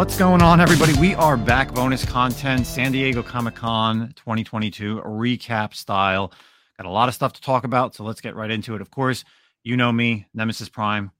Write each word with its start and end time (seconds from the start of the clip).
What's 0.00 0.16
going 0.16 0.40
on, 0.40 0.62
everybody? 0.62 0.98
We 0.98 1.14
are 1.16 1.36
back. 1.36 1.74
Bonus 1.74 2.06
content, 2.06 2.66
San 2.66 2.90
Diego 2.90 3.22
Comic 3.22 3.54
Con 3.54 4.14
2022 4.16 5.02
recap 5.04 5.74
style. 5.74 6.32
Got 6.78 6.86
a 6.86 6.90
lot 6.90 7.10
of 7.10 7.14
stuff 7.14 7.34
to 7.34 7.40
talk 7.42 7.64
about, 7.64 7.94
so 7.94 8.04
let's 8.04 8.22
get 8.22 8.34
right 8.34 8.50
into 8.50 8.74
it. 8.74 8.80
Of 8.80 8.90
course, 8.90 9.24
you 9.62 9.76
know 9.76 9.92
me, 9.92 10.26
Nemesis 10.32 10.70
Prime. 10.70 11.10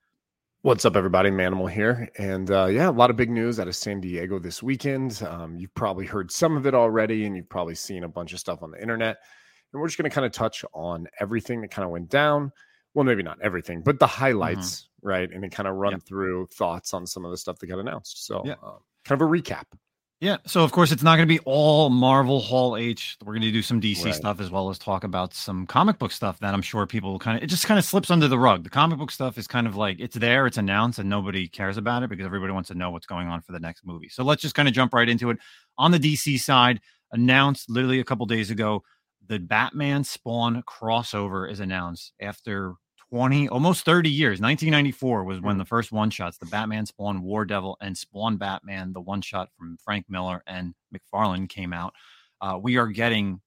What's 0.63 0.87
up, 0.87 0.97
everybody? 0.97 1.29
Manimal 1.29 1.71
here. 1.71 2.09
And 2.17 2.51
uh, 2.51 2.69
yeah, 2.69 2.89
a 2.89 2.91
lot 2.91 3.11
of 3.11 3.17
big 3.17 3.29
news 3.29 3.61
out 3.61 3.69
of 3.69 3.77
San 3.77 4.01
Diego 4.01 4.39
this 4.39 4.63
weekend. 4.63 5.23
Um, 5.29 5.59
you've 5.59 5.75
probably 5.75 6.07
heard 6.07 6.31
some 6.31 6.57
of 6.57 6.67
it 6.67 6.75
already, 6.75 7.27
and 7.27 7.37
you've 7.37 7.51
probably 7.51 7.75
seen 7.75 8.05
a 8.05 8.09
bunch 8.09 8.33
of 8.33 8.39
stuff 8.39 8.63
on 8.63 8.71
the 8.71 8.81
internet. 8.81 9.19
And 9.75 9.83
we're 9.83 9.89
just 9.89 9.99
going 9.99 10.11
to 10.11 10.15
kind 10.15 10.25
of 10.25 10.33
touch 10.33 10.65
on 10.73 11.07
everything 11.21 11.61
that 11.61 11.71
kind 11.71 11.85
of 11.85 11.91
went 11.91 12.09
down. 12.09 12.51
Well, 12.95 13.05
maybe 13.05 13.23
not 13.23 13.43
everything, 13.43 13.83
but 13.83 13.99
the 13.99 14.07
highlights, 14.07 14.81
mm-hmm. 14.81 14.90
Right? 15.03 15.31
And 15.31 15.43
then 15.43 15.51
kind 15.51 15.69
of 15.69 15.77
run 15.77 15.93
yep. 15.93 16.03
through 16.03 16.47
thoughts 16.47 16.95
on 16.95 17.07
some 17.07 17.25
of 17.25 17.31
the 17.31 17.37
stuff 17.37 17.59
that 17.59 17.67
got 17.67 17.79
announced. 17.79 18.27
So, 18.27 18.43
yeah. 18.45 18.55
uh, 18.63 18.79
kind 19.05 19.21
of 19.21 19.29
a 19.29 19.31
recap. 19.31 19.65
Yeah. 20.21 20.37
So 20.47 20.63
of 20.63 20.71
course 20.71 20.93
it's 20.93 21.03
not 21.03 21.17
going 21.17 21.27
to 21.27 21.35
be 21.35 21.41
all 21.47 21.89
Marvel 21.89 22.41
Hall 22.41 22.77
H. 22.77 23.17
We're 23.25 23.33
going 23.33 23.41
to 23.41 23.51
do 23.51 23.63
some 23.63 23.81
DC 23.81 24.05
right. 24.05 24.15
stuff 24.15 24.39
as 24.39 24.51
well 24.51 24.69
as 24.69 24.79
talk 24.79 25.03
about 25.03 25.33
some 25.33 25.67
comic 25.67 25.99
book 25.99 26.13
stuff 26.13 26.39
that 26.41 26.53
I'm 26.53 26.61
sure 26.61 26.87
people 26.87 27.19
kind 27.19 27.39
of 27.39 27.43
it 27.43 27.47
just 27.47 27.65
kind 27.65 27.79
of 27.79 27.87
slips 27.87 28.11
under 28.11 28.29
the 28.29 28.39
rug. 28.39 28.63
The 28.63 28.69
comic 28.69 28.99
book 28.99 29.11
stuff 29.11 29.39
is 29.39 29.47
kind 29.47 29.67
of 29.67 29.77
like 29.77 29.99
it's 29.99 30.17
there, 30.17 30.47
it's 30.47 30.59
announced, 30.59 30.99
and 30.99 31.09
nobody 31.09 31.49
cares 31.49 31.79
about 31.79 32.03
it 32.03 32.11
because 32.11 32.27
everybody 32.27 32.53
wants 32.53 32.69
to 32.69 32.75
know 32.75 32.91
what's 32.91 33.07
going 33.07 33.29
on 33.29 33.41
for 33.41 33.53
the 33.53 33.61
next 33.61 33.87
movie. 33.87 34.11
So 34.11 34.23
let's 34.23 34.43
just 34.43 34.55
kind 34.55 34.69
of 34.69 34.75
jump 34.75 34.93
right 34.93 35.09
into 35.09 35.31
it. 35.31 35.39
On 35.79 35.91
the 35.91 35.99
DC 35.99 36.39
side, 36.39 36.81
announced 37.13 37.71
literally 37.71 38.01
a 38.01 38.05
couple 38.05 38.27
days 38.27 38.51
ago, 38.51 38.83
the 39.27 39.39
Batman 39.39 40.05
Spawn 40.05 40.63
crossover 40.69 41.51
is 41.51 41.61
announced 41.61 42.13
after 42.21 42.75
20 43.11 43.49
almost 43.49 43.85
30 43.85 44.09
years. 44.09 44.41
1994 44.41 45.25
was 45.25 45.41
when 45.41 45.57
mm. 45.57 45.59
the 45.59 45.65
first 45.65 45.93
one 45.93 46.11
shots 46.11 46.39
the 46.39 46.47
batman 46.47 46.87
spawn 46.87 47.23
war 47.23 47.45
devil 47.45 47.77
and 47.81 47.97
spawn 47.97 48.37
batman 48.37 48.93
the 48.93 49.01
one 49.01 49.21
shot 49.21 49.49
from 49.59 49.77
frank 49.83 50.07
miller 50.09 50.43
and 50.47 50.75
mcfarlane 50.95 51.49
came 51.49 51.73
out. 51.73 51.95
Uh, 52.41 52.59
we 52.61 52.77
are 52.77 52.87
getting 52.87 53.41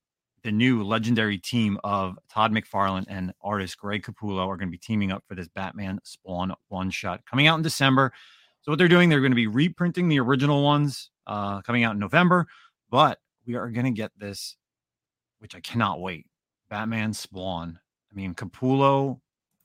the 0.44 0.52
new 0.52 0.84
legendary 0.84 1.38
team 1.38 1.80
of 1.84 2.18
todd 2.30 2.52
mcfarlane 2.52 3.06
and 3.08 3.34
artist 3.42 3.78
greg 3.78 4.04
capullo 4.04 4.48
are 4.48 4.58
going 4.58 4.68
to 4.68 4.72
be 4.72 4.78
teaming 4.78 5.12
up 5.12 5.24
for 5.28 5.36
this 5.36 5.48
batman 5.48 6.00
spawn 6.04 6.54
one 6.68 6.90
shot 6.90 7.22
coming 7.30 7.48
out 7.48 7.58
in 7.58 7.64
december. 7.64 8.12
So 8.62 8.72
what 8.72 8.78
they're 8.78 8.88
doing 8.88 9.09
they're 9.09 9.22
going 9.22 9.32
to 9.32 9.36
be 9.36 9.48
reprinting 9.48 10.09
the 10.09 10.20
original 10.20 10.64
ones 10.64 11.09
uh, 11.26 11.62
coming 11.62 11.84
out 11.84 11.94
in 11.94 12.00
november 12.00 12.48
but 12.90 13.20
we 13.46 13.56
are 13.56 13.70
going 13.70 13.86
to 13.86 13.92
get 13.92 14.12
this 14.18 14.58
which 15.40 15.56
i 15.56 15.59
cannot 15.62 16.02
wait 16.02 16.28
batman 16.74 17.14
spawn. 17.14 17.80
I 18.12 18.16
mean, 18.16 18.34
Capullo 18.34 19.20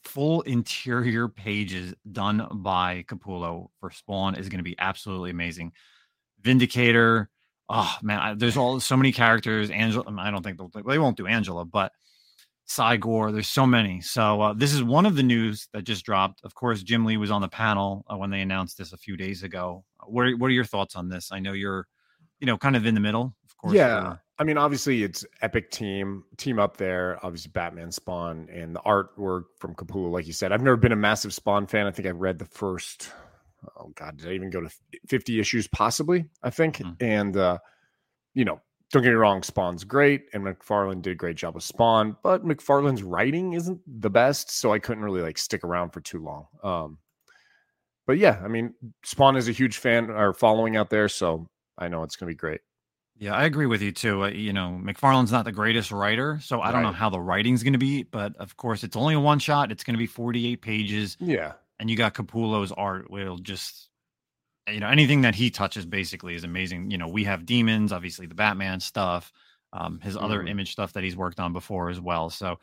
full 0.08 0.40
interior 0.42 1.28
pages 1.28 1.94
done 2.10 2.46
by 2.50 3.04
Capullo 3.06 3.68
for 3.78 3.90
Spawn 3.90 4.36
is 4.36 4.48
going 4.48 4.58
to 4.58 4.64
be 4.64 4.76
absolutely 4.78 5.30
amazing. 5.30 5.72
Vindicator, 6.40 7.28
oh 7.68 7.94
man, 8.02 8.18
I, 8.18 8.34
there's 8.34 8.56
all 8.56 8.80
so 8.80 8.96
many 8.96 9.12
characters. 9.12 9.70
Angela, 9.70 10.04
I 10.18 10.30
don't 10.30 10.42
think 10.42 10.56
they'll 10.56 10.70
they 10.84 10.98
won't 10.98 11.18
do 11.18 11.26
Angela, 11.26 11.64
but 11.64 11.92
Cygor, 12.66 13.32
there's 13.32 13.48
so 13.48 13.66
many. 13.66 14.00
So 14.00 14.40
uh, 14.40 14.52
this 14.54 14.72
is 14.72 14.82
one 14.82 15.06
of 15.06 15.14
the 15.14 15.22
news 15.22 15.68
that 15.72 15.84
just 15.84 16.04
dropped. 16.04 16.40
Of 16.42 16.54
course, 16.54 16.82
Jim 16.82 17.04
Lee 17.04 17.16
was 17.18 17.30
on 17.30 17.42
the 17.42 17.48
panel 17.48 18.04
uh, 18.10 18.16
when 18.16 18.30
they 18.30 18.40
announced 18.40 18.78
this 18.78 18.92
a 18.92 18.98
few 18.98 19.16
days 19.16 19.42
ago. 19.42 19.84
What 20.06 20.26
are, 20.26 20.36
what 20.36 20.48
are 20.48 20.54
your 20.54 20.64
thoughts 20.64 20.96
on 20.96 21.08
this? 21.08 21.32
I 21.32 21.38
know 21.38 21.52
you're, 21.52 21.86
you 22.40 22.46
know, 22.46 22.56
kind 22.56 22.76
of 22.76 22.86
in 22.86 22.94
the 22.94 23.00
middle, 23.00 23.34
of 23.44 23.56
course. 23.56 23.74
Yeah. 23.74 24.16
I 24.40 24.44
mean, 24.44 24.56
obviously, 24.56 25.02
it's 25.02 25.24
epic 25.42 25.70
team 25.70 26.22
team 26.36 26.58
up 26.60 26.76
there. 26.76 27.18
Obviously, 27.24 27.50
Batman 27.52 27.90
Spawn 27.90 28.48
and 28.52 28.74
the 28.74 28.80
artwork 28.80 29.44
from 29.58 29.74
Capullo, 29.74 30.12
like 30.12 30.26
you 30.28 30.32
said. 30.32 30.52
I've 30.52 30.62
never 30.62 30.76
been 30.76 30.92
a 30.92 30.96
massive 30.96 31.34
Spawn 31.34 31.66
fan. 31.66 31.86
I 31.86 31.90
think 31.90 32.06
I 32.06 32.12
read 32.12 32.38
the 32.38 32.44
first. 32.44 33.10
Oh 33.76 33.90
God, 33.96 34.16
did 34.16 34.28
I 34.28 34.34
even 34.34 34.50
go 34.50 34.60
to 34.60 34.70
fifty 35.08 35.40
issues? 35.40 35.66
Possibly, 35.66 36.26
I 36.42 36.50
think. 36.50 36.78
Mm-hmm. 36.78 37.04
And 37.04 37.36
uh, 37.36 37.58
you 38.32 38.44
know, 38.44 38.60
don't 38.92 39.02
get 39.02 39.10
me 39.10 39.16
wrong, 39.16 39.42
Spawn's 39.42 39.84
great, 39.84 40.26
and 40.32 40.44
McFarlane 40.44 41.02
did 41.02 41.10
a 41.10 41.16
great 41.16 41.36
job 41.36 41.54
with 41.54 41.64
Spawn, 41.64 42.16
but 42.22 42.44
McFarlane's 42.44 43.02
writing 43.02 43.52
isn't 43.52 43.80
the 43.86 44.10
best, 44.10 44.50
so 44.50 44.72
I 44.72 44.78
couldn't 44.78 45.04
really 45.04 45.20
like 45.20 45.36
stick 45.36 45.64
around 45.64 45.90
for 45.90 46.00
too 46.00 46.22
long. 46.22 46.46
Um, 46.62 46.98
but 48.06 48.18
yeah, 48.18 48.40
I 48.42 48.48
mean, 48.48 48.74
Spawn 49.04 49.36
is 49.36 49.48
a 49.48 49.52
huge 49.52 49.76
fan 49.76 50.10
or 50.10 50.32
following 50.32 50.76
out 50.76 50.88
there, 50.88 51.08
so 51.08 51.50
I 51.78 51.88
know 51.88 52.02
it's 52.02 52.16
gonna 52.16 52.30
be 52.30 52.34
great. 52.34 52.60
Yeah, 53.16 53.34
I 53.34 53.44
agree 53.44 53.66
with 53.66 53.82
you 53.82 53.90
too. 53.90 54.24
Uh, 54.24 54.28
you 54.28 54.52
know, 54.52 54.78
McFarlane's 54.80 55.32
not 55.32 55.44
the 55.44 55.52
greatest 55.52 55.90
writer, 55.90 56.38
so 56.40 56.60
I 56.60 56.70
don't 56.70 56.82
know 56.82 56.92
how 56.92 57.10
the 57.10 57.20
writing's 57.20 57.64
going 57.64 57.72
to 57.72 57.78
be, 57.78 58.04
but 58.04 58.36
of 58.36 58.56
course, 58.56 58.84
it's 58.84 58.94
only 58.94 59.14
a 59.14 59.20
one 59.20 59.40
shot. 59.40 59.72
It's 59.72 59.82
going 59.82 59.94
to 59.94 59.98
be 59.98 60.06
48 60.06 60.62
pages. 60.62 61.16
Yeah. 61.18 61.54
And 61.80 61.90
you 61.90 61.96
got 61.96 62.14
Capullo's 62.14 62.70
art 62.70 63.10
will 63.10 63.38
just 63.38 63.88
you 64.72 64.80
know, 64.80 64.88
anything 64.88 65.22
that 65.22 65.34
he 65.34 65.50
touches 65.50 65.86
basically 65.86 66.34
is 66.34 66.44
amazing. 66.44 66.90
You 66.90 66.98
know, 66.98 67.08
we 67.08 67.24
have 67.24 67.46
demons, 67.46 67.92
obviously 67.92 68.26
the 68.26 68.34
Batman 68.34 68.80
stuff, 68.80 69.32
um, 69.72 70.00
his 70.00 70.16
other 70.16 70.42
mm. 70.42 70.50
image 70.50 70.72
stuff 70.72 70.92
that 70.94 71.04
he's 71.04 71.16
worked 71.16 71.40
on 71.40 71.52
before 71.52 71.90
as 71.90 72.00
well. 72.00 72.30
So 72.30 72.58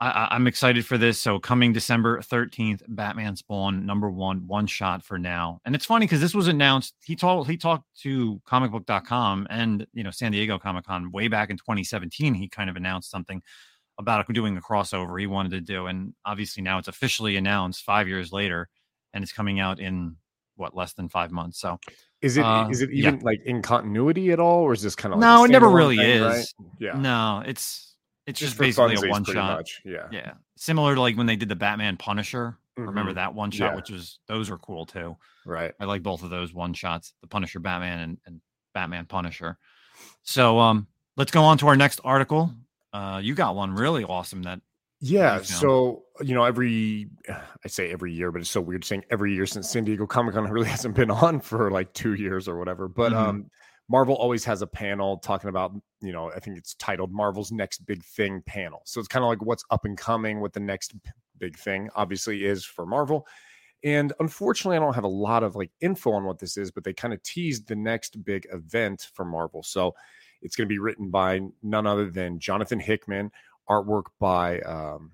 I, 0.00 0.34
am 0.34 0.46
excited 0.46 0.86
for 0.86 0.96
this. 0.96 1.20
So 1.20 1.38
coming 1.38 1.72
December 1.72 2.20
13th, 2.20 2.82
Batman 2.88 3.36
Spawn 3.36 3.84
number 3.84 4.10
one, 4.10 4.46
one 4.46 4.66
shot 4.66 5.04
for 5.04 5.18
now. 5.18 5.60
And 5.64 5.74
it's 5.74 5.84
funny 5.84 6.06
because 6.06 6.22
this 6.22 6.34
was 6.34 6.48
announced. 6.48 6.94
He 7.04 7.14
told 7.14 7.46
he 7.46 7.58
talked 7.58 7.84
to 8.02 8.40
comicbook.com 8.48 9.46
and 9.50 9.86
you 9.92 10.02
know 10.02 10.10
San 10.10 10.32
Diego 10.32 10.58
Comic 10.58 10.86
Con 10.86 11.12
way 11.12 11.28
back 11.28 11.50
in 11.50 11.58
2017. 11.58 12.32
He 12.32 12.48
kind 12.48 12.70
of 12.70 12.76
announced 12.76 13.10
something 13.10 13.42
about 13.98 14.26
doing 14.32 14.56
a 14.56 14.60
crossover 14.60 15.20
he 15.20 15.26
wanted 15.26 15.50
to 15.50 15.60
do. 15.60 15.86
And 15.86 16.14
obviously 16.24 16.62
now 16.62 16.78
it's 16.78 16.88
officially 16.88 17.36
announced 17.36 17.84
five 17.84 18.08
years 18.08 18.32
later, 18.32 18.68
and 19.12 19.22
it's 19.22 19.32
coming 19.32 19.60
out 19.60 19.78
in 19.78 20.16
what 20.56 20.74
less 20.74 20.94
than 20.94 21.10
five 21.10 21.30
months. 21.30 21.60
So 21.60 21.78
is 22.22 22.38
it 22.38 22.44
uh, 22.44 22.68
is 22.70 22.80
it 22.80 22.90
even 22.90 23.16
yeah. 23.16 23.20
like 23.22 23.42
in 23.44 23.60
continuity 23.60 24.32
at 24.32 24.40
all, 24.40 24.62
or 24.62 24.72
is 24.72 24.80
this 24.80 24.96
kind 24.96 25.12
of 25.12 25.20
like 25.20 25.28
no? 25.28 25.44
It 25.44 25.50
never 25.50 25.68
really 25.68 25.98
thing, 25.98 26.22
is. 26.22 26.22
Right? 26.22 26.68
Yeah, 26.78 26.92
no, 26.98 27.42
it's 27.44 27.89
it's 28.30 28.40
just, 28.40 28.52
just 28.52 28.58
basically 28.58 29.08
a 29.08 29.10
one 29.10 29.24
shot. 29.24 29.66
Yeah. 29.84 30.08
Yeah. 30.10 30.32
Similar 30.56 30.94
to 30.94 31.00
like 31.00 31.16
when 31.16 31.26
they 31.26 31.36
did 31.36 31.48
the 31.48 31.56
Batman 31.56 31.96
Punisher. 31.96 32.58
Mm-hmm. 32.78 32.88
Remember 32.88 33.12
that 33.14 33.34
one 33.34 33.50
shot, 33.50 33.72
yeah. 33.72 33.76
which 33.76 33.90
was 33.90 34.18
those 34.26 34.50
were 34.50 34.58
cool 34.58 34.86
too. 34.86 35.16
Right. 35.44 35.72
I 35.80 35.84
like 35.84 36.02
both 36.02 36.22
of 36.22 36.30
those 36.30 36.54
one 36.54 36.72
shots, 36.72 37.12
the 37.20 37.26
Punisher 37.26 37.60
Batman 37.60 37.98
and, 37.98 38.18
and 38.26 38.40
Batman 38.74 39.06
Punisher. 39.06 39.58
So 40.22 40.58
um 40.58 40.86
let's 41.16 41.30
go 41.30 41.42
on 41.42 41.58
to 41.58 41.68
our 41.68 41.76
next 41.76 42.00
article. 42.04 42.52
Uh 42.92 43.20
you 43.22 43.34
got 43.34 43.56
one 43.56 43.74
really 43.74 44.04
awesome 44.04 44.42
that 44.44 44.60
yeah, 45.02 45.34
you 45.34 45.38
know. 45.38 45.44
so 45.44 46.02
you 46.22 46.34
know, 46.34 46.44
every 46.44 47.08
I 47.28 47.68
say 47.68 47.90
every 47.90 48.12
year, 48.12 48.30
but 48.30 48.40
it's 48.40 48.50
so 48.50 48.60
weird 48.60 48.84
saying 48.84 49.04
every 49.10 49.34
year 49.34 49.46
since 49.46 49.68
San 49.68 49.84
Diego 49.84 50.06
Comic 50.06 50.34
Con 50.34 50.44
really 50.50 50.68
hasn't 50.68 50.94
been 50.94 51.10
on 51.10 51.40
for 51.40 51.70
like 51.70 51.92
two 51.94 52.14
years 52.14 52.48
or 52.48 52.58
whatever. 52.58 52.86
But 52.86 53.12
mm-hmm. 53.12 53.28
um 53.28 53.50
Marvel 53.90 54.14
always 54.14 54.44
has 54.44 54.62
a 54.62 54.66
panel 54.68 55.18
talking 55.18 55.50
about, 55.50 55.72
you 56.00 56.12
know, 56.12 56.30
I 56.30 56.38
think 56.38 56.56
it's 56.56 56.74
titled 56.74 57.12
Marvel's 57.12 57.50
Next 57.50 57.84
Big 57.86 58.04
Thing 58.04 58.40
panel. 58.46 58.82
So 58.84 59.00
it's 59.00 59.08
kind 59.08 59.24
of 59.24 59.28
like 59.28 59.42
what's 59.42 59.64
up 59.70 59.84
and 59.84 59.98
coming, 59.98 60.40
what 60.40 60.52
the 60.52 60.60
next 60.60 60.94
big 61.38 61.58
thing 61.58 61.90
obviously 61.96 62.44
is 62.44 62.64
for 62.64 62.86
Marvel. 62.86 63.26
And 63.82 64.12
unfortunately, 64.20 64.76
I 64.76 64.80
don't 64.80 64.94
have 64.94 65.02
a 65.02 65.08
lot 65.08 65.42
of 65.42 65.56
like 65.56 65.72
info 65.80 66.12
on 66.12 66.24
what 66.24 66.38
this 66.38 66.56
is, 66.56 66.70
but 66.70 66.84
they 66.84 66.92
kind 66.92 67.12
of 67.12 67.20
teased 67.24 67.66
the 67.66 67.74
next 67.74 68.24
big 68.24 68.46
event 68.52 69.10
for 69.12 69.24
Marvel. 69.24 69.64
So 69.64 69.96
it's 70.40 70.54
going 70.54 70.68
to 70.68 70.72
be 70.72 70.78
written 70.78 71.10
by 71.10 71.40
none 71.60 71.86
other 71.86 72.10
than 72.10 72.38
Jonathan 72.38 72.78
Hickman, 72.78 73.32
artwork 73.68 74.04
by 74.20 74.60
um, 74.60 75.10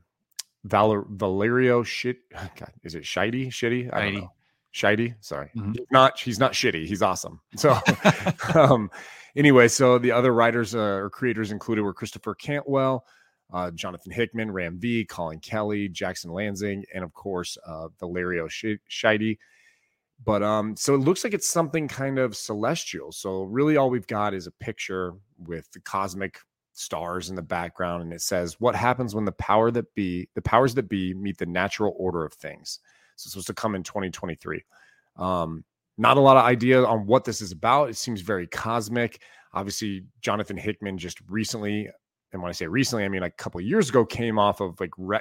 Valer- 0.65 1.07
Valerio 1.09 1.83
Shit. 1.83 2.19
God, 2.31 2.73
is 2.83 2.95
it 2.95 3.05
Shitey? 3.05 3.49
Shitty? 3.49 3.91
I 3.91 4.03
don't 4.03 4.15
know. 4.17 4.33
Shitey. 4.75 5.15
Sorry, 5.21 5.51
mm-hmm. 5.57 5.73
he's 5.73 5.87
not 5.91 6.21
he's 6.21 6.39
not 6.39 6.53
shitty. 6.53 6.87
He's 6.87 7.03
awesome. 7.03 7.41
So, 7.57 7.79
um, 8.55 8.91
anyway, 9.35 9.69
so 9.69 9.99
the 9.99 10.13
other 10.13 10.33
writers 10.33 10.75
uh, 10.75 10.79
or 10.79 11.11
creators 11.11 11.53
included 11.53 11.83
were 11.83 11.95
Christopher 11.95 12.35
Cantwell, 12.35 13.07
uh, 13.53 13.71
Jonathan 13.71 14.13
Hickman, 14.13 14.51
Ram 14.51 14.79
V, 14.79 15.05
Collin 15.05 15.41
Kelly, 15.41 15.89
Jackson 15.89 16.31
Lanzing, 16.31 16.83
and 16.95 17.05
of 17.05 17.15
course 17.15 17.57
uh, 17.67 17.89
Valerio 17.99 18.49
Schiti. 18.49 19.39
But 20.25 20.43
um, 20.43 20.77
so 20.77 20.95
it 20.95 20.99
looks 20.99 21.25
like 21.25 21.35
it's 21.35 21.49
something 21.49 21.89
kind 21.89 22.19
of 22.19 22.37
celestial. 22.37 23.13
So 23.13 23.43
really, 23.43 23.77
all 23.77 23.91
we've 23.91 24.07
got 24.07 24.35
is 24.35 24.47
a 24.47 24.53
picture 24.53 25.15
with 25.39 25.71
the 25.73 25.81
cosmic 25.81 26.41
stars 26.73 27.29
in 27.29 27.37
the 27.37 27.43
background, 27.43 28.03
and 28.03 28.13
it 28.13 28.23
says, 28.23 28.61
"What 28.61 28.75
happens 28.75 29.15
when 29.15 29.27
the 29.27 29.33
power 29.33 29.71
that 29.71 29.95
be, 29.95 30.29
the 30.35 30.43
powers 30.43 30.75
that 30.75 30.89
be, 30.89 31.13
meet 31.15 31.39
the 31.39 31.47
natural 31.47 31.95
order 31.99 32.25
of 32.25 32.33
things." 32.33 32.81
So 33.17 33.27
it's 33.27 33.33
supposed 33.33 33.47
to 33.49 33.55
come 33.55 33.75
in 33.75 33.83
2023. 33.83 34.63
Um, 35.17 35.65
not 35.99 36.17
a 36.17 36.21
lot 36.21 36.37
of 36.37 36.45
idea 36.45 36.85
on 36.85 37.07
what 37.07 37.25
this 37.25 37.41
is 37.41 37.53
about. 37.53 37.89
It 37.89 37.97
seems 37.97 38.21
very 38.21 38.47
cosmic. 38.47 39.23
Obviously, 39.55 40.05
Jonathan 40.21 40.57
Hickman 40.57 40.99
just 40.99 41.19
recently, 41.29 41.89
and 42.33 42.43
when 42.43 42.51
I 42.51 42.53
say 42.53 42.67
recently, 42.67 43.05
I 43.05 43.09
mean 43.09 43.23
like 43.23 43.33
a 43.33 43.43
couple 43.43 43.61
years 43.61 43.89
ago, 43.89 44.05
came 44.05 44.39
off 44.39 44.61
of 44.61 44.79
like 44.79 44.93
re- 44.99 45.21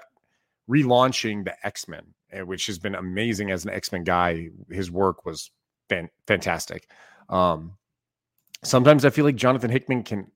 relaunching 0.70 1.46
the 1.46 1.56
X 1.66 1.88
Men, 1.88 2.04
eh, 2.32 2.42
which 2.42 2.68
has 2.68 2.78
been 2.78 2.96
amazing 2.96 3.52
as 3.52 3.64
an 3.64 3.72
X 3.72 3.92
Men 3.92 4.04
guy. 4.04 4.50
His 4.70 4.92
work 4.92 5.26
was 5.26 5.52
fan- 5.88 6.10
fantastic. 6.28 6.90
Um, 7.30 7.78
sometimes 8.64 9.06
I 9.06 9.10
feel 9.10 9.26
like 9.26 9.36
Jonathan 9.36 9.72
Hickman 9.72 10.04
can, 10.04 10.30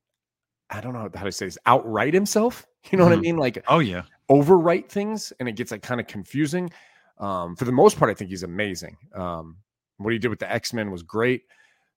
I 0.69 0.79
don't 0.79 0.93
know 0.93 1.09
how 1.13 1.25
to 1.25 1.31
say 1.31 1.45
this, 1.45 1.57
outright 1.65 2.13
himself. 2.13 2.65
You 2.91 2.97
know 2.97 3.03
mm-hmm. 3.03 3.09
what 3.09 3.11
I 3.11 3.15
mm-hmm. 3.17 3.21
mean? 3.23 3.37
Like, 3.37 3.65
oh 3.67 3.79
yeah, 3.79 4.03
overwrite 4.31 4.87
things, 4.87 5.33
and 5.37 5.49
it 5.49 5.57
gets 5.57 5.69
like 5.69 5.81
kind 5.81 5.99
of 5.99 6.07
confusing. 6.07 6.71
Um, 7.19 7.55
for 7.55 7.65
the 7.65 7.71
most 7.71 7.97
part, 7.97 8.09
I 8.09 8.13
think 8.13 8.29
he's 8.29 8.43
amazing. 8.43 8.97
Um, 9.13 9.57
what 9.97 10.13
he 10.13 10.19
did 10.19 10.29
with 10.29 10.39
the 10.39 10.51
X 10.51 10.73
Men 10.73 10.91
was 10.91 11.03
great. 11.03 11.43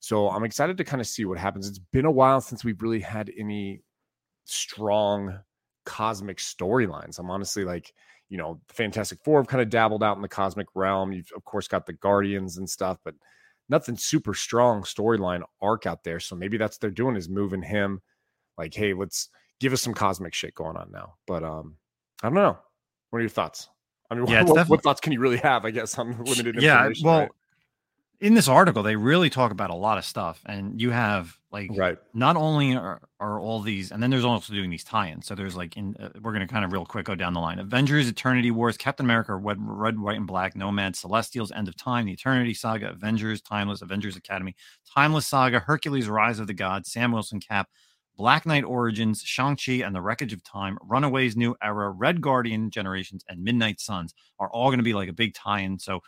So 0.00 0.28
I'm 0.28 0.44
excited 0.44 0.76
to 0.78 0.84
kind 0.84 1.00
of 1.00 1.06
see 1.06 1.24
what 1.24 1.38
happens. 1.38 1.68
It's 1.68 1.78
been 1.78 2.06
a 2.06 2.10
while 2.10 2.40
since 2.40 2.64
we've 2.64 2.82
really 2.82 3.00
had 3.00 3.30
any 3.38 3.82
strong 4.44 5.38
cosmic 5.86 6.38
storylines. 6.38 7.18
I'm 7.18 7.30
honestly 7.30 7.64
like, 7.64 7.92
you 8.28 8.36
know, 8.36 8.60
Fantastic 8.68 9.20
Four 9.24 9.38
have 9.38 9.46
kind 9.46 9.62
of 9.62 9.70
dabbled 9.70 10.02
out 10.02 10.16
in 10.16 10.22
the 10.22 10.28
cosmic 10.28 10.66
realm. 10.74 11.12
You've 11.12 11.30
of 11.36 11.44
course 11.44 11.68
got 11.68 11.86
the 11.86 11.92
Guardians 11.92 12.56
and 12.58 12.68
stuff, 12.68 12.98
but 13.04 13.14
nothing 13.68 13.96
super 13.96 14.34
strong 14.34 14.82
storyline 14.82 15.42
arc 15.60 15.86
out 15.86 16.02
there. 16.02 16.18
So 16.18 16.34
maybe 16.34 16.56
that's 16.56 16.76
what 16.76 16.80
they're 16.80 16.90
doing 16.90 17.14
is 17.14 17.28
moving 17.28 17.62
him 17.62 18.00
like, 18.58 18.74
hey, 18.74 18.94
let's 18.94 19.28
give 19.60 19.72
us 19.72 19.82
some 19.82 19.94
cosmic 19.94 20.34
shit 20.34 20.54
going 20.54 20.76
on 20.76 20.90
now. 20.90 21.14
But 21.26 21.44
um, 21.44 21.76
I 22.22 22.26
don't 22.26 22.34
know. 22.34 22.58
What 23.10 23.18
are 23.18 23.22
your 23.22 23.28
thoughts? 23.28 23.68
I 24.12 24.14
mean, 24.14 24.26
yeah, 24.28 24.42
what, 24.42 24.46
definitely... 24.46 24.70
what, 24.70 24.82
thoughts 24.82 25.00
can 25.00 25.12
you 25.12 25.20
really 25.20 25.38
have? 25.38 25.64
I 25.64 25.70
guess 25.70 25.98
on 25.98 26.16
limited 26.24 26.62
Yeah, 26.62 26.90
well, 27.02 27.20
right? 27.20 27.30
in 28.20 28.34
this 28.34 28.46
article, 28.46 28.84
they 28.84 28.94
really 28.94 29.28
talk 29.28 29.50
about 29.50 29.70
a 29.70 29.74
lot 29.74 29.98
of 29.98 30.04
stuff, 30.04 30.40
and 30.46 30.80
you 30.80 30.90
have 30.90 31.36
like 31.50 31.70
right. 31.74 31.98
Not 32.14 32.36
only 32.36 32.76
are, 32.76 33.00
are 33.18 33.40
all 33.40 33.60
these, 33.60 33.90
and 33.90 34.00
then 34.00 34.10
there's 34.10 34.24
also 34.24 34.54
doing 34.54 34.70
these 34.70 34.84
tie-ins. 34.84 35.26
So 35.26 35.34
there's 35.34 35.56
like 35.56 35.76
in 35.76 35.96
uh, 35.98 36.10
we're 36.20 36.32
gonna 36.32 36.46
kind 36.46 36.64
of 36.64 36.72
real 36.72 36.86
quick 36.86 37.04
go 37.04 37.16
down 37.16 37.34
the 37.34 37.40
line: 37.40 37.58
Avengers, 37.58 38.08
Eternity 38.08 38.52
Wars, 38.52 38.76
Captain 38.76 39.04
America, 39.04 39.34
Red, 39.34 39.56
Red, 39.60 39.98
White, 39.98 40.18
and 40.18 40.26
Black, 40.26 40.54
Nomad, 40.54 40.94
Celestials, 40.94 41.50
End 41.50 41.66
of 41.66 41.76
Time, 41.76 42.06
the 42.06 42.12
Eternity 42.12 42.54
Saga, 42.54 42.90
Avengers, 42.90 43.42
Timeless, 43.42 43.82
Avengers 43.82 44.16
Academy, 44.16 44.54
Timeless 44.94 45.26
Saga, 45.26 45.58
Hercules, 45.58 46.08
Rise 46.08 46.38
of 46.38 46.46
the 46.46 46.54
Gods, 46.54 46.92
Sam 46.92 47.10
Wilson, 47.10 47.40
Cap, 47.40 47.68
Black 48.16 48.46
Knight 48.46 48.64
Origins, 48.64 49.22
Shang-Chi 49.22 49.84
and 49.84 49.94
the 49.94 50.02
Wreckage 50.02 50.32
of 50.32 50.42
Time, 50.44 50.78
Runaways 50.82 51.36
New 51.36 51.56
Era, 51.62 51.90
Red 51.90 52.20
Guardian 52.20 52.70
Generations, 52.70 53.24
and 53.28 53.42
Midnight 53.42 53.80
Suns 53.80 54.14
are 54.38 54.50
all 54.50 54.68
going 54.68 54.78
to 54.78 54.84
be 54.84 54.94
like 54.94 55.08
a 55.08 55.14
big 55.14 55.34
tie-in. 55.34 55.78
So 55.78 56.00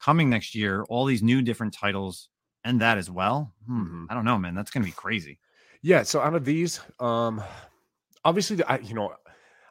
coming 0.00 0.30
next 0.30 0.54
year, 0.54 0.84
all 0.84 1.04
these 1.04 1.22
new 1.22 1.42
different 1.42 1.74
titles 1.74 2.28
and 2.64 2.80
that 2.80 2.98
as 2.98 3.10
well. 3.10 3.52
Hmm, 3.66 3.82
mm-hmm. 3.82 4.04
I 4.10 4.14
don't 4.14 4.24
know, 4.24 4.38
man. 4.38 4.54
That's 4.54 4.70
going 4.70 4.82
to 4.82 4.88
be 4.88 4.92
crazy. 4.92 5.38
Yeah. 5.82 6.02
So 6.02 6.20
out 6.20 6.34
of 6.34 6.44
these, 6.44 6.80
um, 6.98 7.42
obviously, 8.24 8.62
I 8.64 8.78
you 8.78 8.94
know, 8.94 9.14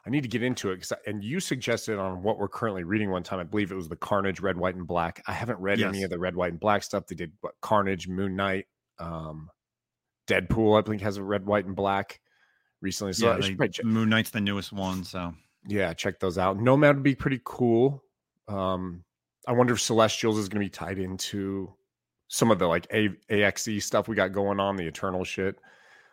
I 0.06 0.10
need 0.10 0.22
to 0.22 0.28
get 0.28 0.42
into 0.42 0.70
it 0.70 0.76
because, 0.76 0.92
and 1.06 1.22
you 1.22 1.40
suggested 1.40 1.98
on 1.98 2.22
what 2.22 2.38
we're 2.38 2.48
currently 2.48 2.84
reading 2.84 3.10
one 3.10 3.22
time. 3.22 3.38
I 3.38 3.44
believe 3.44 3.70
it 3.70 3.76
was 3.76 3.88
the 3.88 3.96
Carnage, 3.96 4.40
Red, 4.40 4.56
White, 4.56 4.74
and 4.74 4.86
Black. 4.86 5.22
I 5.26 5.32
haven't 5.32 5.60
read 5.60 5.78
yes. 5.78 5.88
any 5.88 6.02
of 6.02 6.10
the 6.10 6.18
Red, 6.18 6.34
White, 6.34 6.52
and 6.52 6.60
Black 6.60 6.82
stuff. 6.82 7.06
They 7.06 7.14
did 7.14 7.32
what, 7.42 7.54
Carnage, 7.60 8.08
Moon 8.08 8.34
Knight, 8.34 8.66
um, 8.98 9.50
Deadpool, 10.30 10.78
I 10.78 10.86
think, 10.88 11.02
has 11.02 11.16
a 11.16 11.22
red, 11.22 11.44
white, 11.44 11.66
and 11.66 11.74
black 11.74 12.20
recently. 12.80 13.12
So 13.12 13.36
yeah, 13.36 13.54
they, 13.56 13.82
Moon 13.82 14.08
Knight's 14.08 14.30
the 14.30 14.40
newest 14.40 14.72
one. 14.72 15.04
So 15.04 15.34
yeah, 15.66 15.92
check 15.92 16.20
those 16.20 16.38
out. 16.38 16.58
Nomad 16.58 16.96
would 16.96 17.02
be 17.02 17.14
pretty 17.14 17.40
cool. 17.44 18.02
Um, 18.48 19.04
I 19.46 19.52
wonder 19.52 19.74
if 19.74 19.80
Celestials 19.80 20.38
is 20.38 20.48
going 20.48 20.60
to 20.60 20.66
be 20.66 20.70
tied 20.70 20.98
into 20.98 21.72
some 22.28 22.50
of 22.50 22.58
the 22.58 22.66
like 22.66 22.86
A- 22.92 23.16
AXE 23.28 23.84
stuff 23.84 24.08
we 24.08 24.14
got 24.14 24.32
going 24.32 24.60
on, 24.60 24.76
the 24.76 24.86
Eternal 24.86 25.24
shit. 25.24 25.56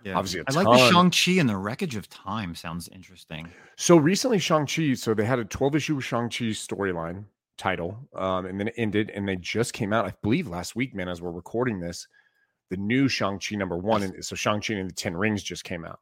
Yeah, 0.04 0.16
obviously, 0.16 0.42
I 0.48 0.52
like 0.52 0.66
the 0.66 0.90
Shang 0.90 1.12
Chi 1.12 1.40
and 1.40 1.50
the 1.50 1.58
Wreckage 1.58 1.96
of 1.96 2.08
Time. 2.10 2.54
Sounds 2.56 2.88
interesting. 2.90 3.50
So 3.78 3.98
recently, 3.98 4.40
Shang 4.40 4.66
Chi. 4.68 4.94
So 4.94 5.14
they 5.14 5.26
had 5.26 5.40
a 5.40 5.46
twelve 5.46 5.76
issue 5.76 6.00
Shang 6.00 6.30
Chi 6.30 6.46
storyline 6.46 7.26
title, 7.58 7.98
um, 8.16 8.46
and 8.46 8.60
then 8.60 8.68
it 8.68 8.76
ended, 8.78 9.10
and 9.10 9.28
they 9.28 9.36
just 9.36 9.74
came 9.74 9.94
out, 9.94 10.06
I 10.06 10.14
believe, 10.22 10.48
last 10.48 10.76
week, 10.76 10.94
man. 10.94 11.10
As 11.10 11.22
we're 11.22 11.32
recording 11.32 11.80
this, 11.80 12.08
the 12.70 12.78
new 12.78 13.08
Shang-Chi 13.08 13.56
number 13.56 13.78
one. 13.78 14.04
And 14.04 14.24
so 14.24 14.36
Shang-Chi 14.36 14.74
and 14.74 14.90
the 14.90 14.94
Ten 14.94 15.16
Rings 15.16 15.44
just 15.44 15.64
came 15.64 15.86
out. 15.86 16.00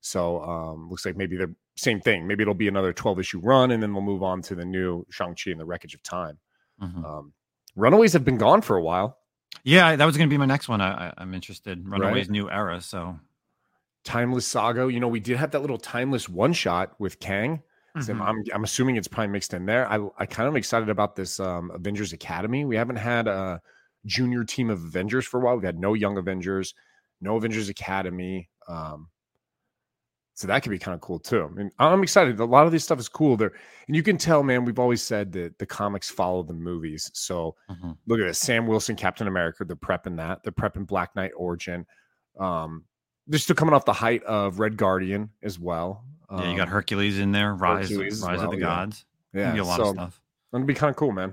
So 0.00 0.40
um, 0.42 0.88
looks 0.88 1.04
like 1.04 1.16
maybe 1.16 1.36
the 1.36 1.54
same 1.76 2.00
thing. 2.00 2.26
Maybe 2.26 2.42
it'll 2.42 2.54
be 2.54 2.68
another 2.68 2.92
12 2.92 3.20
issue 3.20 3.40
run, 3.40 3.72
and 3.72 3.82
then 3.82 3.92
we'll 3.92 4.02
move 4.02 4.22
on 4.22 4.42
to 4.42 4.54
the 4.54 4.64
new 4.64 5.04
Shang-Chi 5.10 5.50
and 5.50 5.60
the 5.60 5.64
Wreckage 5.64 5.94
of 5.94 6.02
Time. 6.02 6.38
Mm-hmm. 6.80 7.04
Um, 7.04 7.32
Runaways 7.74 8.12
have 8.12 8.24
been 8.24 8.38
gone 8.38 8.62
for 8.62 8.76
a 8.76 8.82
while. 8.82 9.18
Yeah, 9.64 9.96
that 9.96 10.04
was 10.04 10.16
going 10.16 10.28
to 10.28 10.32
be 10.32 10.38
my 10.38 10.46
next 10.46 10.68
one. 10.68 10.80
I, 10.80 11.12
am 11.18 11.34
interested. 11.34 11.86
Runaways 11.86 12.26
right. 12.26 12.30
new 12.30 12.50
era. 12.50 12.80
So 12.80 13.18
Timeless 14.04 14.46
Saga. 14.46 14.90
You 14.90 15.00
know, 15.00 15.08
we 15.08 15.20
did 15.20 15.36
have 15.36 15.50
that 15.50 15.60
little 15.60 15.78
timeless 15.78 16.28
one 16.28 16.52
shot 16.52 16.94
with 16.98 17.18
Kang. 17.18 17.62
Mm-hmm. 17.96 18.22
I'm, 18.22 18.44
I'm 18.54 18.64
assuming 18.64 18.96
it's 18.96 19.08
probably 19.08 19.32
mixed 19.32 19.54
in 19.54 19.66
there. 19.66 19.90
I, 19.90 20.06
I 20.18 20.26
kind 20.26 20.48
of 20.48 20.54
excited 20.54 20.88
about 20.88 21.16
this 21.16 21.40
um, 21.40 21.70
Avengers 21.72 22.12
Academy. 22.12 22.64
We 22.64 22.76
haven't 22.76 22.96
had 22.96 23.26
a 23.26 23.60
junior 24.06 24.44
team 24.44 24.70
of 24.70 24.82
Avengers 24.82 25.26
for 25.26 25.40
a 25.40 25.44
while. 25.44 25.56
We've 25.56 25.64
had 25.64 25.78
no 25.78 25.94
young 25.94 26.16
Avengers, 26.16 26.74
no 27.20 27.36
Avengers 27.36 27.68
Academy. 27.68 28.48
Um, 28.68 29.08
so 30.34 30.46
that 30.48 30.62
could 30.62 30.70
be 30.70 30.78
kind 30.78 30.94
of 30.94 31.00
cool 31.00 31.18
too. 31.18 31.44
I 31.44 31.48
mean, 31.48 31.70
I'm 31.78 32.02
excited. 32.02 32.38
A 32.40 32.44
lot 32.44 32.66
of 32.66 32.72
this 32.72 32.84
stuff 32.84 32.98
is 32.98 33.08
cool 33.08 33.38
there. 33.38 33.52
And 33.86 33.96
you 33.96 34.02
can 34.02 34.18
tell, 34.18 34.42
man, 34.42 34.66
we've 34.66 34.78
always 34.78 35.02
said 35.02 35.32
that 35.32 35.58
the 35.58 35.64
comics 35.64 36.10
follow 36.10 36.42
the 36.42 36.52
movies. 36.52 37.10
So 37.14 37.54
mm-hmm. 37.70 37.92
look 38.06 38.20
at 38.20 38.26
this 38.26 38.38
Sam 38.38 38.66
Wilson, 38.66 38.96
Captain 38.96 39.28
America, 39.28 39.64
they're 39.64 39.76
prepping 39.76 40.16
that. 40.18 40.42
They're 40.42 40.52
prepping 40.52 40.86
Black 40.86 41.16
Knight 41.16 41.32
Origin. 41.34 41.86
Um, 42.38 42.84
they're 43.26 43.40
still 43.40 43.56
coming 43.56 43.74
off 43.74 43.86
the 43.86 43.94
height 43.94 44.22
of 44.24 44.58
Red 44.58 44.76
Guardian 44.76 45.30
as 45.42 45.58
well. 45.58 46.04
Um, 46.28 46.40
yeah, 46.40 46.50
you 46.50 46.56
got 46.56 46.68
um, 46.68 46.74
Hercules 46.74 47.18
in 47.18 47.32
there, 47.32 47.54
Rise, 47.54 47.94
Rise 47.96 48.20
well, 48.20 48.40
of 48.42 48.50
the 48.50 48.58
yeah. 48.58 48.62
Gods. 48.62 49.04
Yeah, 49.32 49.58
a 49.58 49.62
lot 49.62 49.76
so, 49.78 49.88
of 49.88 49.94
stuff. 49.94 50.20
That'd 50.52 50.66
be 50.66 50.74
kind 50.74 50.90
of 50.90 50.96
cool, 50.96 51.12
man. 51.12 51.32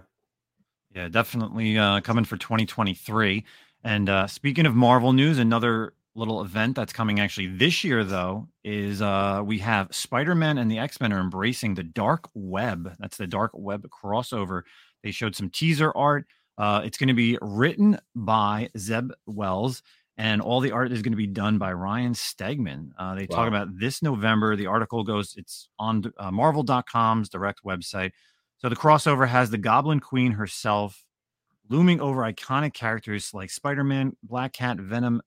Yeah, 0.96 1.08
definitely 1.08 1.78
uh, 1.78 2.02
coming 2.02 2.24
for 2.24 2.38
2023. 2.38 3.44
And 3.84 4.10
uh, 4.10 4.28
speaking 4.28 4.66
of 4.66 4.76
Marvel 4.76 5.12
news, 5.12 5.40
another 5.40 5.94
little 6.16 6.42
event 6.42 6.76
that's 6.76 6.94
coming 6.94 7.20
actually 7.20 7.48
this 7.48 7.84
year, 7.84 8.04
though, 8.04 8.48
is 8.64 9.02
uh, 9.02 9.42
we 9.44 9.58
have 9.60 9.94
Spider 9.94 10.36
Man 10.36 10.58
and 10.58 10.70
the 10.70 10.78
X 10.78 11.02
Men 11.02 11.12
are 11.12 11.20
embracing 11.20 11.74
the 11.74 11.84
dark 11.84 12.30
web. 12.36 12.96
That's 13.00 13.18
the 13.18 13.28
dark 13.28 13.52
web 13.54 13.88
crossover. 13.90 14.64
They 15.04 15.12
showed 15.12 15.36
some 15.36 15.50
teaser 15.50 15.92
art. 15.96 16.26
Uh, 16.58 16.82
it's 16.86 16.98
going 16.98 17.08
to 17.08 17.16
be 17.16 17.40
written 17.42 17.98
by 18.16 18.70
Zeb 18.78 19.12
Wells, 19.26 19.82
and 20.18 20.42
all 20.42 20.60
the 20.60 20.72
art 20.72 20.92
is 20.92 21.02
going 21.02 21.14
to 21.14 21.18
be 21.18 21.26
done 21.26 21.58
by 21.58 21.74
Ryan 21.74 22.14
Stegman. 22.14 22.92
Uh, 22.98 23.16
they 23.16 23.26
wow. 23.30 23.38
talk 23.38 23.48
about 23.48 23.80
this 23.80 24.04
November. 24.04 24.56
The 24.56 24.68
article 24.68 25.04
goes, 25.04 25.34
it's 25.36 25.68
on 25.80 26.04
uh, 26.20 26.30
Marvel.com's 26.30 27.30
direct 27.30 27.64
website. 27.66 28.12
So 28.64 28.70
the 28.70 28.78
crossover 28.78 29.28
has 29.28 29.50
the 29.50 29.58
Goblin 29.58 30.00
Queen 30.00 30.32
herself 30.32 31.04
looming 31.68 32.00
over 32.00 32.22
iconic 32.22 32.74
characters 32.74 33.34
like 33.34 33.50
Spider 33.50 33.84
Man, 33.84 34.16
Black 34.24 34.54
Cat, 34.54 34.78
Venom, 34.78 35.22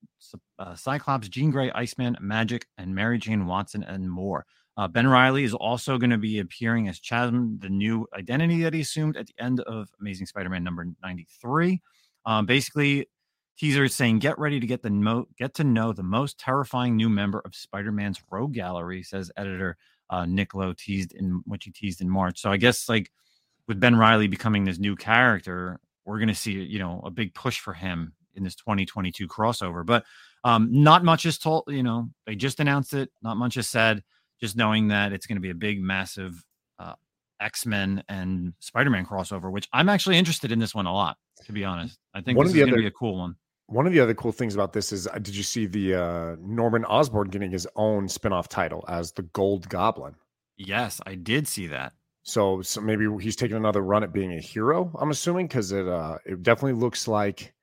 uh, 0.58 0.74
Cyclops, 0.74 1.28
Jean 1.28 1.50
Grey, 1.50 1.70
Iceman, 1.72 2.16
Magik, 2.22 2.62
and 2.78 2.94
Mary 2.94 3.18
Jane 3.18 3.44
Watson, 3.44 3.82
and 3.82 4.10
more. 4.10 4.46
Uh, 4.78 4.88
ben 4.88 5.06
Reilly 5.06 5.44
is 5.44 5.52
also 5.52 5.98
going 5.98 6.08
to 6.08 6.16
be 6.16 6.38
appearing 6.38 6.88
as 6.88 6.98
Chasm, 6.98 7.58
the 7.60 7.68
new 7.68 8.06
identity 8.14 8.62
that 8.62 8.72
he 8.72 8.80
assumed 8.80 9.18
at 9.18 9.26
the 9.26 9.34
end 9.38 9.60
of 9.60 9.90
Amazing 10.00 10.24
Spider 10.24 10.48
Man 10.48 10.64
number 10.64 10.86
93. 11.02 11.82
Um, 12.24 12.46
basically, 12.46 13.06
teaser 13.58 13.84
is 13.84 13.94
saying, 13.94 14.20
get 14.20 14.38
ready 14.38 14.60
to 14.60 14.66
get 14.66 14.80
the 14.80 14.88
mo- 14.88 15.28
get 15.38 15.52
to 15.56 15.64
know 15.64 15.92
the 15.92 16.02
most 16.02 16.38
terrifying 16.38 16.96
new 16.96 17.10
member 17.10 17.42
of 17.44 17.54
Spider 17.54 17.92
Man's 17.92 18.18
rogue 18.30 18.54
gallery, 18.54 19.02
says 19.02 19.30
editor 19.36 19.76
uh, 20.08 20.24
teased 20.78 21.12
in 21.12 21.42
what 21.44 21.64
he 21.64 21.70
teased 21.70 22.00
in 22.00 22.08
March. 22.08 22.40
So 22.40 22.50
I 22.50 22.56
guess 22.56 22.88
like 22.88 23.10
with 23.68 23.80
Ben 23.80 23.96
Reilly 23.96 24.28
becoming 24.28 24.64
this 24.64 24.78
new 24.78 24.96
character, 24.96 25.80
we're 26.04 26.18
going 26.18 26.28
to 26.28 26.34
see, 26.34 26.52
you 26.52 26.78
know, 26.78 27.00
a 27.04 27.10
big 27.10 27.34
push 27.34 27.58
for 27.58 27.72
him 27.72 28.12
in 28.34 28.44
this 28.44 28.54
2022 28.54 29.26
crossover. 29.26 29.84
But 29.84 30.04
um, 30.44 30.68
not 30.70 31.04
much 31.04 31.26
is 31.26 31.38
told, 31.38 31.64
you 31.66 31.82
know, 31.82 32.08
they 32.26 32.36
just 32.36 32.60
announced 32.60 32.94
it. 32.94 33.10
Not 33.22 33.36
much 33.36 33.56
is 33.56 33.68
said. 33.68 34.02
Just 34.40 34.56
knowing 34.56 34.88
that 34.88 35.12
it's 35.12 35.26
going 35.26 35.36
to 35.36 35.42
be 35.42 35.50
a 35.50 35.54
big, 35.54 35.80
massive 35.80 36.44
uh, 36.78 36.92
X 37.40 37.64
Men 37.66 38.04
and 38.08 38.52
Spider 38.60 38.90
Man 38.90 39.06
crossover, 39.06 39.50
which 39.50 39.68
I'm 39.72 39.88
actually 39.88 40.18
interested 40.18 40.52
in 40.52 40.58
this 40.58 40.74
one 40.74 40.86
a 40.86 40.92
lot, 40.92 41.16
to 41.46 41.52
be 41.52 41.64
honest. 41.64 41.98
I 42.14 42.20
think 42.20 42.36
one 42.36 42.46
this 42.46 42.54
is 42.54 42.60
going 42.60 42.72
to 42.72 42.78
be 42.78 42.86
a 42.86 42.90
cool 42.90 43.18
one. 43.18 43.36
One 43.68 43.86
of 43.86 43.92
the 43.92 43.98
other 43.98 44.14
cool 44.14 44.30
things 44.30 44.54
about 44.54 44.72
this 44.72 44.92
is, 44.92 45.08
uh, 45.08 45.14
did 45.14 45.34
you 45.34 45.42
see 45.42 45.66
the 45.66 45.94
uh, 45.94 46.36
Norman 46.38 46.84
Osborn 46.84 47.30
getting 47.30 47.50
his 47.50 47.66
own 47.74 48.06
spinoff 48.06 48.46
title 48.46 48.84
as 48.86 49.10
the 49.10 49.22
Gold 49.22 49.68
Goblin? 49.68 50.14
Yes, 50.56 51.00
I 51.04 51.16
did 51.16 51.48
see 51.48 51.66
that. 51.68 51.94
So, 52.26 52.60
so 52.60 52.80
maybe 52.80 53.06
he's 53.20 53.36
taking 53.36 53.56
another 53.56 53.82
run 53.82 54.02
at 54.02 54.12
being 54.12 54.32
a 54.32 54.40
hero. 54.40 54.90
I'm 54.98 55.12
assuming 55.12 55.46
because 55.46 55.70
it 55.70 55.86
uh, 55.86 56.18
it 56.26 56.42
definitely 56.42 56.72
looks 56.72 57.06
like 57.06 57.54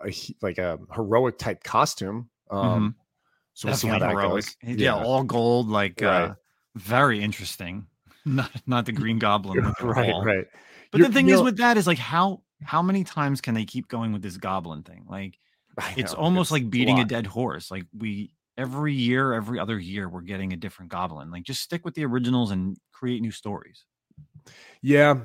a 0.00 0.12
like 0.40 0.58
a 0.58 0.78
heroic 0.94 1.38
type 1.38 1.64
costume. 1.64 2.30
Um, 2.48 2.60
mm-hmm. 2.60 2.88
So 3.54 3.68
we'll 3.68 3.76
see 3.76 3.88
how 3.88 3.98
that 3.98 4.10
heroic. 4.10 4.44
Yeah. 4.62 4.74
yeah. 4.76 4.94
all 4.94 5.24
gold, 5.24 5.68
like 5.68 6.04
uh, 6.04 6.06
right. 6.06 6.22
uh, 6.22 6.34
very 6.76 7.20
interesting. 7.20 7.88
Not 8.24 8.50
not 8.66 8.86
the 8.86 8.92
Green 8.92 9.18
Goblin, 9.18 9.58
right? 9.80 10.12
Right. 10.24 10.46
But 10.90 10.98
You're, 10.98 11.08
the 11.08 11.14
thing 11.14 11.28
is 11.28 11.38
know, 11.38 11.44
with 11.44 11.58
that 11.58 11.76
is 11.76 11.86
like 11.86 11.98
how 11.98 12.42
how 12.62 12.82
many 12.82 13.04
times 13.04 13.40
can 13.40 13.54
they 13.54 13.64
keep 13.64 13.86
going 13.86 14.12
with 14.12 14.22
this 14.22 14.36
Goblin 14.36 14.82
thing? 14.82 15.04
Like 15.08 15.38
it's 15.96 16.12
almost 16.12 16.48
it's 16.48 16.52
like 16.52 16.70
beating 16.70 16.98
a, 16.98 17.02
a 17.02 17.04
dead 17.04 17.26
horse. 17.26 17.70
Like 17.70 17.86
we 17.96 18.32
every 18.56 18.94
year, 18.94 19.32
every 19.32 19.60
other 19.60 19.78
year, 19.78 20.08
we're 20.08 20.22
getting 20.22 20.52
a 20.52 20.56
different 20.56 20.90
Goblin. 20.90 21.30
Like 21.30 21.44
just 21.44 21.60
stick 21.60 21.84
with 21.84 21.94
the 21.94 22.04
originals 22.04 22.50
and 22.50 22.76
create 22.92 23.20
new 23.20 23.30
stories. 23.30 23.84
Yeah. 24.82 25.20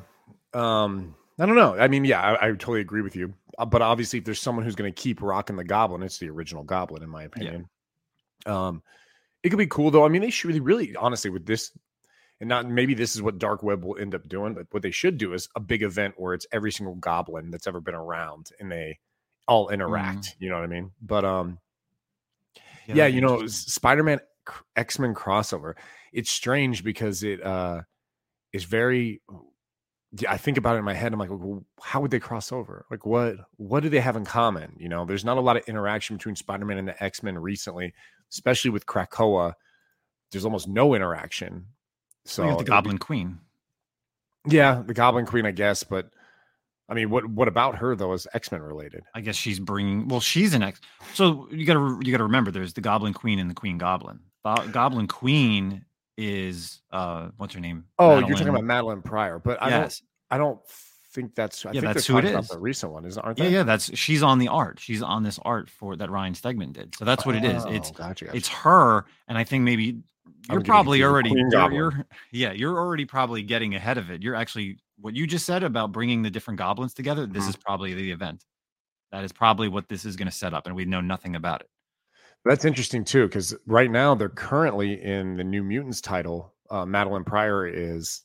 Um, 0.54 1.16
I 1.40 1.46
don't 1.46 1.56
know. 1.56 1.76
I 1.78 1.88
mean, 1.88 2.06
yeah, 2.06 2.22
I, 2.22 2.48
I, 2.48 2.50
totally 2.52 2.82
agree 2.82 3.02
with 3.02 3.16
you. 3.16 3.34
Uh, 3.58 3.66
but 3.66 3.82
obviously, 3.82 4.20
if 4.20 4.26
there's 4.26 4.40
someone 4.40 4.66
who's 4.66 4.76
going 4.76 4.92
to 4.92 5.02
keep 5.02 5.22
rocking 5.22 5.56
the 5.56 5.64
Goblin, 5.64 6.04
it's 6.04 6.18
the 6.20 6.30
original 6.30 6.64
Goblin, 6.64 7.04
in 7.04 7.10
my 7.10 7.24
opinion. 7.24 7.70
Um, 8.46 8.84
it 9.44 9.50
could 9.50 9.58
be 9.58 9.68
cool 9.68 9.92
though. 9.92 10.06
I 10.06 10.10
mean, 10.10 10.22
they 10.22 10.30
should 10.30 10.48
really, 10.48 10.60
really, 10.60 10.96
honestly, 10.96 11.30
with 11.30 11.46
this, 11.46 11.72
and 12.40 12.50
not 12.50 12.68
maybe 12.68 12.94
this 12.94 13.16
is 13.16 13.22
what 13.22 13.40
Dark 13.40 13.64
Web 13.64 13.84
will 13.84 13.98
end 13.98 14.14
up 14.14 14.28
doing, 14.28 14.54
but 14.54 14.68
what 14.72 14.84
they 14.84 14.92
should 14.92 15.18
do 15.18 15.34
is 15.34 15.48
a 15.56 15.60
big 15.60 15.84
event 15.84 16.16
where 16.18 16.34
it's 16.34 16.46
every 16.52 16.72
single 16.72 16.96
Goblin 16.96 17.50
that's 17.50 17.68
ever 17.68 17.82
been 17.82 17.96
around, 17.96 18.50
and 18.60 18.72
they 18.72 19.00
all 19.48 19.70
interact. 19.70 20.20
Mm. 20.20 20.36
You 20.40 20.50
know 20.50 20.56
what 20.56 20.64
I 20.64 20.68
mean? 20.68 20.92
But 21.02 21.26
um, 21.26 21.60
yeah, 22.88 22.96
yeah 22.96 23.08
you 23.08 23.22
know, 23.22 23.48
Spider-Man 23.48 24.20
X-Men 24.76 25.14
crossover. 25.14 25.76
It's 26.14 26.30
strange 26.30 26.84
because 26.84 27.24
it 27.24 27.44
uh 27.44 27.82
is 28.54 28.64
very. 28.64 29.22
Oh, 29.30 29.48
I 30.28 30.36
think 30.36 30.58
about 30.58 30.76
it 30.76 30.80
in 30.80 30.84
my 30.84 30.94
head. 30.94 31.14
I'm 31.14 31.20
like, 31.20 31.30
well, 31.30 31.64
how 31.82 32.02
would 32.02 32.12
they 32.12 32.20
cross 32.20 32.52
over? 32.52 32.86
Like, 32.92 33.06
what 33.06 33.38
what 33.56 33.82
do 33.82 33.88
they 33.88 34.02
have 34.02 34.18
in 34.18 34.26
common? 34.26 34.76
You 34.78 34.90
know, 34.90 35.06
there's 35.06 35.24
not 35.24 35.38
a 35.38 35.42
lot 35.42 35.56
of 35.56 35.64
interaction 35.70 36.18
between 36.18 36.36
Spider-Man 36.36 36.78
and 36.78 36.88
the 36.88 37.02
X-Men 37.02 37.38
recently, 37.38 37.94
especially 38.30 38.72
with 38.72 38.86
Krakoa. 38.86 39.54
There's 40.32 40.44
almost 40.44 40.68
no 40.68 40.94
interaction. 40.94 41.68
So 42.26 42.58
the 42.58 42.66
Goblin 42.66 42.98
be, 42.98 43.00
Queen. 43.00 43.40
Yeah, 44.46 44.84
the 44.86 44.94
Goblin 44.94 45.26
Queen, 45.26 45.46
I 45.46 45.52
guess, 45.52 45.84
but 45.84 46.10
I 46.90 46.94
mean, 46.94 47.10
what 47.10 47.26
what 47.28 47.48
about 47.48 47.76
her 47.78 47.96
though? 47.96 48.12
Is 48.12 48.28
X 48.34 48.52
Men 48.52 48.62
related? 48.62 49.04
I 49.16 49.22
guess 49.22 49.38
she's 49.38 49.62
bringing. 49.62 50.10
Well, 50.10 50.20
she's 50.20 50.54
an 50.54 50.62
X. 50.62 50.82
So 51.14 51.48
you 51.52 51.66
got 51.66 51.76
to 51.76 52.02
you 52.04 52.12
got 52.12 52.18
to 52.18 52.26
remember, 52.26 52.52
there's 52.52 52.74
the 52.74 52.82
Goblin 52.82 53.14
Queen 53.14 53.40
and 53.40 53.50
the 53.50 53.56
Queen 53.56 53.78
Goblin. 53.78 54.20
Goblin 54.44 55.08
Queen 55.08 55.86
is 56.18 56.82
uh, 56.92 57.30
what's 57.38 57.54
her 57.54 57.60
name? 57.60 57.86
Oh, 58.00 58.10
Madelyne. 58.10 58.28
you're 58.28 58.38
talking 58.38 58.50
about 58.50 58.64
Madelyne 58.64 59.04
Pryor, 59.04 59.40
but 59.40 59.62
I 59.62 59.70
yes. 59.70 60.00
don't. 60.00 60.36
I 60.36 60.38
don't 60.38 60.60
think 61.14 61.36
that's. 61.36 61.66
I 61.66 61.72
yeah, 61.72 61.82
think 61.82 61.94
that's 61.94 62.08
who 62.08 62.18
it 62.18 62.26
is. 62.26 62.48
The 62.50 62.60
recent 62.60 62.92
one, 62.92 63.06
isn't? 63.06 63.22
Aren't 63.22 63.38
they? 63.38 63.46
Yeah, 63.46 63.50
yeah. 63.50 63.64
That's 63.64 63.96
she's 63.98 64.24
on 64.24 64.40
the 64.40 64.48
art. 64.48 64.80
She's 64.80 65.02
on 65.02 65.24
this 65.24 65.40
art 65.44 65.70
for 65.70 65.96
that 65.96 66.10
Ryan 66.10 66.34
Stegman 66.34 66.74
did. 66.74 66.96
So 66.96 67.06
that's 67.06 67.26
what 67.26 67.36
oh, 67.36 67.40
it 67.40 67.44
is. 67.46 67.66
It's 67.66 67.92
gotcha, 67.92 68.26
gotcha. 68.26 68.38
it's 68.38 68.48
her, 68.50 69.06
and 69.28 69.38
I 69.38 69.44
think 69.44 69.64
maybe 69.64 70.00
you're 70.50 70.62
probably 70.62 71.04
already 71.04 71.30
you're, 71.30 71.72
you're, 71.72 72.06
yeah 72.32 72.52
you're 72.52 72.78
already 72.78 73.06
probably 73.06 73.44
getting 73.44 73.76
ahead 73.76 73.98
of 73.98 74.10
it. 74.10 74.24
You're 74.24 74.36
actually 74.36 74.78
what 75.02 75.16
you 75.16 75.28
just 75.28 75.46
said 75.46 75.64
about 75.64 75.92
bringing 75.92 76.22
the 76.22 76.30
different 76.30 76.58
goblins 76.58 76.94
together, 76.94 77.26
this 77.26 77.42
mm-hmm. 77.42 77.50
is 77.50 77.56
probably 77.56 77.94
the 77.94 78.12
event. 78.12 78.46
That 79.12 79.24
is 79.26 79.32
probably 79.32 79.68
what 79.68 79.90
this 79.90 80.06
is 80.06 80.16
going 80.16 80.30
to 80.30 80.36
set 80.36 80.54
up, 80.54 80.68
and 80.68 80.76
we 80.76 80.86
know 80.86 81.02
nothing 81.02 81.36
about 81.36 81.62
it. 81.62 81.70
That's 82.46 82.66
interesting 82.66 83.04
too, 83.04 83.28
because 83.28 83.56
right 83.68 83.92
now 83.92 84.16
they're 84.16 84.30
currently 84.30 85.02
in 85.02 85.36
the 85.36 85.44
New 85.44 85.64
Mutants 85.64 86.02
title. 86.02 86.54
Uh, 86.70 86.86
Madelyne 86.86 87.26
Pryor 87.26 87.68
is 87.68 88.24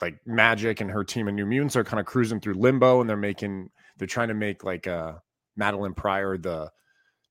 like 0.00 0.18
Magik 0.28 0.80
and 0.80 0.90
her 0.90 1.04
team 1.04 1.28
of 1.28 1.34
New 1.34 1.46
Mutants 1.46 1.76
are 1.76 1.84
kind 1.84 2.00
of 2.00 2.06
cruising 2.06 2.40
through 2.40 2.54
limbo, 2.54 3.00
and 3.00 3.08
they're 3.08 3.16
making 3.16 3.70
they're 3.96 4.06
trying 4.06 4.28
to 4.28 4.34
make 4.34 4.64
like 4.64 4.86
uh, 4.86 5.14
Madelyne 5.58 5.96
Pryor 5.96 6.36
the 6.36 6.70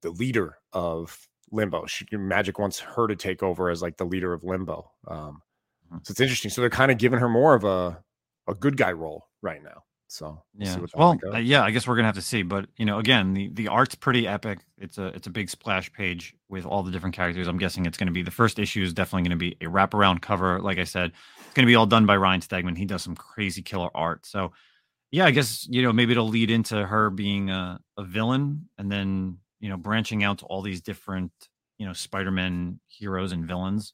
the 0.01 0.09
leader 0.11 0.57
of 0.73 1.27
Limbo. 1.51 1.85
She, 1.85 2.05
Magik 2.05 2.59
wants 2.59 2.79
her 2.79 3.07
to 3.07 3.15
take 3.15 3.43
over 3.43 3.69
as 3.69 3.81
like 3.81 3.97
the 3.97 4.05
leader 4.05 4.33
of 4.33 4.43
Limbo. 4.43 4.91
Um, 5.07 5.41
mm-hmm. 5.87 5.97
so 6.03 6.11
it's 6.11 6.19
interesting. 6.19 6.49
So 6.49 6.61
they're 6.61 6.69
kind 6.69 6.91
of 6.91 6.97
giving 6.97 7.19
her 7.19 7.29
more 7.29 7.53
of 7.53 7.63
a 7.63 8.01
a 8.47 8.55
good 8.55 8.75
guy 8.75 8.91
role 8.91 9.27
right 9.41 9.63
now. 9.63 9.83
So 10.13 10.43
yeah, 10.55 10.77
well, 10.93 11.17
uh, 11.33 11.37
yeah, 11.37 11.63
I 11.63 11.71
guess 11.71 11.87
we're 11.87 11.95
gonna 11.95 12.07
have 12.07 12.15
to 12.15 12.21
see. 12.21 12.43
But 12.43 12.67
you 12.77 12.85
know, 12.85 12.99
again, 12.99 13.33
the 13.33 13.49
the 13.51 13.67
art's 13.69 13.95
pretty 13.95 14.27
epic. 14.27 14.59
It's 14.77 14.99
a 14.99 15.07
it's 15.07 15.25
a 15.25 15.31
big 15.31 15.49
splash 15.49 15.91
page 15.91 16.35
with 16.49 16.67
all 16.67 16.83
the 16.83 16.91
different 16.91 17.15
characters. 17.15 17.47
I'm 17.47 17.57
guessing 17.57 17.87
it's 17.87 17.97
gonna 17.97 18.11
be 18.11 18.21
the 18.21 18.29
first 18.29 18.59
issue 18.59 18.83
is 18.83 18.93
definitely 18.93 19.27
gonna 19.27 19.37
be 19.37 19.57
a 19.59 19.65
wraparound 19.65 20.21
cover. 20.21 20.61
Like 20.61 20.77
I 20.77 20.83
said, 20.83 21.13
it's 21.39 21.53
gonna 21.55 21.65
be 21.65 21.73
all 21.73 21.87
done 21.87 22.05
by 22.05 22.15
Ryan 22.15 22.41
Stegman. 22.41 22.77
He 22.77 22.85
does 22.85 23.01
some 23.01 23.15
crazy 23.15 23.63
killer 23.63 23.89
art. 23.95 24.27
So 24.27 24.51
yeah, 25.09 25.25
I 25.25 25.31
guess 25.31 25.67
you 25.67 25.81
know 25.81 25.91
maybe 25.91 26.11
it'll 26.11 26.27
lead 26.27 26.51
into 26.51 26.85
her 26.85 27.09
being 27.09 27.49
a, 27.49 27.79
a 27.97 28.03
villain, 28.03 28.69
and 28.77 28.91
then 28.91 29.39
you 29.61 29.69
know 29.69 29.77
branching 29.77 30.23
out 30.23 30.37
to 30.39 30.45
all 30.45 30.61
these 30.61 30.81
different 30.81 31.31
you 31.79 31.87
know 31.87 31.93
Spider-Man 31.93 32.79
heroes 32.87 33.31
and 33.31 33.47
villains. 33.47 33.93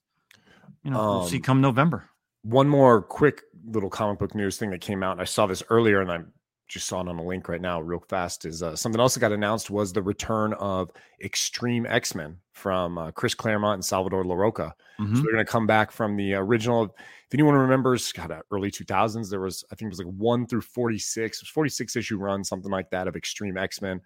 You 0.84 0.92
know, 0.92 1.00
um, 1.00 1.08
we'll 1.20 1.28
see 1.30 1.38
um, 1.38 1.44
come 1.44 1.62
November 1.62 2.10
one 2.44 2.70
more 2.70 3.02
quick 3.02 3.44
little 3.66 3.90
comic 3.90 4.20
book 4.20 4.36
news 4.36 4.58
thing 4.58 4.72
that 4.72 4.82
came 4.82 5.04
out. 5.04 5.20
I 5.20 5.26
saw 5.26 5.46
this 5.46 5.64
earlier, 5.70 6.02
and 6.02 6.12
I 6.12 6.20
just 6.68 6.88
saw 6.88 7.02
it 7.02 7.08
on 7.08 7.18
a 7.18 7.24
link 7.24 7.50
right 7.50 7.62
now, 7.62 7.82
real 7.82 8.04
fast. 8.08 8.46
Is 8.46 8.64
uh, 8.64 8.76
something 8.76 9.02
else 9.02 9.16
that 9.16 9.20
got 9.20 9.32
announced 9.32 9.70
was 9.70 9.92
the 9.92 10.02
return 10.02 10.54
of 10.54 10.92
Extreme 11.24 11.86
X 11.88 12.16
Men 12.16 12.38
from 12.54 12.98
uh, 12.98 13.12
Chris 13.12 13.34
Claremont 13.34 13.76
and 13.76 13.86
Salvador 13.86 14.24
Larroca. 14.24 14.72
Mm-hmm. 15.00 15.16
So 15.16 15.22
they're 15.22 15.34
going 15.34 15.46
to 15.46 15.52
come 15.52 15.68
back 15.68 15.92
from 15.92 16.16
the 16.16 16.36
original. 16.36 16.84
If 16.84 17.34
anyone 17.34 17.56
remembers, 17.56 18.12
God, 18.12 18.32
uh, 18.32 18.42
early 18.52 18.72
two 18.72 18.86
thousands, 18.86 19.30
there 19.30 19.42
was 19.42 19.64
I 19.72 19.76
think 19.76 19.88
it 19.88 19.98
was 19.98 20.00
like 20.00 20.14
one 20.16 20.48
through 20.48 20.62
forty 20.62 21.00
six, 21.00 21.42
forty 21.42 21.70
six 21.70 21.96
issue 21.96 22.18
run, 22.18 22.44
something 22.44 22.72
like 22.72 22.90
that 22.92 23.08
of 23.08 23.16
Extreme 23.16 23.58
X 23.58 23.82
Men. 23.82 24.00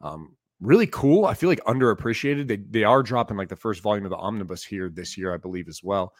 Um, 0.00 0.36
really 0.60 0.86
cool. 0.86 1.26
I 1.26 1.34
feel 1.34 1.48
like 1.48 1.64
underappreciated. 1.64 2.48
They 2.48 2.56
they 2.56 2.84
are 2.84 3.02
dropping 3.02 3.36
like 3.36 3.48
the 3.48 3.56
first 3.56 3.82
volume 3.82 4.04
of 4.06 4.10
the 4.10 4.16
omnibus 4.16 4.64
here 4.64 4.88
this 4.88 5.18
year, 5.18 5.34
I 5.34 5.36
believe, 5.36 5.68
as 5.68 5.82
well 5.82 6.14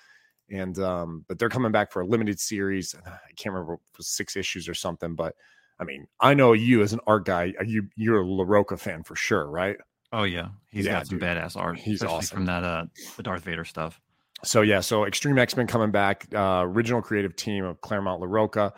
and 0.51 0.79
um, 0.79 1.25
but 1.29 1.39
they're 1.39 1.49
coming 1.49 1.73
back 1.73 1.93
for 1.93 2.03
a 2.03 2.07
limited 2.07 2.39
series. 2.41 2.95
I 3.07 3.33
can't 3.37 3.55
remember 3.55 3.79
six 4.01 4.37
issues 4.37 4.69
or 4.69 4.75
something, 4.75 5.15
but 5.15 5.35
I 5.79 5.85
mean, 5.85 6.07
I 6.21 6.35
know 6.35 6.53
you 6.53 6.83
as 6.83 6.93
an 6.93 7.01
art 7.07 7.25
guy, 7.25 7.55
you 7.65 7.89
you're 7.97 8.23
a 8.23 8.25
Larroca 8.25 8.79
fan 8.79 9.03
for 9.03 9.17
sure, 9.17 9.47
right? 9.47 9.77
Oh 10.13 10.25
yeah, 10.25 10.49
he's 10.71 10.87
yeah, 10.87 10.93
got 10.93 11.07
some 11.07 11.19
dude. 11.19 11.29
badass 11.29 11.57
art. 11.57 11.79
He's 11.79 12.03
awesome 12.03 12.37
from 12.37 12.47
that 12.47 12.65
uh 12.65 12.85
the 13.17 13.23
Darth 13.23 13.43
Vader 13.45 13.65
stuff. 13.65 14.01
So 14.45 14.63
yeah, 14.63 14.81
so 14.81 15.07
Extreme 15.07 15.39
X 15.39 15.57
Men 15.57 15.67
coming 15.67 15.91
back. 15.91 16.27
Uh, 16.35 16.63
original 16.65 17.03
creative 17.03 17.35
team 17.35 17.65
of 17.65 17.81
Claremont 17.81 18.23
Larroca, 18.23 18.73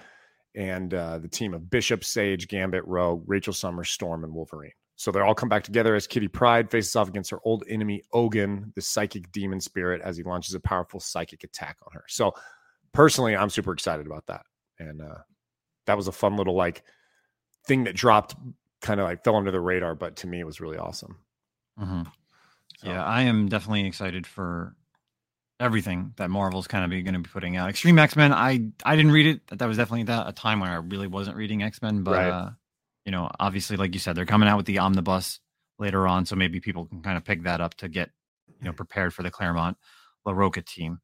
and 0.54 0.94
uh, 0.94 1.18
the 1.18 1.28
team 1.28 1.54
of 1.54 1.68
Bishop, 1.68 2.04
Sage, 2.04 2.48
Gambit, 2.48 2.86
Rogue, 2.86 3.24
Rachel 3.26 3.52
Summers, 3.52 3.90
Storm, 3.90 4.24
and 4.24 4.32
Wolverine. 4.32 4.72
So 4.96 5.12
they 5.12 5.20
all 5.20 5.34
come 5.34 5.50
back 5.50 5.62
together 5.62 5.94
as 5.94 6.06
Kitty 6.06 6.28
Pryde 6.28 6.70
faces 6.70 6.96
off 6.96 7.08
against 7.08 7.30
her 7.30 7.38
old 7.44 7.64
enemy 7.68 8.02
Ogun, 8.12 8.72
the 8.74 8.80
psychic 8.80 9.30
demon 9.30 9.60
spirit, 9.60 10.00
as 10.02 10.16
he 10.16 10.22
launches 10.22 10.54
a 10.54 10.60
powerful 10.60 11.00
psychic 11.00 11.44
attack 11.44 11.76
on 11.86 11.92
her. 11.92 12.04
So 12.08 12.34
personally, 12.92 13.36
I'm 13.36 13.50
super 13.50 13.72
excited 13.72 14.06
about 14.06 14.26
that. 14.28 14.46
And 14.78 15.02
uh, 15.02 15.18
that 15.84 15.98
was 15.98 16.08
a 16.08 16.12
fun 16.12 16.36
little 16.36 16.54
like 16.54 16.82
thing 17.66 17.84
that 17.84 17.94
dropped, 17.94 18.36
kind 18.80 18.98
of 18.98 19.04
like 19.04 19.22
fell 19.22 19.36
under 19.36 19.50
the 19.50 19.60
radar, 19.60 19.94
but 19.94 20.16
to 20.16 20.26
me, 20.26 20.40
it 20.40 20.46
was 20.46 20.60
really 20.60 20.78
awesome. 20.78 21.18
Mm-hmm. 21.78 22.02
So. 22.78 22.88
Yeah, 22.88 23.04
I 23.04 23.22
am 23.22 23.48
definitely 23.48 23.86
excited 23.86 24.26
for 24.26 24.74
everything 25.60 26.12
that 26.16 26.30
Marvel's 26.30 26.66
kind 26.66 26.84
of 26.84 26.90
going 26.90 27.14
to 27.14 27.20
be 27.20 27.30
putting 27.30 27.56
out. 27.56 27.68
Extreme 27.68 27.98
X 27.98 28.16
Men, 28.16 28.32
I 28.32 28.70
I 28.84 28.96
didn't 28.96 29.12
read 29.12 29.26
it. 29.26 29.58
That 29.58 29.66
was 29.66 29.76
definitely 29.76 30.04
that, 30.04 30.28
a 30.28 30.32
time 30.32 30.60
when 30.60 30.70
I 30.70 30.76
really 30.76 31.06
wasn't 31.06 31.36
reading 31.36 31.62
X 31.62 31.80
Men, 31.82 32.02
but 32.02 32.14
right. 32.14 32.28
uh, 32.28 32.50
you 33.06 33.12
know, 33.12 33.30
obviously, 33.38 33.76
like 33.76 33.94
you 33.94 34.00
said, 34.00 34.16
they're 34.16 34.26
coming 34.26 34.48
out 34.48 34.56
with 34.56 34.66
the 34.66 34.80
omnibus 34.80 35.38
later 35.78 36.08
on, 36.08 36.26
so 36.26 36.34
maybe 36.34 36.60
people 36.60 36.86
can 36.86 37.00
kind 37.02 37.16
of 37.16 37.24
pick 37.24 37.44
that 37.44 37.60
up 37.60 37.74
to 37.76 37.88
get 37.88 38.10
you 38.60 38.66
know 38.66 38.72
prepared 38.72 39.14
for 39.14 39.22
the 39.22 39.30
Claremont 39.30 39.78
Larroca 40.26 40.64
team. 40.64 40.98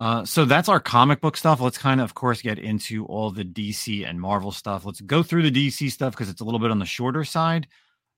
Uh, 0.00 0.24
so 0.24 0.44
that's 0.44 0.68
our 0.68 0.80
comic 0.80 1.20
book 1.20 1.36
stuff. 1.36 1.60
Let's 1.60 1.76
kind 1.76 2.00
of, 2.00 2.04
of 2.04 2.14
course, 2.14 2.40
get 2.40 2.58
into 2.58 3.04
all 3.06 3.30
the 3.30 3.44
DC 3.44 4.08
and 4.08 4.20
Marvel 4.20 4.52
stuff. 4.52 4.86
Let's 4.86 5.00
go 5.00 5.22
through 5.22 5.50
the 5.50 5.68
DC 5.68 5.90
stuff 5.90 6.12
because 6.12 6.30
it's 6.30 6.40
a 6.40 6.44
little 6.44 6.60
bit 6.60 6.70
on 6.70 6.78
the 6.78 6.86
shorter 6.86 7.24
side. 7.24 7.66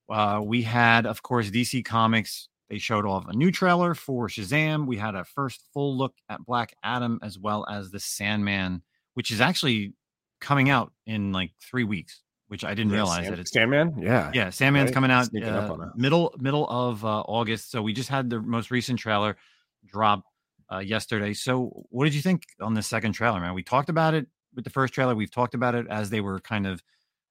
Uh, 0.09 0.41
we 0.45 0.63
had, 0.63 1.07
of 1.07 1.23
course, 1.23 1.51
DC 1.51 1.85
Comics. 1.85 2.49
They 2.69 2.79
showed 2.79 3.07
off 3.07 3.27
a 3.29 3.33
new 3.33 3.51
trailer 3.51 3.95
for 3.95 4.29
Shazam. 4.29 4.87
We 4.87 4.99
had 4.99 5.15
a 5.15 5.25
first 5.25 5.63
full 5.73 5.97
look 5.97 6.15
at 6.29 6.45
Black 6.45 6.75
Adam 6.85 7.19
as 7.23 7.39
well 7.39 7.67
as 7.69 7.91
the 7.91 7.99
Sandman, 7.99 8.83
which 9.15 9.31
is 9.31 9.41
actually 9.41 9.95
coming 10.41 10.69
out 10.69 10.93
in 11.07 11.33
like 11.33 11.53
three 11.61 11.85
weeks 11.85 12.21
which 12.51 12.65
I 12.65 12.75
didn't 12.75 12.91
yeah, 12.91 12.97
realize 12.97 13.29
that 13.29 13.39
it's 13.39 13.53
Sandman. 13.53 13.95
Yeah, 14.03 14.33
yeah, 14.35 14.51
Sandman's 14.51 14.87
right. 14.87 14.95
coming 14.95 15.13
out 15.13 15.29
uh, 15.37 15.77
middle 15.95 16.35
middle 16.37 16.69
of 16.69 17.05
uh, 17.05 17.21
August. 17.21 17.71
So 17.71 17.81
we 17.81 17.93
just 17.93 18.09
had 18.09 18.29
the 18.29 18.41
most 18.41 18.73
recent 18.73 18.99
trailer 18.99 19.37
drop 19.87 20.25
uh, 20.71 20.79
yesterday. 20.79 21.33
So 21.33 21.87
what 21.91 22.07
did 22.07 22.15
you 22.15 22.23
think 22.23 22.43
on 22.61 22.75
the 22.75 22.83
second 22.83 23.13
trailer, 23.13 23.39
man? 23.39 23.55
We 23.55 23.63
talked 23.63 23.89
about 23.89 24.15
it 24.15 24.27
with 24.53 24.65
the 24.65 24.71
first 24.71 24.93
trailer. 24.93 25.15
We've 25.15 25.31
talked 25.31 25.55
about 25.55 25.77
it 25.77 25.87
as 25.89 26.11
they 26.11 26.21
were 26.21 26.41
kind 26.41 26.67
of, 26.67 26.83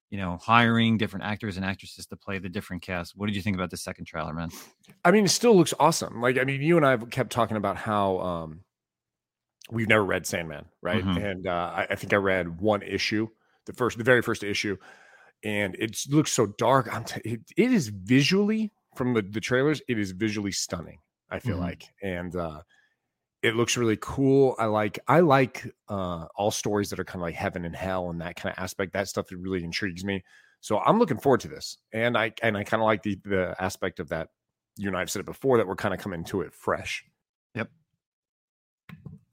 you 0.10 0.18
know, 0.18 0.38
hiring 0.42 0.98
different 0.98 1.26
actors 1.26 1.58
and 1.58 1.66
actresses 1.66 2.06
to 2.06 2.16
play 2.16 2.40
the 2.40 2.48
different 2.48 2.82
cast. 2.82 3.18
What 3.18 3.26
did 3.26 3.36
you 3.36 3.42
think 3.42 3.58
about 3.58 3.72
the 3.72 3.78
second 3.78 4.06
trailer, 4.06 4.34
man? 4.34 4.52
I 5.04 5.12
mean, 5.12 5.26
it 5.26 5.32
still 5.32 5.54
looks 5.54 5.74
awesome. 5.82 6.22
Like, 6.22 6.38
I 6.38 6.46
mean, 6.46 6.62
you 6.62 6.78
and 6.78 6.86
I 6.86 6.92
have 6.92 7.10
kept 7.10 7.30
talking 7.30 7.58
about 7.58 7.76
how 7.76 8.20
um, 8.20 8.62
we've 9.70 9.90
never 9.90 10.06
read 10.06 10.26
Sandman, 10.26 10.64
right? 10.82 11.04
Mm-hmm. 11.04 11.26
And 11.26 11.46
uh, 11.46 11.72
I, 11.76 11.88
I 11.90 11.96
think 11.96 12.14
I 12.14 12.18
read 12.18 12.62
one 12.62 12.84
issue, 12.84 13.28
the 13.66 13.74
first, 13.74 13.98
the 13.98 14.06
very 14.06 14.22
first 14.22 14.46
issue 14.46 14.78
and 15.44 15.76
it 15.76 15.98
looks 16.10 16.32
so 16.32 16.48
dark. 16.58 16.94
I'm 16.94 17.04
t- 17.04 17.22
it, 17.24 17.42
it 17.56 17.72
is 17.72 17.90
visually 17.90 18.72
from 18.96 19.14
the, 19.14 19.22
the 19.22 19.40
trailers, 19.40 19.82
it 19.88 19.98
is 19.98 20.12
visually 20.12 20.52
stunning. 20.52 21.00
I 21.30 21.40
feel 21.40 21.56
mm-hmm. 21.56 21.64
like, 21.64 21.84
and 22.02 22.36
uh, 22.36 22.62
it 23.42 23.56
looks 23.56 23.78
really 23.78 23.98
cool. 24.02 24.56
I 24.60 24.66
like 24.66 25.00
I 25.08 25.20
like 25.22 25.72
uh, 25.88 26.26
all 26.36 26.52
stories 26.52 26.90
that 26.90 27.00
are 27.00 27.06
kind 27.06 27.22
of 27.22 27.22
like 27.22 27.36
heaven 27.36 27.66
and 27.66 27.76
hell 27.76 28.10
and 28.10 28.20
that 28.22 28.36
kind 28.36 28.54
of 28.56 28.62
aspect. 28.62 28.94
That 28.94 29.08
stuff 29.08 29.28
really 29.32 29.64
intrigues 29.64 30.04
me. 30.04 30.24
So 30.62 30.80
I'm 30.80 31.00
looking 31.00 31.18
forward 31.18 31.40
to 31.42 31.48
this, 31.48 31.78
and 31.94 32.18
I 32.18 32.34
and 32.42 32.58
I 32.58 32.64
kind 32.64 32.82
of 32.82 32.86
like 32.88 33.04
the 33.04 33.18
the 33.24 33.56
aspect 33.60 34.00
of 34.00 34.10
that. 34.10 34.30
You 34.78 34.88
and 34.88 34.98
I 34.98 35.02
have 35.02 35.12
said 35.12 35.22
it 35.22 35.26
before 35.26 35.58
that 35.58 35.68
we're 35.68 35.76
kind 35.76 35.94
of 35.94 36.00
coming 36.00 36.24
to 36.26 36.42
it 36.42 36.54
fresh. 36.54 37.04
Yep. 37.56 37.70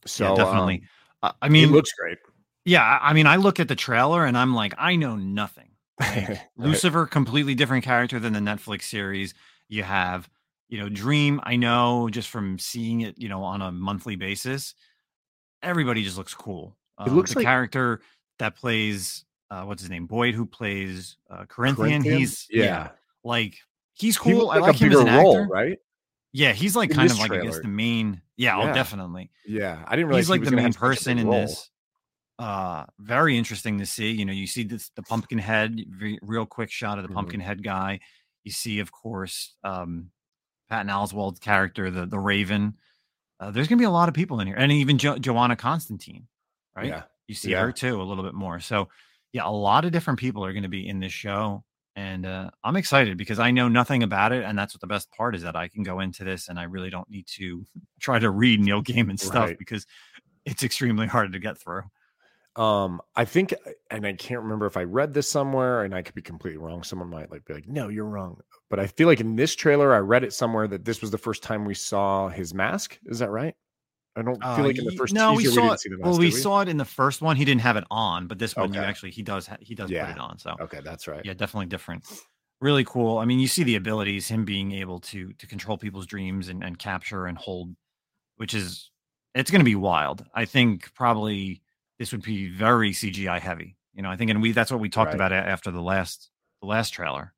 So 0.07 0.29
yeah, 0.29 0.35
definitely. 0.35 0.83
Um, 1.23 1.33
I 1.41 1.49
mean, 1.49 1.69
it 1.69 1.73
looks 1.73 1.93
great. 1.93 2.19
Yeah, 2.65 2.99
I 3.01 3.13
mean, 3.13 3.27
I 3.27 3.37
look 3.37 3.61
at 3.61 3.69
the 3.69 3.77
trailer 3.77 4.25
and 4.25 4.37
I'm 4.37 4.55
like, 4.55 4.75
I 4.77 4.97
know 4.97 5.17
nothing. 5.17 5.71
Like, 6.01 6.41
Lucifer, 6.57 7.07
completely 7.07 7.55
different 7.55 7.85
character 7.85 8.19
than 8.19 8.33
the 8.33 8.41
Netflix 8.41 8.83
series. 8.83 9.35
You 9.69 9.83
have, 9.83 10.29
you 10.69 10.79
know, 10.79 10.89
Dream. 10.89 11.41
I 11.45 11.57
know 11.57 12.09
just 12.11 12.29
from 12.29 12.59
seeing 12.59 13.03
it, 13.03 13.19
you 13.19 13.29
know, 13.29 13.43
on 13.43 13.63
a 13.63 13.73
monthly 13.73 14.17
basis, 14.17 14.75
everybody 15.63 16.03
just 16.03 16.19
looks 16.19 16.35
cool. 16.35 16.77
it 17.01 17.13
looks 17.13 17.33
the 17.33 17.41
like... 17.41 17.47
character 17.47 18.01
that 18.39 18.57
plays 18.57 19.25
uh, 19.51 19.63
what's 19.63 19.83
his 19.83 19.91
name, 19.91 20.07
Boyd, 20.07 20.35
who 20.35 20.47
plays 20.47 21.17
uh, 21.31 21.45
Corinthian. 21.49 22.03
Corinthian? 22.03 22.19
He's 22.19 22.47
yeah. 22.51 22.65
yeah. 22.65 22.89
Like 23.25 23.57
he's 23.95 24.17
He 24.17 24.33
cool. 24.33 24.51
I 24.51 24.59
like 24.59 24.63
like 24.63 24.81
a 24.81 24.85
him 24.85 24.93
as 24.93 25.01
an 25.01 25.15
role, 25.15 25.37
actor. 25.39 25.49
right? 25.53 25.79
Yeah, 26.33 26.53
he's 26.53 26.77
like 26.77 26.91
In 26.91 26.97
kind 26.97 27.11
of 27.11 27.19
like 27.19 27.33
I 27.33 27.41
guess 27.41 27.61
the 27.61 27.69
main. 27.69 28.21
Yeah, 28.37 28.59
oh, 28.59 28.73
definitely. 28.75 29.31
Yeah, 29.47 29.83
I 29.87 29.97
didn't 29.97 30.09
realize 30.09 30.25
He's 30.25 30.27
he 30.27 30.33
like 30.33 30.41
was 30.41 30.51
the 30.51 30.57
main 30.57 30.65
have 30.67 30.75
such 30.75 30.79
a 30.79 30.87
person 30.87 31.19
in 31.19 31.27
role. 31.27 31.41
this. 31.43 31.71
Uh, 32.39 32.85
very 32.99 33.39
interesting 33.39 33.79
to 33.79 33.87
see. 33.87 34.11
You 34.13 34.25
know, 34.27 34.33
you 34.33 34.47
see 34.47 34.63
this 34.63 34.91
the 34.91 35.03
pumpkin 35.03 35.39
head, 35.39 35.81
re- 35.99 36.19
real 36.23 36.45
quick 36.47 36.71
shot 36.71 36.99
of 36.99 37.05
the 37.05 37.09
Mhm. 37.11 37.15
pumpkin 37.15 37.41
head 37.41 37.63
guy. 37.63 38.01
You 38.45 38.53
see, 38.53 38.79
of 38.81 38.93
course, 38.93 39.55
um, 39.65 40.11
Patton 40.69 40.89
Oswalt's 40.91 41.41
character, 41.41 41.91
the 41.91 42.05
the 42.07 42.19
Raven. 42.19 42.77
Uh, 43.41 43.51
there's 43.51 43.69
gonna 43.69 43.79
be 43.79 43.85
a 43.85 43.91
lot 43.91 44.09
of 44.09 44.15
people 44.15 44.41
in 44.41 44.47
here, 44.47 44.57
and 44.57 44.71
even 44.73 44.99
jo- 44.99 45.19
Johanna 45.19 45.57
Constantine, 45.57 46.29
right? 46.75 46.87
Yeah, 46.87 47.03
You 47.29 47.35
see 47.35 47.51
Yeah. 47.53 47.63
her 47.63 47.73
too 47.73 48.01
a 48.01 48.05
little 48.05 48.23
bit 48.25 48.35
more. 48.35 48.61
So, 48.61 48.89
yeah, 49.33 49.47
a 49.47 49.51
lot 49.51 49.85
of 49.85 49.93
different 49.93 50.19
people 50.19 50.45
are 50.45 50.53
going 50.53 50.63
to 50.63 50.69
be 50.69 50.87
in 50.89 51.01
this 51.01 51.13
show, 51.13 51.65
and 51.97 52.25
uh, 52.25 52.51
I'm 52.65 52.77
excited 52.77 53.17
because 53.19 53.39
I 53.39 53.51
know 53.51 53.69
nothing 53.69 54.03
about 54.05 54.33
it, 54.33 54.45
and 54.45 54.57
that's 54.59 54.75
what 54.75 54.81
the 54.81 54.87
best 54.87 55.11
part 55.11 55.35
is 55.35 55.43
that 55.43 55.57
I 55.57 55.69
can 55.69 55.83
go 55.83 56.01
into 56.01 56.23
this 56.25 56.49
and 56.49 56.59
I 56.59 56.63
really 56.65 56.89
don't 56.91 57.09
need 57.11 57.27
to 57.39 57.65
try 58.01 58.19
to 58.19 58.31
read 58.31 58.61
Neil 58.61 58.83
Gaiman 58.83 59.19
stuff 59.19 59.35
Right. 59.49 59.59
because 59.59 59.87
it's 60.45 60.63
extremely 60.63 61.07
hard 61.09 61.33
to 61.33 61.39
get 61.41 61.59
through. 61.59 61.83
Um, 62.57 63.03
I 63.15 63.25
think, 63.27 63.53
and 63.91 64.07
I 64.07 64.15
can't 64.15 64.41
remember 64.43 64.65
if 64.67 64.77
I 64.79 64.85
read 64.85 65.13
this 65.13 65.31
somewhere, 65.31 65.85
and 65.85 65.95
I 65.95 66.01
could 66.03 66.15
be 66.15 66.23
completely 66.23 66.57
wrong. 66.59 66.83
Someone 66.83 67.11
might 67.11 67.31
like 67.31 67.45
be 67.45 67.53
like, 67.53 67.69
"No, 67.69 67.89
you're 67.89 68.07
wrong." 68.07 68.41
But 68.71 68.81
I 68.81 68.87
feel 68.87 69.07
like 69.07 69.21
in 69.21 69.37
this 69.37 69.55
trailer, 69.55 69.93
I 69.95 69.99
read 69.99 70.25
it 70.25 70.33
somewhere 70.33 70.67
that 70.69 70.85
this 70.85 71.01
was 71.03 71.11
the 71.11 71.19
first 71.19 71.43
time 71.43 71.65
we 71.67 71.75
saw 71.75 72.29
his 72.29 72.55
mask. 72.55 72.99
Is 73.05 73.19
that 73.19 73.31
right? 73.31 73.55
I 74.17 74.23
don't 74.23 74.43
Uh, 74.43 74.57
feel 74.57 74.65
like 74.65 74.79
in 74.79 74.87
the 74.87 74.93
first 74.93 75.13
no, 75.15 75.33
we 75.35 75.43
teaser 75.43 75.51
we, 75.51 75.55
saw 75.55 75.61
didn't 75.63 75.75
it. 75.75 75.81
see 75.81 75.89
the 75.91 75.97
mask. 75.99 76.07
Well, 76.09 76.19
we 76.19 76.31
did 76.31 76.43
saw 76.43 76.61
it 76.63 76.69
in 76.69 76.79
the 76.79 76.85
first 76.87 77.21
one. 77.21 77.37
He 77.37 77.45
didn't 77.45 77.61
have 77.61 77.77
it 77.77 77.85
on, 77.91 78.27
but 78.27 78.39
this 78.39 78.57
one 78.57 78.73
you 78.73 78.81
actually 78.81 79.11
he 79.11 79.23
does 79.23 79.47
ha- 79.47 79.59
he 79.61 79.75
does 79.75 79.91
Yeah. 79.91 80.07
put 80.07 80.13
it 80.17 80.19
on. 80.21 80.39
So 80.39 80.55
Okay, 80.59 80.81
that's 80.83 81.07
right. 81.07 81.23
yeah, 81.25 81.35
definitely 81.35 81.67
different. 81.67 82.05
Really 82.63 82.85
cool. 82.85 83.19
I 83.19 83.27
mean, 83.27 83.39
you 83.39 83.49
see 83.49 83.65
the 83.65 83.77
abilities, 83.77 84.29
him 84.29 84.47
being 84.47 84.73
able 84.73 85.01
to 85.01 85.35
to 85.35 85.47
control 85.47 85.77
people's 85.77 86.07
dreams 86.07 86.49
and, 86.49 86.65
and 86.65 86.79
capture 86.79 87.27
and 87.27 87.37
hold, 87.37 87.77
which 88.37 88.55
is 88.55 88.91
it's 89.35 89.51
going 89.51 89.61
to 89.61 89.65
be 89.67 89.75
wild. 89.75 90.25
I 90.35 90.47
think 90.47 90.95
probably 90.95 91.61
this 91.99 92.13
would 92.13 92.23
be 92.23 92.49
very 92.49 92.93
CGI 92.93 93.41
heavy. 93.41 93.77
You 93.95 94.03
know, 94.03 94.11
I 94.11 94.17
think, 94.17 94.31
and 94.31 94.43
we 94.43 94.53
that's 94.53 94.71
what 94.71 94.81
we 94.81 94.89
talked 94.89 95.09
Right. 95.09 95.15
about 95.15 95.33
after 95.33 95.71
the 95.71 95.81
last 95.83 96.31
the 96.61 96.67
last 96.69 96.91
trailer. 96.91 97.33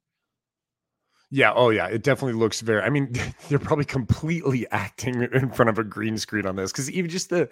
Yeah. 1.30 1.52
Oh, 1.54 1.70
yeah. 1.70 1.86
It 1.88 2.02
definitely 2.02 2.38
looks 2.40 2.60
very. 2.62 2.82
I 2.82 2.88
mean, 2.90 3.12
they're 3.48 3.58
probably 3.58 3.84
completely 3.84 4.66
acting 4.70 5.22
in 5.32 5.50
front 5.50 5.68
of 5.68 5.78
a 5.78 5.84
green 5.84 6.18
screen 6.18 6.46
on 6.46 6.56
this 6.56 6.72
because 6.72 6.90
even 6.90 7.10
just 7.10 7.30
the 7.30 7.48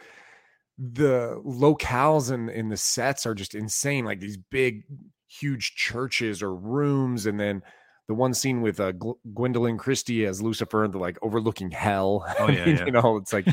the 0.79 1.41
locales 1.47 2.31
and 2.31 2.51
in 2.51 2.69
the 2.69 2.77
sets 2.77 3.27
are 3.27 3.35
just 3.35 3.55
insane. 3.55 4.05
Like 4.05 4.21
these 4.21 4.37
big, 4.37 4.85
huge 5.29 5.75
churches 5.75 6.43
or 6.43 6.55
rooms, 6.55 7.27
and 7.27 7.39
then 7.39 7.63
the 8.09 8.15
one 8.15 8.35
scene 8.35 8.61
with 8.63 8.79
uh, 8.81 8.93
Gw- 8.93 9.19
Gwendoline 9.35 9.79
Christie 9.79 10.27
as 10.27 10.43
Lucifer, 10.43 10.85
and 10.85 10.93
the 10.95 10.99
like 10.99 11.19
overlooking 11.23 11.71
hell. 11.71 12.25
Oh, 12.39 12.49
yeah, 12.49 12.65
yeah. 12.67 12.85
You 12.87 12.93
know, 12.93 13.17
it's 13.19 13.33
like. 13.33 13.47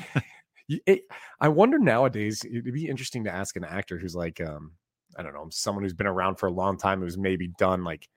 It, 0.69 1.01
I 1.39 1.49
wonder 1.49 1.77
nowadays. 1.77 2.43
It'd 2.45 2.73
be 2.73 2.87
interesting 2.87 3.25
to 3.25 3.31
ask 3.33 3.55
an 3.55 3.63
actor 3.65 3.97
who's 3.97 4.15
like, 4.15 4.39
um, 4.41 4.71
I 5.17 5.23
don't 5.23 5.33
know, 5.33 5.47
someone 5.51 5.83
who's 5.83 5.93
been 5.93 6.07
around 6.07 6.35
for 6.37 6.47
a 6.47 6.51
long 6.51 6.77
time, 6.77 7.01
who's 7.01 7.17
maybe 7.17 7.47
done 7.59 7.83
like 7.83 8.07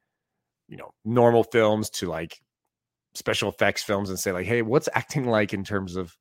you 0.68 0.76
know 0.76 0.92
normal 1.04 1.44
films 1.44 1.90
to 1.90 2.08
like 2.08 2.40
special 3.14 3.48
effects 3.48 3.84
films 3.84 4.10
and 4.10 4.18
say 4.18 4.32
like 4.32 4.46
hey 4.46 4.62
what's 4.62 4.88
acting 4.94 5.24
like 5.24 5.54
in 5.54 5.62
terms 5.62 5.94
of 5.94 6.16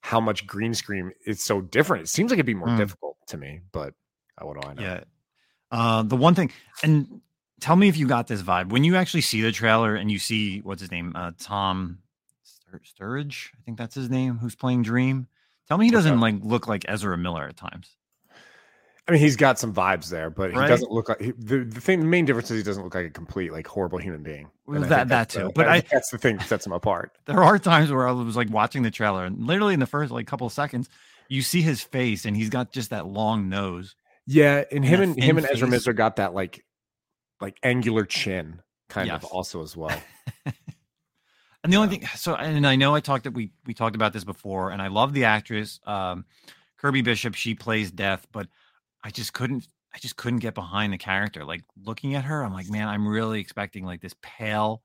how 0.00 0.20
much 0.20 0.46
green 0.48 0.74
screen 0.74 1.12
is 1.26 1.40
so 1.40 1.60
different 1.60 2.02
it 2.02 2.08
seems 2.08 2.30
like 2.30 2.36
it'd 2.38 2.44
be 2.44 2.54
more 2.54 2.66
Mm. 2.68 2.76
difficult 2.76 3.16
to 3.28 3.36
me 3.36 3.60
but 3.70 3.94
I 4.36 4.44
what 4.44 4.60
do 4.60 4.68
i 4.68 4.74
know 4.74 4.82
Yeah. 4.82 5.04
Uh, 5.70 6.02
the 6.02 6.16
one 6.16 6.34
thing, 6.34 6.50
and 6.82 7.20
tell 7.60 7.76
me 7.76 7.86
if 7.88 7.96
you 7.96 8.08
got 8.08 8.26
this 8.26 8.42
vibe 8.42 8.70
when 8.70 8.82
you 8.82 8.96
actually 8.96 9.20
see 9.20 9.40
the 9.42 9.52
trailer 9.52 9.94
and 9.94 10.10
you 10.10 10.18
see 10.18 10.58
what's 10.62 10.80
his 10.80 10.90
name, 10.90 11.12
uh, 11.14 11.30
Tom 11.38 11.98
Sturridge, 12.84 13.50
I 13.56 13.62
think 13.64 13.78
that's 13.78 13.94
his 13.94 14.10
name, 14.10 14.38
who's 14.38 14.54
playing 14.56 14.82
Dream. 14.82 15.28
Tell 15.68 15.78
me 15.78 15.86
he 15.86 15.90
doesn't 15.90 16.20
like 16.20 16.36
look 16.42 16.68
like 16.68 16.84
Ezra 16.88 17.16
Miller 17.18 17.44
at 17.48 17.56
times. 17.56 17.96
i 19.08 19.12
mean 19.12 19.20
he's 19.20 19.36
got 19.36 19.58
some 19.58 19.72
vibes 19.74 20.08
there 20.08 20.30
but 20.30 20.50
he 20.50 20.56
doesn't 20.56 20.90
look 20.90 21.08
like 21.10 21.20
he, 21.20 21.32
the, 21.32 21.58
the 21.64 21.80
thing 21.80 22.00
the 22.00 22.06
main 22.06 22.24
difference 22.24 22.50
is 22.50 22.56
he 22.56 22.62
doesn't 22.62 22.84
look 22.84 22.94
like 22.94 23.04
a 23.06 23.10
complete 23.10 23.52
like 23.52 23.66
horrible 23.66 23.98
human 23.98 24.22
being 24.22 24.48
Well, 24.66 24.80
that- 24.80 24.88
that 24.88 25.08
that's 25.08 25.34
the- 25.34 25.40
too, 25.42 25.52
but 25.54 25.68
I 25.68 25.76
I- 25.76 25.84
that's 25.92 26.08
the 26.10 26.16
thing 26.18 26.38
that 26.38 26.48
sets 26.48 26.64
him 26.66 26.72
apart 26.72 27.12
There 27.26 27.42
are 27.42 27.58
times 27.58 27.90
where 27.92 28.08
I 28.08 28.12
was 28.12 28.34
like 28.36 28.48
watching 28.50 28.82
the 28.82 28.90
trailer, 28.90 29.24
and 29.26 29.46
literally 29.46 29.74
in 29.74 29.80
the 29.80 29.86
first 29.86 30.10
like 30.10 30.26
couple 30.26 30.46
of 30.46 30.52
seconds, 30.54 30.88
you 31.28 31.42
see 31.42 31.60
his 31.62 31.82
face, 31.82 32.24
and 32.24 32.34
he's 32.36 32.48
got 32.50 32.72
just 32.72 32.90
that 32.90 33.06
long 33.06 33.48
nose. 33.50 33.94
yeah 34.26 34.64
and 34.72 34.84
him 34.84 35.00
and 35.02 35.16
him 35.22 35.36
thin 35.36 35.44
and 35.44 35.52
ezra. 35.54 35.68
Miller 35.68 35.92
got 35.92 36.16
that 36.16 36.32
like 36.34 36.64
like 37.42 37.58
angular 37.62 38.04
chin 38.06 38.60
kind 38.88 39.10
of 39.10 39.24
also 39.24 39.62
as 39.62 39.76
well 39.76 39.98
And 41.64 41.72
the 41.72 41.78
only 41.78 41.96
thing, 41.96 42.06
so 42.14 42.34
and 42.34 42.66
I 42.66 42.76
know 42.76 42.94
I 42.94 43.00
talked 43.00 43.24
that 43.24 43.32
we 43.32 43.50
we 43.64 43.72
talked 43.74 43.96
about 43.96 44.12
this 44.12 44.22
before, 44.24 44.70
and 44.70 44.82
I 44.82 44.88
love 44.88 45.14
the 45.14 45.24
actress 45.24 45.80
um, 45.86 46.26
Kirby 46.76 47.00
Bishop. 47.00 47.34
She 47.34 47.54
plays 47.54 47.90
Death, 47.90 48.26
but 48.30 48.48
I 49.02 49.10
just 49.10 49.32
couldn't. 49.32 49.66
I 49.94 49.98
just 49.98 50.16
couldn't 50.16 50.40
get 50.40 50.54
behind 50.54 50.92
the 50.92 50.98
character. 50.98 51.44
Like 51.44 51.62
looking 51.82 52.14
at 52.16 52.24
her, 52.24 52.44
I'm 52.44 52.52
like, 52.52 52.68
man, 52.68 52.86
I'm 52.88 53.08
really 53.08 53.40
expecting 53.40 53.84
like 53.86 54.02
this 54.02 54.14
pale 54.20 54.82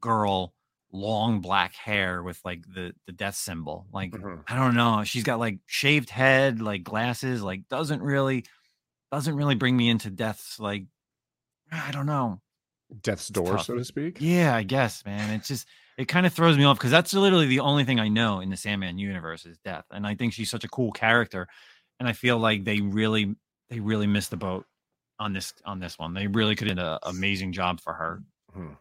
girl, 0.00 0.54
long 0.90 1.40
black 1.40 1.74
hair 1.74 2.22
with 2.22 2.40
like 2.46 2.64
the 2.72 2.94
the 3.06 3.12
death 3.12 3.34
symbol. 3.36 3.86
Like 3.92 4.12
Mhm. 4.12 4.42
I 4.48 4.54
don't 4.56 4.74
know. 4.74 5.04
She's 5.04 5.24
got 5.24 5.38
like 5.38 5.58
shaved 5.66 6.08
head, 6.08 6.62
like 6.62 6.82
glasses. 6.82 7.42
Like 7.42 7.68
doesn't 7.68 8.02
really 8.02 8.46
doesn't 9.10 9.36
really 9.36 9.54
bring 9.56 9.76
me 9.76 9.90
into 9.90 10.10
Death's 10.10 10.58
like. 10.58 10.84
I 11.70 11.90
don't 11.90 12.06
know. 12.06 12.40
death's 13.02 13.28
door 13.28 13.58
so 13.58 13.74
to 13.74 13.84
speak 13.84 14.18
Yeah, 14.20 14.54
I 14.54 14.62
guess, 14.62 15.04
man. 15.06 15.30
It's 15.34 15.48
just 15.48 15.66
it 15.98 16.06
kind 16.08 16.26
of 16.26 16.32
throws 16.32 16.56
me 16.56 16.64
off 16.64 16.78
because 16.78 16.90
that's 16.90 17.12
literally 17.14 17.46
the 17.46 17.60
only 17.60 17.84
thing 17.84 18.00
I 18.00 18.08
know 18.08 18.40
in 18.40 18.50
the 18.50 18.56
Sandman 18.56 18.98
universe 18.98 19.44
is 19.46 19.58
death, 19.58 19.84
and 19.90 20.06
I 20.06 20.14
think 20.14 20.32
she's 20.32 20.50
such 20.50 20.64
a 20.64 20.68
cool 20.68 20.92
character, 20.92 21.46
and 22.00 22.08
I 22.08 22.12
feel 22.12 22.38
like 22.38 22.64
they 22.64 22.80
really 22.80 23.34
they 23.70 23.80
really 23.80 24.06
missed 24.06 24.30
the 24.30 24.36
boat 24.36 24.66
on 25.18 25.32
this 25.32 25.52
on 25.64 25.78
this 25.80 25.98
one. 25.98 26.14
They 26.14 26.26
really 26.26 26.56
could 26.56 26.68
have 26.68 26.76
done 26.76 26.86
an 26.94 26.98
amazing 27.04 27.52
job 27.52 27.80
for 27.80 27.92
her. 27.92 28.22
Hmm. 28.52 28.72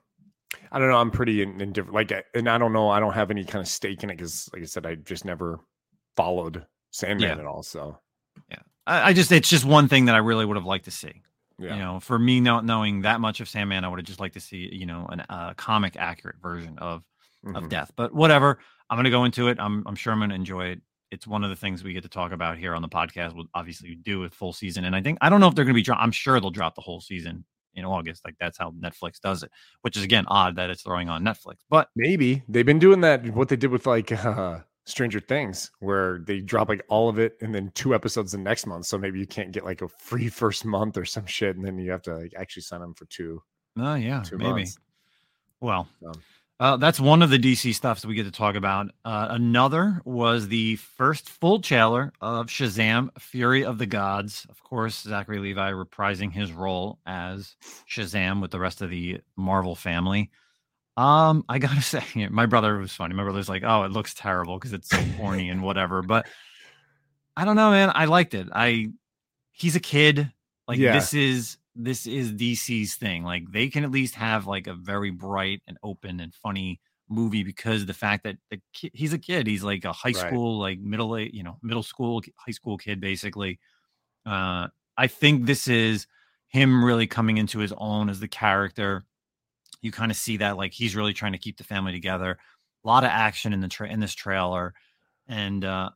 I 0.72 0.80
don't 0.80 0.90
know. 0.90 0.98
I'm 0.98 1.12
pretty 1.12 1.42
in- 1.42 1.62
indifferent. 1.62 1.94
Like, 1.96 2.12
and 2.34 2.50
I 2.50 2.58
don't 2.58 2.74
know. 2.74 2.90
I 2.90 3.00
don't 3.00 3.14
have 3.14 3.32
any 3.32 3.46
kind 3.46 3.62
of 3.62 3.68
stake 3.68 4.04
in 4.04 4.10
it 4.10 4.18
because, 4.18 4.50
like 4.54 4.62
I 4.62 4.66
said, 4.66 4.86
I 4.86 4.96
just 4.96 5.24
never 5.24 5.60
followed 6.18 6.66
Sandman 6.92 7.30
Yeah. 7.30 7.40
at 7.40 7.46
all. 7.46 7.64
So, 7.64 7.98
I, 8.88 9.10
I 9.10 9.14
just 9.14 9.32
it's 9.32 9.50
just 9.50 9.64
one 9.64 9.88
thing 9.88 10.06
that 10.06 10.16
I 10.16 10.20
really 10.20 10.46
would 10.46 10.58
have 10.58 10.66
liked 10.66 10.86
to 10.86 10.92
see. 10.92 11.22
Yeah, 11.62 11.76
You 11.76 11.80
know, 11.82 12.00
for 12.00 12.18
me 12.20 12.40
not 12.42 12.66
knowing 12.66 13.02
that 13.02 13.22
much 13.22 13.40
of 13.40 13.48
Sandman, 13.48 13.84
I 13.86 13.88
would 13.88 14.00
have 14.00 14.06
just 14.06 14.20
liked 14.20 14.34
to 14.34 14.40
see 14.42 14.70
you 14.72 14.86
know 14.86 15.06
an 15.10 15.22
uh, 15.30 15.54
comic 15.56 15.96
accurate 15.98 16.38
version 16.42 16.78
of 16.80 17.04
of 17.56 17.64
Mhm. 17.64 17.70
death. 17.70 17.92
But 17.96 18.14
whatever, 18.14 18.60
I'm 18.90 18.96
going 18.98 19.06
to 19.06 19.10
go 19.10 19.24
into 19.26 19.48
it. 19.48 19.58
I'm 19.60 19.84
I'm 19.88 19.96
sure 19.96 20.12
I'm 20.14 20.20
going 20.20 20.30
to 20.30 20.36
enjoy 20.36 20.66
it. 20.68 20.82
It's 21.12 21.28
one 21.28 21.44
of 21.44 21.50
the 21.50 21.56
things 21.56 21.84
we 21.84 21.92
get 21.94 22.04
to 22.04 22.10
talk 22.10 22.32
about 22.32 22.58
here 22.58 22.74
on 22.74 22.82
the 22.82 22.88
podcast. 22.90 23.36
We'll 23.36 23.48
obviously 23.54 23.96
do 23.96 24.20
with 24.20 24.34
full 24.34 24.54
season, 24.54 24.86
and 24.86 24.96
I 24.96 25.02
think 25.02 25.18
I 25.22 25.30
don't 25.30 25.40
know 25.42 25.48
if 25.48 25.56
they're 25.56 25.66
going 25.66 25.74
to 25.74 25.80
be. 25.80 25.84
Dro- 25.84 25.96
I'm 25.96 26.12
sure 26.12 26.40
they'll 26.40 26.52
drop 26.52 26.76
the 26.76 26.82
whole 26.82 27.02
season 27.02 27.44
in 27.74 27.86
August. 27.86 28.24
Like 28.26 28.36
that's 28.40 28.58
how 28.58 28.72
Netflix 28.72 29.20
does 29.22 29.44
it, 29.44 29.52
which 29.82 29.96
is 29.98 30.04
again 30.04 30.26
odd 30.28 30.56
that 30.58 30.70
it's 30.70 30.84
throwing 30.84 31.10
on 31.10 31.24
Netflix. 31.24 31.56
But 31.70 31.90
maybe 31.96 32.44
they've 32.48 32.66
been 32.66 32.80
doing 32.80 33.02
that. 33.02 33.26
What 33.34 33.50
they 33.50 33.56
did 33.56 33.72
with 33.72 33.86
like 33.86 34.12
uh, 34.26 34.60
Stranger 34.92 35.20
Things, 35.20 35.72
where 35.80 36.20
they 36.20 36.40
drop 36.40 36.70
like 36.70 36.84
all 36.90 37.10
of 37.10 37.18
it 37.18 37.38
and 37.42 37.54
then 37.56 37.72
two 37.74 37.96
episodes 37.96 38.32
the 38.34 38.38
next 38.38 38.68
month. 38.68 38.86
So 38.86 38.98
maybe 38.98 39.20
you 39.20 39.26
can't 39.28 39.52
get 39.52 39.66
like 39.66 39.82
a 39.82 39.88
free 39.88 40.30
first 40.30 40.66
month 40.66 40.98
or 40.98 41.06
some 41.06 41.26
shit, 41.26 41.56
and 41.56 41.66
then 41.66 41.78
you 41.80 41.90
have 41.92 42.04
to 42.04 42.16
like 42.16 42.34
actually 42.38 42.62
sign 42.64 42.82
them 42.82 42.94
for 42.94 43.06
two. 43.06 43.42
oh 43.80 43.96
yeah, 43.96 44.22
Two 44.22 44.38
maybe. 44.38 44.50
months. 44.52 44.78
Well, 45.60 45.88
Um, 46.06 46.14
uh, 46.60 46.78
that's 46.78 47.00
one 47.00 47.24
of 47.24 47.32
the 47.32 47.40
DC 47.40 47.74
stuffs 47.74 48.06
we 48.06 48.14
get 48.14 48.26
to 48.26 48.32
talk 48.32 48.54
about. 48.54 48.92
Uh, 49.04 49.28
another 49.32 50.00
was 50.06 50.48
the 50.48 50.76
first 50.76 51.28
full 51.28 51.60
trailer 51.60 52.14
of 52.22 52.48
Shazam: 52.48 53.10
Fury 53.20 53.66
of 53.66 53.80
the 53.80 53.88
Gods. 53.88 54.46
Of 54.50 54.62
course, 54.62 55.02
Zachary 55.02 55.40
Levi 55.40 55.72
reprising 55.72 56.32
his 56.32 56.52
role 56.52 57.00
as 57.08 57.56
Shazam 57.90 58.42
with 58.42 58.52
the 58.52 58.60
rest 58.60 58.82
of 58.84 58.92
the 58.92 59.22
Marvel 59.36 59.76
family. 59.76 60.30
Um, 60.98 61.44
I 61.50 61.60
gotta 61.60 61.82
say, 61.82 62.04
my 62.30 62.46
brother 62.46 62.78
was 62.78 62.94
funny. 62.94 63.14
My 63.16 63.24
brother's 63.24 63.50
like, 63.50 63.64
"Oh, 63.66 63.84
it 63.84 63.92
looks 63.92 64.14
terrible 64.14 64.58
because 64.58 64.74
it's 64.74 64.90
so 64.90 65.00
corny 65.18 65.50
and 65.50 65.62
whatever." 65.64 66.02
But 66.02 66.28
I 67.36 67.46
don't 67.46 67.56
know, 67.56 67.72
man. 67.72 67.92
I 67.94 68.06
liked 68.06 68.34
it. 68.34 68.48
I 68.54 68.88
he's 69.52 69.76
a 69.76 69.80
kid. 69.80 70.32
Like 70.68 70.80
Yeah. 70.80 70.94
this 70.94 71.14
is 71.14 71.58
this 71.76 72.06
is 72.06 72.34
DC's 72.34 72.96
thing. 72.96 73.24
Like 73.24 73.50
they 73.52 73.70
can 73.70 73.84
at 73.84 73.92
least 73.92 74.16
have 74.16 74.48
like 74.48 74.68
a 74.68 74.74
very 74.74 75.10
bright 75.12 75.62
and 75.68 75.78
open 75.84 76.20
and 76.20 76.34
funny 76.36 76.80
movie 77.10 77.44
because 77.44 77.86
the 77.86 77.94
fact 77.94 78.24
that 78.24 78.38
the 78.50 78.62
kid, 78.74 78.92
he's 78.94 79.14
a 79.14 79.18
kid, 79.20 79.48
he's 79.48 79.64
like 79.64 79.86
a 79.86 79.94
high 79.94 80.10
Right. 80.10 80.16
school, 80.28 80.60
like 80.60 80.80
middle, 80.80 81.18
you 81.20 81.44
know, 81.44 81.58
middle 81.62 81.84
school, 81.84 82.22
high 82.38 82.52
school 82.52 82.78
kid, 82.78 83.00
basically. 83.02 83.60
Uh, 84.26 84.68
I 84.98 85.08
think 85.08 85.46
this 85.46 85.68
is 85.68 86.08
him 86.50 86.84
really 86.84 87.08
coming 87.08 87.38
into 87.38 87.60
his 87.60 87.74
own 87.78 88.10
as 88.10 88.20
the 88.20 88.28
character. 88.28 89.06
You 89.82 89.92
kind 89.92 90.12
of 90.12 90.18
see 90.18 90.38
that 90.38 90.58
like 90.58 90.74
he's 90.74 90.96
really 90.96 91.14
trying 91.14 91.32
to 91.32 91.38
keep 91.38 91.58
the 91.58 91.64
family 91.64 91.92
together. 91.92 92.38
A 92.84 92.88
lot 92.88 93.04
of 93.04 93.10
action 93.10 93.54
in 93.54 93.62
the 93.62 93.68
tra- 93.68 93.90
in 93.90 94.00
this 94.00 94.14
trailer, 94.14 94.74
and 95.28 95.64
uh, 95.64 95.90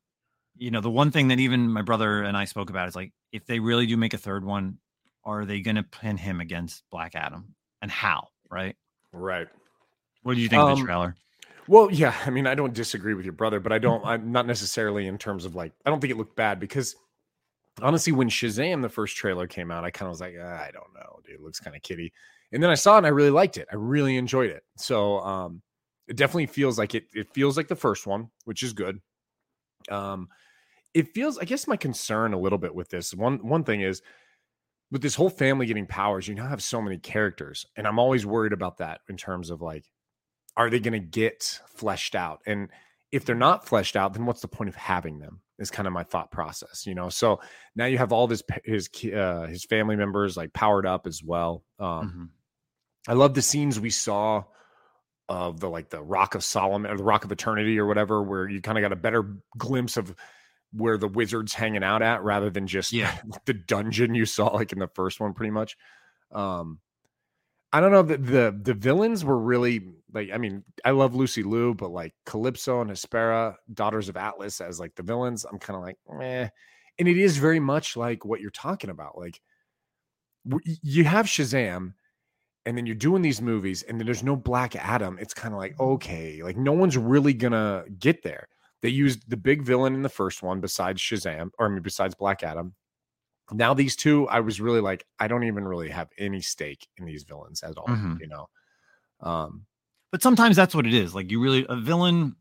you 0.58 0.71
know 0.71 0.82
the 0.82 0.89
one 0.89 1.12
thing 1.12 1.30
that 1.30 1.39
even 1.39 1.71
my 1.71 1.82
brother 1.82 2.24
and 2.24 2.36
I 2.38 2.45
spoke 2.45 2.69
about 2.69 2.88
is 2.88 2.95
like 2.95 3.12
if 3.32 3.45
they 3.45 3.60
really 3.60 3.86
do 3.86 3.98
make 3.98 4.13
a 4.13 4.17
third 4.17 4.45
one, 4.45 4.78
are 5.24 5.45
they 5.45 5.62
going 5.62 5.76
to 5.76 5.84
pin 5.84 6.17
him 6.17 6.41
against 6.41 6.84
Black 6.89 7.15
Adam 7.15 7.56
and 7.82 7.91
how? 7.91 8.30
Right? 8.50 8.76
Right. 9.12 9.48
What 10.24 10.36
do 10.36 10.41
you 10.41 10.50
think 10.50 10.62
um, 10.62 10.69
of 10.69 10.78
the 10.78 10.82
um, 10.82 10.86
trailer? 10.86 11.15
Well, 11.67 11.89
yeah, 11.91 12.15
I 12.26 12.30
mean, 12.30 12.45
I 12.45 12.54
don't 12.54 12.74
disagree 12.74 13.15
with 13.15 13.26
your 13.26 13.34
brother, 13.34 13.60
but 13.60 13.71
I 13.71 13.80
don't. 13.80 14.06
I'm 14.06 14.32
not 14.32 14.45
necessarily 14.45 15.08
in 15.08 15.17
terms 15.17 15.45
of 15.45 15.56
like. 15.56 15.74
I 15.86 15.89
don't 15.89 16.00
think 16.00 16.12
it 16.12 16.17
looked 16.17 16.36
bad 16.36 16.60
because 16.60 16.95
honestly, 17.82 18.13
when 18.13 18.30
Shazam 18.30 18.82
the 18.82 18.89
first 18.89 19.17
trailer 19.17 19.48
came 19.48 19.71
out, 19.71 19.84
I 19.84 19.91
kind 19.91 20.08
of 20.08 20.12
was 20.12 20.21
like, 20.21 20.36
ah, 20.39 20.63
I 20.63 20.71
don't 20.71 20.93
know, 20.93 21.19
dude, 21.26 21.36
it 21.36 21.41
looks 21.41 21.60
kind 21.60 21.76
of 21.76 21.82
kitty. 21.82 22.13
And 22.51 22.62
then 22.62 22.69
I 22.69 22.75
saw 22.75 22.95
it 22.95 22.99
and 22.99 23.08
I 23.08 23.10
really 23.10 23.31
liked 23.31 23.58
it. 23.58 23.67
I 23.71 23.75
really 23.75 24.17
enjoyed 24.17 24.49
it. 24.49 24.63
So 24.77 25.19
um, 25.19 25.62
it 26.08 26.15
definitely 26.15 26.47
feels 26.47 26.77
like 26.77 26.95
it. 26.95 27.05
It 27.13 27.34
feels 27.34 27.58
like 27.58 27.67
the 27.67 27.75
first 27.75 28.08
one, 28.08 28.29
which 28.45 28.63
is 28.63 28.73
good. 28.73 28.99
Um, 29.89 30.29
it 30.93 31.13
feels. 31.13 31.38
I 31.38 31.45
guess 31.45 31.67
my 31.67 31.77
concern 31.77 32.34
a 32.34 32.39
little 32.39 32.58
bit 32.60 32.73
with 32.73 32.89
this 32.89 33.13
one. 33.13 33.39
One 33.47 33.63
thing 33.63 33.81
is 33.81 34.01
with 34.91 35.01
this 35.01 35.15
whole 35.15 35.29
family 35.29 35.65
getting 35.65 35.88
powers. 35.88 36.27
You 36.27 36.36
now 36.36 36.47
have 36.47 36.63
so 36.63 36.81
many 36.81 36.97
characters, 36.97 37.65
and 37.75 37.86
I'm 37.86 37.99
always 37.99 38.25
worried 38.25 38.53
about 38.53 38.77
that 38.77 39.01
in 39.10 39.17
terms 39.17 39.49
of 39.49 39.62
like 39.62 39.86
are 40.58 40.69
they 40.69 40.79
going 40.79 40.93
to 40.93 40.99
get 40.99 41.60
fleshed 41.67 42.15
out? 42.15 42.41
And 42.45 42.69
if 43.12 43.26
they're 43.26 43.36
not 43.36 43.68
fleshed 43.68 43.96
out, 43.96 44.13
then 44.13 44.26
what's 44.26 44.41
the 44.41 44.48
point 44.48 44.70
of 44.70 44.76
having 44.76 45.20
them? 45.20 45.41
Is 45.58 45.72
kind 45.72 45.88
of 45.88 45.94
my 45.94 46.04
thought 46.04 46.32
process, 46.32 46.86
you 46.86 46.96
know. 46.96 47.08
So 47.10 47.39
now 47.76 47.86
you 47.86 47.98
have 47.98 48.12
all 48.12 48.28
this 48.28 48.44
his 48.65 48.89
uh, 49.06 49.48
his 49.48 49.63
family 49.63 49.96
members 49.96 50.36
like 50.36 50.52
powered 50.52 50.86
up 50.86 51.08
as 51.08 51.24
well. 51.24 51.63
Um, 51.80 51.88
mm-hmm. 51.88 52.24
I 53.08 53.13
love 53.13 53.34
the 53.34 53.41
scenes 53.41 53.80
we 53.80 53.89
saw 53.89 54.44
of 55.30 55.60
the 55.60 55.70
like 55.70 55.89
the 55.89 56.04
Rock 56.04 56.36
of 56.36 56.44
Solomon 56.44 56.91
or 56.91 56.98
the 56.98 57.04
Rock 57.04 57.24
of 57.24 57.32
Eternity 57.32 57.80
or 57.80 57.86
whatever, 57.86 58.22
where 58.22 58.50
you 58.50 58.62
kind 58.62 58.78
of 58.78 58.82
got 58.82 58.91
a 58.91 58.98
better 58.98 59.38
glimpse 59.58 59.96
of 59.96 60.13
where 60.74 60.98
the 60.98 61.08
wizard's 61.08 61.54
hanging 61.54 61.84
out 61.84 62.02
at 62.02 62.22
rather 62.22 62.50
than 62.50 62.68
just 62.68 62.91
yeah. 62.91 63.18
the 63.46 63.54
dungeon 63.54 64.13
you 64.13 64.26
saw 64.26 64.48
like 64.48 64.74
in 64.74 64.80
the 64.80 64.89
first 64.94 65.20
one, 65.20 65.34
pretty 65.34 65.52
much. 65.52 65.78
Um, 66.34 66.80
I 67.76 67.82
don't 67.82 67.92
know 67.92 68.04
the, 68.04 68.18
the 68.18 68.60
the 68.64 68.74
villains 68.74 69.26
were 69.26 69.38
really 69.38 69.82
like 70.14 70.30
I 70.34 70.38
mean 70.38 70.64
I 70.86 70.92
love 70.92 71.14
Lucy 71.14 71.44
Liu 71.44 71.74
but 71.74 71.92
like 71.92 72.14
Kalypso 72.26 72.82
and 72.82 72.90
Hespera 72.90 73.56
Daughters 73.74 74.08
of 74.08 74.16
Atlas 74.16 74.62
as 74.62 74.80
like 74.80 74.96
the 74.96 75.04
villains 75.04 75.44
I'm 75.44 75.60
kind 75.60 75.76
of 75.76 75.84
like 75.84 75.98
meh 76.10 76.48
and 76.98 77.08
it 77.10 77.18
is 77.18 77.36
very 77.36 77.60
much 77.60 77.98
like 77.98 78.24
what 78.24 78.40
you're 78.40 78.50
talking 78.50 78.90
about 78.90 79.18
like 79.18 79.42
you 80.64 81.04
have 81.04 81.26
Shazam 81.26 81.96
and 82.66 82.78
then 82.78 82.86
you're 82.86 82.96
doing 82.96 83.22
these 83.22 83.42
movies 83.42 83.84
and 83.84 84.00
then 84.00 84.06
there's 84.06 84.24
no 84.24 84.38
Black 84.38 84.78
Adam 84.78 85.18
it's 85.20 85.34
kind 85.34 85.54
of 85.54 85.60
like 85.60 85.74
mm-hmm. 85.74 85.92
okay 85.96 86.44
like 86.44 86.56
no 86.56 86.72
one's 86.72 86.96
really 86.96 87.34
gonna 87.34 87.84
get 88.00 88.24
there. 88.24 88.48
They 88.84 88.90
used 88.90 89.30
the 89.30 89.36
big 89.36 89.64
villain 89.64 89.96
in 89.96 90.02
the 90.02 90.08
first 90.08 90.42
one 90.42 90.62
besides 90.62 91.02
Shazam 91.02 91.50
or 91.60 91.66
I 91.66 91.70
mean 91.70 91.82
besides 91.82 92.16
Black 92.16 92.42
Adam 92.42 92.74
now 93.51 93.73
these 93.73 93.95
two, 93.95 94.27
I 94.27 94.39
was 94.39 94.60
really 94.60 94.81
like, 94.81 95.05
I 95.19 95.27
don't 95.27 95.43
even 95.43 95.67
really 95.67 95.89
have 95.89 96.10
any 96.17 96.41
stake 96.41 96.88
in 96.97 97.05
these 97.05 97.23
villains 97.23 97.63
at 97.63 97.77
all, 97.77 97.88
mm-hmm. 97.88 98.15
you 98.19 98.27
know. 98.27 98.49
Um, 99.21 99.65
but 100.12 100.21
sometimes 100.21 100.55
that's 100.55 100.73
what 100.73 100.88
it 100.88 100.93
is. 100.93 101.13
Like 101.13 101.29
you 101.29 101.41
really 101.41 101.65
a 101.69 101.75
villain, 101.75 102.36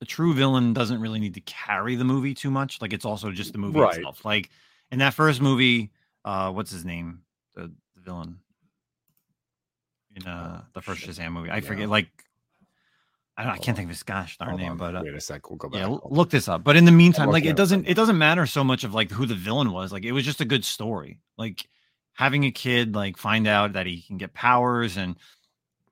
a 0.00 0.04
true 0.04 0.34
villain 0.34 0.72
doesn't 0.72 1.00
really 1.00 1.20
need 1.20 1.34
to 1.34 1.40
carry 1.42 1.96
the 1.96 2.04
movie 2.04 2.34
too 2.34 2.50
much. 2.50 2.80
Like 2.80 2.92
it's 2.92 3.04
also 3.04 3.30
just 3.30 3.52
the 3.52 3.58
movie 3.58 3.78
right. 3.78 3.96
itself. 3.96 4.24
Like 4.24 4.50
in 4.90 4.98
that 4.98 5.14
first 5.14 5.40
movie, 5.40 5.90
uh, 6.24 6.50
what's 6.50 6.70
his 6.70 6.84
name? 6.84 7.22
The, 7.54 7.72
the 7.94 8.00
villain 8.02 8.38
in 10.14 10.26
uh 10.26 10.62
the 10.74 10.82
first 10.82 11.06
Shazam 11.06 11.32
movie. 11.32 11.50
I 11.50 11.60
forget. 11.60 11.88
Like 11.88 12.08
I, 13.36 13.50
I 13.50 13.58
can't 13.58 13.76
think 13.76 13.86
of 13.86 13.90
his 13.90 14.02
gosh 14.02 14.36
darn 14.38 14.56
name, 14.56 14.72
on. 14.72 14.76
but 14.76 14.96
uh, 14.96 15.00
wait 15.02 15.14
a 15.14 15.20
sec, 15.20 15.48
we'll 15.48 15.56
go 15.56 15.68
back. 15.68 15.80
Yeah, 15.80 15.96
look 16.04 16.30
this 16.30 16.48
up. 16.48 16.64
But 16.64 16.76
in 16.76 16.84
the 16.84 16.92
meantime, 16.92 17.30
like 17.30 17.44
it 17.44 17.56
doesn't 17.56 17.88
it 17.88 17.94
doesn't 17.94 18.18
matter 18.18 18.46
so 18.46 18.62
much 18.62 18.84
of 18.84 18.94
like 18.94 19.10
who 19.10 19.26
the 19.26 19.34
villain 19.34 19.72
was. 19.72 19.92
Like 19.92 20.04
it 20.04 20.12
was 20.12 20.24
just 20.24 20.40
a 20.40 20.44
good 20.44 20.64
story. 20.64 21.18
Like 21.38 21.66
having 22.14 22.44
a 22.44 22.50
kid 22.50 22.94
like 22.94 23.16
find 23.16 23.46
out 23.46 23.72
that 23.74 23.86
he 23.86 24.02
can 24.02 24.18
get 24.18 24.34
powers, 24.34 24.96
and 24.96 25.16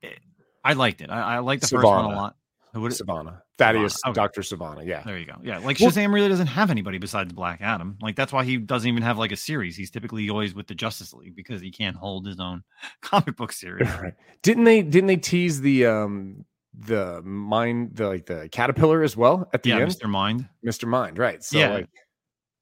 it, 0.03 0.18
I 0.64 0.74
liked 0.74 1.00
it. 1.00 1.11
I, 1.11 1.37
I 1.37 1.38
liked 1.38 1.62
the 1.62 1.68
Sivana. 1.68 1.70
first 1.70 1.87
one 1.87 2.05
a 2.05 2.16
lot. 2.16 2.37
Who 2.72 2.83
would 2.83 2.92
Sivana. 2.92 3.42
Thaddeus, 3.59 3.98
okay. 4.07 4.14
Dr. 4.14 4.40
Sivana. 4.42 4.87
Yeah. 4.87 5.03
There 5.03 5.18
you 5.18 5.26
go. 5.26 5.35
Yeah. 5.42 5.59
Like 5.59 5.79
well, 5.81 5.90
Shazam 5.90 6.14
really 6.14 6.29
doesn't 6.29 6.46
have 6.46 6.70
anybody 6.70 6.98
besides 6.98 7.33
Black 7.33 7.61
Adam. 7.61 7.98
Like 8.00 8.16
that's 8.16 8.33
why 8.33 8.44
he 8.44 8.57
doesn't 8.57 8.88
even 8.88 9.03
have 9.03 9.18
like 9.18 9.33
a 9.33 9.37
series. 9.37 9.76
He's 9.76 9.90
typically 9.90 10.31
always 10.31 10.55
with 10.55 10.66
the 10.66 10.74
Justice 10.74 11.12
League 11.12 11.35
because 11.35 11.61
he 11.61 11.70
can't 11.70 11.96
hold 11.96 12.26
his 12.26 12.38
own 12.38 12.62
comic 13.03 13.37
book 13.37 13.53
series. 13.53 13.88
Right. 14.00 14.14
Didn't 14.42 14.64
they 14.64 14.83
didn't 14.83 15.09
they 15.09 15.16
tease 15.16 15.61
the 15.61 15.87
um 15.87 16.46
the 16.78 17.20
mind 17.22 17.90
the 17.94 18.06
like 18.09 18.26
the 18.26 18.48
caterpillar 18.50 19.02
as 19.02 19.16
well 19.16 19.48
at 19.52 19.62
the 19.62 19.70
yeah, 19.70 19.78
end? 19.78 19.90
Mr 19.90 20.09
mind. 20.09 20.48
Mr 20.64 20.87
mind 20.87 21.18
right. 21.18 21.42
So 21.42 21.59
yeah. 21.59 21.70
like, 21.70 21.88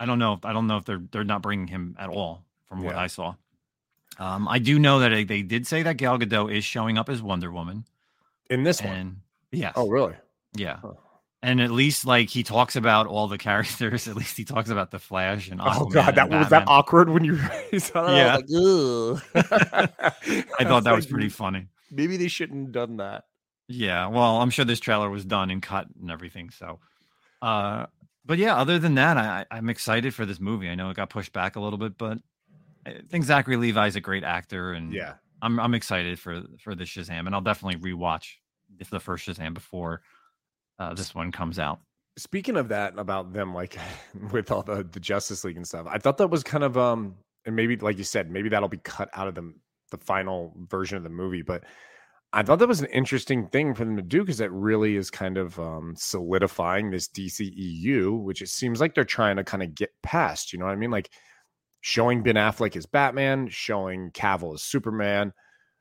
i 0.01 0.07
don't 0.07 0.21
know 0.21 0.39
i 0.45 0.53
don't 0.53 0.69
know 0.69 0.77
if 0.77 0.85
they're 0.85 1.03
they're 1.11 1.25
not 1.25 1.43
bringing 1.43 1.67
him 1.67 1.97
at 1.99 2.09
all 2.09 2.45
from 2.67 2.83
what 2.83 2.95
yeah. 2.95 3.03
i 3.03 3.07
saw. 3.07 3.35
Um 4.19 4.49
i 4.49 4.59
do 4.59 4.79
know 4.79 5.01
that 5.01 5.11
they, 5.11 5.25
they 5.25 5.43
did 5.43 5.67
say 5.67 5.83
that 5.83 5.97
gal 5.97 6.19
gadot 6.19 6.55
is 6.55 6.65
showing 6.65 6.99
up 6.99 7.09
as 7.09 7.23
wonder 7.23 7.51
woman. 7.51 7.85
In 8.51 8.63
this 8.63 8.81
and, 8.81 8.89
one 8.89 9.21
yes. 9.53 9.73
Oh 9.77 9.89
really? 9.89 10.15
Yeah. 10.57 10.79
Huh. 10.81 10.95
and 11.43 11.61
at 11.61 11.71
least 11.71 12.07
like 12.07 12.31
he 12.31 12.43
talks 12.43 12.77
about 12.77 13.07
all 13.07 13.29
the 13.29 13.39
characters. 13.39 14.09
At 14.09 14.17
least 14.17 14.37
he 14.37 14.45
talks 14.45 14.71
about 14.71 14.91
the 14.91 14.99
flash 14.99 15.51
and 15.51 15.61
Aquaman 15.61 15.77
oh 15.81 15.87
god 15.87 16.15
that 16.15 16.31
was 16.31 16.49
that 16.49 16.65
awkward 16.67 17.11
when 17.11 17.25
you 17.25 17.37
saw 17.79 18.07
that? 18.07 18.45
Yeah. 18.49 19.21
I, 19.73 19.81
like, 19.81 20.61
I 20.61 20.65
thought 20.65 20.85
that 20.85 20.95
was 20.97 21.07
pretty 21.07 21.29
funny. 21.29 21.67
Maybe 21.91 22.17
they 22.17 22.29
shouldn't 22.29 22.67
have 22.67 22.73
done 22.73 22.97
that 22.99 23.25
yeah, 23.69 24.07
well, 24.09 24.41
I'm 24.41 24.51
sure 24.51 24.65
this 24.65 24.81
trailer 24.81 25.11
was 25.11 25.25
done 25.25 25.51
and 25.51 25.63
cut 25.63 25.87
and 26.01 26.11
everything. 26.11 26.51
So, 26.51 26.81
uh, 27.43 27.87
but 28.25 28.39
yeah, 28.39 28.57
other 28.57 28.79
than 28.79 28.95
that, 28.95 29.17
I, 29.17 29.45
I'm 29.51 29.69
excited 29.69 30.15
for 30.15 30.25
this 30.25 30.41
movie. 30.41 30.69
I 30.69 30.75
know 30.75 30.91
it 30.91 30.97
got 30.97 31.11
pushed 31.11 31.33
back 31.33 31.57
a 31.57 31.61
little 31.61 31.79
bit, 31.79 31.99
but 31.99 32.19
I 32.87 33.01
think 33.09 33.25
Zachary 33.25 33.57
Levi's 33.57 33.97
a 33.97 34.01
great 34.01 34.25
actor, 34.25 34.73
and 34.73 34.93
yeah, 34.93 35.15
I'm 35.43 35.61
I'm 35.61 35.75
excited 35.75 36.19
for 36.19 36.43
for 36.59 36.75
the 36.75 36.85
Shazam, 36.85 37.27
and 37.27 37.35
I'll 37.35 37.41
definitely 37.41 37.81
rewatch 37.93 38.37
the 38.91 39.01
first 39.01 39.27
Shazam 39.27 39.55
before 39.55 40.03
uh, 40.79 40.95
this 40.95 41.15
one 41.15 41.31
comes 41.31 41.59
out. 41.59 41.81
Speaking 42.17 42.57
of 42.57 42.69
that, 42.69 42.99
about 42.99 43.33
them 43.33 43.55
like 43.55 43.77
with 44.33 44.51
all 44.51 44.63
the 44.63 44.83
the 44.91 45.01
Justice 45.01 45.45
League 45.45 45.57
and 45.57 45.67
stuff, 45.67 45.87
I 45.89 45.99
thought 45.99 46.17
that 46.19 46.29
was 46.29 46.43
kind 46.43 46.65
of 46.65 46.79
um, 46.79 47.17
and 47.45 47.55
maybe 47.55 47.77
like 47.77 47.99
you 47.99 48.05
said, 48.05 48.31
maybe 48.31 48.49
that'll 48.49 48.69
be 48.69 48.79
cut 48.79 49.11
out 49.15 49.29
of 49.29 49.35
the 49.35 49.53
the 49.91 49.99
final 49.99 50.55
version 50.69 50.97
of 50.97 51.03
the 51.03 51.11
movie, 51.11 51.43
but 51.43 51.65
I 52.33 52.43
thought 52.43 52.59
that 52.59 52.69
was 52.69 52.81
an 52.81 52.89
interesting 52.93 53.49
thing 53.49 53.75
for 53.75 53.85
them 53.85 53.97
to 53.97 54.03
do 54.03 54.21
because 54.21 54.41
it 54.41 54.51
really 54.53 54.97
is 54.97 55.11
kind 55.11 55.39
of 55.39 55.59
um, 55.59 55.95
solidifying 55.97 56.91
this 56.91 57.09
DCEU, 57.09 58.23
which 58.23 58.43
it 58.43 58.49
seems 58.49 58.81
like 58.81 58.95
they're 58.95 59.05
trying 59.05 59.37
to 59.37 59.45
kind 59.45 59.63
of 59.63 59.75
get 59.75 59.91
past. 60.03 60.53
You 60.53 60.59
know 60.59 60.67
what 60.67 60.73
I 60.73 60.77
mean? 60.77 60.91
Like 60.91 61.11
showing 61.81 62.23
Ben 62.23 62.35
Affleck 62.35 62.77
as 62.77 62.85
Batman, 62.85 63.49
showing 63.49 64.11
Cavill 64.11 64.55
as 64.55 64.63
Superman. 64.63 65.33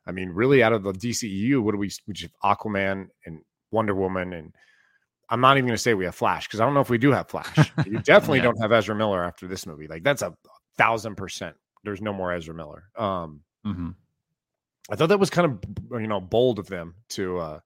I 0.06 0.12
mean, 0.12 0.30
really, 0.30 0.62
out 0.62 0.72
of 0.72 0.82
the 0.82 0.92
DCEU, 0.92 1.60
what 1.60 1.72
do 1.72 1.78
we? 1.78 1.90
We 2.06 2.14
have 2.22 2.32
Aquaman 2.42 3.08
and 3.26 3.42
Wonder 3.70 3.94
Woman, 3.94 4.32
and 4.32 4.54
I'm 5.28 5.42
not 5.42 5.58
even 5.58 5.66
going 5.66 5.76
to 5.76 5.82
say 5.82 5.92
we 5.92 6.06
have 6.06 6.14
Flash 6.14 6.46
because 6.46 6.60
I 6.60 6.64
don't 6.64 6.72
know 6.72 6.80
if 6.80 6.88
we 6.88 6.96
do 6.96 7.12
have 7.12 7.28
Flash. 7.28 7.70
you 7.84 7.98
definitely 8.04 8.38
yeah. 8.38 8.44
don't 8.44 8.62
have 8.62 8.72
Ezra 8.72 8.94
Miller 8.94 9.22
after 9.22 9.46
this 9.46 9.66
movie. 9.66 9.86
Like 9.86 10.02
that's 10.02 10.22
a 10.22 10.34
thousand 10.78 11.16
percent. 11.16 11.56
There's 11.84 12.00
no 12.00 12.14
more 12.14 12.32
Ezra 12.32 12.54
Miller. 12.54 12.84
Um, 12.96 13.42
mm-hmm. 13.66 13.90
I 14.88 14.96
thought 14.96 15.08
that 15.10 15.20
was 15.20 15.30
kind 15.30 15.60
of 15.92 16.00
you 16.00 16.06
know 16.06 16.20
bold 16.20 16.58
of 16.58 16.66
them 16.66 16.94
to 17.10 17.38
uh, 17.38 17.60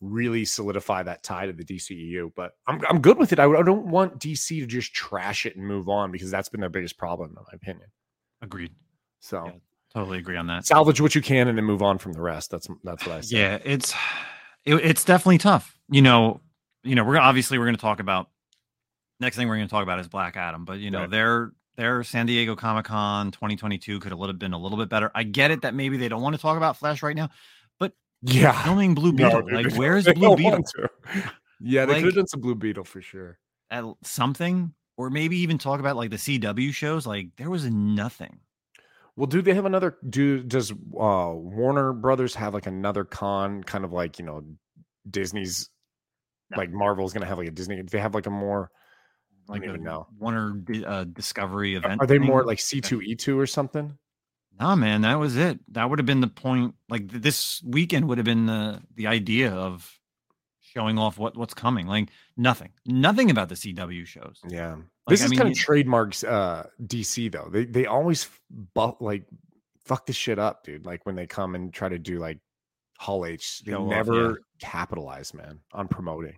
really 0.00 0.44
solidify 0.44 1.02
that 1.04 1.22
tie 1.22 1.46
to 1.46 1.52
the 1.52 1.64
DCEU. 1.64 2.32
But 2.34 2.52
I'm 2.66 2.80
I'm 2.88 3.00
good 3.00 3.18
with 3.18 3.32
it. 3.32 3.38
I, 3.38 3.44
I 3.44 3.62
don't 3.62 3.86
want 3.86 4.18
DC 4.18 4.60
to 4.60 4.66
just 4.66 4.92
trash 4.92 5.46
it 5.46 5.56
and 5.56 5.66
move 5.66 5.88
on 5.88 6.10
because 6.12 6.30
that's 6.30 6.48
been 6.48 6.60
their 6.60 6.70
biggest 6.70 6.98
problem, 6.98 7.30
in 7.30 7.34
my 7.36 7.42
opinion. 7.52 7.88
Agreed. 8.42 8.72
So 9.20 9.46
yeah, 9.46 9.52
totally 9.94 10.18
agree 10.18 10.36
on 10.36 10.46
that. 10.48 10.66
Salvage 10.66 11.00
what 11.00 11.14
you 11.14 11.22
can 11.22 11.48
and 11.48 11.56
then 11.56 11.64
move 11.64 11.82
on 11.82 11.98
from 11.98 12.12
the 12.12 12.20
rest. 12.20 12.50
That's 12.50 12.68
that's 12.84 13.06
what 13.06 13.16
I 13.16 13.20
say. 13.20 13.38
Yeah, 13.38 13.58
it's 13.64 13.94
it, 14.64 14.74
it's 14.76 15.04
definitely 15.04 15.38
tough. 15.38 15.78
You 15.90 16.02
know, 16.02 16.40
you 16.82 16.94
know, 16.94 17.04
we're 17.04 17.18
obviously 17.18 17.58
we're 17.58 17.66
going 17.66 17.76
to 17.76 17.80
talk 17.80 18.00
about 18.00 18.28
next 19.20 19.36
thing 19.36 19.48
we're 19.48 19.56
going 19.56 19.68
to 19.68 19.72
talk 19.72 19.82
about 19.82 20.00
is 20.00 20.08
Black 20.08 20.36
Adam, 20.36 20.64
but 20.64 20.78
you 20.78 20.90
know, 20.90 21.00
right. 21.00 21.10
they're 21.10 21.52
their 21.82 22.04
San 22.04 22.26
Diego 22.26 22.54
Comic 22.54 22.84
Con 22.84 23.32
2022 23.32 23.98
could 23.98 24.12
have 24.12 24.38
been 24.38 24.52
a 24.52 24.58
little 24.58 24.78
bit 24.78 24.88
better. 24.88 25.10
I 25.16 25.24
get 25.24 25.50
it 25.50 25.62
that 25.62 25.74
maybe 25.74 25.96
they 25.96 26.08
don't 26.08 26.22
want 26.22 26.36
to 26.36 26.40
talk 26.40 26.56
about 26.56 26.76
Flash 26.76 27.02
right 27.02 27.16
now, 27.16 27.28
but 27.80 27.92
yeah, 28.22 28.52
filming 28.62 28.94
Blue 28.94 29.12
Beetle, 29.12 29.42
no, 29.46 29.60
like 29.60 29.74
where's 29.74 30.04
Blue 30.04 30.36
Beetle? 30.36 30.62
Yeah, 31.60 31.86
they 31.86 31.94
like, 31.94 32.02
could 32.02 32.06
have 32.10 32.14
done 32.14 32.26
some 32.28 32.40
Blue 32.40 32.54
Beetle 32.54 32.84
for 32.84 33.00
sure. 33.00 33.38
At 33.70 33.84
something, 34.04 34.74
or 34.96 35.10
maybe 35.10 35.38
even 35.38 35.58
talk 35.58 35.80
about 35.80 35.96
like 35.96 36.10
the 36.10 36.16
CW 36.16 36.72
shows. 36.72 37.04
Like 37.04 37.28
there 37.36 37.50
was 37.50 37.64
nothing. 37.64 38.38
Well, 39.16 39.26
do 39.26 39.42
they 39.42 39.54
have 39.54 39.64
another? 39.64 39.96
Do 40.08 40.42
does 40.42 40.70
uh, 40.70 40.74
Warner 41.34 41.92
Brothers 41.92 42.34
have 42.36 42.54
like 42.54 42.66
another 42.66 43.04
con, 43.04 43.64
kind 43.64 43.84
of 43.84 43.92
like 43.92 44.20
you 44.20 44.24
know 44.24 44.44
Disney's, 45.10 45.68
no. 46.50 46.58
like 46.58 46.70
Marvel's 46.70 47.12
going 47.12 47.22
to 47.22 47.28
have 47.28 47.38
like 47.38 47.48
a 47.48 47.52
Disney? 47.52 47.76
Do 47.76 47.84
they 47.84 48.00
have 48.00 48.14
like 48.14 48.26
a 48.26 48.30
more 48.30 48.70
like 49.48 49.64
even 49.64 49.82
know. 49.82 50.06
Warner 50.18 50.62
uh, 50.86 51.04
Discovery 51.04 51.74
event. 51.74 52.00
Are 52.00 52.06
they 52.06 52.18
thing? 52.18 52.26
more 52.26 52.44
like 52.44 52.60
C 52.60 52.80
two 52.80 53.00
E 53.02 53.14
two 53.14 53.38
or 53.38 53.46
something? 53.46 53.96
Nah, 54.60 54.76
man, 54.76 55.02
that 55.02 55.18
was 55.18 55.36
it. 55.36 55.58
That 55.72 55.88
would 55.88 55.98
have 55.98 56.06
been 56.06 56.20
the 56.20 56.28
point. 56.28 56.74
Like 56.88 57.08
this 57.08 57.62
weekend 57.64 58.08
would 58.08 58.18
have 58.18 58.24
been 58.24 58.46
the 58.46 58.82
the 58.94 59.06
idea 59.06 59.52
of 59.52 59.98
showing 60.60 60.98
off 60.98 61.18
what 61.18 61.36
what's 61.36 61.54
coming. 61.54 61.86
Like 61.86 62.10
nothing, 62.36 62.70
nothing 62.86 63.30
about 63.30 63.48
the 63.48 63.54
CW 63.54 64.06
shows. 64.06 64.40
Yeah, 64.46 64.72
like, 64.72 64.84
this 65.08 65.20
is 65.20 65.26
I 65.26 65.28
mean, 65.30 65.38
kind 65.38 65.50
of 65.50 65.58
trademarks 65.58 66.24
uh, 66.24 66.66
DC 66.84 67.32
though. 67.32 67.48
They 67.50 67.64
they 67.64 67.86
always 67.86 68.28
bu- 68.50 68.96
like 69.00 69.24
fuck 69.84 70.06
this 70.06 70.16
shit 70.16 70.38
up, 70.38 70.64
dude. 70.64 70.86
Like 70.86 71.04
when 71.06 71.16
they 71.16 71.26
come 71.26 71.54
and 71.54 71.72
try 71.72 71.88
to 71.88 71.98
do 71.98 72.18
like 72.18 72.38
Hall 72.98 73.26
H. 73.26 73.62
They 73.64 73.72
Go 73.72 73.84
off, 73.84 73.90
never 73.90 74.30
yeah. 74.30 74.34
capitalize, 74.60 75.34
man, 75.34 75.60
on 75.72 75.88
promoting. 75.88 76.36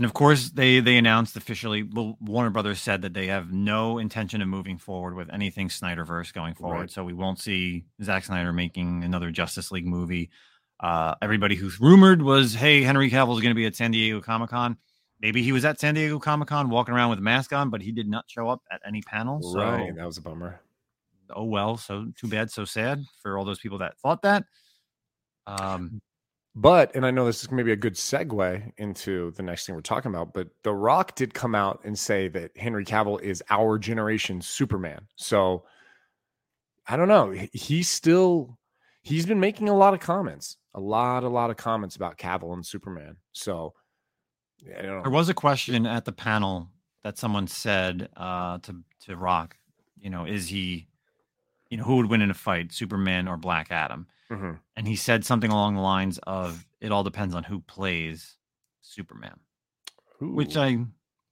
And 0.00 0.06
of 0.06 0.14
course, 0.14 0.48
they 0.48 0.80
they 0.80 0.96
announced 0.96 1.36
officially. 1.36 1.82
Well, 1.82 2.16
Warner 2.22 2.48
Brothers 2.48 2.80
said 2.80 3.02
that 3.02 3.12
they 3.12 3.26
have 3.26 3.52
no 3.52 3.98
intention 3.98 4.40
of 4.40 4.48
moving 4.48 4.78
forward 4.78 5.14
with 5.14 5.28
anything 5.30 5.68
Snyderverse 5.68 6.32
going 6.32 6.54
forward. 6.54 6.80
Right. 6.80 6.90
So 6.90 7.04
we 7.04 7.12
won't 7.12 7.38
see 7.38 7.84
Zack 8.02 8.24
Snyder 8.24 8.50
making 8.50 9.04
another 9.04 9.30
Justice 9.30 9.70
League 9.70 9.86
movie. 9.86 10.30
Uh, 10.82 11.16
everybody 11.20 11.54
who's 11.54 11.78
rumored 11.82 12.22
was, 12.22 12.54
hey, 12.54 12.80
Henry 12.80 13.10
Cavill 13.10 13.34
is 13.34 13.42
going 13.42 13.50
to 13.50 13.54
be 13.54 13.66
at 13.66 13.76
San 13.76 13.90
Diego 13.90 14.22
Comic 14.22 14.48
Con. 14.48 14.78
Maybe 15.20 15.42
he 15.42 15.52
was 15.52 15.66
at 15.66 15.78
San 15.78 15.92
Diego 15.92 16.18
Comic 16.18 16.48
Con 16.48 16.70
walking 16.70 16.94
around 16.94 17.10
with 17.10 17.18
a 17.18 17.22
mask 17.22 17.52
on, 17.52 17.68
but 17.68 17.82
he 17.82 17.92
did 17.92 18.08
not 18.08 18.24
show 18.26 18.48
up 18.48 18.62
at 18.72 18.80
any 18.86 19.02
panel. 19.02 19.42
So 19.42 19.58
Right, 19.60 19.94
that 19.94 20.06
was 20.06 20.16
a 20.16 20.22
bummer. 20.22 20.62
oh 21.28 21.44
well. 21.44 21.76
So 21.76 22.06
too 22.18 22.28
bad, 22.28 22.50
so 22.50 22.64
sad 22.64 23.04
for 23.22 23.36
all 23.36 23.44
those 23.44 23.58
people 23.60 23.76
that 23.76 23.98
thought 23.98 24.22
that. 24.22 24.44
Um, 25.46 26.00
But, 26.54 26.94
and 26.96 27.06
I 27.06 27.10
know 27.12 27.24
this 27.26 27.42
is 27.44 27.50
maybe 27.50 27.70
a 27.72 27.76
good 27.76 27.94
segue 27.94 28.72
into 28.76 29.30
the 29.32 29.42
next 29.42 29.66
thing 29.66 29.74
we're 29.74 29.82
talking 29.82 30.10
about, 30.12 30.34
but 30.34 30.48
The 30.64 30.74
Rock 30.74 31.14
did 31.14 31.32
come 31.32 31.54
out 31.54 31.80
and 31.84 31.96
say 31.96 32.26
that 32.28 32.56
Henry 32.56 32.84
Cavill 32.84 33.20
is 33.22 33.42
our 33.50 33.78
generation 33.78 34.42
Superman. 34.42 35.06
So 35.14 35.64
I 36.88 36.96
don't 36.96 37.08
know. 37.08 37.30
He- 37.30 37.50
He's 37.52 37.88
still, 37.88 38.58
he's 39.02 39.26
been 39.26 39.38
making 39.38 39.68
a 39.68 39.76
lot 39.76 39.94
of 39.94 40.00
comments, 40.00 40.56
a 40.74 40.80
lot, 40.80 41.22
a 41.22 41.28
lot 41.28 41.50
of 41.50 41.56
comments 41.56 41.94
about 41.94 42.18
Cavill 42.18 42.52
and 42.52 42.66
Superman. 42.66 43.16
So 43.32 43.74
I 44.76 44.82
don't 44.82 44.96
know. 44.96 45.02
There 45.02 45.12
was 45.12 45.28
a 45.28 45.34
question 45.34 45.86
at 45.86 46.04
the 46.04 46.12
panel 46.12 46.68
that 47.04 47.16
someone 47.16 47.46
said 47.46 48.08
uh, 48.16 48.58
to 48.58 48.82
to 49.06 49.16
Rock, 49.16 49.56
you 49.98 50.10
know, 50.10 50.26
is 50.26 50.48
he, 50.48 50.88
you 51.70 51.78
know, 51.78 51.84
who 51.84 51.96
would 51.96 52.10
win 52.10 52.20
in 52.20 52.30
a 52.30 52.34
fight, 52.34 52.72
Superman 52.72 53.26
or 53.28 53.38
Black 53.38 53.68
Adam? 53.70 54.06
Mhm. 54.30 54.60
And 54.76 54.86
he 54.86 54.96
said 54.96 55.24
something 55.24 55.50
along 55.50 55.74
the 55.74 55.80
lines 55.80 56.18
of, 56.18 56.64
"It 56.80 56.92
all 56.92 57.02
depends 57.02 57.34
on 57.34 57.44
who 57.44 57.60
plays 57.60 58.36
Superman," 58.80 59.40
which 60.20 60.56
I 60.56 60.84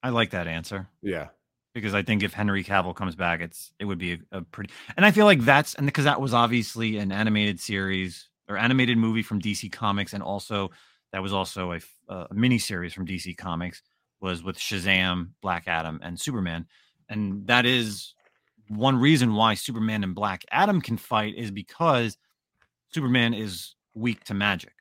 I 0.02 0.10
like 0.10 0.30
that 0.30 0.46
answer 0.48 0.88
yeah. 1.02 1.28
because 1.74 1.94
I 1.94 2.02
think 2.02 2.22
if 2.22 2.32
Henry 2.32 2.64
Cavill 2.64 2.94
comes 2.94 3.16
back, 3.16 3.40
it's 3.40 3.72
it 3.78 3.84
would 3.84 3.98
be 3.98 4.14
a, 4.14 4.18
a 4.32 4.42
pretty, 4.42 4.72
and 4.96 5.06
I 5.06 5.10
feel 5.12 5.26
like 5.26 5.40
that's 5.40 5.74
and 5.74 5.86
because 5.86 6.04
that 6.04 6.20
was 6.20 6.34
obviously 6.34 6.98
an 6.98 7.12
animated 7.12 7.60
series 7.60 8.28
or 8.48 8.56
animated 8.56 8.98
movie 8.98 9.22
from 9.22 9.40
DC 9.40 9.70
Comics, 9.70 10.12
and 10.12 10.22
also 10.22 10.70
that 11.12 11.22
was 11.22 11.32
also 11.32 11.78
a 12.08 12.26
mini 12.32 12.58
series 12.58 12.92
from 12.92 13.06
DC 13.06 13.36
Comics 13.36 13.82
was 14.20 14.42
with 14.42 14.58
Shazam, 14.58 15.30
Black 15.40 15.68
Adam, 15.68 16.00
and 16.02 16.20
Superman, 16.20 16.66
and 17.08 17.46
that 17.46 17.64
is 17.64 18.14
one 18.68 18.96
reason 18.96 19.34
why 19.34 19.54
Superman 19.54 20.04
and 20.04 20.14
Black 20.14 20.44
Adam 20.50 20.80
can 20.80 20.96
fight 20.96 21.34
is 21.36 21.50
because 21.50 22.18
Superman 22.92 23.34
is 23.34 23.74
weak 23.94 24.24
to 24.24 24.34
magic. 24.34 24.72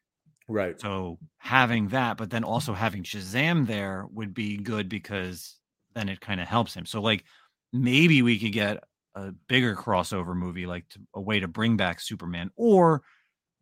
Right. 0.47 0.79
So 0.79 1.19
having 1.37 1.89
that, 1.89 2.17
but 2.17 2.29
then 2.29 2.43
also 2.43 2.73
having 2.73 3.03
Shazam 3.03 3.67
there 3.67 4.05
would 4.11 4.33
be 4.33 4.57
good 4.57 4.87
because 4.89 5.57
then 5.93 6.09
it 6.09 6.21
kind 6.21 6.39
of 6.39 6.47
helps 6.47 6.73
him. 6.73 6.85
So 6.85 7.01
like 7.01 7.25
maybe 7.73 8.21
we 8.21 8.39
could 8.39 8.53
get 8.53 8.83
a 9.15 9.31
bigger 9.49 9.75
crossover 9.75 10.35
movie, 10.35 10.65
like 10.65 10.87
to, 10.89 10.99
a 11.15 11.21
way 11.21 11.39
to 11.39 11.47
bring 11.47 11.75
back 11.75 11.99
Superman, 11.99 12.51
or 12.55 13.01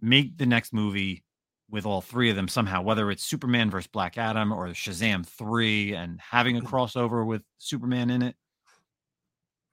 make 0.01 0.37
the 0.37 0.45
next 0.45 0.73
movie 0.73 1.23
with 1.69 1.85
all 1.85 2.01
three 2.01 2.29
of 2.29 2.35
them 2.35 2.47
somehow, 2.47 2.81
whether 2.81 3.09
it's 3.09 3.23
Superman 3.23 3.71
versus 3.71 3.87
Black 3.87 4.17
Adam 4.17 4.51
or 4.51 4.67
Shazam 4.67 5.25
three, 5.25 5.95
and 5.95 6.19
having 6.21 6.57
a 6.57 6.61
crossover 6.61 7.25
with 7.25 7.41
Superman 7.57 8.11
in 8.11 8.21
it. 8.21 8.35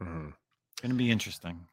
Mhm. 0.01 0.35
Gonna 0.81 0.95
be 0.95 1.11
interesting. 1.11 1.69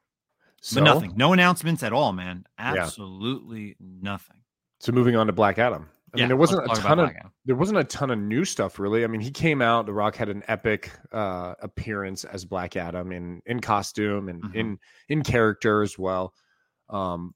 So, 0.61 0.81
but 0.81 0.85
nothing, 0.85 1.13
no 1.15 1.33
announcements 1.33 1.83
at 1.83 1.93
all, 1.93 2.11
man. 2.13 2.45
Absolutely 2.57 3.75
nothing. 3.79 4.37
So 4.79 4.91
moving 4.91 5.15
on 5.15 5.27
to 5.27 5.33
Black 5.33 5.57
Adam. 5.57 5.89
I 6.13 6.17
Yeah, 6.17 6.23
mean, 6.23 6.27
there 6.29 6.37
wasn't 6.37 6.65
a 6.65 6.75
ton 6.75 6.99
of 6.99 7.11
there 7.45 7.55
wasn't 7.55 7.79
a 7.79 7.83
ton 7.83 8.09
of 8.11 8.17
new 8.19 8.43
stuff 8.43 8.79
really. 8.79 9.03
I 9.03 9.07
mean, 9.07 9.21
he 9.21 9.29
came 9.31 9.61
out. 9.61 9.85
The 9.85 9.93
Rock 9.93 10.15
had 10.15 10.27
an 10.29 10.43
epic 10.47 10.91
uh, 11.11 11.53
appearance 11.61 12.23
as 12.25 12.45
Black 12.45 12.75
Adam 12.75 13.11
in 13.11 13.41
in 13.45 13.59
costume 13.59 14.27
and 14.29 14.43
Mhm. 14.43 14.55
in 14.55 14.79
in 15.09 15.23
character 15.23 15.81
as 15.83 15.99
well. 15.99 16.33
Um, 16.89 17.35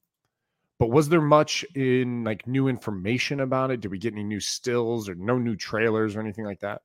but 0.80 0.90
was 0.90 1.08
there 1.10 1.22
much 1.22 1.64
in 1.76 2.24
like 2.24 2.48
new 2.48 2.68
information 2.68 3.40
about 3.42 3.70
it? 3.72 3.80
Did 3.80 3.92
we 3.92 4.00
get 4.00 4.14
any 4.14 4.24
new 4.24 4.40
stills 4.40 5.08
or 5.08 5.16
no 5.16 5.38
new 5.38 5.56
trailers 5.56 6.16
or 6.16 6.20
anything 6.20 6.46
like 6.46 6.60
that? 6.62 6.82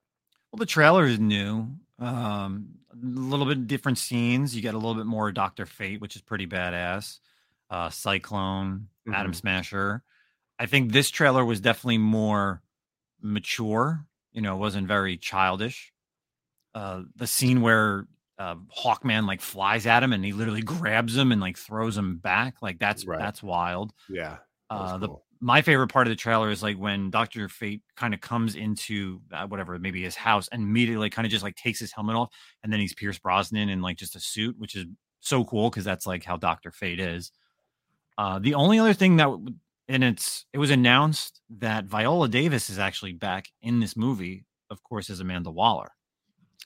Well, 0.51 0.57
the 0.59 0.65
trailer 0.67 1.05
is 1.05 1.19
new. 1.19 1.67
Um, 1.99 2.69
a 2.91 2.95
little 3.05 3.45
bit 3.45 3.67
different 3.67 3.97
scenes. 3.97 4.55
You 4.55 4.61
get 4.61 4.73
a 4.73 4.77
little 4.77 4.95
bit 4.95 5.05
more 5.05 5.31
Doctor 5.31 5.65
Fate, 5.65 6.01
which 6.01 6.15
is 6.15 6.21
pretty 6.21 6.47
badass. 6.47 7.19
Uh, 7.69 7.89
Cyclone, 7.89 8.87
Atom 9.13 9.31
Mhm. 9.31 9.35
Smasher. 9.35 10.03
I 10.57 10.65
think 10.65 10.91
this 10.91 11.09
trailer 11.09 11.45
was 11.45 11.61
definitely 11.61 11.99
more 11.99 12.61
mature. 13.21 14.05
You 14.31 14.41
know, 14.41 14.55
it 14.55 14.59
wasn't 14.59 14.87
very 14.87 15.17
childish. 15.17 15.91
Uh, 16.73 17.03
the 17.15 17.27
scene 17.27 17.61
where 17.61 18.07
uh, 18.37 18.55
Hawkman 18.83 19.27
like 19.27 19.41
flies 19.41 19.85
at 19.85 20.01
him 20.01 20.13
and 20.13 20.23
he 20.23 20.31
literally 20.31 20.61
grabs 20.63 21.15
him 21.17 21.31
and 21.33 21.41
like 21.41 21.57
throws 21.57 21.97
him 21.97 22.17
back, 22.17 22.61
like 22.61 22.79
that's 22.79 23.05
Right. 23.05 23.19
that's 23.19 23.43
wild. 23.43 23.91
Yeah, 24.07 24.37
that 24.69 24.75
Uh, 24.75 24.97
the 24.97 25.07
cool. 25.07 25.25
My 25.41 25.61
favorite 25.61 25.87
part 25.87 26.07
of 26.07 26.11
the 26.11 26.15
trailer 26.17 26.49
is 26.49 26.61
like 26.61 26.77
when 26.77 27.09
Doctor 27.09 27.47
Fate 27.47 27.81
kind 27.95 28.13
of 28.13 28.21
comes 28.21 28.55
into 28.55 29.21
uh, 29.31 29.47
whatever 29.47 29.77
maybe 29.79 30.03
his 30.03 30.15
house 30.15 30.49
and 30.51 30.61
immediately 30.63 31.09
kind 31.09 31.25
of 31.25 31.31
just 31.31 31.43
like 31.43 31.55
takes 31.55 31.79
his 31.79 31.91
helmet 31.93 32.15
off 32.15 32.29
and 32.63 32.71
then 32.73 32.79
he's 32.79 32.93
Pierce 32.93 33.17
Brosnan 33.17 33.69
in 33.69 33.81
like 33.81 33.97
just 33.97 34.15
a 34.15 34.19
suit, 34.19 34.55
which 34.57 34.75
is 34.75 34.85
so 35.21 35.43
cool 35.45 35.69
because 35.69 35.85
that's 35.85 36.05
like 36.05 36.23
how 36.23 36.37
Doctor 36.37 36.71
Fate 36.71 36.99
is. 36.99 37.31
Uh, 38.17 38.39
the 38.39 38.53
only 38.53 38.79
other 38.79 38.93
thing 38.93 39.15
that 39.17 39.29
and 39.87 40.03
it's 40.03 40.45
it 40.53 40.57
was 40.57 40.71
announced 40.71 41.41
that 41.59 41.85
Viola 41.85 42.27
Davis 42.27 42.69
is 42.69 42.77
actually 42.77 43.13
back 43.13 43.47
in 43.61 43.79
this 43.79 43.95
movie, 43.95 44.45
of 44.69 44.83
course, 44.83 45.09
as 45.09 45.19
Amanda 45.19 45.49
Waller. 45.51 45.91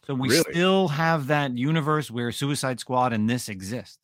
So 0.05 0.13
we 0.15 0.29
Really? 0.29 0.51
still 0.51 0.87
have 0.89 1.27
that 1.27 1.55
universe 1.57 2.11
where 2.11 2.31
Suicide 2.31 2.79
Squad 2.79 3.13
and 3.13 3.29
this 3.29 3.47
exist. 3.49 3.99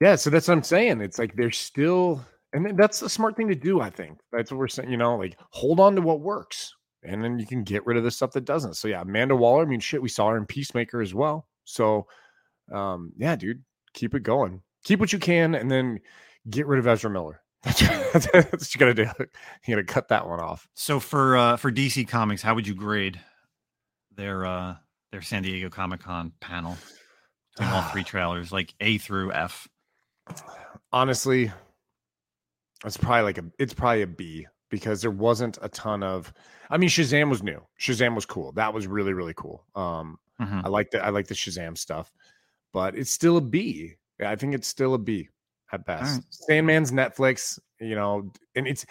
Yeah, 0.00 0.14
so 0.16 0.30
that's 0.30 0.48
what 0.48 0.54
I'm 0.56 0.62
saying. 0.62 1.00
It's 1.00 1.18
like 1.18 1.34
there's 1.36 1.58
still, 1.58 2.24
and 2.52 2.64
then 2.64 2.76
that's 2.76 3.02
a 3.02 3.08
smart 3.08 3.36
thing 3.36 3.48
to 3.48 3.54
do. 3.54 3.80
I 3.80 3.90
think 3.90 4.18
that's 4.32 4.50
what 4.50 4.58
we're 4.58 4.68
saying. 4.68 4.90
You 4.90 4.96
know, 4.96 5.16
like 5.16 5.36
hold 5.50 5.80
on 5.80 5.94
to 5.96 6.02
what 6.02 6.20
works, 6.20 6.74
and 7.02 7.22
then 7.22 7.38
you 7.38 7.46
can 7.46 7.64
get 7.64 7.84
rid 7.86 7.96
of 7.96 8.04
the 8.04 8.10
stuff 8.10 8.32
that 8.32 8.44
doesn't. 8.44 8.74
So 8.74 8.88
yeah, 8.88 9.02
Amanda 9.02 9.36
Waller. 9.36 9.62
I 9.62 9.66
mean, 9.66 9.80
shit, 9.80 10.02
we 10.02 10.08
saw 10.08 10.30
her 10.30 10.36
in 10.36 10.46
Peacemaker 10.46 11.00
as 11.00 11.14
well. 11.14 11.48
So, 11.64 12.06
um, 12.72 13.12
yeah, 13.16 13.36
dude, 13.36 13.62
keep 13.94 14.14
it 14.14 14.22
going. 14.22 14.62
Keep 14.84 15.00
what 15.00 15.12
you 15.12 15.18
can, 15.18 15.54
and 15.54 15.70
then 15.70 15.98
get 16.48 16.66
rid 16.66 16.78
of 16.78 16.86
Ezra 16.86 17.10
Miller. 17.10 17.42
That's, 17.64 18.28
that's 18.32 18.52
what 18.52 18.74
you 18.74 18.78
gotta 18.78 18.94
do. 18.94 19.06
You 19.66 19.74
gotta 19.74 19.84
cut 19.84 20.08
that 20.08 20.28
one 20.28 20.38
off. 20.38 20.68
So 20.74 21.00
for 21.00 21.36
uh 21.36 21.56
for 21.56 21.72
DC 21.72 22.06
Comics, 22.06 22.40
how 22.40 22.54
would 22.54 22.66
you 22.66 22.74
grade 22.74 23.20
their 24.14 24.46
uh 24.46 24.76
their 25.10 25.20
San 25.20 25.42
Diego 25.42 25.68
Comic 25.68 26.00
Con 26.00 26.32
panel 26.40 26.76
all 27.60 27.82
three 27.90 28.04
trailers, 28.04 28.52
like 28.52 28.72
A 28.80 28.98
through 28.98 29.32
F? 29.32 29.66
honestly, 30.92 31.52
it's 32.86 32.96
probably 32.96 33.22
like 33.22 33.38
a 33.38 33.44
it's 33.58 33.74
probably 33.74 34.02
a 34.02 34.06
B 34.06 34.46
because 34.70 35.00
there 35.02 35.10
wasn't 35.10 35.58
a 35.62 35.68
ton 35.68 36.02
of. 36.02 36.32
I 36.70 36.76
mean, 36.78 36.88
Shazam 36.88 37.28
was 37.30 37.42
new. 37.42 37.60
Shazam 37.80 38.14
was 38.14 38.26
cool. 38.26 38.52
That 38.52 38.72
was 38.74 38.86
really 38.86 39.12
really 39.12 39.34
cool. 39.34 39.64
Um, 39.74 40.18
Mhm. 40.40 40.64
I 40.64 40.68
like 40.68 40.90
the 40.90 41.04
I 41.04 41.08
like 41.10 41.26
the 41.28 41.34
Shazam 41.34 41.76
stuff, 41.78 42.12
but 42.72 42.94
it's 42.96 43.10
still 43.10 43.36
a 43.38 43.40
B. 43.40 43.94
I 44.24 44.36
think 44.36 44.54
it's 44.54 44.68
still 44.68 44.94
a 44.94 44.98
B 44.98 45.28
at 45.72 45.84
best. 45.86 46.20
right. 46.20 46.24
Sandman's 46.64 46.92
Netflix, 46.92 47.58
you 47.80 47.94
know, 47.94 48.30
and 48.54 48.66
it's 48.66 48.84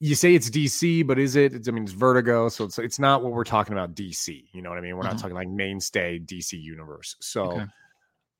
you 0.00 0.14
say 0.14 0.34
it's 0.34 0.48
DC, 0.50 1.04
but 1.06 1.18
is 1.18 1.34
it? 1.36 1.54
It's, 1.54 1.68
I 1.68 1.72
mean, 1.72 1.82
it's 1.84 1.92
Vertigo, 1.92 2.48
so 2.48 2.64
it's 2.64 2.78
it's 2.78 2.98
not 2.98 3.22
what 3.22 3.32
we're 3.32 3.44
talking 3.44 3.72
about. 3.72 3.94
DC, 3.94 4.44
you 4.52 4.62
know 4.62 4.70
what 4.70 4.78
I 4.78 4.80
mean? 4.82 4.96
We're 4.96 5.02
not 5.04 5.16
Mhm. 5.16 5.20
talking 5.22 5.36
like 5.36 5.48
mainstay 5.48 6.18
DC 6.18 6.52
universe. 6.60 7.16
So. 7.20 7.52
Okay. 7.52 7.66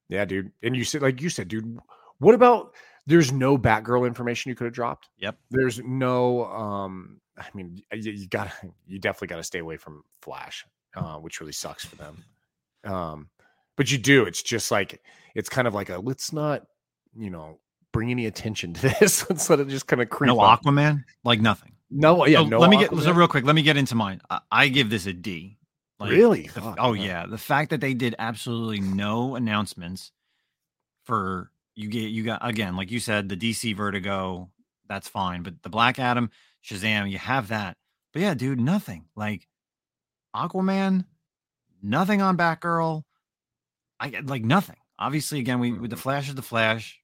Yeah, 0.09 0.25
dude. 0.25 0.53
And 0.63 0.75
you 0.75 0.85
said, 0.85 1.03
like 1.03 1.21
you 1.21 1.29
said, 1.29 1.49
dude, 1.49 1.79
what 2.19 2.35
about 2.35 2.75
there's 3.09 3.33
no 3.33 3.59
Batgirl 3.59 4.07
information 4.07 4.51
you 4.51 4.55
could 4.55 4.65
have 4.67 4.75
dropped? 4.75 5.09
Yep. 5.19 5.37
There's 5.51 5.81
no 5.81 6.45
um 6.47 7.21
I 7.37 7.47
mean, 7.55 7.83
you, 7.93 8.13
you 8.13 8.27
gotta 8.29 8.53
you 8.87 8.99
definitely 8.99 9.29
gotta 9.29 9.45
stay 9.45 9.59
away 9.61 9.77
from 9.77 10.03
Flash, 10.23 10.65
uh, 10.97 11.17
which 11.17 11.41
really 11.41 11.53
sucks 11.53 11.85
for 11.85 11.97
them. 11.97 12.25
Um, 12.85 13.29
but 13.77 13.91
you 13.91 13.99
do, 13.99 14.25
it's 14.25 14.43
just 14.43 14.71
like 14.71 15.01
it's 15.35 15.49
kind 15.49 15.67
of 15.69 15.75
like 15.75 15.89
a 15.89 15.99
let's 15.99 16.33
not, 16.33 16.67
you 17.17 17.31
know, 17.31 17.59
bring 17.93 18.11
any 18.11 18.27
attention 18.27 18.73
to 18.75 18.83
this. 19.01 19.29
let's 19.31 19.49
let 19.51 19.61
it 19.61 19.69
just 19.69 19.87
kind 19.87 20.03
of 20.03 20.11
creep 20.11 20.29
No 20.29 20.41
up. 20.41 20.63
Aquaman, 20.63 21.05
like 21.25 21.41
nothing. 21.41 21.73
No, 21.91 22.27
yeah, 22.27 22.39
So 22.41 22.47
no. 22.47 22.59
let 22.59 22.69
me 22.71 22.77
get 22.79 22.91
so 22.91 23.13
real 23.13 23.29
quick. 23.29 23.45
Let 23.45 23.55
me 23.55 23.63
get 23.63 23.77
into 23.79 23.95
mine. 23.95 24.21
I, 24.29 24.41
I 24.51 24.69
give 24.69 24.91
this 24.91 25.07
a 25.07 25.13
D. 25.13 25.57
Like, 26.01 26.11
really. 26.11 26.43
the- 26.49 26.61
Fuck, 26.61 26.77
oh 26.79 26.93
yeah, 26.93 27.27
the 27.27 27.39
fact 27.39 27.71
that 27.71 27.81
they 27.81 27.95
did 27.95 28.15
absolutely 28.19 28.81
no 28.81 29.37
announcements 29.37 30.13
for 31.05 31.51
you 31.79 31.89
get 31.89 32.11
you 32.11 32.25
got 32.25 32.47
again, 32.47 32.77
like 32.77 32.91
you 32.91 32.99
said, 33.01 33.29
the 33.29 33.37
DC 33.37 33.75
Vertigo, 33.77 34.51
that's 34.89 35.09
fine, 35.09 35.43
but 35.43 35.63
the 35.63 35.69
Black 35.71 35.99
Adam, 35.99 36.31
Shazam, 36.65 37.09
you 37.11 37.19
have 37.19 37.49
that. 37.49 37.77
But 38.13 38.23
yeah, 38.23 38.35
dude, 38.35 38.61
nothing. 38.61 39.05
Like 39.15 39.47
Aquaman, 40.35 41.05
nothing 41.83 42.21
on 42.23 42.37
Batgirl. 42.37 43.03
I 44.01 44.09
get 44.11 44.27
like 44.27 44.43
nothing. 44.45 44.77
Obviously, 44.99 45.39
again, 45.39 45.61
we 45.61 45.73
with 45.73 45.91
the 45.91 45.97
Mhm. 45.97 46.01
Flash 46.01 46.29
is 46.29 46.35
the 46.35 46.43
Flash. 46.43 46.99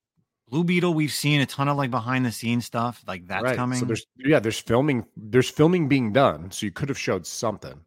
Blue 0.49 0.65
Beetle, 0.65 0.93
we've 0.93 1.13
seen 1.13 1.41
a 1.41 1.47
ton 1.47 1.69
of 1.69 1.77
like 1.77 1.91
behind 1.91 2.27
the 2.27 2.33
scenes 2.33 2.67
stuff, 2.67 3.03
like 3.07 3.27
that's 3.27 3.45
right. 3.45 3.57
coming. 3.57 3.79
So 3.79 3.87
there's 3.87 4.05
yeah, 4.17 4.41
there's 4.41 4.61
filming, 4.61 5.05
there's 5.17 5.49
filming 5.51 5.89
being 5.89 6.13
done. 6.13 6.51
So 6.51 6.67
you 6.67 6.73
could 6.73 6.89
have 6.89 6.99
showed 6.99 7.27
something. 7.27 7.81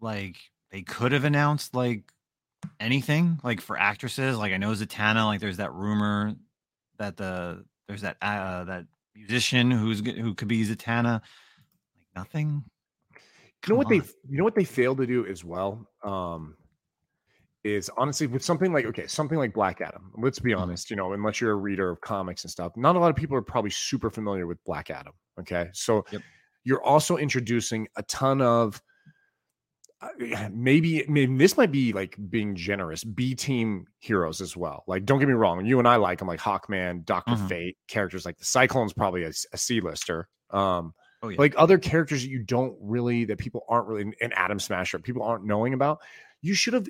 like 0.00 0.36
they 0.70 0.82
could 0.82 1.10
have 1.12 1.24
announced 1.24 1.74
like 1.74 2.02
anything 2.80 3.40
like 3.42 3.60
for 3.60 3.78
actresses. 3.78 4.36
Like 4.38 4.52
I 4.52 4.56
know 4.56 4.72
Zatanna, 4.72 5.26
like 5.26 5.40
there's 5.40 5.58
that 5.58 5.72
rumor 5.72 6.34
that 6.98 7.16
the 7.16 7.64
there's 7.88 8.02
that 8.02 8.16
uh 8.22 8.64
that 8.64 8.86
musician 9.14 9.70
who's 9.70 10.00
who 10.00 10.34
could 10.34 10.48
be 10.48 10.64
Zatanna. 10.64 11.22
Like 11.96 12.06
nothing. 12.14 12.64
You 13.64 13.72
know 13.72 13.76
what 13.76 13.88
Come 13.88 13.98
they 13.98 14.02
you 14.28 14.38
know 14.38 14.44
what 14.44 14.54
they 14.54 14.64
failed 14.64 14.98
to 14.98 15.06
do 15.06 15.26
as 15.26 15.44
well? 15.44 15.88
Um 16.02 16.56
is 17.64 17.90
honestly 17.96 18.26
with 18.28 18.44
something 18.44 18.72
like 18.72 18.84
okay, 18.86 19.06
something 19.06 19.38
like 19.38 19.52
Black 19.52 19.80
Adam. 19.80 20.12
Let's 20.18 20.38
be 20.38 20.54
Mhm. 20.54 20.60
honest, 20.60 20.88
you 20.90 20.96
know, 20.96 21.12
unless 21.12 21.40
you're 21.40 21.50
a 21.52 21.56
reader 21.56 21.90
of 21.90 22.00
comics 22.00 22.44
and 22.44 22.50
stuff, 22.50 22.76
not 22.76 22.94
a 22.96 22.98
lot 22.98 23.10
of 23.10 23.16
people 23.16 23.36
are 23.36 23.42
probably 23.42 23.70
super 23.70 24.10
familiar 24.10 24.46
with 24.46 24.62
Black 24.64 24.90
Adam. 24.90 25.14
Okay. 25.40 25.70
So 25.72 26.06
Yep. 26.10 26.22
you're 26.64 26.82
also 26.82 27.16
introducing 27.16 27.88
a 27.96 28.02
ton 28.04 28.40
of 28.40 28.76
uh, 28.76 28.80
maybe 30.52 31.04
maybe 31.08 31.36
this 31.36 31.56
might 31.56 31.72
be 31.72 31.92
like 31.92 32.16
being 32.28 32.54
generous 32.54 33.02
b 33.02 33.34
team 33.34 33.86
heroes 33.98 34.40
as 34.40 34.56
well 34.56 34.84
like 34.86 35.04
don't 35.04 35.18
get 35.18 35.26
me 35.28 35.34
wrong 35.34 35.64
you 35.64 35.78
and 35.78 35.88
i 35.88 35.96
like 35.96 36.18
them 36.18 36.28
like 36.28 36.40
hawkman 36.40 37.04
doctor 37.04 37.32
Mhm. 37.32 37.48
fate 37.48 37.76
characters 37.88 38.24
like 38.26 38.36
the 38.38 38.44
cyclone's 38.44 38.92
probably 38.92 39.24
a, 39.24 39.32
a 39.52 39.56
c-lister 39.58 40.28
um 40.50 40.92
Oh 41.22 41.28
yeah. 41.30 41.36
like 41.38 41.54
other 41.56 41.78
characters 41.78 42.22
that 42.22 42.28
you 42.28 42.42
don't 42.42 42.76
really 42.78 43.24
that 43.24 43.38
people 43.38 43.64
aren't 43.70 43.88
really 43.88 44.12
and 44.20 44.36
Atom 44.36 44.60
Smasher 44.60 44.98
people 44.98 45.22
aren't 45.22 45.46
knowing 45.46 45.72
about. 45.72 46.00
You 46.42 46.52
should 46.52 46.74
have 46.74 46.86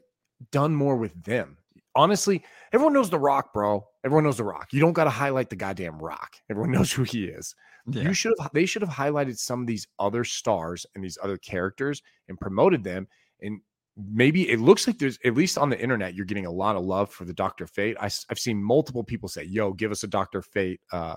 done 0.51 0.75
more 0.75 0.97
with 0.97 1.23
them. 1.23 1.59
Honestly, 1.95 2.42
everyone 2.73 2.92
knows 2.92 3.09
the 3.09 3.21
Rock, 3.21 3.55
bro. 3.55 3.87
Everyone 4.05 4.25
knows 4.25 4.37
the 4.38 4.45
Rock. 4.45 4.73
You 4.73 4.81
don't 4.81 4.95
got 4.95 5.05
to 5.05 5.11
highlight 5.11 5.49
the 5.49 5.55
goddamn 5.57 6.01
Rock. 6.01 6.35
Everyone 6.51 6.73
knows 6.77 6.92
who 6.92 7.05
he 7.05 7.27
is. 7.27 7.55
Yeah. 7.88 8.03
You 8.03 8.14
should 8.14 8.35
have. 8.40 8.51
They 8.53 8.66
should 8.66 8.83
have 8.83 8.90
highlighted 8.90 9.38
some 9.38 9.61
of 9.61 9.66
these 9.66 9.87
other 9.99 10.25
stars 10.25 10.87
and 10.94 11.05
these 11.05 11.18
other 11.22 11.37
characters 11.38 12.03
and 12.29 12.38
promoted 12.38 12.83
them. 12.85 13.07
And 13.40 13.61
maybe 13.96 14.51
it 14.51 14.61
looks 14.61 14.87
like 14.87 14.99
there's 14.99 15.18
at 15.25 15.35
least 15.35 15.57
on 15.57 15.70
the 15.70 15.81
internet 15.81 16.14
you're 16.14 16.27
getting 16.27 16.46
a 16.46 16.51
lot 16.51 16.77
of 16.77 16.85
love 16.85 17.11
for 17.11 17.25
the 17.25 17.33
Doctor 17.33 17.66
Fate. 17.66 17.96
I, 18.01 18.11
have 18.29 18.38
seen 18.38 18.62
multiple 18.62 19.05
people 19.05 19.29
say, 19.29 19.44
"Yo, 19.44 19.72
give 19.72 19.90
us 19.92 20.03
a 20.03 20.09
Doctor 20.09 20.42
Fate 20.42 20.81
uh, 20.92 21.16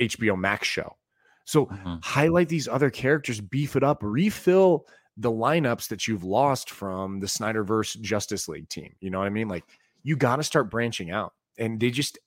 HBO 0.00 0.36
Max 0.38 0.66
show." 0.68 0.96
So 1.44 1.66
Mhm. 1.66 2.04
highlight 2.04 2.48
these 2.48 2.66
other 2.68 2.90
characters, 2.90 3.40
beef 3.40 3.76
it 3.76 3.84
up, 3.84 3.98
refill 4.02 4.86
the 5.16 5.30
lineups 5.30 5.88
that 5.88 6.06
you've 6.08 6.24
lost 6.24 6.70
from 6.70 7.20
the 7.20 7.26
Snyderverse 7.26 7.98
Justice 8.00 8.48
League 8.48 8.68
team. 8.68 8.94
You 9.00 9.10
know 9.10 9.18
what 9.18 9.26
I 9.26 9.30
mean? 9.30 9.48
Like 9.48 9.64
you 10.02 10.16
got 10.16 10.36
to 10.36 10.42
start 10.42 10.70
branching 10.70 11.10
out. 11.10 11.32
And 11.58 11.80
they 11.80 11.90
just 11.90 12.18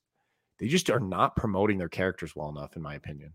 they 0.58 0.68
just 0.68 0.90
are 0.90 1.00
not 1.00 1.36
promoting 1.36 1.78
their 1.78 1.88
characters 1.88 2.34
well 2.36 2.48
enough, 2.48 2.76
in 2.76 2.82
my 2.82 2.94
opinion. 2.94 3.34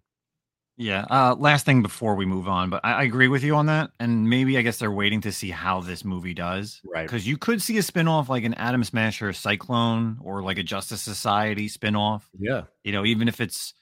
Yeah. 0.77 1.05
Uh, 1.09 1.35
last 1.39 1.65
thing 1.65 1.81
before 1.81 2.15
we 2.15 2.25
move 2.25 2.47
on, 2.49 2.69
but 2.69 2.81
I, 2.83 2.93
I 2.93 3.03
agree 3.03 3.29
with 3.29 3.43
you 3.43 3.55
on 3.55 3.67
that. 3.67 3.91
And 3.99 4.29
maybe 4.29 4.57
I 4.57 4.61
guess 4.61 4.77
they're 4.77 4.91
waiting 4.91 5.21
to 5.21 5.31
see 5.31 5.49
how 5.49 5.79
this 5.81 6.03
movie 6.03 6.33
does. 6.33 6.81
Right. 6.83 7.07
Because 7.07 7.25
you 7.25 7.37
could 7.37 7.61
see 7.61 7.77
a 7.77 7.81
spinoff 7.81 8.27
like 8.27 8.43
an 8.43 8.53
Atom 8.55 8.83
Smasher 8.83 9.31
Cyclone 9.31 10.17
or 10.21 10.43
like 10.43 10.57
a 10.57 10.63
Justice 10.63 11.01
Society 11.01 11.69
spinoff, 11.69 12.23
Yeah. 12.37 12.63
you 12.83 12.91
know, 12.91 13.05
even 13.05 13.27
if 13.29 13.39
it's 13.39 13.73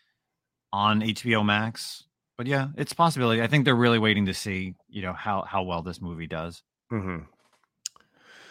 on 0.72 1.02
HBO 1.02 1.44
Max. 1.44 2.04
But 2.38 2.48
yeah, 2.48 2.68
it's 2.78 2.92
a 2.92 2.96
possibility. 2.96 3.42
I 3.42 3.48
think 3.48 3.66
they're 3.66 3.76
really 3.76 4.00
waiting 4.00 4.26
to 4.28 4.34
see, 4.34 4.76
you 4.90 5.02
know, 5.04 5.14
how 5.14 5.44
how 5.44 5.64
well 5.64 5.82
this 5.84 6.02
movie 6.02 6.28
does. 6.28 6.62
hmm 6.90 7.20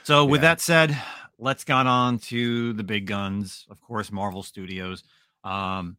So 0.05 0.25
with 0.25 0.41
Yeah. 0.43 0.49
that 0.51 0.61
said, 0.61 0.97
let's 1.39 1.65
get 1.65 1.87
on 1.87 2.19
to 2.19 2.73
the 2.75 2.85
big 2.85 3.07
guns. 3.07 3.67
Of 3.71 3.81
course, 3.81 4.11
Marvel 4.13 4.43
Studios. 4.43 5.05
Um, 5.45 5.97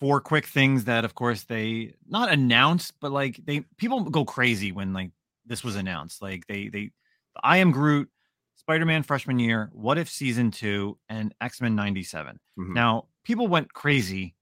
four 0.00 0.20
quick 0.20 0.46
things 0.46 0.84
that, 0.84 1.04
of 1.04 1.14
course, 1.14 1.44
they 1.44 1.94
not 2.08 2.30
announced, 2.30 2.94
but 3.00 3.12
like 3.12 3.40
they 3.44 3.60
people 3.76 4.04
go 4.04 4.24
crazy 4.24 4.72
when 4.72 4.92
like 4.92 5.10
this 5.46 5.64
was 5.64 5.76
announced. 5.76 6.22
Like 6.22 6.46
they 6.46 6.68
they, 6.68 6.90
I 7.42 7.58
am 7.58 7.70
Groot, 7.70 8.08
Spider 8.56 8.86
Man 8.86 9.02
freshman 9.02 9.38
year, 9.38 9.70
What 9.72 9.98
If 9.98 10.08
season 10.08 10.50
two, 10.50 10.98
and 11.08 11.34
X 11.40 11.60
Men 11.60 11.74
ninety 11.74 12.02
seven. 12.02 12.38
Mhm. 12.58 12.74
Now 12.74 13.06
people 13.24 13.48
went 13.48 13.72
crazy, 13.72 14.34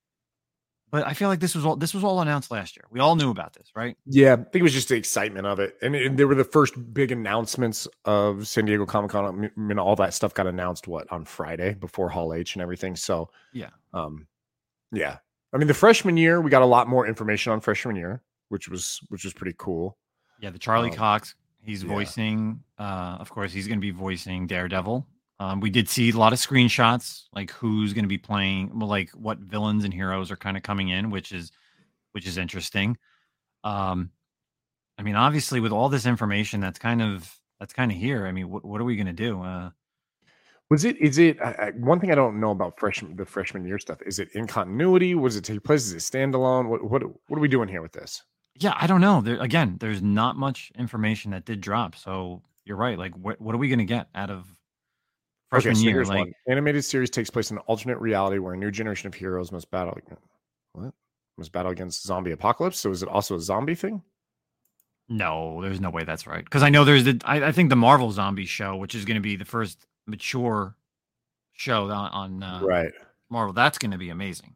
but 0.91 1.07
I 1.07 1.15
feel 1.15 1.29
like 1.29 1.41
this 1.41 1.55
was 1.55 1.65
all 1.65 1.77
this 1.77 1.95
was 1.95 2.05
all 2.05 2.21
announced 2.21 2.51
last 2.51 2.77
year. 2.77 2.85
We 2.91 3.01
all 3.01 3.17
knew 3.17 3.31
about 3.31 3.53
this, 3.55 3.71
right? 3.75 3.97
Yeah, 4.07 4.35
I 4.35 4.37
think 4.37 4.57
it 4.57 4.63
was 4.63 4.73
just 4.73 4.89
the 4.89 4.97
excitement 4.97 5.47
of 5.47 5.59
it, 5.59 5.77
and, 5.83 5.95
and 5.95 6.19
they 6.19 6.25
were 6.25 6.35
the 6.35 6.45
first 6.45 6.75
big 6.93 7.13
announcements 7.13 7.89
of 8.05 8.47
San 8.47 8.67
Diego 8.67 8.85
Comic 8.87 9.11
Con. 9.11 9.25
I 9.25 9.31
mean, 9.31 9.51
I 9.57 9.61
mean, 9.61 9.79
all 9.79 9.97
that 9.97 10.13
stuff 10.15 10.35
got 10.35 10.47
announced 10.47 10.87
what 10.87 11.11
on 11.11 11.25
Friday 11.25 11.75
before 11.75 12.09
Hall 12.09 12.35
H 12.35 12.55
and 12.57 12.63
everything. 12.63 12.95
So 12.97 13.31
Yeah. 13.53 13.71
um, 13.95 14.27
yeah. 14.93 15.19
I 15.57 15.59
mean, 15.59 15.69
the 15.69 15.75
freshman 15.75 16.19
year 16.19 16.43
we 16.43 16.51
got 16.51 16.61
a 16.61 16.67
lot 16.67 16.87
more 16.87 17.07
information 17.07 17.51
on 17.51 17.61
freshman 17.61 17.97
year, 17.97 18.23
which 18.51 18.69
was 18.69 19.01
which 19.09 19.25
was 19.25 19.33
pretty 19.33 19.55
cool. 19.57 19.97
Yeah, 20.39 20.51
the 20.51 20.59
Charlie 20.59 20.91
Um, 20.91 20.97
Cox. 20.97 21.35
He's 21.63 21.83
yeah. 21.83 21.89
voicing. 21.89 22.63
Uh, 22.79 23.17
of 23.19 23.31
course, 23.31 23.55
he's 23.55 23.67
going 23.67 23.79
to 23.79 23.81
be 23.81 23.91
voicing 23.91 24.47
Daredevil. 24.47 25.07
Um, 25.41 25.61
we 25.61 25.71
did 25.71 25.89
see 25.89 26.11
a 26.11 26.17
lot 26.17 26.35
of 26.35 26.39
screenshots, 26.39 27.25
like 27.33 27.51
who's 27.53 27.95
going 27.95 28.05
to 28.05 28.09
be 28.09 28.19
playing, 28.19 28.79
well, 28.79 28.89
like 28.89 29.11
what 29.11 29.39
villains 29.39 29.85
and 29.85 29.95
heroes 29.95 30.31
are 30.31 30.37
kind 30.37 30.59
of 30.59 30.63
coming 30.63 30.91
in, 30.91 31.11
which 31.11 31.33
is 31.33 31.53
which 32.13 32.27
is 32.27 32.37
interesting. 32.37 32.99
Um, 33.65 34.11
I 34.99 35.03
mean, 35.03 35.17
obviously, 35.17 35.61
with 35.61 35.73
all 35.73 35.89
this 35.89 36.05
information, 36.05 36.61
that's 36.61 36.79
kind 36.79 37.01
of 37.01 37.35
that's 37.61 37.73
kind 37.73 37.91
of 37.91 37.97
here. 37.97 38.27
I 38.27 38.33
mean, 38.33 38.51
what 38.51 38.63
what 38.63 38.79
are 38.79 38.85
we 38.85 38.97
going 38.97 39.07
to 39.07 39.13
do? 39.15 39.43
Uh, 39.43 39.71
Was 40.71 40.85
it? 40.85 40.97
Is 40.99 41.19
it? 41.19 41.41
I, 41.41 41.53
I, 41.53 41.71
one 41.73 42.01
thing 42.01 42.11
I 42.11 42.17
don't 42.17 42.41
know 42.41 42.51
about 42.51 42.79
freshman 42.79 43.17
the 43.17 43.25
freshman 43.25 43.65
year 43.65 43.79
stuff 43.79 43.99
is 44.05 44.19
it 44.19 44.29
in 44.33 44.47
continuity? 44.47 45.15
Was 45.15 45.37
it 45.37 45.45
take 45.45 45.63
place? 45.63 45.87
Is 45.87 45.93
it 45.93 45.99
standalone? 45.99 46.69
What 46.69 46.83
what 46.91 47.03
what 47.03 47.37
are 47.37 47.41
we 47.41 47.49
doing 47.49 47.69
here 47.69 47.83
with 47.83 47.93
this? 47.93 48.23
yeah, 48.61 48.75
I 48.77 48.87
don't 48.87 49.01
know. 49.01 49.21
There 49.21 49.41
again, 49.41 49.77
there's 49.81 50.03
not 50.03 50.37
much 50.37 50.73
information 50.77 51.31
that 51.33 51.45
did 51.45 51.61
drop. 51.61 51.97
So 51.97 52.43
you're 52.65 52.77
right. 52.77 52.99
Like, 52.99 53.15
what 53.15 53.41
what 53.41 53.55
are 53.55 53.59
we 53.59 53.69
going 53.69 53.79
to 53.79 53.85
get 53.85 54.09
out 54.15 54.31
of 54.31 54.47
freshman 55.51 55.77
so 55.77 55.83
year? 55.83 56.05
Like, 56.05 56.19
one. 56.19 56.33
Animated 56.49 56.85
series 56.85 57.11
takes 57.11 57.31
place 57.31 57.51
in 57.51 57.59
an 57.59 57.63
alternate 57.67 57.99
reality 57.99 58.39
where 58.39 58.55
a 58.55 58.57
new 58.57 58.71
generation 58.71 59.09
of 59.09 59.15
heroes 59.15 59.53
must 59.53 59.71
battle. 59.71 59.99
What? 60.73 60.93
Must 61.37 61.53
battle 61.53 61.73
against 61.73 62.05
zombie 62.05 62.33
apocalypse. 62.33 62.79
So 62.79 62.91
is 62.91 63.03
it 63.03 63.09
also 63.09 63.37
a 63.37 63.41
zombie 63.41 63.75
thing? 63.75 64.03
No, 65.09 65.61
there's 65.63 65.81
no 65.81 65.91
way 65.91 66.05
that's 66.05 66.27
right. 66.27 66.45
Because 66.45 66.63
I 66.63 66.71
know 66.71 66.85
there's 66.85 67.05
the 67.05 67.21
I, 67.25 67.47
I 67.49 67.53
think 67.53 67.71
the 67.71 67.77
Marvel 67.77 68.11
Zombie 68.11 68.47
show, 68.47 68.77
which 68.77 68.95
is 68.95 69.05
going 69.05 69.17
to 69.17 69.21
be 69.21 69.37
the 69.37 69.45
first 69.45 69.87
mature 70.07 70.77
show 71.53 71.91
on, 71.91 72.11
on 72.11 72.43
uh, 72.43 72.61
right. 72.63 72.93
Marvel. 73.31 73.53
That's 73.53 73.79
going 73.79 73.91
to 73.91 73.99
be 73.99 74.11
amazing. 74.11 74.55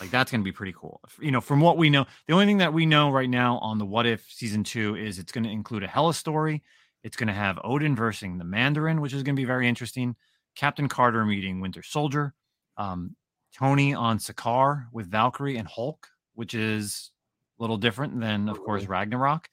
Like 0.00 0.10
that's 0.10 0.30
going 0.30 0.40
to 0.40 0.44
be 0.44 0.52
pretty 0.52 0.74
cool. 0.76 1.00
You 1.20 1.32
know, 1.32 1.40
from 1.40 1.60
what 1.60 1.76
we 1.76 1.90
know, 1.90 2.06
the 2.26 2.34
only 2.34 2.46
thing 2.46 2.58
that 2.58 2.72
we 2.72 2.86
know 2.86 3.10
right 3.10 3.28
now 3.28 3.58
on 3.58 3.78
the 3.78 3.84
What 3.84 4.06
If 4.06 4.24
season 4.30 4.62
two 4.62 4.96
is 4.96 5.18
it's 5.18 5.32
going 5.32 5.44
to 5.44 5.50
include 5.50 5.82
a 5.82 5.88
Hela 5.88 6.14
story. 6.14 6.62
It's 7.02 7.16
going 7.16 7.28
to 7.28 7.32
have 7.34 7.58
Odin 7.64 7.96
versing 7.96 8.38
the 8.38 8.44
Mandarin, 8.44 9.00
which 9.00 9.12
is 9.12 9.22
going 9.22 9.34
to 9.34 9.40
be 9.40 9.46
very 9.46 9.68
interesting. 9.68 10.14
Captain 10.54 10.88
Carter 10.88 11.24
meeting 11.24 11.60
Winter 11.60 11.82
Soldier. 11.82 12.34
Um, 12.76 13.16
Tony 13.52 13.94
on 13.94 14.18
Sakaar 14.18 14.86
with 14.92 15.10
Valkyrie 15.10 15.56
and 15.56 15.66
Hulk, 15.66 16.06
which 16.34 16.54
is 16.54 17.10
a 17.58 17.62
little 17.62 17.76
different 17.76 18.20
than, 18.20 18.48
of 18.48 18.62
course, 18.62 18.86
Ragnarok. 18.86 19.48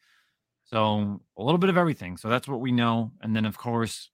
So 0.65 1.21
a 1.37 1.43
little 1.43 1.57
bit 1.57 1.69
of 1.69 1.77
everything. 1.77 2.17
So 2.17 2.29
that's 2.29 2.47
what 2.47 2.59
we 2.59 2.71
know. 2.71 3.11
And 3.21 3.35
then, 3.35 3.45
of 3.45 3.57
course, 3.57 4.09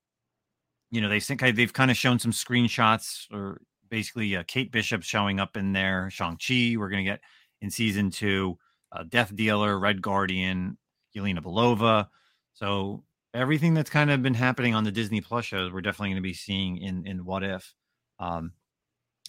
you 0.94 1.00
know, 1.00 1.08
they 1.08 1.18
think 1.18 1.40
they've 1.40 1.72
kind 1.72 1.90
of 1.90 1.96
shown 1.96 2.20
some 2.20 2.30
screenshots 2.30 3.26
or 3.32 3.60
basically 3.90 4.36
uh, 4.36 4.44
Kate 4.46 4.70
Bishop 4.70 5.02
showing 5.02 5.40
up 5.40 5.56
in 5.56 5.72
there, 5.72 6.08
Shang-Chi. 6.10 6.76
We're 6.78 6.88
going 6.88 7.04
to 7.04 7.10
get 7.10 7.20
in 7.60 7.70
season 7.70 8.10
two, 8.10 8.56
uh, 8.92 9.02
Death 9.08 9.34
Dealer, 9.34 9.78
Red 9.78 10.00
Guardian, 10.00 10.78
Yelena 11.16 11.40
Belova. 11.40 12.06
So 12.52 13.02
everything 13.32 13.74
that's 13.74 13.90
kind 13.90 14.10
of 14.10 14.22
been 14.22 14.34
happening 14.34 14.74
on 14.74 14.84
the 14.84 14.92
Disney 14.92 15.20
Plus 15.20 15.44
shows, 15.44 15.72
we're 15.72 15.80
definitely 15.80 16.10
going 16.10 16.22
to 16.22 16.28
be 16.28 16.32
seeing 16.32 16.78
in 16.78 17.06
in 17.06 17.24
What 17.24 17.42
If. 17.42 17.74
Um, 18.20 18.52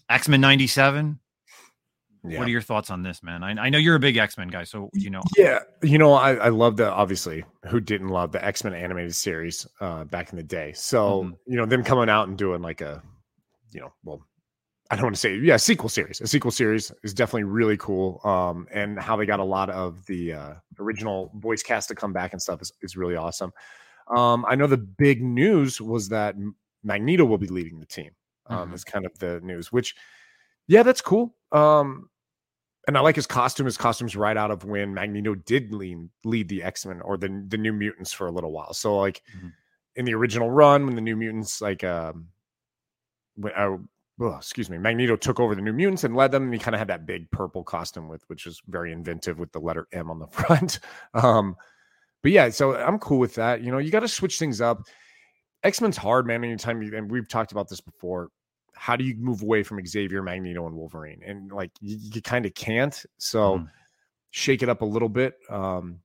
X 0.08 0.28
Men 0.28 0.42
'97. 0.42 1.20
Yeah. 2.28 2.40
What 2.40 2.48
are 2.48 2.52
your 2.52 2.62
thoughts 2.62 2.90
on 2.90 3.04
this, 3.04 3.22
man? 3.22 3.44
I, 3.44 3.52
I 3.52 3.70
know 3.70 3.78
you're 3.78 3.96
a 3.96 4.00
big 4.00 4.18
X 4.18 4.38
Men 4.38 4.48
guy, 4.48 4.64
so 4.64 4.90
you 4.94 5.10
know. 5.10 5.22
Yeah, 5.38 5.60
you 5.84 5.98
know, 5.98 6.14
I, 6.14 6.36
I 6.36 6.50
love 6.50 6.78
the 6.78 6.92
obviously 6.92 7.44
who 7.70 7.80
didn't 7.80 8.10
love 8.10 8.32
the 8.32 8.44
X 8.44 8.64
Men 8.64 8.74
animated 8.74 9.16
series 9.16 9.68
uh, 9.80 10.06
back 10.06 10.32
in 10.32 10.38
the 10.38 10.44
day. 10.44 10.74
So 10.74 11.24
Mhm. 11.24 11.38
you 11.48 11.58
know, 11.58 11.66
them 11.66 11.84
coming 11.84 12.10
out 12.10 12.28
and 12.28 12.38
doing 12.38 12.62
like 12.62 12.82
a, 12.82 13.02
you 13.72 13.82
know, 13.82 13.94
well, 14.04 14.22
I 14.92 14.96
don't 14.96 15.06
want 15.06 15.16
to 15.16 15.20
say 15.20 15.36
yeah, 15.38 15.58
sequel 15.58 15.90
series. 15.90 16.22
A 16.22 16.28
sequel 16.28 16.52
series 16.52 16.92
is 17.04 17.14
definitely 17.14 17.44
really 17.44 17.78
cool. 17.78 18.22
Um, 18.24 18.68
and 18.72 19.00
how 19.00 19.16
they 19.16 19.26
got 19.26 19.40
a 19.40 19.44
lot 19.44 19.70
of 19.70 20.06
the 20.06 20.34
uh, 20.34 20.54
original 20.80 21.32
voice 21.36 21.64
cast 21.64 21.88
to 21.90 21.96
come 21.96 22.14
back 22.14 22.34
and 22.34 22.42
stuff 22.42 22.62
is, 22.62 22.72
is 22.82 22.96
really 22.96 23.16
awesome. 23.16 23.52
Um, 24.16 24.46
I 24.48 24.56
know 24.56 24.68
the 24.68 24.78
big 24.78 25.24
news 25.24 25.82
was 25.82 26.10
that 26.10 26.36
Magneto 26.84 27.26
will 27.26 27.40
be 27.40 27.48
leading 27.48 27.80
the 27.80 27.86
team. 27.88 28.12
Um, 28.48 28.70
Mhm. 28.70 28.76
is 28.76 28.84
kind 28.84 29.06
of 29.08 29.18
the 29.18 29.42
news, 29.42 29.72
which 29.72 29.96
yeah, 30.68 30.84
that's 30.84 31.02
cool. 31.02 31.36
Um, 31.52 32.10
and 32.88 32.98
I 32.98 33.02
like 33.02 33.16
his 33.16 33.28
costume. 33.28 33.66
His 33.66 33.78
costume's 33.78 34.16
right 34.16 34.38
out 34.38 34.52
of 34.52 34.64
when 34.66 34.94
Magneto 34.94 35.36
did 35.36 35.74
lead 35.74 36.08
lead 36.24 36.48
the 36.50 36.64
X 36.64 36.86
Men 36.86 37.02
or 37.02 37.18
the 37.18 37.44
the 37.48 37.58
New 37.58 37.74
Mutants 37.74 38.14
for 38.14 38.28
a 38.28 38.32
little 38.32 38.52
while. 38.52 38.74
So 38.74 38.98
like 38.98 39.22
Mhm. 39.38 39.52
in 39.96 40.06
the 40.06 40.14
original 40.14 40.50
run, 40.52 40.86
when 40.86 40.96
the 40.96 41.02
New 41.02 41.16
Mutants 41.16 41.62
like 41.62 41.84
um, 41.84 42.28
when, 43.36 43.54
uh, 43.54 43.78
oh, 44.22 44.36
excuse 44.38 44.70
me, 44.70 44.78
Magneto 44.78 45.16
took 45.16 45.40
over 45.40 45.56
the 45.56 45.62
New 45.62 45.74
Mutants 45.74 46.04
and 46.04 46.16
led 46.16 46.32
them. 46.32 46.44
And 46.44 46.54
he 46.54 46.60
kind 46.60 46.76
of 46.76 46.80
had 46.80 46.88
that 46.90 47.06
big 47.06 47.30
purple 47.32 47.64
costume 47.64 48.08
with, 48.08 48.24
which 48.28 48.46
is 48.48 48.62
very 48.68 48.92
inventive 48.92 49.40
with 49.40 49.52
the 49.52 49.60
letter 49.60 49.88
M 49.92 50.10
on 50.12 50.20
the 50.20 50.28
front. 50.32 50.80
um, 51.14 51.56
but 52.24 52.32
yeah, 52.32 52.50
so 52.50 52.76
I'm 52.76 52.98
cool 53.00 53.20
with 53.20 53.36
that. 53.36 53.62
You 53.62 53.72
know, 53.72 53.78
you 53.78 53.92
got 53.92 54.00
to 54.02 54.08
switch 54.08 54.40
things 54.40 54.60
up. 54.62 54.82
X 55.64 55.82
Men's 55.82 55.98
hard, 55.98 56.26
man. 56.28 56.44
Anytime 56.44 56.82
you, 56.82 56.96
and 56.96 57.10
we've 57.12 57.28
talked 57.28 57.52
about 57.52 57.68
this 57.70 57.82
before. 57.82 58.30
How 58.76 58.96
do 58.96 59.04
you 59.04 59.16
move 59.16 59.42
away 59.42 59.64
from 59.64 59.84
Xavier, 59.86 60.22
Magneto, 60.22 60.68
and 60.68 60.76
Wolverine? 60.76 61.22
And 61.26 61.52
like 61.52 61.72
you, 61.82 61.98
you 62.14 62.22
kind 62.22 62.46
of 62.46 62.54
can't. 62.54 63.06
So 63.18 63.60
mm. 63.60 63.70
shake 64.32 64.62
it 64.64 64.70
up 64.70 64.82
a 64.82 64.86
little 64.86 65.10
bit. 65.10 65.38
Um, 65.50 66.00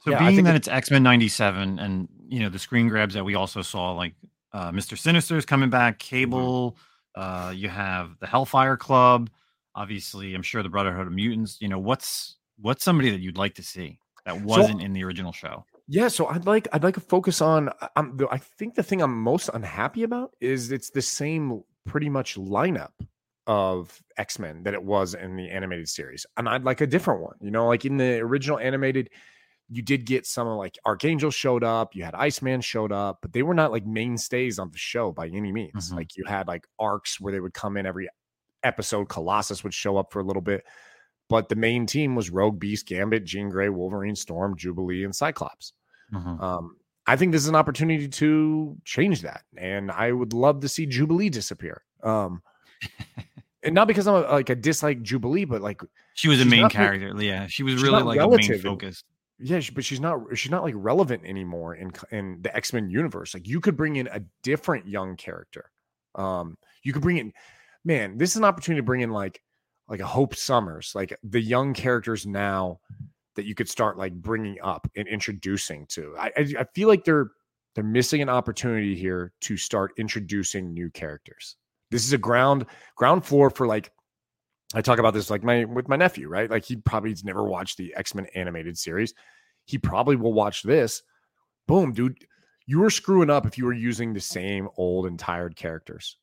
so 0.00 0.10
yeah, 0.10 0.28
being 0.28 0.44
that 0.44 0.54
it, 0.54 0.58
it's 0.58 0.68
X 0.68 0.90
Men 0.90 1.02
'97, 1.02 1.78
and 1.78 2.08
you 2.28 2.40
know 2.40 2.48
the 2.48 2.58
screen 2.58 2.88
grabs 2.88 3.14
that 3.14 3.24
we 3.24 3.34
also 3.34 3.62
saw, 3.62 3.92
like 3.92 4.14
uh, 4.52 4.72
Mister 4.72 4.96
Sinister 4.96 5.36
is 5.36 5.44
coming 5.44 5.70
back, 5.70 5.98
mm-hmm. 5.98 6.16
Cable. 6.16 6.76
Uh, 7.14 7.52
you 7.54 7.68
have 7.68 8.18
the 8.20 8.26
Hellfire 8.26 8.76
Club. 8.76 9.30
Obviously, 9.74 10.34
I'm 10.34 10.42
sure 10.42 10.62
the 10.62 10.68
Brotherhood 10.68 11.06
of 11.06 11.12
Mutants. 11.12 11.58
You 11.60 11.68
know 11.68 11.78
what's 11.78 12.36
what's 12.60 12.84
somebody 12.84 13.10
that 13.10 13.20
you'd 13.20 13.38
like 13.38 13.54
to 13.54 13.62
see 13.62 13.98
that 14.24 14.40
wasn't 14.40 14.80
so, 14.80 14.84
in 14.84 14.92
the 14.92 15.04
original 15.04 15.32
show. 15.32 15.64
Yeah, 15.88 16.08
so 16.08 16.26
I'd 16.26 16.46
like 16.46 16.66
I'd 16.72 16.82
like 16.82 16.94
to 16.94 17.00
focus 17.00 17.40
on. 17.40 17.70
I'm, 17.94 18.18
I 18.30 18.38
think 18.38 18.74
the 18.74 18.82
thing 18.82 19.00
I'm 19.00 19.16
most 19.22 19.50
unhappy 19.54 20.02
about 20.02 20.32
is 20.40 20.72
it's 20.72 20.90
the 20.90 21.02
same 21.02 21.62
pretty 21.86 22.08
much 22.08 22.36
lineup 22.36 22.90
of 23.46 24.02
X 24.16 24.38
Men 24.38 24.64
that 24.64 24.74
it 24.74 24.82
was 24.82 25.14
in 25.14 25.36
the 25.36 25.48
animated 25.48 25.88
series, 25.88 26.26
and 26.36 26.48
I'd 26.48 26.64
like 26.64 26.80
a 26.80 26.86
different 26.86 27.22
one. 27.22 27.36
You 27.40 27.52
know, 27.52 27.68
like 27.68 27.84
in 27.84 27.96
the 27.96 28.18
original 28.18 28.58
animated, 28.58 29.10
you 29.68 29.82
did 29.82 30.04
get 30.06 30.26
some 30.26 30.48
like 30.48 30.78
Archangel 30.84 31.30
showed 31.30 31.62
up, 31.62 31.94
you 31.94 32.04
had 32.04 32.14
Iceman 32.14 32.60
showed 32.60 32.92
up, 32.92 33.18
but 33.22 33.32
they 33.32 33.42
were 33.42 33.54
not 33.54 33.72
like 33.72 33.86
mainstays 33.86 34.58
on 34.58 34.70
the 34.70 34.78
show 34.78 35.12
by 35.12 35.28
any 35.28 35.52
means. 35.52 35.88
Mm-hmm. 35.88 35.96
Like 35.96 36.16
you 36.16 36.24
had 36.24 36.48
like 36.48 36.66
arcs 36.78 37.20
where 37.20 37.32
they 37.32 37.40
would 37.40 37.54
come 37.54 37.76
in 37.76 37.86
every 37.86 38.08
episode. 38.62 39.08
Colossus 39.08 39.64
would 39.64 39.74
show 39.74 39.96
up 39.96 40.12
for 40.12 40.20
a 40.20 40.24
little 40.24 40.42
bit, 40.42 40.64
but 41.28 41.48
the 41.48 41.56
main 41.56 41.86
team 41.86 42.14
was 42.14 42.30
Rogue, 42.30 42.58
Beast, 42.58 42.86
Gambit, 42.86 43.24
Jean 43.24 43.48
Grey, 43.48 43.68
Wolverine, 43.68 44.16
Storm, 44.16 44.56
Jubilee, 44.56 45.04
and 45.04 45.14
Cyclops. 45.14 45.72
Mm-hmm. 46.12 46.40
Um, 46.40 46.76
I 47.06 47.16
think 47.16 47.32
this 47.32 47.42
is 47.42 47.48
an 47.48 47.54
opportunity 47.54 48.08
to 48.08 48.76
change 48.84 49.22
that, 49.22 49.42
and 49.56 49.90
I 49.90 50.12
would 50.12 50.32
love 50.32 50.60
to 50.60 50.68
see 50.68 50.86
Jubilee 50.86 51.30
disappear. 51.30 51.82
Um, 52.02 52.42
and 53.62 53.74
not 53.74 53.88
because 53.88 54.06
I'm 54.06 54.14
a, 54.14 54.20
like 54.20 54.50
a 54.50 54.54
dislike 54.54 55.02
Jubilee, 55.02 55.44
but 55.44 55.62
like 55.62 55.80
she 56.14 56.28
was 56.28 56.40
a 56.40 56.44
main 56.44 56.68
character. 56.68 57.12
yeah, 57.22 57.46
she 57.46 57.62
was 57.62 57.82
really 57.82 58.02
like 58.02 58.20
a 58.20 58.28
main 58.28 58.58
focus 58.60 59.04
yeah, 59.38 59.60
but 59.74 59.84
she's 59.84 60.00
not 60.00 60.18
she's 60.34 60.50
not 60.50 60.62
like 60.62 60.74
relevant 60.76 61.22
anymore 61.24 61.74
in 61.74 61.92
in 62.10 62.38
the 62.40 62.54
X 62.56 62.72
Men 62.72 62.88
universe. 62.88 63.34
Like 63.34 63.46
you 63.46 63.60
could 63.60 63.76
bring 63.76 63.96
in 63.96 64.08
a 64.08 64.22
different 64.42 64.88
young 64.88 65.16
character. 65.16 65.70
Um, 66.14 66.56
you 66.82 66.92
could 66.94 67.02
bring 67.02 67.18
in, 67.18 67.32
man, 67.84 68.16
this 68.16 68.30
is 68.30 68.36
an 68.36 68.44
opportunity 68.44 68.80
to 68.80 68.86
bring 68.86 69.02
in 69.02 69.10
like 69.10 69.42
like 69.88 70.00
a 70.00 70.06
Hope 70.06 70.34
Summers, 70.34 70.92
like 70.94 71.16
the 71.22 71.40
young 71.40 71.74
characters 71.74 72.26
now 72.26 72.80
that 73.36 73.44
you 73.44 73.54
could 73.54 73.68
start 73.68 73.98
like 73.98 74.14
bringing 74.14 74.58
up 74.62 74.90
and 74.96 75.06
introducing 75.06 75.86
to. 75.86 76.14
I 76.18 76.32
I, 76.36 76.54
I 76.60 76.64
feel 76.74 76.88
like 76.88 77.04
they're 77.04 77.30
they're 77.74 77.84
missing 77.84 78.22
an 78.22 78.28
opportunity 78.28 78.96
here 78.96 79.32
to 79.42 79.56
start 79.56 79.92
introducing 79.98 80.72
new 80.72 80.90
characters. 80.90 81.56
This 81.90 82.04
is 82.04 82.12
a 82.12 82.18
ground 82.18 82.66
ground 82.96 83.24
floor 83.24 83.50
for 83.50 83.66
like 83.66 83.92
I 84.74 84.80
talk 84.80 84.98
about 84.98 85.14
this 85.14 85.30
like 85.30 85.44
my 85.44 85.64
with 85.64 85.88
my 85.88 85.96
nephew, 85.96 86.28
right? 86.28 86.50
Like 86.50 86.64
he 86.64 86.76
probably's 86.76 87.22
never 87.22 87.44
watched 87.44 87.76
the 87.76 87.94
X-Men 87.94 88.26
animated 88.34 88.76
series. 88.76 89.14
He 89.66 89.78
probably 89.78 90.16
will 90.16 90.32
watch 90.32 90.62
this. 90.62 91.02
Boom, 91.68 91.92
dude. 91.92 92.18
You 92.66 92.80
were 92.80 92.90
screwing 92.90 93.30
up 93.30 93.46
if 93.46 93.58
you 93.58 93.64
were 93.64 93.72
using 93.72 94.12
the 94.12 94.20
same 94.20 94.68
old 94.76 95.06
and 95.06 95.18
tired 95.18 95.54
characters. 95.54 96.16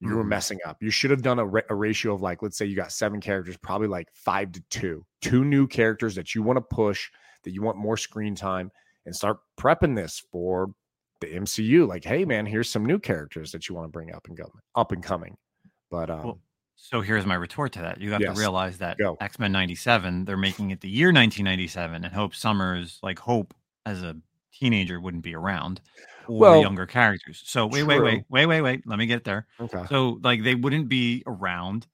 You 0.00 0.08
mm-hmm. 0.08 0.16
were 0.16 0.24
messing 0.24 0.58
up. 0.64 0.82
You 0.82 0.90
should 0.90 1.10
have 1.10 1.22
done 1.22 1.38
a, 1.38 1.46
a 1.68 1.74
ratio 1.74 2.14
of 2.14 2.22
like, 2.22 2.42
let's 2.42 2.56
say 2.56 2.64
you 2.64 2.74
got 2.74 2.92
seven 2.92 3.20
characters, 3.20 3.56
probably 3.58 3.88
like 3.88 4.08
five 4.14 4.50
to 4.52 4.62
two, 4.70 5.04
two 5.20 5.44
new 5.44 5.66
characters 5.66 6.14
that 6.14 6.34
you 6.34 6.42
want 6.42 6.56
to 6.56 6.62
push, 6.62 7.10
that 7.44 7.52
you 7.52 7.62
want 7.62 7.76
more 7.76 7.96
screen 7.96 8.34
time, 8.34 8.70
and 9.04 9.14
start 9.14 9.38
prepping 9.58 9.94
this 9.94 10.22
for 10.32 10.70
the 11.20 11.26
MCU. 11.26 11.86
Like, 11.86 12.04
hey 12.04 12.24
man, 12.24 12.46
here's 12.46 12.70
some 12.70 12.86
new 12.86 12.98
characters 12.98 13.52
that 13.52 13.68
you 13.68 13.74
want 13.74 13.86
to 13.86 13.92
bring 13.92 14.14
up 14.14 14.26
and 14.26 14.36
go 14.36 14.50
up 14.74 14.92
and 14.92 15.02
coming. 15.02 15.36
But 15.90 16.08
um, 16.08 16.24
well, 16.24 16.38
so 16.76 17.02
here's 17.02 17.26
my 17.26 17.34
retort 17.34 17.72
to 17.72 17.80
that. 17.80 18.00
You 18.00 18.12
have 18.12 18.22
yes. 18.22 18.34
to 18.34 18.40
realize 18.40 18.78
that 18.78 18.96
X 19.20 19.38
Men 19.38 19.52
97, 19.52 20.24
they're 20.24 20.36
making 20.36 20.70
it 20.70 20.80
the 20.80 20.88
year 20.88 21.08
1997, 21.08 22.04
and 22.04 22.14
Hope 22.14 22.34
Summers, 22.34 22.98
like 23.02 23.18
Hope 23.18 23.52
as 23.84 24.02
a 24.02 24.16
teenager, 24.52 24.98
wouldn't 24.98 25.22
be 25.22 25.34
around 25.34 25.82
or 26.30 26.38
well, 26.38 26.60
younger 26.60 26.86
characters. 26.86 27.42
So 27.44 27.66
wait, 27.66 27.80
true. 27.80 27.88
wait, 27.88 28.00
wait, 28.02 28.24
wait, 28.28 28.46
wait, 28.46 28.60
wait. 28.60 28.82
Let 28.86 28.98
me 28.98 29.06
get 29.06 29.24
there. 29.24 29.46
Okay. 29.58 29.84
So 29.88 30.20
like 30.22 30.44
they 30.44 30.54
wouldn't 30.54 30.88
be 30.88 31.22
around, 31.26 31.86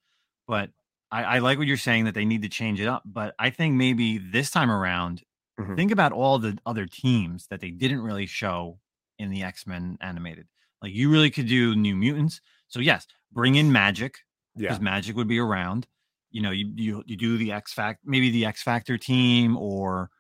but 0.46 0.70
I, 1.10 1.22
I 1.22 1.38
like 1.38 1.58
what 1.58 1.66
you're 1.66 1.78
saying 1.78 2.04
that 2.04 2.14
they 2.14 2.24
need 2.24 2.42
to 2.42 2.48
change 2.48 2.80
it 2.80 2.88
up. 2.88 3.02
But 3.06 3.34
I 3.38 3.50
think 3.50 3.74
maybe 3.74 4.18
this 4.18 4.50
time 4.50 4.70
around, 4.70 5.22
mm-hmm. 5.58 5.74
think 5.74 5.90
about 5.90 6.12
all 6.12 6.38
the 6.38 6.58
other 6.66 6.86
teams 6.86 7.46
that 7.48 7.60
they 7.60 7.70
didn't 7.70 8.02
really 8.02 8.26
show 8.26 8.78
in 9.18 9.30
the 9.30 9.42
X 9.42 9.66
Men 9.66 9.96
animated. 10.00 10.46
Like 10.82 10.92
you 10.92 11.10
really 11.10 11.30
could 11.30 11.48
do 11.48 11.74
New 11.74 11.96
Mutants. 11.96 12.40
So 12.68 12.80
yes, 12.80 13.06
bring 13.32 13.54
in 13.54 13.70
Magik 13.70 14.16
because 14.56 14.78
yeah. 14.78 14.84
Magik 14.84 15.14
would 15.14 15.28
be 15.28 15.38
around. 15.38 15.86
You 16.30 16.42
know, 16.42 16.50
you 16.50 16.70
you 16.74 17.02
you 17.06 17.16
do 17.16 17.38
the 17.38 17.52
X 17.52 17.72
Fact, 17.72 18.00
maybe 18.04 18.30
the 18.30 18.44
X 18.44 18.62
Factor 18.62 18.98
team, 18.98 19.56
or 19.56 20.10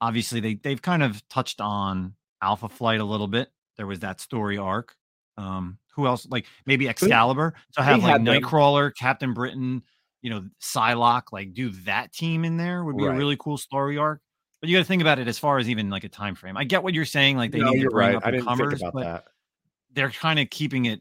obviously 0.00 0.40
they 0.40 0.54
they've 0.54 0.82
kind 0.82 1.04
of 1.04 1.26
touched 1.28 1.60
on 1.60 2.14
Alpha 2.42 2.68
Flight 2.68 3.00
a 3.00 3.04
little 3.04 3.28
bit. 3.28 3.50
There 3.76 3.86
was 3.86 4.00
that 4.00 4.20
story 4.20 4.58
arc. 4.58 4.94
Um, 5.36 5.78
who 5.94 6.06
else? 6.06 6.26
Like 6.28 6.46
maybe 6.66 6.88
Excalibur. 6.88 7.54
So 7.72 7.82
have 7.82 8.02
like 8.02 8.20
Nightcrawler. 8.20 8.94
Captain 8.94 9.32
Britain, 9.34 9.82
you 10.22 10.30
know, 10.30 10.44
Psylocke. 10.60 11.32
Like 11.32 11.54
do 11.54 11.70
that 11.84 12.12
team 12.12 12.44
in 12.44 12.56
there 12.56 12.84
would 12.84 12.96
be 12.96 13.04
right. 13.04 13.14
a 13.14 13.18
really 13.18 13.36
cool 13.36 13.58
story 13.58 13.98
arc. 13.98 14.20
But 14.60 14.68
you 14.68 14.76
got 14.76 14.82
to 14.82 14.88
think 14.88 15.00
about 15.00 15.18
it 15.18 15.26
as 15.26 15.38
far 15.38 15.58
as 15.58 15.70
even 15.70 15.88
like 15.88 16.04
a 16.04 16.08
time 16.08 16.34
frame. 16.34 16.56
I 16.56 16.64
get 16.64 16.82
what 16.82 16.92
you're 16.92 17.06
saying. 17.06 17.36
Like 17.38 17.50
they 17.50 17.60
no, 17.60 17.70
need 17.70 17.82
to 17.82 17.90
bring 17.90 18.14
right. 18.14 18.16
up 18.16 18.30
the 18.30 18.42
comers, 18.42 18.82
but 18.92 19.02
that. 19.02 19.24
they're 19.92 20.10
kind 20.10 20.38
of 20.38 20.50
keeping 20.50 20.84
it 20.84 21.00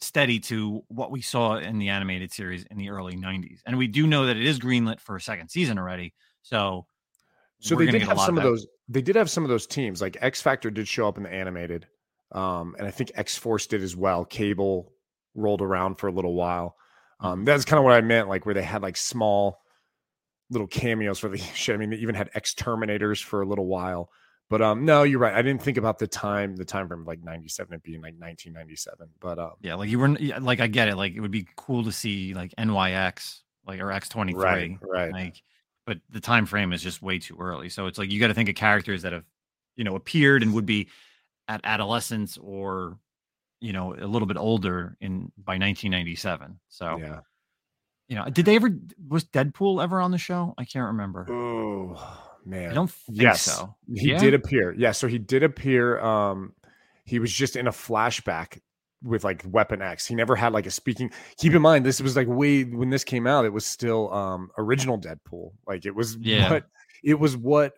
steady 0.00 0.38
to 0.38 0.82
what 0.88 1.10
we 1.10 1.22
saw 1.22 1.56
in 1.56 1.78
the 1.78 1.88
animated 1.88 2.32
series 2.32 2.64
in 2.64 2.76
the 2.76 2.90
early 2.90 3.16
90s. 3.16 3.60
And 3.66 3.78
we 3.78 3.86
do 3.86 4.06
know 4.06 4.26
that 4.26 4.36
it 4.36 4.44
is 4.44 4.58
greenlit 4.58 5.00
for 5.00 5.16
a 5.16 5.20
second 5.20 5.48
season 5.48 5.78
already. 5.78 6.14
So 6.42 6.86
so 7.60 7.74
they 7.74 7.86
did 7.86 8.02
have 8.02 8.20
some 8.20 8.38
of, 8.38 8.44
of 8.44 8.50
those 8.50 8.66
they 8.88 9.02
did 9.02 9.16
have 9.16 9.28
some 9.28 9.42
of 9.42 9.50
those 9.50 9.66
teams 9.66 10.00
like 10.00 10.16
X 10.20 10.40
Factor 10.40 10.70
did 10.70 10.86
show 10.86 11.08
up 11.08 11.16
in 11.16 11.24
the 11.24 11.32
animated. 11.32 11.86
Um, 12.32 12.76
and 12.78 12.86
I 12.86 12.90
think 12.90 13.12
X 13.14 13.36
Force 13.36 13.66
did 13.66 13.82
as 13.82 13.96
well. 13.96 14.24
Cable 14.24 14.92
rolled 15.34 15.62
around 15.62 15.96
for 15.96 16.08
a 16.08 16.12
little 16.12 16.34
while. 16.34 16.76
Um, 17.20 17.38
mm-hmm. 17.38 17.44
that's 17.44 17.64
kind 17.64 17.78
of 17.78 17.84
what 17.84 17.94
I 17.94 18.00
meant, 18.00 18.28
like 18.28 18.46
where 18.46 18.54
they 18.54 18.62
had 18.62 18.82
like 18.82 18.96
small 18.96 19.60
little 20.50 20.66
cameos 20.66 21.18
for 21.18 21.28
the 21.28 21.38
shit. 21.54 21.74
I 21.74 21.78
mean, 21.78 21.90
they 21.90 21.96
even 21.96 22.14
had 22.14 22.30
X 22.34 22.54
Terminators 22.54 23.22
for 23.22 23.42
a 23.42 23.46
little 23.46 23.66
while. 23.66 24.10
But 24.50 24.62
um, 24.62 24.86
no, 24.86 25.02
you're 25.02 25.18
right. 25.18 25.34
I 25.34 25.42
didn't 25.42 25.62
think 25.62 25.76
about 25.76 25.98
the 25.98 26.06
time, 26.06 26.56
the 26.56 26.64
time 26.64 26.88
from 26.88 27.04
like 27.04 27.22
'97 27.22 27.74
it 27.74 27.82
being 27.82 28.00
like 28.00 28.14
1997. 28.18 29.08
But 29.20 29.38
um, 29.38 29.52
yeah, 29.60 29.74
like 29.74 29.90
you 29.90 29.98
were 29.98 30.08
like 30.40 30.60
I 30.60 30.68
get 30.68 30.88
it. 30.88 30.96
Like 30.96 31.14
it 31.14 31.20
would 31.20 31.30
be 31.30 31.46
cool 31.56 31.84
to 31.84 31.92
see 31.92 32.32
like 32.32 32.54
NYX, 32.56 33.40
like 33.66 33.80
or 33.80 33.88
X23, 33.88 34.34
right? 34.34 34.78
Right. 34.80 35.12
Like, 35.12 35.42
but 35.84 35.98
the 36.08 36.20
time 36.20 36.46
frame 36.46 36.72
is 36.72 36.82
just 36.82 37.02
way 37.02 37.18
too 37.18 37.36
early. 37.38 37.68
So 37.68 37.86
it's 37.86 37.98
like 37.98 38.10
you 38.10 38.18
got 38.18 38.28
to 38.28 38.34
think 38.34 38.48
of 38.48 38.54
characters 38.54 39.02
that 39.02 39.12
have, 39.12 39.24
you 39.76 39.84
know, 39.84 39.96
appeared 39.96 40.42
and 40.42 40.54
would 40.54 40.66
be 40.66 40.88
at 41.48 41.60
adolescence 41.64 42.38
or, 42.40 42.98
you 43.60 43.72
know, 43.72 43.94
a 43.94 44.06
little 44.06 44.28
bit 44.28 44.36
older 44.36 44.96
in 45.00 45.32
by 45.36 45.54
1997. 45.54 46.60
So 46.68 46.98
yeah. 46.98 47.20
You 48.08 48.16
know, 48.16 48.24
did 48.30 48.46
they 48.46 48.56
ever 48.56 48.70
was 49.06 49.24
Deadpool 49.24 49.82
ever 49.82 50.00
on 50.00 50.12
the 50.12 50.18
show? 50.18 50.54
I 50.56 50.64
can't 50.64 50.86
remember. 50.86 51.26
Oh 51.30 52.30
man. 52.44 52.70
I 52.70 52.74
don't 52.74 52.90
think 52.90 53.20
yes, 53.20 53.42
so. 53.42 53.74
He 53.94 54.12
yeah? 54.12 54.18
did 54.18 54.32
appear. 54.32 54.72
Yeah, 54.72 54.92
so 54.92 55.06
he 55.06 55.18
did 55.18 55.42
appear. 55.42 56.00
Um, 56.00 56.54
he 57.04 57.18
was 57.18 57.30
just 57.30 57.54
in 57.54 57.66
a 57.66 57.70
flashback 57.70 58.60
with 59.02 59.24
like 59.24 59.42
Weapon 59.46 59.82
X. 59.82 60.06
He 60.06 60.14
never 60.14 60.36
had 60.36 60.52
like 60.52 60.66
a 60.66 60.70
speaking. 60.70 61.10
Keep 61.36 61.54
in 61.54 61.62
mind, 61.62 61.84
this 61.84 62.00
was 62.00 62.16
like 62.16 62.26
way 62.28 62.64
when 62.64 62.90
this 62.90 63.04
came 63.04 63.26
out, 63.26 63.44
it 63.44 63.52
was 63.52 63.66
still 63.66 64.12
um 64.12 64.50
original 64.58 64.98
Deadpool. 64.98 65.52
Like 65.66 65.86
it 65.86 65.94
was 65.94 66.16
yeah. 66.16 66.50
what 66.50 66.64
it 67.04 67.14
was 67.14 67.36
what 67.36 67.74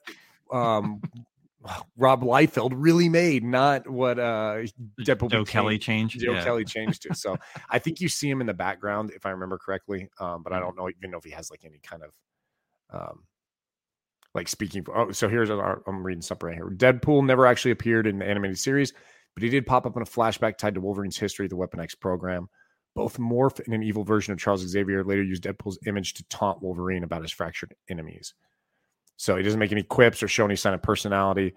um 0.52 1.00
Rob 1.96 2.22
Liefeld 2.22 2.72
really 2.74 3.08
made, 3.08 3.44
not 3.44 3.88
what 3.88 4.18
uh 4.18 4.62
Deadpool 5.00 5.30
Joe 5.30 5.44
Kelly 5.44 5.78
changed. 5.78 6.20
Joe 6.20 6.32
yeah. 6.32 6.44
Kelly 6.44 6.64
changed 6.66 7.02
to. 7.02 7.14
So 7.14 7.36
I 7.68 7.78
think 7.78 8.00
you 8.00 8.08
see 8.08 8.28
him 8.28 8.40
in 8.40 8.46
the 8.46 8.54
background, 8.54 9.12
if 9.14 9.26
I 9.26 9.30
remember 9.30 9.58
correctly. 9.58 10.08
Um, 10.18 10.42
but 10.42 10.52
I 10.52 10.56
mm-hmm. 10.56 10.66
don't 10.66 10.76
know 10.76 10.88
even 10.88 11.10
know 11.10 11.18
if 11.18 11.24
he 11.24 11.30
has 11.30 11.50
like 11.50 11.64
any 11.64 11.80
kind 11.82 12.02
of 12.02 12.12
um 12.92 13.24
like 14.34 14.48
speaking 14.48 14.84
for, 14.84 14.96
oh, 14.96 15.12
so 15.12 15.28
here's 15.28 15.50
our, 15.50 15.82
I'm 15.86 16.04
reading 16.04 16.22
something 16.22 16.48
right 16.48 16.54
here. 16.54 16.70
Deadpool 16.70 17.26
never 17.26 17.46
actually 17.46 17.72
appeared 17.72 18.06
in 18.06 18.18
the 18.18 18.26
animated 18.26 18.58
series, 18.58 18.92
but 19.34 19.42
he 19.42 19.48
did 19.48 19.66
pop 19.66 19.86
up 19.86 19.96
in 19.96 20.02
a 20.02 20.06
flashback 20.06 20.56
tied 20.56 20.74
to 20.74 20.80
Wolverine's 20.80 21.18
history 21.18 21.48
the 21.48 21.56
Weapon 21.56 21.80
X 21.80 21.94
program. 21.94 22.48
Both 22.94 23.18
morph 23.18 23.60
and 23.64 23.74
an 23.74 23.82
evil 23.82 24.04
version 24.04 24.32
of 24.32 24.38
Charles 24.38 24.66
Xavier 24.66 25.04
later 25.04 25.22
used 25.22 25.44
Deadpool's 25.44 25.78
image 25.86 26.14
to 26.14 26.24
taunt 26.24 26.62
Wolverine 26.62 27.04
about 27.04 27.22
his 27.22 27.32
fractured 27.32 27.74
enemies. 27.88 28.34
So 29.20 29.36
he 29.36 29.42
doesn't 29.42 29.60
make 29.60 29.70
any 29.70 29.82
quips 29.82 30.22
or 30.22 30.28
show 30.28 30.46
any 30.46 30.56
sign 30.56 30.72
of 30.72 30.80
personality. 30.80 31.52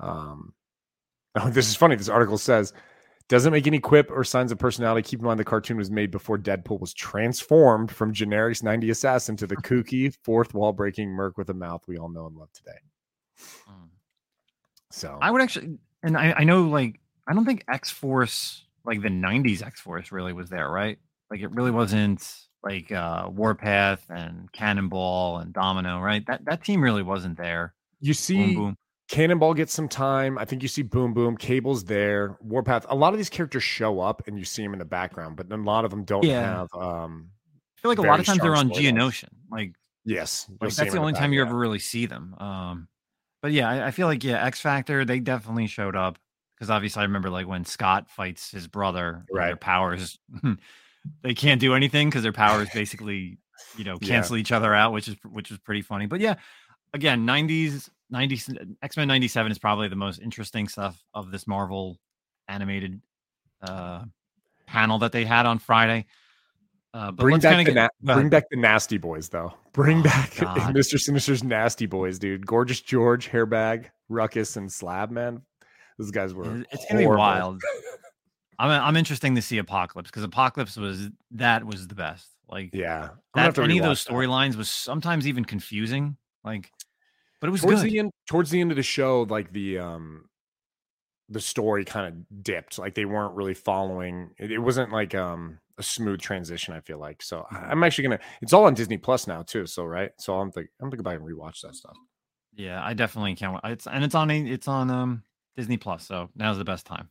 Um, 0.00 0.52
oh, 1.36 1.48
this 1.48 1.68
is 1.68 1.76
funny. 1.76 1.94
This 1.94 2.08
article 2.08 2.36
says 2.36 2.72
Doesn't 3.28 3.52
make 3.52 3.68
any 3.68 3.78
quip 3.78 4.10
or 4.10 4.24
signs 4.24 4.50
of 4.50 4.58
personality. 4.58 5.08
Keep 5.08 5.20
in 5.20 5.26
mind 5.26 5.38
the 5.38 5.44
cartoon 5.44 5.76
was 5.76 5.92
made 5.92 6.10
before 6.10 6.36
Deadpool 6.38 6.80
was 6.80 6.92
transformed 6.92 7.92
from 7.92 8.12
generic 8.12 8.60
90 8.60 8.90
assassin 8.90 9.36
to 9.36 9.46
the 9.46 9.54
kooky, 9.58 10.12
fourth 10.24 10.54
wall 10.54 10.72
breaking 10.72 11.08
merc 11.08 11.38
with 11.38 11.50
a 11.50 11.54
mouth 11.54 11.82
we 11.86 11.98
all 11.98 12.08
know 12.08 12.26
and 12.26 12.36
love 12.36 12.50
today. 12.52 12.78
Mm. 13.70 13.90
So 14.90 15.16
I 15.22 15.30
would 15.30 15.40
actually, 15.40 15.78
and 16.02 16.18
I, 16.18 16.34
I 16.38 16.42
know 16.42 16.62
like 16.64 16.98
I 17.28 17.32
don't 17.32 17.44
think 17.44 17.62
X 17.68 17.92
Force 17.92 18.64
like 18.84 19.02
the 19.02 19.08
'90s 19.08 19.64
X 19.64 19.80
Force 19.80 20.10
really 20.10 20.32
was 20.32 20.50
there, 20.50 20.68
right? 20.68 20.98
Like 21.30 21.42
it 21.42 21.52
really 21.52 21.70
wasn't 21.70 22.28
like 22.64 22.90
uh 22.90 23.28
Warpath 23.30 24.04
and 24.10 24.50
Cannonball 24.52 25.38
and 25.38 25.52
Domino, 25.52 26.00
right? 26.00 26.24
That 26.26 26.44
that 26.46 26.64
team 26.64 26.82
really 26.82 27.02
wasn't 27.02 27.36
there. 27.36 27.74
you 28.00 28.14
see 28.14 28.46
Boom 28.46 28.54
Boom. 28.54 28.76
Cannonball 29.08 29.52
gets 29.54 29.72
some 29.74 29.88
time. 29.88 30.38
I 30.38 30.46
think 30.46 30.62
you 30.62 30.68
see 30.68 30.82
Boom 30.82 31.12
Boom, 31.12 31.36
Cable's 31.36 31.84
there, 31.84 32.36
Warpath. 32.40 32.86
A 32.88 32.94
lot 32.94 33.12
of 33.12 33.18
these 33.18 33.28
characters 33.28 33.62
show 33.62 34.00
up 34.00 34.26
and 34.26 34.38
you 34.38 34.44
see 34.46 34.62
them 34.62 34.72
in 34.72 34.78
the 34.78 34.84
background, 34.86 35.36
but 35.36 35.52
a 35.52 35.56
lot 35.56 35.84
of 35.84 35.90
them 35.90 36.04
don't 36.04 36.24
Yeah. 36.24 36.40
have 36.40 36.68
um 36.74 37.28
I 37.76 37.80
feel 37.82 37.90
like 37.90 37.98
a 37.98 38.02
lot 38.02 38.18
of 38.18 38.24
times 38.26 38.40
they're 38.40 38.56
on. 38.56 38.70
Genosha. 38.70 39.28
Like, 39.50 39.72
yes. 40.06 40.46
like 40.60 40.72
that's 40.74 40.92
the 40.92 40.98
only 40.98 41.12
back, 41.12 41.20
time 41.20 41.32
you 41.34 41.42
ever 41.42 41.54
really 41.54 41.78
see 41.78 42.06
them. 42.06 42.34
Um, 42.38 42.88
but 43.42 43.52
yeah, 43.52 43.68
I, 43.68 43.88
I 43.88 43.90
feel 43.90 44.06
like 44.06 44.24
yeah, 44.24 44.42
X 44.42 44.58
Factor 44.60 45.04
they 45.04 45.20
definitely 45.20 45.66
showed 45.66 45.94
up 45.94 46.18
because 46.56 46.70
obviously 46.70 47.00
I 47.00 47.04
remember 47.04 47.28
like 47.28 47.46
when 47.46 47.66
Scott 47.66 48.08
fights 48.08 48.50
his 48.50 48.66
brother, 48.68 49.26
and 49.28 49.38
Their 49.38 49.56
powers 49.56 50.18
they 51.22 51.34
can't 51.34 51.60
do 51.60 51.74
anything 51.74 52.08
because 52.08 52.22
their 52.22 52.32
powers 52.32 52.68
basically 52.74 53.38
you 53.76 53.84
know 53.84 53.98
Yeah. 54.00 54.08
cancel 54.08 54.36
each 54.36 54.52
other 54.52 54.74
out, 54.74 54.92
which 54.92 55.08
is 55.08 55.16
which 55.24 55.50
is 55.50 55.58
pretty 55.58 55.82
funny. 55.82 56.06
But 56.06 56.20
yeah, 56.20 56.34
again, 56.92 57.24
nineties, 57.24 57.90
nineties, 58.10 58.48
X 58.82 58.96
Men 58.96 59.08
ninety 59.08 59.28
seven 59.28 59.50
is 59.52 59.58
probably 59.58 59.88
the 59.88 59.96
most 59.96 60.20
interesting 60.20 60.68
stuff 60.68 61.02
of 61.14 61.30
this 61.30 61.46
Marvel 61.46 61.98
animated 62.48 63.00
uh 63.62 64.04
panel 64.66 64.98
that 64.98 65.12
they 65.12 65.24
had 65.24 65.46
on 65.46 65.58
Friday. 65.58 66.06
Uh, 66.92 67.10
but 67.10 67.22
Bring 67.24 67.40
back, 67.40 67.64
the 67.64 67.70
of 67.72 67.74
na- 67.74 67.88
get 68.04 68.14
bring 68.14 68.28
back 68.28 68.44
the 68.50 68.56
nasty 68.56 68.98
boys 68.98 69.28
though. 69.28 69.52
Bring 69.72 69.98
Oh, 70.00 70.02
back 70.04 70.36
God. 70.38 70.74
Mr. 70.74 70.98
Sinister's 70.98 71.42
nasty 71.42 71.86
boys, 71.86 72.18
dude. 72.20 72.46
Gorgeous 72.46 72.80
George, 72.80 73.28
Hairbag, 73.30 73.86
Ruckus, 74.08 74.56
and 74.56 74.70
Slab 74.70 75.10
Man. 75.10 75.42
Those 75.98 76.12
guys 76.12 76.32
were. 76.34 76.60
It- 76.60 76.66
It's 76.70 76.84
gonna 76.88 77.00
be 77.00 77.06
wild. 77.06 77.60
I'm 78.58 78.70
I'm 78.70 78.96
interesting 78.96 79.34
to 79.34 79.42
see 79.42 79.58
Apocalypse 79.58 80.10
because 80.10 80.22
Apocalypse 80.24 80.76
was 80.76 81.08
that 81.32 81.64
was 81.64 81.88
the 81.88 81.94
best. 81.94 82.28
Like 82.48 82.70
Yeah, 82.72 83.02
I'm 83.04 83.10
gonna 83.34 83.44
have 83.44 83.54
that 83.54 83.62
any 83.62 83.78
of 83.78 83.84
those 83.84 84.04
storylines 84.04 84.56
was 84.56 84.68
sometimes 84.68 85.26
even 85.26 85.44
confusing. 85.44 86.16
Like, 86.44 86.70
but 87.40 87.48
it 87.48 87.50
was 87.50 87.62
towards 87.62 87.82
good. 87.82 87.90
the 87.90 87.98
end 87.98 88.10
towards 88.26 88.50
the 88.50 88.60
end 88.60 88.70
of 88.70 88.76
the 88.76 88.82
show 88.82 89.22
like 89.22 89.52
the 89.52 89.78
um 89.78 90.28
the 91.30 91.40
story 91.40 91.84
kind 91.84 92.06
of 92.06 92.42
dipped 92.42 92.78
like 92.78 92.94
they 92.94 93.06
weren't 93.06 93.34
really 93.34 93.54
following 93.54 94.30
it, 94.38 94.52
it 94.52 94.58
wasn't 94.58 94.92
like 94.92 95.14
um 95.14 95.58
a 95.78 95.82
smooth 95.82 96.20
transition 96.20 96.74
i 96.74 96.80
feel 96.80 96.98
like 96.98 97.22
so 97.22 97.46
I- 97.50 97.70
i'm 97.70 97.82
actually 97.82 98.04
gonna 98.04 98.20
it's 98.42 98.52
all 98.52 98.64
on 98.64 98.74
disney 98.74 98.98
plus 98.98 99.26
now 99.26 99.42
too 99.42 99.66
so 99.66 99.84
right 99.84 100.10
so 100.18 100.38
i'm 100.38 100.52
think 100.52 100.68
i'm 100.82 100.90
gonna 100.90 100.98
go 100.98 101.02
back 101.02 101.18
and 101.18 101.26
rewatch 101.26 101.62
that 101.62 101.74
stuff 101.74 101.96
Yeah, 102.56 102.84
I 102.84 102.94
definitely 102.94 103.34
can't. 103.34 103.58
It's 103.64 103.86
and 103.86 104.04
it's 104.04 104.14
on 104.14 104.30
it's 104.30 104.68
on 104.68 104.90
um 104.90 105.22
Disney 105.56 105.76
Plus, 105.76 106.06
so 106.06 106.30
now's 106.36 106.58
the 106.58 106.64
best 106.64 106.86
time. 106.86 107.08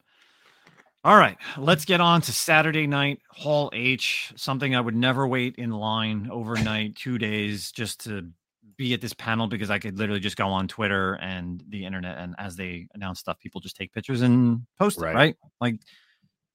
All 1.06 1.18
right, 1.18 1.38
let's 1.58 1.84
get 1.84 1.99
on 1.99 2.22
to 2.22 2.32
Saturday 2.32 2.88
night 2.88 3.20
Hall 3.30 3.70
H. 3.74 4.32
Something 4.38 4.74
I 4.74 4.80
would 4.80 4.95
never 4.95 5.28
wait 5.28 5.56
in 5.58 5.72
line 5.72 6.30
overnight, 6.32 6.95
two 6.95 7.18
days, 7.18 7.74
just 7.74 8.06
to 8.06 8.30
be 8.78 8.93
at 8.93 9.01
this 9.01 9.14
panel 9.14 9.47
because 9.47 9.70
I 9.70 9.80
could 9.80 9.97
literally 9.97 10.22
just 10.22 10.38
go 10.38 10.47
on 10.47 10.68
Twitter 10.70 11.16
and 11.16 11.62
the 11.68 11.86
internet, 11.86 12.18
and 12.20 12.36
as 12.38 12.56
they 12.56 12.88
announce 12.93 13.20
stuff, 13.20 13.38
people 13.39 13.60
just 13.60 13.76
take 13.76 13.91
pictures 13.91 14.22
and 14.22 14.62
post 14.80 14.97
it, 14.97 15.01
Right. 15.04 15.14
right? 15.16 15.36
Like 15.60 15.76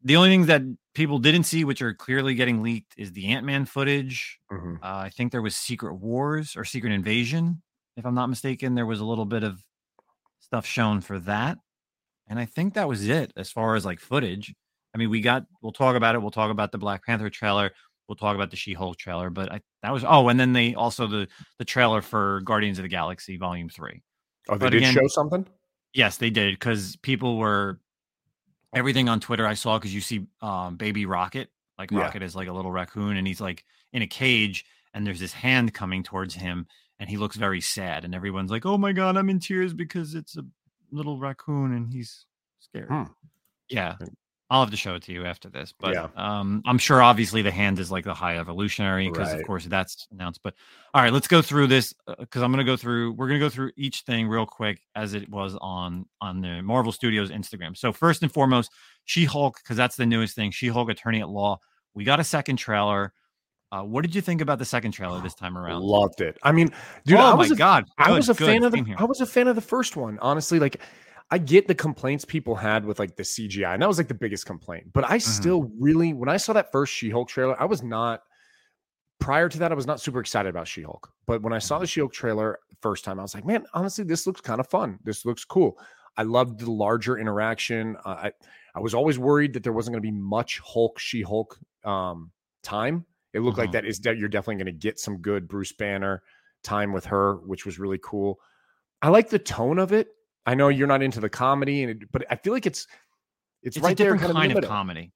the 0.03 0.17
only 0.17 0.31
things 0.31 0.47
that 0.47 0.63
people 0.95 1.19
didn't 1.19 1.45
see, 1.45 1.65
which 1.65 1.83
are 1.83 1.93
clearly 1.93 2.35
getting 2.35 2.63
leaked, 2.63 2.95
is 2.97 3.13
the 3.13 3.27
Ant 3.27 3.45
Man 3.45 3.67
footage. 3.67 4.39
Mhm. 4.51 4.77
Uh, 4.77 4.97
I 4.97 5.11
think 5.11 5.31
there 5.31 5.43
was 5.43 5.57
Secret 5.57 5.95
Wars 5.97 6.57
or 6.57 6.65
Secret 6.65 6.93
Invasion, 6.95 7.63
if 7.99 8.07
I'm 8.07 8.15
not 8.15 8.29
mistaken. 8.29 8.75
There 8.75 8.87
was 8.87 9.01
a 9.01 9.05
little 9.05 9.27
bit 9.27 9.43
of 9.43 9.63
stuff 10.41 10.65
shown 10.65 11.03
for 11.03 11.19
that. 11.21 11.59
And 12.29 12.39
I 12.39 12.45
think 12.45 12.75
that 12.75 12.89
was 12.89 13.09
it 13.09 13.33
as 13.37 13.51
far 13.51 13.75
as 13.75 13.85
like 13.85 14.01
footage. 14.01 14.55
I 14.95 14.99
mean, 14.99 15.11
we 15.11 15.21
got, 15.21 15.47
we'll 15.63 15.73
talk 15.73 15.97
about 15.97 16.15
it. 16.15 16.21
We'll 16.21 16.31
talk 16.31 16.51
about 16.51 16.73
the 16.73 16.79
Black 16.79 17.05
Panther 17.05 17.31
trailer. 17.31 17.71
We'll 18.09 18.17
talk 18.17 18.35
about 18.35 18.51
the 18.51 18.57
She 18.57 18.73
Hulk 18.73 18.97
trailer. 18.97 19.29
But 19.31 19.53
I, 19.53 19.61
that 19.83 19.93
was, 19.93 20.05
oh, 20.07 20.29
and 20.29 20.39
then 20.41 20.53
they 20.53 20.75
also 20.75 21.07
the, 21.07 21.29
the 21.59 21.65
trailer 21.65 22.01
for 22.03 22.41
Guardians 22.43 22.79
of 22.79 22.83
the 22.85 22.89
Galaxy 22.89 23.37
Volume 23.37 23.69
3. 23.69 24.03
oh 24.49 24.55
they 24.55 24.59
But 24.67 24.71
did 24.71 24.79
again- 24.83 24.95
show 24.95 25.07
something 25.09 25.47
Yes, 25.95 26.19
they 26.19 26.29
did 26.31 26.55
because 26.55 26.97
people 26.97 27.39
were 27.39 27.81
everything 28.75 29.09
on 29.09 29.21
Twitter 29.21 29.47
I 29.47 29.55
saw 29.55 29.79
because 29.79 29.95
you 29.95 30.03
see 30.03 30.27
um, 30.43 30.77
Baby 30.77 31.07
Rocket, 31.07 31.49
like 31.79 31.91
Yeah. 31.91 32.01
Rocket 32.01 32.23
is 32.23 32.37
like 32.37 32.49
a 32.49 32.53
little 32.53 32.71
raccoon 32.71 33.17
and 33.17 33.27
he's 33.27 33.41
like 33.41 33.65
in 33.95 34.03
a 34.03 34.07
cage 34.07 34.65
and 34.93 35.07
there's 35.07 35.21
this 35.21 35.33
hand 35.33 35.73
coming 35.73 36.03
towards 36.03 36.35
him 36.35 36.67
and 37.01 37.09
he 37.09 37.17
looks 37.17 37.37
very 37.37 37.61
sad 37.63 38.05
and 38.05 38.15
everyone's 38.15 38.51
like, 38.51 38.67
"Oh 38.67 38.77
my 38.77 38.93
god, 38.93 39.17
I'm 39.17 39.31
in 39.31 39.39
tears 39.41 39.73
because 39.73 40.15
it's 40.15 40.37
a 40.37 40.45
little 40.91 41.19
raccoon 41.19 41.73
and 41.75 41.93
he's 41.93 42.27
scared." 42.61 42.89
Hmm. 42.89 43.05
Yeah. 43.69 43.97
I'll 44.51 44.61
have 44.63 44.71
to 44.71 44.79
show 44.79 44.95
it 44.95 45.03
to 45.03 45.13
you 45.13 45.27
after 45.27 45.51
this, 45.51 45.75
but 45.79 45.93
Yeah. 45.93 46.09
um, 46.17 46.63
I'm 46.65 46.79
sure 46.79 47.03
obviously 47.03 47.43
the 47.43 47.51
hand 47.51 47.79
is 47.79 47.91
like 47.91 48.05
the 48.05 48.15
high 48.15 48.39
evolutionary 48.39 49.07
because 49.11 49.35
of 49.35 49.45
course 49.47 49.67
that's 49.67 50.09
announced. 50.11 50.41
But 50.43 50.55
all 50.95 51.03
right, 51.03 51.13
let's 51.13 51.29
go 51.29 51.43
through 51.43 51.67
this 51.67 51.93
because 52.19 52.43
I'm 52.43 52.51
going 52.51 52.65
to 52.65 52.71
go 52.73 52.75
through. 52.77 53.13
We're 53.13 53.29
going 53.29 53.39
to 53.39 53.45
go 53.45 53.51
through 53.51 53.73
each 53.77 54.03
thing 54.03 54.27
real 54.27 54.47
quick 54.47 54.81
as 54.95 55.13
it 55.13 55.29
was 55.29 55.55
on 55.61 56.07
on 56.23 56.41
the 56.41 56.63
Marvel 56.63 56.93
Studios 56.93 57.31
Instagram. 57.31 57.77
So 57.77 57.93
first 57.93 58.23
and 58.23 58.33
foremost, 58.33 58.73
She 59.05 59.27
Hulk 59.27 59.59
because 59.63 59.77
that's 59.77 59.97
the 59.97 60.07
newest 60.07 60.35
thing. 60.35 60.51
She 60.51 60.69
Hulk 60.69 60.89
Attorney 60.89 61.21
at 61.21 61.29
Law. 61.29 61.61
We 61.93 62.05
got 62.05 62.19
a 62.19 62.25
second 62.25 62.57
trailer. 62.57 63.13
Uh, 63.71 63.83
what 63.83 64.03
did 64.03 64.15
you 64.15 64.21
think 64.23 64.41
about 64.41 64.59
the 64.59 64.65
second 64.65 64.93
trailer 64.93 65.21
this 65.21 65.35
time 65.35 65.57
around? 65.59 65.83
loved 65.83 66.21
it 66.23 66.39
i 66.43 66.51
mean 66.53 66.69
dude 67.05 67.19
oh 67.19 67.21
i 67.21 67.31
my 67.31 67.35
was 67.35 67.51
a, 67.51 67.57
god! 67.57 67.85
I 67.99 68.11
was 68.13 68.29
a 68.31 68.35
good. 68.35 68.47
fan 68.47 68.65
of 68.65 68.73
the 68.73 68.83
here. 68.83 68.97
I 68.99 69.05
was 69.05 69.21
a 69.21 69.27
fan 69.27 69.47
of 69.49 69.57
the 69.57 69.61
first 69.63 69.97
one. 69.97 70.19
Honestly, 70.21 70.59
like 70.59 70.81
I 71.31 71.37
get 71.37 71.69
the 71.69 71.75
complaints 71.75 72.25
people 72.25 72.55
had 72.55 72.87
with 72.87 72.99
like 72.99 73.15
the 73.17 73.23
CGI, 73.23 73.75
and 73.75 73.83
that 73.83 73.87
was 73.89 73.99
like 73.99 74.09
the 74.09 74.15
biggest 74.15 74.47
complaint. 74.47 74.87
But 74.95 75.05
I 75.05 75.19
Mm-hmm. 75.19 75.31
still 75.31 75.71
really, 75.79 76.15
when 76.15 76.31
I 76.31 76.39
saw 76.39 76.55
that 76.55 76.73
first 76.73 76.95
She-Hulk 76.95 77.29
trailer, 77.29 77.61
I 77.61 77.67
was 77.67 77.83
not. 77.83 78.23
Prior 79.21 79.49
to 79.51 79.59
that, 79.59 79.71
I 79.71 79.75
was 79.75 79.87
not 79.87 80.01
super 80.01 80.21
excited 80.21 80.49
about 80.49 80.67
She-Hulk. 80.67 81.13
But 81.27 81.43
when 81.43 81.53
I 81.53 81.59
saw 81.59 81.79
the 81.79 81.87
She-Hulk 81.87 82.15
trailer 82.15 82.61
first 82.81 83.05
time, 83.05 83.19
I 83.19 83.23
was 83.23 83.35
like, 83.35 83.45
man, 83.45 83.67
honestly, 83.75 84.05
this 84.05 84.27
looks 84.27 84.41
kind 84.41 84.59
of 84.59 84.69
fun. 84.69 84.99
This 85.05 85.27
looks 85.27 85.45
cool. 85.45 85.79
I 86.17 86.23
loved 86.23 86.61
the 86.61 86.71
larger 86.71 87.19
interaction. 87.19 87.97
Uh, 88.07 88.09
I 88.09 88.33
I 88.75 88.81
was 88.81 88.95
always 88.95 89.19
worried 89.19 89.53
that 89.53 89.63
there 89.63 89.75
wasn't 89.75 89.93
going 89.95 90.03
to 90.03 90.11
be 90.11 90.17
much 90.19 90.61
Hulk 90.61 90.99
She-Hulk 90.99 91.59
um, 91.85 92.31
time. 92.63 93.05
It 93.35 93.41
looked 93.41 93.59
like 93.59 93.71
Mhm. 93.71 93.73
that 93.73 93.85
is 93.87 94.01
that 94.01 94.19
you're 94.19 94.29
definitely 94.29 94.57
going 94.65 94.75
to 94.75 94.79
get 94.81 94.99
some 94.99 95.19
good 95.19 95.49
Bruce 95.49 95.73
Banner 95.73 96.23
time 96.63 96.93
with 96.93 97.07
her, 97.07 97.37
which 97.47 97.67
was 97.67 97.79
really 97.79 97.99
cool. 98.03 98.41
I 99.03 99.09
like 99.11 99.31
the 99.31 99.39
tone 99.39 99.79
of 99.79 99.93
it. 99.93 100.09
I 100.47 100.55
know 100.55 100.69
you're 100.69 100.87
not 100.89 101.03
into 101.03 101.21
the 101.21 101.29
comedy, 101.31 101.83
and 101.85 102.03
it, 102.03 102.13
but 102.13 102.25
I 102.31 102.37
feel 102.37 102.53
like 102.53 102.67
it's 102.67 102.87
it's, 103.63 103.77
It's 103.77 103.83
right 103.83 103.93
a 103.93 103.95
different 103.97 104.21
there, 104.23 104.33
kind 104.33 104.51
in 104.51 104.55
the 104.55 104.61
of 104.61 104.63
comedy. 104.63 105.13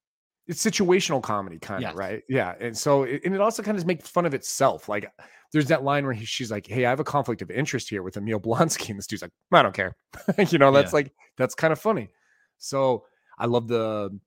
It's 0.48 0.64
situational 0.64 1.22
comedy, 1.22 1.58
kind 1.60 1.84
Yes. 1.84 1.92
of 1.92 1.94
right. 1.94 2.22
Yeah, 2.28 2.54
and 2.60 2.76
so 2.76 3.04
it, 3.04 3.22
and 3.24 3.34
it 3.34 3.40
also 3.40 3.62
kind 3.62 3.78
of 3.78 3.86
makes 3.86 4.08
fun 4.08 4.26
of 4.26 4.34
itself. 4.34 4.88
Like 4.88 5.10
there's 5.52 5.68
that 5.68 5.84
line 5.84 6.04
where 6.04 6.14
he, 6.14 6.24
she's 6.24 6.50
like, 6.50 6.66
"Hey, 6.66 6.84
I 6.86 6.90
have 6.90 7.00
a 7.00 7.04
conflict 7.04 7.42
of 7.42 7.50
interest 7.50 7.88
here 7.90 8.02
with 8.02 8.16
Emil 8.16 8.40
Blonsky," 8.40 8.90
and 8.90 8.98
this 8.98 9.06
dude's 9.06 9.22
like, 9.22 9.32
"I 9.52 9.62
don't 9.62 9.74
care." 9.74 9.96
you 10.50 10.58
know, 10.58 10.72
that's 10.72 10.92
Yeah. 10.92 10.98
like 10.98 11.12
that's 11.36 11.54
kind 11.54 11.72
of 11.72 11.78
funny. 11.80 12.08
So 12.58 13.06
I 13.38 13.46
love 13.46 13.68
the 13.68 14.18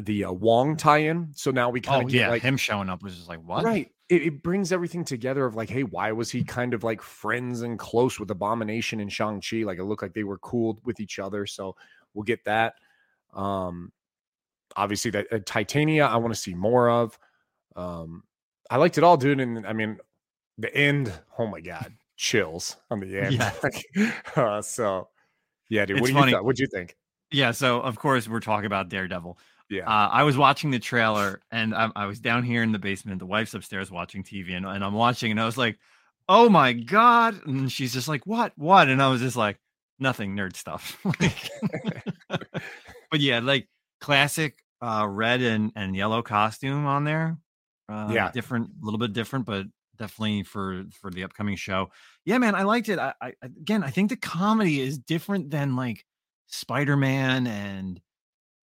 the 0.00 0.24
uh, 0.24 0.32
Wong 0.32 0.76
tie-in. 0.76 1.32
So 1.34 1.50
now 1.50 1.70
we 1.70 1.80
kind 1.80 2.02
Oh 2.02 2.06
of 2.06 2.12
get 2.12 2.18
yeah, 2.18 2.30
like 2.30 2.42
him 2.42 2.56
showing 2.56 2.88
up 2.88 3.02
was 3.02 3.16
just 3.16 3.28
like 3.28 3.42
what? 3.44 3.64
Right. 3.64 3.90
It, 4.08 4.22
it 4.22 4.42
brings 4.42 4.72
everything 4.72 5.04
together 5.04 5.44
of 5.44 5.54
like, 5.54 5.70
hey, 5.70 5.82
why 5.82 6.12
was 6.12 6.30
he 6.30 6.44
kind 6.44 6.74
of 6.74 6.84
like 6.84 7.02
friends 7.02 7.62
and 7.62 7.78
close 7.78 8.18
with 8.18 8.30
Abomination 8.30 9.00
and 9.00 9.12
Shang-Chi? 9.12 9.64
Like 9.64 9.78
it 9.78 9.84
looked 9.84 10.02
like 10.02 10.14
they 10.14 10.24
were 10.24 10.38
cool 10.38 10.80
with 10.84 11.00
each 11.00 11.18
other. 11.18 11.46
So 11.46 11.76
we'll 12.14 12.24
get 12.24 12.44
that. 12.44 12.74
Um 13.34 13.92
obviously 14.76 15.10
that 15.10 15.26
uh, 15.32 15.38
Titania, 15.44 16.06
I 16.06 16.16
want 16.16 16.34
to 16.34 16.40
see 16.40 16.54
more 16.54 16.88
of. 16.90 17.18
Um 17.76 18.24
I 18.70 18.76
liked 18.76 18.98
it 18.98 19.04
all, 19.04 19.16
dude. 19.16 19.40
And 19.40 19.66
I 19.66 19.72
mean 19.72 19.98
the 20.58 20.74
end, 20.74 21.12
oh 21.38 21.46
my 21.46 21.60
god, 21.60 21.94
chills 22.16 22.76
on 22.90 23.00
the 23.00 23.18
end. 23.22 23.34
Yeah. 23.34 24.12
Uh, 24.36 24.62
so 24.62 25.08
yeah, 25.68 25.86
dude. 25.86 25.98
It's 25.98 26.02
what 26.02 26.08
do 26.08 26.14
funny. 26.14 26.30
you 26.30 26.36
thought? 26.36 26.44
What'd 26.44 26.58
you 26.58 26.66
think? 26.66 26.96
Yeah, 27.30 27.50
so 27.50 27.80
of 27.80 27.98
course 27.98 28.28
we're 28.28 28.40
talking 28.40 28.66
about 28.66 28.90
Daredevil. 28.90 29.38
Yeah. 29.72 29.88
Uh, 29.88 30.08
I 30.12 30.22
was 30.24 30.36
watching 30.36 30.70
the 30.70 30.78
trailer 30.78 31.40
and 31.50 31.74
I, 31.74 31.90
I 31.96 32.06
was 32.06 32.20
down 32.20 32.42
here 32.44 32.62
in 32.62 32.72
the 32.72 32.78
basement. 32.78 33.18
The 33.20 33.26
wife's 33.26 33.54
upstairs 33.54 33.90
watching 33.90 34.22
TV 34.22 34.52
and, 34.54 34.66
and 34.66 34.84
I'm 34.84 34.92
watching 34.92 35.30
and 35.30 35.40
I 35.40 35.46
was 35.46 35.56
like, 35.56 35.78
oh 36.28 36.48
my 36.50 36.72
God. 36.74 37.40
And 37.46 37.72
she's 37.72 37.92
just 37.92 38.06
like, 38.06 38.26
what? 38.26 38.52
What? 38.56 38.88
And 38.88 39.02
I 39.02 39.08
was 39.08 39.20
just 39.22 39.36
like, 39.36 39.58
nothing 39.98 40.36
nerd 40.36 40.56
stuff. 40.56 40.98
Like- 41.20 41.50
but 43.10 43.20
yeah, 43.20 43.38
like 43.40 43.66
classic 44.00 44.56
uh, 44.80 45.06
red 45.08 45.40
and, 45.40 45.72
and 45.74 45.96
yellow 45.96 46.22
costume 46.22 46.86
on 46.86 47.04
there. 47.04 47.38
Uh, 47.88 48.10
Yeah. 48.12 48.30
Different, 48.30 48.66
a 48.82 48.84
little 48.84 48.98
bit 48.98 49.12
different, 49.14 49.46
but 49.46 49.66
definitely 49.96 50.42
for 50.42 50.84
for 51.00 51.10
the 51.10 51.24
upcoming 51.24 51.56
show. 51.56 51.90
Yeah, 52.24 52.38
man, 52.38 52.54
I 52.54 52.62
liked 52.64 52.88
it. 52.88 52.98
I, 52.98 53.14
I 53.20 53.32
again, 53.42 53.82
I 53.84 53.90
think 53.90 54.10
the 54.10 54.16
comedy 54.16 54.80
is 54.80 54.98
different 54.98 55.50
than 55.50 55.76
like 55.76 56.04
Spider 56.46 56.96
Man 56.96 57.46
and 57.46 58.00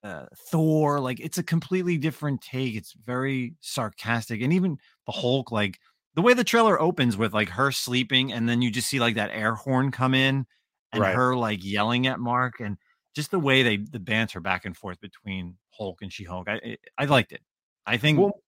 uh, 0.04 0.26
Thor. 0.52 1.00
Like 1.00 1.20
it's 1.20 1.38
a 1.38 1.44
completely 1.44 1.98
different 1.98 2.42
take. 2.42 2.76
It's 2.76 2.94
very 2.94 3.56
sarcastic, 3.62 4.42
and 4.42 4.54
even 4.54 4.78
the 5.06 5.12
Hulk, 5.12 5.52
like 5.52 5.80
the 6.16 6.22
way 6.22 6.34
the 6.34 6.44
trailer 6.44 6.80
opens 6.82 7.18
with 7.18 7.34
like 7.34 7.50
her 7.50 7.72
sleeping, 7.72 8.32
and 8.32 8.48
then 8.48 8.62
you 8.62 8.72
just 8.72 8.90
see 8.90 9.00
like 9.00 9.16
that 9.16 9.32
air 9.34 9.56
horn 9.56 9.92
come 9.92 10.14
in, 10.14 10.46
and 10.92 11.02
Right. 11.02 11.16
her 11.16 11.36
like 11.36 11.64
yelling 11.64 12.08
at 12.08 12.20
Mark, 12.20 12.60
and 12.60 12.78
just 13.16 13.32
the 13.32 13.40
way 13.40 13.64
they 13.64 13.78
the 13.78 14.00
banter 14.00 14.40
back 14.40 14.66
and 14.66 14.76
forth 14.76 15.00
between 15.02 15.58
Hulk 15.72 16.02
and 16.02 16.12
She 16.12 16.24
Hulk. 16.24 16.48
I 16.48 16.78
I 16.98 17.06
liked 17.06 17.32
it. 17.32 17.42
I 17.86 17.98
think. 17.98 18.20
Well, 18.20 18.42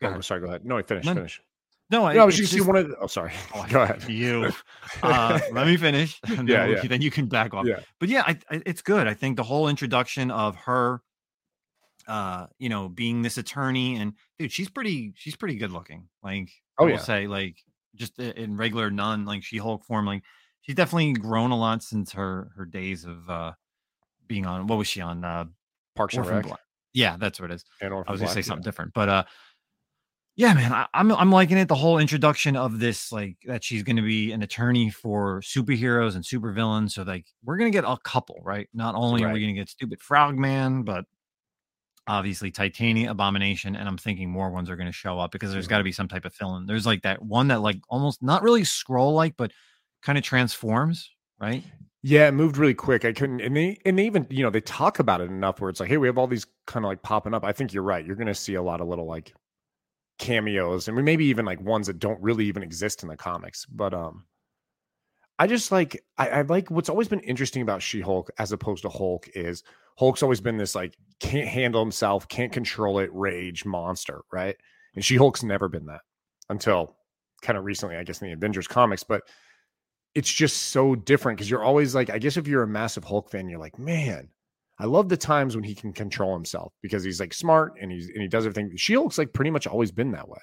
Go 0.00 0.14
oh, 0.16 0.20
sorry. 0.20 0.40
Go 0.40 0.46
ahead. 0.46 0.64
No, 0.64 0.80
finish. 0.82 1.04
No, 1.04 1.14
Finish. 1.14 1.42
No, 1.90 2.00
No, 2.12 2.22
I 2.22 2.24
was 2.24 2.36
just, 2.36 2.52
just- 2.52 2.66
one 2.66 2.76
of. 2.76 2.88
The, 2.88 2.96
oh, 2.98 3.06
sorry. 3.06 3.32
Oh, 3.54 3.66
go 3.70 3.82
ahead. 3.82 4.04
You. 4.08 4.52
Uh, 5.02 5.38
let 5.52 5.66
me 5.66 5.76
finish. 5.76 6.20
Yeah, 6.28 6.36
then, 6.36 6.70
yeah. 6.70 6.82
then 6.86 7.02
you 7.02 7.10
can 7.10 7.26
back 7.26 7.54
off. 7.54 7.66
Yeah. 7.66 7.80
But 8.00 8.08
yeah, 8.08 8.22
I, 8.26 8.38
I, 8.50 8.62
it's 8.66 8.82
good. 8.82 9.06
I 9.06 9.14
think 9.14 9.36
the 9.36 9.42
whole 9.42 9.68
introduction 9.68 10.30
of 10.30 10.56
her, 10.56 11.00
uh, 12.06 12.46
you 12.58 12.68
know, 12.68 12.88
being 12.88 13.22
this 13.22 13.38
attorney 13.38 13.96
and 13.96 14.14
dude, 14.38 14.52
she's 14.52 14.68
pretty, 14.70 15.12
she's 15.16 15.36
pretty 15.36 15.56
good 15.56 15.72
looking. 15.72 16.08
Like, 16.22 16.50
Oh, 16.78 16.84
I 16.84 16.86
will 16.86 16.92
yeah. 16.94 16.98
say, 16.98 17.26
like, 17.26 17.56
just 17.96 18.18
in 18.20 18.56
regular 18.56 18.90
nun, 18.90 19.24
like 19.24 19.42
She 19.42 19.56
Hulk 19.58 19.84
form, 19.84 20.06
like 20.06 20.22
she's 20.62 20.76
definitely 20.76 21.12
grown 21.14 21.50
a 21.50 21.58
lot 21.58 21.82
since 21.82 22.12
her 22.12 22.52
her 22.54 22.64
days 22.64 23.04
of 23.04 23.28
uh 23.28 23.52
being 24.28 24.46
on. 24.46 24.68
What 24.68 24.78
was 24.78 24.86
she 24.86 25.00
on? 25.00 25.24
Uh, 25.24 25.46
Parks 25.96 26.14
and 26.14 26.24
Rec. 26.24 26.44
Black. 26.44 26.60
Yeah, 26.92 27.16
that's 27.18 27.40
what 27.40 27.50
it 27.50 27.54
is. 27.54 27.64
I 27.82 27.88
was 27.88 28.04
gonna 28.04 28.18
Black, 28.18 28.30
say 28.30 28.40
yeah. 28.40 28.42
something 28.44 28.62
different, 28.62 28.92
but 28.94 29.08
uh, 29.08 29.24
yeah, 30.38 30.54
man, 30.54 30.72
I, 30.72 30.86
I'm 30.94 31.10
I'm 31.10 31.32
liking 31.32 31.58
it. 31.58 31.66
The 31.66 31.74
whole 31.74 31.98
introduction 31.98 32.54
of 32.54 32.78
this, 32.78 33.10
like 33.10 33.38
that 33.46 33.64
she's 33.64 33.82
gonna 33.82 34.02
be 34.02 34.30
an 34.30 34.40
attorney 34.40 34.88
for 34.88 35.40
superheroes 35.40 36.14
and 36.14 36.22
supervillains. 36.22 36.92
So 36.92 37.02
like 37.02 37.26
we're 37.42 37.56
gonna 37.56 37.70
get 37.70 37.82
a 37.82 37.98
couple, 38.04 38.40
right? 38.44 38.68
Not 38.72 38.94
only 38.94 39.24
are 39.24 39.32
we 39.32 39.40
gonna 39.40 39.52
get 39.54 39.68
stupid 39.68 40.00
Frogman, 40.00 40.84
but 40.84 41.06
obviously 42.06 42.52
Titania, 42.52 43.10
Abomination, 43.10 43.74
and 43.74 43.88
I'm 43.88 43.98
thinking 43.98 44.30
more 44.30 44.50
ones 44.50 44.70
are 44.70 44.76
gonna 44.76 44.92
show 44.92 45.18
up 45.18 45.32
because 45.32 45.52
there's 45.52 45.66
got 45.66 45.78
to 45.78 45.84
be 45.84 45.90
some 45.90 46.06
type 46.06 46.24
of 46.24 46.32
fill-in. 46.32 46.66
There's 46.66 46.86
like 46.86 47.02
that 47.02 47.20
one 47.20 47.48
that 47.48 47.60
like 47.60 47.80
almost 47.88 48.22
not 48.22 48.44
really 48.44 48.62
Skrull 48.62 49.16
like, 49.16 49.36
but 49.36 49.50
kind 50.02 50.16
of 50.16 50.22
transforms, 50.22 51.10
right? 51.40 51.64
Yeah, 52.04 52.28
it 52.28 52.32
moved 52.32 52.58
really 52.58 52.74
quick. 52.74 53.04
I 53.04 53.12
couldn't, 53.12 53.40
and 53.40 53.56
they 53.56 53.78
and 53.84 53.98
they 53.98 54.06
even 54.06 54.24
you 54.30 54.44
know 54.44 54.50
they 54.50 54.60
talk 54.60 55.00
about 55.00 55.20
it 55.20 55.30
enough 55.30 55.60
where 55.60 55.68
it's 55.68 55.80
like, 55.80 55.88
hey, 55.88 55.96
we 55.96 56.06
have 56.06 56.16
all 56.16 56.28
these 56.28 56.46
kind 56.68 56.86
of 56.86 56.90
like 56.90 57.02
popping 57.02 57.34
up. 57.34 57.42
I 57.42 57.50
think 57.50 57.72
you're 57.72 57.82
right. 57.82 58.06
You're 58.06 58.14
going 58.14 58.28
to 58.28 58.36
see 58.36 58.54
a 58.54 58.62
lot 58.62 58.80
of 58.80 58.86
little 58.86 59.06
like 59.06 59.34
cameos, 60.18 60.88
and 60.88 61.04
maybe 61.04 61.26
even 61.26 61.44
like 61.44 61.60
ones 61.60 61.86
that 61.86 61.98
don't 61.98 62.20
really 62.20 62.46
even 62.46 62.62
exist 62.62 63.02
in 63.02 63.08
the 63.08 63.16
comics. 63.16 63.64
But 63.66 63.94
um, 63.94 64.24
I 65.38 65.46
just 65.46 65.70
like 65.72 66.02
I, 66.16 66.28
I 66.28 66.42
like 66.42 66.70
what's 66.70 66.88
always 66.88 67.08
been 67.08 67.20
interesting 67.20 67.62
about 67.62 67.82
She 67.82 68.00
Hulk 68.00 68.30
as 68.38 68.52
opposed 68.52 68.82
to 68.82 68.88
Hulk 68.88 69.28
is 69.34 69.62
Hulk's 69.98 70.22
always 70.22 70.40
been 70.40 70.56
this 70.56 70.74
like 70.74 70.96
can't 71.20 71.48
handle 71.48 71.80
himself, 71.80 72.28
can't 72.28 72.52
control 72.52 72.98
it, 72.98 73.10
rage 73.12 73.64
monster, 73.64 74.22
right? 74.32 74.56
And 74.94 75.04
She 75.04 75.16
Hulk's 75.16 75.42
never 75.42 75.68
been 75.68 75.86
that 75.86 76.00
until 76.48 76.96
kind 77.42 77.58
of 77.58 77.64
recently, 77.64 77.96
I 77.96 78.04
guess, 78.04 78.20
in 78.20 78.28
the 78.28 78.34
Avengers 78.34 78.66
comics, 78.66 79.02
but 79.02 79.22
it's 80.14 80.32
just 80.32 80.56
so 80.68 80.94
different 80.94 81.38
because 81.38 81.50
you're 81.50 81.62
always 81.62 81.94
like, 81.94 82.10
I 82.10 82.18
guess 82.18 82.36
if 82.36 82.48
you're 82.48 82.62
a 82.62 82.68
massive 82.68 83.04
Hulk 83.04 83.30
fan, 83.30 83.48
you're 83.48 83.60
like, 83.60 83.78
man, 83.78 84.28
I 84.78 84.86
love 84.86 85.08
the 85.08 85.16
times 85.16 85.56
when 85.56 85.64
he 85.64 85.74
can 85.74 85.92
control 85.92 86.34
himself 86.34 86.72
because 86.82 87.02
he's 87.02 87.18
like 87.20 87.34
smart 87.34 87.74
and 87.80 87.90
he's 87.90 88.08
and 88.08 88.22
he 88.22 88.28
does 88.28 88.46
everything. 88.46 88.76
She 88.76 88.96
looks 88.96 89.18
like 89.18 89.32
pretty 89.32 89.50
much 89.50 89.66
always 89.66 89.90
been 89.90 90.12
that 90.12 90.28
way. 90.28 90.38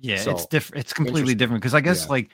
Yeah, 0.00 0.18
So, 0.18 0.30
it's 0.30 0.46
different. 0.46 0.80
It's 0.84 0.92
completely 0.92 1.34
different 1.34 1.60
because 1.60 1.74
I 1.74 1.80
guess 1.80 2.04
Yeah. 2.04 2.10
like, 2.12 2.30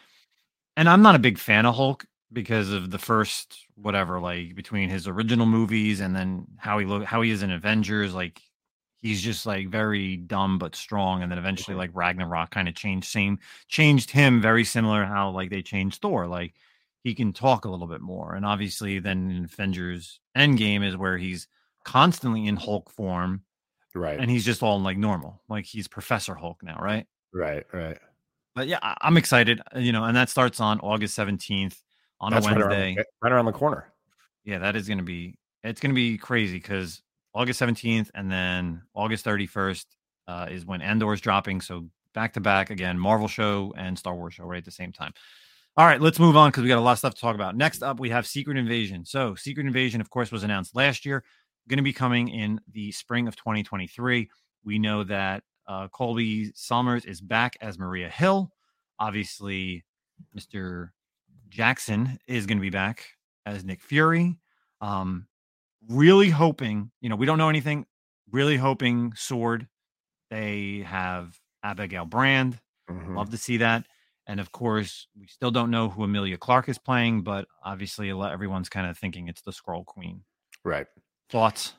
and 0.76 0.88
I'm 0.88 1.00
not 1.02 1.14
a 1.14 1.18
big 1.18 1.38
fan 1.38 1.64
of 1.64 1.74
Hulk 1.76 2.04
because 2.32 2.70
of 2.72 2.90
the 2.90 2.98
first 2.98 3.66
whatever 3.76 4.20
like 4.20 4.54
between 4.54 4.90
his 4.90 5.08
original 5.08 5.46
movies 5.46 6.00
and 6.00 6.14
then 6.14 6.46
how 6.58 6.78
he 6.78 6.84
look 6.84 7.04
how 7.04 7.22
he 7.22 7.30
is 7.30 7.42
in 7.42 7.50
Avengers. 7.50 8.12
Like 8.14 8.42
he's 9.00 9.22
just 9.22 9.46
like 9.46 9.68
very 9.68 10.16
dumb 10.18 10.58
but 10.58 10.74
strong, 10.76 11.22
and 11.22 11.30
then 11.32 11.38
eventually 11.38 11.74
Mhm. 11.74 11.78
like 11.78 11.90
Ragnarok 11.94 12.50
kind 12.50 12.68
of 12.68 12.74
changed 12.74 13.08
same 13.08 13.38
changed 13.68 14.10
him 14.10 14.42
very 14.42 14.64
similar 14.64 15.04
how 15.06 15.30
like 15.30 15.48
they 15.48 15.62
changed 15.62 16.02
Thor. 16.02 16.26
Like 16.26 16.54
he 17.05 17.14
can 17.14 17.32
talk 17.32 17.64
a 17.64 17.68
little 17.70 17.86
bit 17.86 18.00
more, 18.00 18.34
and 18.34 18.44
obviously 18.44 18.98
then 18.98 19.30
in 19.30 19.44
Avengers 19.44 20.18
Endgame 20.36 20.84
is 20.84 20.96
where 20.96 21.16
he's 21.18 21.46
constantly 21.84 22.46
in 22.48 22.57
Hulk 22.57 22.90
form 22.90 23.42
Right. 23.94 24.18
and 24.18 24.28
he's 24.28 24.44
just 24.44 24.62
all 24.62 24.80
like 24.80 24.96
normal, 24.98 25.40
like 25.48 25.66
he's 25.66 25.86
Professor 25.86 26.34
Hulk 26.34 26.62
now, 26.64 26.78
right? 26.80 27.07
right. 27.32 27.64
Right. 27.72 27.98
but 28.57 28.66
yeah, 28.66 28.78
I- 28.82 28.96
I'm 29.02 29.16
excited. 29.16 29.61
uh, 29.74 29.78
You 29.78 29.92
know, 29.92 30.02
and 30.05 30.16
that 30.16 30.30
starts 30.30 30.59
on 30.61 30.80
August 30.80 31.16
17th 31.16 31.76
on 32.20 32.32
That's 32.32 32.46
a 32.46 32.48
right 32.48 32.59
around, 32.59 32.70
Wednesday. 32.70 32.94
the, 32.96 33.05
right 33.22 33.32
around 33.32 33.44
the 33.46 33.52
corner. 33.52 33.92
yeah, 34.44 34.59
that 34.59 34.74
is 34.76 34.88
going 34.88 34.98
to 34.98 35.05
be 35.05 35.36
it's 35.62 35.80
going 35.80 35.90
to 35.90 35.94
be 35.94 36.16
crazy 36.18 36.57
because 36.59 37.02
August 37.34 37.61
17th 37.61 38.11
and 38.14 38.30
then 38.30 38.82
August 38.94 39.24
31st 39.24 39.86
uh, 40.28 40.46
is 40.50 40.64
when 40.66 40.80
Andor's 40.82 41.20
dropping. 41.20 41.61
So 41.61 41.88
back 42.14 42.32
to 42.34 42.40
back 42.40 42.70
again, 42.70 42.98
Marvel 42.98 43.28
show 43.28 43.72
and 43.76 43.98
Star 43.98 44.14
Wars 44.14 44.34
show 44.34 44.44
right 44.44 44.59
at 44.59 44.64
the 44.64 44.70
same 44.70 44.92
time. 44.92 45.12
All 45.76 45.86
right, 45.86 46.00
let's 46.00 46.20
move 46.20 46.36
on 46.36 46.50
because 46.50 46.62
we 46.62 46.68
got 46.68 46.78
a 46.78 46.80
lot 46.80 46.92
of 46.92 46.98
stuff 46.98 47.14
to 47.14 47.20
talk 47.20 47.34
about. 47.34 47.56
Next 47.56 47.82
up, 47.82 47.98
we 47.98 48.08
have 48.10 48.26
Secret 48.28 48.56
Invasion. 48.56 49.04
So, 49.04 49.34
Secret 49.34 49.66
Invasion, 49.66 50.00
of 50.00 50.08
course, 50.08 50.30
was 50.30 50.44
announced 50.44 50.76
last 50.76 51.04
year, 51.04 51.24
going 51.68 51.78
to 51.78 51.82
be 51.82 51.92
coming 51.92 52.28
in 52.28 52.60
the 52.70 52.92
spring 52.92 53.26
of 53.26 53.34
2023. 53.34 54.30
We 54.64 54.78
know 54.78 55.02
that 55.04 55.42
uh, 55.66 55.88
Cobie 55.88 56.52
Smulders 56.52 57.04
is 57.06 57.20
back 57.20 57.56
as 57.60 57.76
Maria 57.76 58.08
Hill. 58.08 58.52
Obviously, 59.00 59.84
Mr. 60.38 60.90
Jackson 61.48 62.18
is 62.28 62.46
going 62.46 62.58
to 62.58 62.62
be 62.62 62.70
back 62.70 63.06
as 63.44 63.64
Nick 63.64 63.82
Fury. 63.82 64.38
Um, 64.80 65.26
really 65.88 66.30
hoping, 66.30 66.92
you 67.00 67.08
know, 67.08 67.16
we 67.16 67.26
don't 67.26 67.38
know 67.38 67.48
anything. 67.48 67.84
Really 68.30 68.56
hoping 68.56 69.12
Sword. 69.16 69.66
They 70.30 70.84
have 70.86 71.36
Abigail 71.64 72.04
Brand. 72.04 72.60
Mhm. 72.88 73.16
Love 73.16 73.30
to 73.30 73.38
see 73.38 73.56
that. 73.56 73.86
And 74.26 74.40
of 74.40 74.52
course, 74.52 75.06
we 75.18 75.26
still 75.26 75.50
don't 75.50 75.70
know 75.70 75.88
who 75.90 76.04
Emilia 76.04 76.36
Clarke 76.38 76.68
is 76.70 76.78
playing, 76.78 77.22
but 77.22 77.46
obviously, 77.62 78.10
everyone's 78.10 78.68
kind 78.70 78.86
of 78.86 78.96
thinking 78.96 79.28
it's 79.28 79.42
the 79.42 79.50
Skrull 79.52 79.84
Queen. 79.84 80.22
Right. 80.64 80.86
Thoughts? 81.30 81.74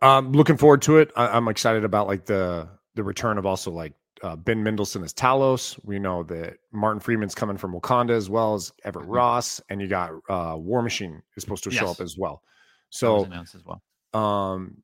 Um, 0.00 0.32
looking 0.32 0.56
forward 0.56 0.82
to 0.82 0.98
it. 0.98 1.10
I, 1.16 1.26
I'm 1.28 1.48
excited 1.48 1.84
about 1.84 2.06
like 2.06 2.24
the 2.26 2.68
the 2.94 3.02
return 3.02 3.38
of 3.38 3.46
also 3.46 3.70
like 3.70 3.94
uh, 4.22 4.36
Ben 4.36 4.62
Mendelsohn 4.62 5.02
as 5.02 5.12
Talos. 5.12 5.78
We 5.84 5.98
know 5.98 6.22
that 6.24 6.58
Martin 6.72 7.00
Freeman's 7.00 7.34
coming 7.34 7.56
from 7.56 7.72
Wakanda 7.72 8.10
as 8.10 8.30
well 8.30 8.54
as 8.54 8.72
Everett 8.84 9.06
Mhm. 9.08 9.14
Ross, 9.14 9.60
and 9.68 9.80
you 9.80 9.88
got 9.88 10.12
uh, 10.28 10.54
War 10.56 10.82
Machine 10.82 11.22
is 11.36 11.42
supposed 11.42 11.64
to 11.64 11.70
show 11.70 11.88
up 11.88 12.00
as 12.00 12.16
well. 12.16 12.42
So, 12.90 13.24
announced 13.24 13.54
as 13.54 13.62
well. 13.64 13.82
um, 14.14 14.82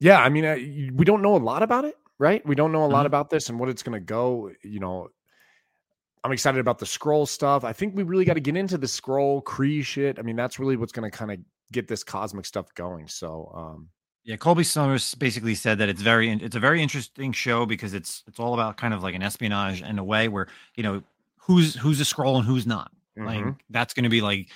yeah, 0.00 0.20
I 0.20 0.28
mean, 0.28 0.44
y- 0.44 0.90
we 0.94 1.04
don't 1.04 1.22
know 1.22 1.36
a 1.36 1.38
lot 1.38 1.62
about 1.62 1.84
it, 1.84 1.96
right? 2.18 2.44
We 2.46 2.54
don't 2.54 2.72
know 2.72 2.84
a 2.84 2.88
lot 2.88 3.04
Mhm. 3.04 3.06
about 3.06 3.30
this 3.30 3.48
and 3.48 3.58
what 3.60 3.68
it's 3.68 3.82
going 3.82 3.98
to 3.98 4.04
go. 4.04 4.50
You 4.62 4.80
know, 4.80 5.08
I'm 6.24 6.32
excited 6.32 6.58
about 6.58 6.78
the 6.78 6.86
Skrull 6.86 7.26
stuff. 7.28 7.64
I 7.64 7.72
think 7.72 7.94
we 7.94 8.02
really 8.02 8.24
got 8.24 8.34
to 8.34 8.40
get 8.40 8.56
into 8.56 8.78
the 8.78 8.86
Skrull 8.86 9.42
Kree 9.42 9.84
shit. 9.84 10.18
I 10.18 10.22
mean, 10.22 10.36
that's 10.36 10.58
really 10.58 10.76
what's 10.76 10.92
going 10.92 11.08
to 11.08 11.16
kind 11.16 11.30
of 11.30 11.38
get 11.72 11.86
this 11.88 12.02
cosmic 12.02 12.46
stuff 12.46 12.74
going. 12.74 13.06
So, 13.08 13.52
um, 13.54 13.88
Yeah, 14.24 14.36
Cobie 14.36 14.64
Smulders 14.64 15.16
basically 15.18 15.54
said 15.54 15.78
that 15.78 15.88
it's 15.88 16.02
very 16.02 16.30
it's 16.30 16.56
a 16.56 16.60
very 16.60 16.82
interesting 16.82 17.32
show 17.32 17.64
because 17.66 17.94
it's 17.94 18.24
it's 18.26 18.40
all 18.40 18.54
about 18.54 18.76
kind 18.76 18.92
of 18.92 19.02
like 19.02 19.14
an 19.14 19.22
espionage 19.22 19.82
in 19.82 19.98
a 19.98 20.04
way 20.04 20.28
where 20.28 20.48
you 20.74 20.82
know 20.82 21.02
who's 21.36 21.76
who's 21.76 22.00
a 22.00 22.04
Skrull 22.04 22.36
and 22.36 22.44
who's 22.44 22.66
not. 22.66 22.90
Like 23.16 23.44
mhm. 23.44 23.56
that's 23.70 23.94
going 23.94 24.04
to 24.04 24.10
be 24.10 24.20
like 24.20 24.48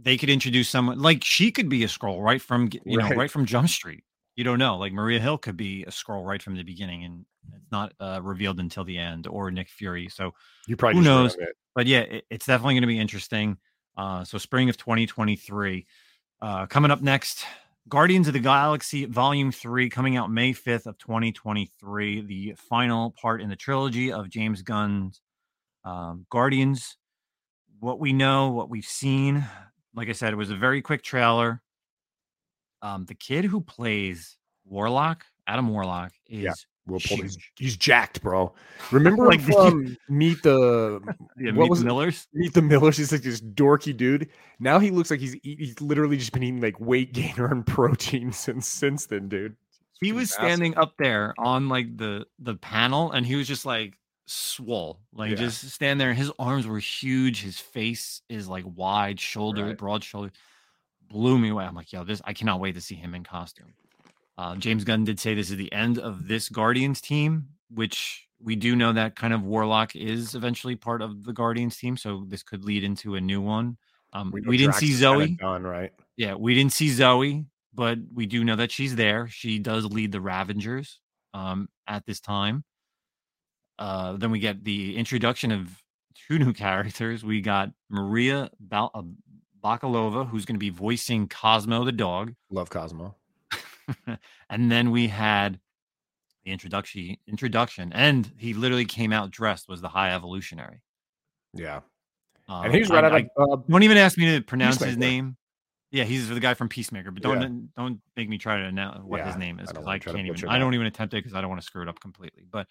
they 0.00 0.16
could 0.16 0.30
introduce 0.30 0.68
someone 0.68 0.98
like 1.00 1.24
she 1.24 1.50
could 1.50 1.68
be 1.68 1.82
a 1.84 1.88
Skrull 1.88 2.22
right 2.22 2.40
from 2.40 2.68
you 2.84 2.98
know 2.98 3.04
Right. 3.04 3.16
right 3.16 3.30
from 3.30 3.46
Jump 3.46 3.68
Street. 3.68 4.04
You 4.36 4.44
don't 4.44 4.58
know. 4.58 4.76
Like 4.76 4.92
Maria 4.92 5.20
Hill 5.20 5.38
could 5.38 5.56
be 5.56 5.82
a 5.84 5.90
Skrull 5.90 6.24
right 6.24 6.42
from 6.42 6.56
the 6.56 6.62
beginning 6.62 7.04
and 7.04 7.26
it's 7.54 7.70
not 7.70 7.92
uh, 8.00 8.20
revealed 8.22 8.60
until 8.60 8.84
the 8.84 8.98
end 8.98 9.26
or 9.26 9.50
Nick 9.50 9.68
Fury. 9.68 10.08
So 10.08 10.32
you 10.66 10.76
probably 10.76 10.98
who 10.98 11.04
knows? 11.04 11.36
but 11.74 11.86
yeah, 11.86 12.00
it, 12.00 12.24
it's 12.30 12.46
definitely 12.46 12.74
going 12.74 12.82
to 12.82 12.86
be 12.86 12.98
interesting. 12.98 13.58
Uh, 13.96 14.24
so 14.24 14.38
spring 14.38 14.68
of 14.68 14.76
2023. 14.76 15.86
Uh, 16.40 16.66
coming 16.66 16.90
up 16.90 17.02
next, 17.02 17.44
Guardians 17.88 18.26
of 18.26 18.32
the 18.32 18.40
Galaxy 18.40 19.04
Volume 19.04 19.52
Three, 19.52 19.88
coming 19.88 20.16
out 20.16 20.30
May 20.30 20.52
5th 20.52 20.86
of 20.86 20.98
2023. 20.98 22.22
The 22.22 22.54
final 22.56 23.10
part 23.10 23.42
in 23.42 23.48
the 23.48 23.56
trilogy 23.56 24.12
of 24.12 24.30
James 24.30 24.62
Gunn's 24.62 25.20
um, 25.84 26.26
Guardians. 26.30 26.96
What 27.80 27.98
we 27.98 28.12
know, 28.12 28.50
what 28.50 28.70
we've 28.70 28.84
seen, 28.84 29.44
like 29.94 30.08
I 30.08 30.12
said, 30.12 30.32
it 30.32 30.36
was 30.36 30.50
a 30.50 30.56
very 30.56 30.80
quick 30.80 31.02
trailer. 31.02 31.60
Um, 32.82 33.04
the 33.06 33.14
kid 33.14 33.44
who 33.44 33.60
plays 33.60 34.36
Warlock, 34.66 35.24
Adam 35.46 35.68
Warlock, 35.68 36.12
is 36.28 36.42
Yeah, 36.42 36.52
Will 36.86 36.98
Poulter, 37.00 37.22
he's, 37.24 37.38
he's 37.56 37.76
jacked, 37.76 38.22
bro. 38.22 38.52
Remember 38.90 39.26
Like 39.26 39.40
from 39.40 39.96
Meet 40.08 40.42
the 40.42 41.00
Yeah, 41.38 41.52
what 41.52 41.62
Meet 41.64 41.70
was 41.70 41.78
the 41.80 41.84
it? 41.84 41.88
Millers. 41.88 42.26
Meet 42.34 42.54
the 42.54 42.62
Millers? 42.62 42.96
He's 42.96 43.12
like 43.12 43.22
this 43.22 43.40
dorky 43.40 43.96
dude. 43.96 44.28
Now 44.58 44.78
he 44.80 44.90
looks 44.90 45.10
like 45.10 45.20
he's 45.20 45.36
eat, 45.44 45.58
he's 45.60 45.80
literally 45.80 46.16
just 46.16 46.32
been 46.32 46.42
eating 46.42 46.60
like 46.60 46.78
weight 46.80 47.12
gainer 47.12 47.46
and 47.46 47.64
protein 47.76 48.32
since 48.32 48.66
since 48.66 49.06
then, 49.06 49.28
dude. 49.28 49.54
he 50.00 50.10
was 50.12 50.30
massive. 50.30 50.44
standing 50.44 50.76
up 50.76 50.94
there 50.98 51.34
on 51.38 51.68
like 51.68 51.96
the 51.96 52.26
the 52.40 52.56
panel 52.56 53.12
and 53.12 53.24
he 53.24 53.36
was 53.36 53.46
just 53.46 53.64
like 53.64 53.96
swole 54.26 55.00
like 55.12 55.30
Yeah. 55.30 55.36
just 55.36 55.68
stand 55.70 56.00
there 56.00 56.14
his 56.14 56.30
arms 56.38 56.66
were 56.66 56.78
huge 56.78 57.42
his 57.42 57.58
face 57.58 58.22
is 58.28 58.48
like 58.48 58.64
wide 58.66 59.20
shoulder 59.20 59.66
Right. 59.66 59.76
broad 59.78 60.02
shoulder 60.04 60.30
blew 61.12 61.38
me 61.38 61.50
away 61.50 61.64
i'm 61.64 61.74
like 61.74 61.92
yo 61.92 62.02
this 62.04 62.20
i 62.24 62.32
cannot 62.32 62.58
wait 62.60 62.74
to 62.74 62.80
see 62.80 62.94
him 62.96 63.14
in 63.14 63.22
costume 63.22 63.72
Uh, 64.38 64.56
James 64.56 64.82
Gunn 64.82 65.04
did 65.04 65.20
say 65.20 65.34
this 65.34 65.50
is 65.50 65.58
the 65.58 65.70
end 65.72 65.98
of 65.98 66.26
this 66.26 66.48
Guardians 66.48 67.00
team, 67.02 67.48
which 67.68 68.26
we 68.40 68.56
do 68.56 68.74
know 68.74 68.90
that 68.92 69.14
kind 69.14 69.34
of 69.34 69.44
Warlock 69.44 69.94
is 69.94 70.34
eventually 70.34 70.74
part 70.74 71.02
of 71.02 71.22
the 71.22 71.34
Guardians 71.34 71.76
team, 71.76 71.98
so 71.98 72.24
this 72.26 72.42
could 72.42 72.64
lead 72.64 72.82
into 72.82 73.14
a 73.16 73.20
new 73.20 73.42
one. 73.42 73.76
Um, 74.14 74.30
we, 74.32 74.40
we 74.40 74.56
didn't 74.56 74.76
see 74.76 74.94
Zoe. 74.94 75.36
Done, 75.36 75.64
right? 75.64 75.92
Yeah, 76.16 76.34
we 76.34 76.54
didn't 76.54 76.72
see 76.72 76.88
Zoe, 76.88 77.44
but 77.74 77.98
we 78.12 78.24
do 78.24 78.42
know 78.42 78.56
that 78.56 78.72
she's 78.72 78.96
there. 78.96 79.28
She 79.28 79.58
does 79.58 79.84
lead 79.84 80.12
the 80.12 80.20
Ravagers 80.20 80.98
um, 81.34 81.68
at 81.86 82.06
this 82.06 82.20
time. 82.20 82.64
Uh, 83.78 84.16
then 84.16 84.30
we 84.30 84.38
get 84.38 84.64
the 84.64 84.96
introduction 84.96 85.52
of 85.52 85.68
two 86.26 86.38
new 86.38 86.52
characters. 86.64 87.22
We 87.22 87.42
got 87.42 87.68
Maria 87.90 88.50
Bal- 88.58 88.90
uh, 88.94 89.02
Bakalova, 89.62 90.28
who's 90.28 90.44
going 90.44 90.56
to 90.56 90.60
be 90.60 90.70
voicing 90.70 91.28
Cosmo 91.28 91.84
the 91.84 91.92
dog. 91.92 92.34
Love 92.50 92.70
Cosmo. 92.70 93.16
and 94.50 94.70
then 94.70 94.90
we 94.90 95.08
had 95.08 95.58
the 96.44 96.50
introduction 96.50 97.16
introduction 97.26 97.92
and 97.92 98.30
he 98.36 98.54
literally 98.54 98.84
came 98.84 99.12
out 99.12 99.30
dressed 99.30 99.68
was 99.68 99.80
the 99.80 99.88
high 99.88 100.12
evolutionary 100.14 100.82
yeah 101.54 101.80
um, 102.48 102.64
and 102.64 102.74
he's 102.74 102.90
right 102.90 103.04
I, 103.04 103.06
out 103.06 103.20
of, 103.36 103.60
uh, 103.60 103.62
don't 103.68 103.82
even 103.82 103.96
ask 103.96 104.18
me 104.18 104.36
to 104.36 104.42
pronounce 104.42 104.82
his 104.82 104.96
name 104.96 105.36
yeah 105.90 106.04
he's 106.04 106.28
the 106.28 106.40
guy 106.40 106.54
from 106.54 106.68
peacemaker 106.68 107.10
but 107.10 107.22
don't 107.22 107.42
yeah. 107.42 107.48
don't 107.76 108.00
make 108.16 108.28
me 108.28 108.38
try 108.38 108.58
to 108.58 108.64
announce 108.64 109.04
what 109.04 109.18
yeah, 109.18 109.26
his 109.26 109.36
name 109.36 109.60
is 109.60 109.68
because 109.68 109.86
I, 109.86 109.92
I, 109.92 109.98
can't 109.98 110.18
even 110.18 110.48
i 110.48 110.58
don't 110.58 110.74
even 110.74 110.86
attempt 110.86 111.14
it 111.14 111.18
because 111.18 111.34
i 111.34 111.40
don't 111.40 111.50
want 111.50 111.60
to 111.60 111.66
screw 111.66 111.82
it 111.82 111.88
up 111.88 112.00
completely 112.00 112.44
but 112.50 112.66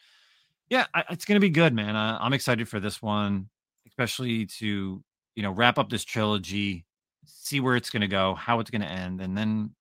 yeah 0.70 0.86
I, 0.94 1.06
it's 1.12 1.26
gonna 1.26 1.40
be 1.40 1.50
good 1.50 1.74
man 1.74 1.96
I, 1.96 2.18
i'm 2.18 2.34
excited 2.34 2.68
for 2.68 2.80
this 2.80 3.02
one 3.02 3.50
especially 3.88 4.48
to 4.48 5.02
you 5.36 5.44
know 5.44 5.52
wrap 5.52 5.78
up 5.78 5.90
this 5.90 6.04
trilogy 6.04 6.86
see 7.26 7.60
where 7.60 7.76
it's 7.76 7.90
gonna 7.90 8.08
go 8.08 8.36
how 8.36 8.60
it's 8.60 8.70
gonna 8.70 8.86
end 8.86 9.22
and 9.22 9.38
then 9.38 9.72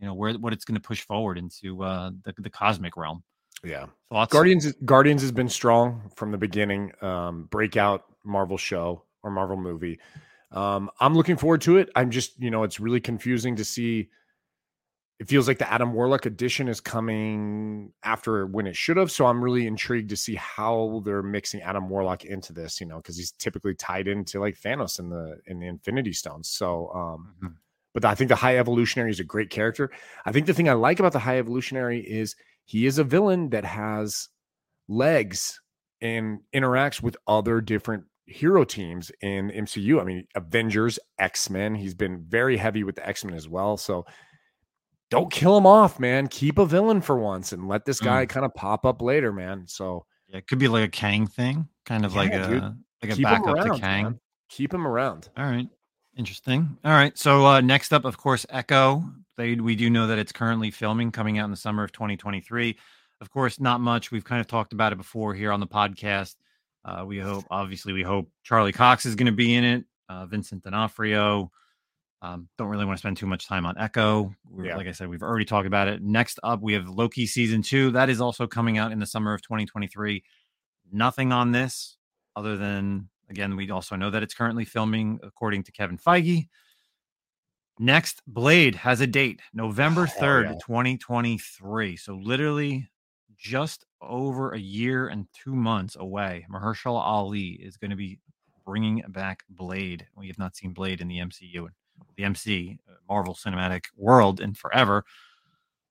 you 0.00 0.06
know 0.06 0.14
where 0.14 0.34
what 0.34 0.52
it's 0.52 0.64
going 0.64 0.74
to 0.74 0.80
push 0.80 1.02
forward 1.02 1.38
into 1.38 1.82
uh, 1.82 2.10
the 2.24 2.34
the 2.38 2.50
cosmic 2.50 2.96
realm. 2.96 3.22
Yeah, 3.64 3.86
thoughts. 4.10 4.32
Guardians 4.32 4.72
Guardians 4.84 5.22
has 5.22 5.32
been 5.32 5.48
strong 5.48 6.10
from 6.14 6.30
the 6.30 6.38
beginning. 6.38 6.92
Um, 7.00 7.44
breakout 7.50 8.04
Marvel 8.24 8.58
show 8.58 9.02
or 9.22 9.30
Marvel 9.30 9.56
movie. 9.56 9.98
Um, 10.52 10.90
I'm 11.00 11.14
looking 11.14 11.36
forward 11.36 11.62
to 11.62 11.78
it. 11.78 11.90
I'm 11.96 12.10
just 12.10 12.38
you 12.40 12.50
know 12.50 12.62
it's 12.62 12.80
really 12.80 13.00
confusing 13.00 13.56
to 13.56 13.64
see. 13.64 14.10
It 15.18 15.28
feels 15.28 15.48
like 15.48 15.58
the 15.58 15.72
Adam 15.72 15.94
Warlock 15.94 16.26
edition 16.26 16.68
is 16.68 16.80
coming 16.80 17.92
after 18.02 18.46
when 18.46 18.66
it 18.66 18.76
should 18.76 18.98
have. 18.98 19.10
So 19.10 19.26
I'm 19.26 19.42
really 19.42 19.66
intrigued 19.66 20.10
to 20.10 20.16
see 20.16 20.34
how 20.34 21.02
they're 21.04 21.22
mixing 21.22 21.62
Adam 21.62 21.88
Warlock 21.88 22.24
into 22.24 22.52
this. 22.52 22.80
You 22.80 22.86
know, 22.86 22.96
because 22.96 23.16
he's 23.16 23.32
typically 23.32 23.74
tied 23.74 24.08
into 24.08 24.40
like 24.40 24.60
Thanos 24.60 24.98
in 24.98 25.08
the 25.08 25.38
in 25.46 25.60
the 25.60 25.66
Infinity 25.66 26.12
Stones. 26.12 26.50
So 26.50 26.90
um, 26.94 27.34
mm-hmm 27.42 27.54
but 27.96 28.04
I 28.04 28.14
think 28.14 28.28
the 28.28 28.36
High 28.36 28.58
Evolutionary 28.58 29.10
is 29.10 29.20
a 29.20 29.24
great 29.24 29.48
character. 29.48 29.90
I 30.26 30.30
think 30.30 30.44
the 30.44 30.52
thing 30.52 30.68
I 30.68 30.74
like 30.74 31.00
about 31.00 31.12
the 31.12 31.18
High 31.18 31.38
Evolutionary 31.38 32.00
is 32.00 32.36
he 32.66 32.84
is 32.84 32.98
a 32.98 33.04
villain 33.04 33.48
that 33.50 33.64
has 33.64 34.28
legs 34.86 35.58
and 36.02 36.40
interacts 36.54 37.00
with 37.00 37.16
other 37.26 37.62
different 37.62 38.04
hero 38.26 38.64
teams 38.64 39.10
in 39.22 39.50
MCU. 39.50 39.98
I 39.98 40.04
mean, 40.04 40.26
Avengers, 40.34 40.98
X 41.18 41.48
Men. 41.48 41.74
He's 41.74 41.94
been 41.94 42.22
very 42.28 42.58
heavy 42.58 42.84
with 42.84 42.96
the 42.96 43.08
X 43.08 43.24
Men 43.24 43.32
as 43.32 43.48
well. 43.48 43.78
So 43.78 44.04
don't 45.10 45.30
kill 45.30 45.56
him 45.56 45.66
off, 45.66 46.00
man. 46.00 46.26
Keep 46.28 46.58
a 46.58 46.66
villain 46.66 47.00
for 47.00 47.18
once 47.18 47.52
and 47.52 47.68
let 47.68 47.84
this 47.84 48.00
guy 48.00 48.26
mm. 48.26 48.28
kind 48.28 48.44
of 48.44 48.54
pop 48.54 48.84
up 48.84 49.00
later, 49.00 49.32
man. 49.32 49.66
So 49.66 50.04
yeah, 50.28 50.38
it 50.38 50.48
could 50.48 50.58
be 50.58 50.68
like 50.68 50.84
a 50.84 50.90
Kang 50.90 51.26
thing, 51.26 51.68
kind 51.84 52.04
of 52.04 52.12
yeah, 52.12 52.18
like 52.18 52.32
a 52.32 52.76
like 53.02 53.12
a 53.12 53.16
Keep 53.16 53.24
backup 53.24 53.54
around, 53.54 53.74
to 53.74 53.80
Kang. 53.80 54.04
Man. 54.04 54.20
Keep 54.48 54.74
him 54.74 54.86
around. 54.86 55.28
All 55.36 55.44
right. 55.44 55.68
Interesting. 56.16 56.76
All 56.84 56.92
right. 56.92 57.16
So 57.16 57.46
uh, 57.46 57.60
next 57.60 57.92
up, 57.92 58.04
of 58.04 58.16
course, 58.16 58.46
Echo. 58.50 59.04
They 59.36 59.54
we 59.54 59.76
do 59.76 59.90
know 59.90 60.06
that 60.06 60.18
it's 60.18 60.32
currently 60.32 60.70
filming, 60.70 61.12
coming 61.12 61.38
out 61.38 61.44
in 61.44 61.50
the 61.50 61.56
summer 61.56 61.84
of 61.84 61.92
2023. 61.92 62.76
Of 63.20 63.30
course, 63.30 63.60
not 63.60 63.80
much. 63.80 64.10
We've 64.10 64.24
kind 64.24 64.40
of 64.40 64.46
talked 64.46 64.72
about 64.72 64.92
it 64.92 64.96
before 64.96 65.34
here 65.34 65.52
on 65.52 65.60
the 65.60 65.66
podcast. 65.66 66.36
Uh, 66.84 67.04
we 67.04 67.18
hope, 67.18 67.44
obviously, 67.50 67.92
we 67.92 68.02
hope 68.02 68.30
Charlie 68.44 68.72
Cox 68.72 69.06
is 69.06 69.14
going 69.14 69.26
to 69.26 69.32
be 69.32 69.54
in 69.54 69.64
it. 69.64 69.84
Uh, 70.08 70.26
Vincent 70.26 70.62
D'Onofrio. 70.62 71.50
Um, 72.22 72.48
don't 72.56 72.68
really 72.68 72.84
want 72.84 72.96
to 72.96 73.00
spend 73.00 73.16
too 73.16 73.26
much 73.26 73.46
time 73.46 73.66
on 73.66 73.76
Echo. 73.78 74.34
Yeah. 74.60 74.76
Like 74.76 74.86
I 74.86 74.92
said, 74.92 75.08
we've 75.08 75.22
already 75.22 75.44
talked 75.44 75.66
about 75.66 75.86
it. 75.86 76.02
Next 76.02 76.40
up, 76.42 76.62
we 76.62 76.72
have 76.72 76.88
Loki 76.88 77.26
season 77.26 77.62
two. 77.62 77.90
That 77.90 78.08
is 78.08 78.20
also 78.20 78.46
coming 78.46 78.78
out 78.78 78.90
in 78.90 78.98
the 78.98 79.06
summer 79.06 79.34
of 79.34 79.42
2023. 79.42 80.24
Nothing 80.92 81.32
on 81.32 81.52
this 81.52 81.96
other 82.34 82.56
than 82.56 83.08
Again, 83.28 83.56
we 83.56 83.70
also 83.70 83.96
know 83.96 84.10
that 84.10 84.22
it's 84.22 84.34
currently 84.34 84.64
filming, 84.64 85.18
according 85.22 85.64
to 85.64 85.72
Kevin 85.72 85.98
Feige. 85.98 86.48
Next, 87.78 88.22
Blade 88.26 88.74
has 88.76 89.00
a 89.00 89.06
date, 89.06 89.40
November 89.52 90.06
3rd, 90.06 90.44
yeah. 90.44 90.52
2023. 90.64 91.96
So, 91.96 92.14
literally 92.14 92.88
just 93.36 93.84
over 94.00 94.52
a 94.52 94.58
year 94.58 95.08
and 95.08 95.26
two 95.32 95.54
months 95.54 95.96
away. 95.96 96.46
Mahershala 96.50 97.00
Ali 97.00 97.48
is 97.48 97.76
going 97.76 97.90
to 97.90 97.96
be 97.96 98.18
bringing 98.64 99.02
back 99.08 99.42
Blade. 99.50 100.06
We 100.16 100.28
have 100.28 100.38
not 100.38 100.56
seen 100.56 100.72
Blade 100.72 101.00
in 101.00 101.08
the 101.08 101.18
MCU, 101.18 101.68
the 102.16 102.24
MC, 102.24 102.78
uh, 102.88 102.94
Marvel 103.08 103.34
Cinematic 103.34 103.84
World, 103.96 104.40
in 104.40 104.54
forever. 104.54 105.04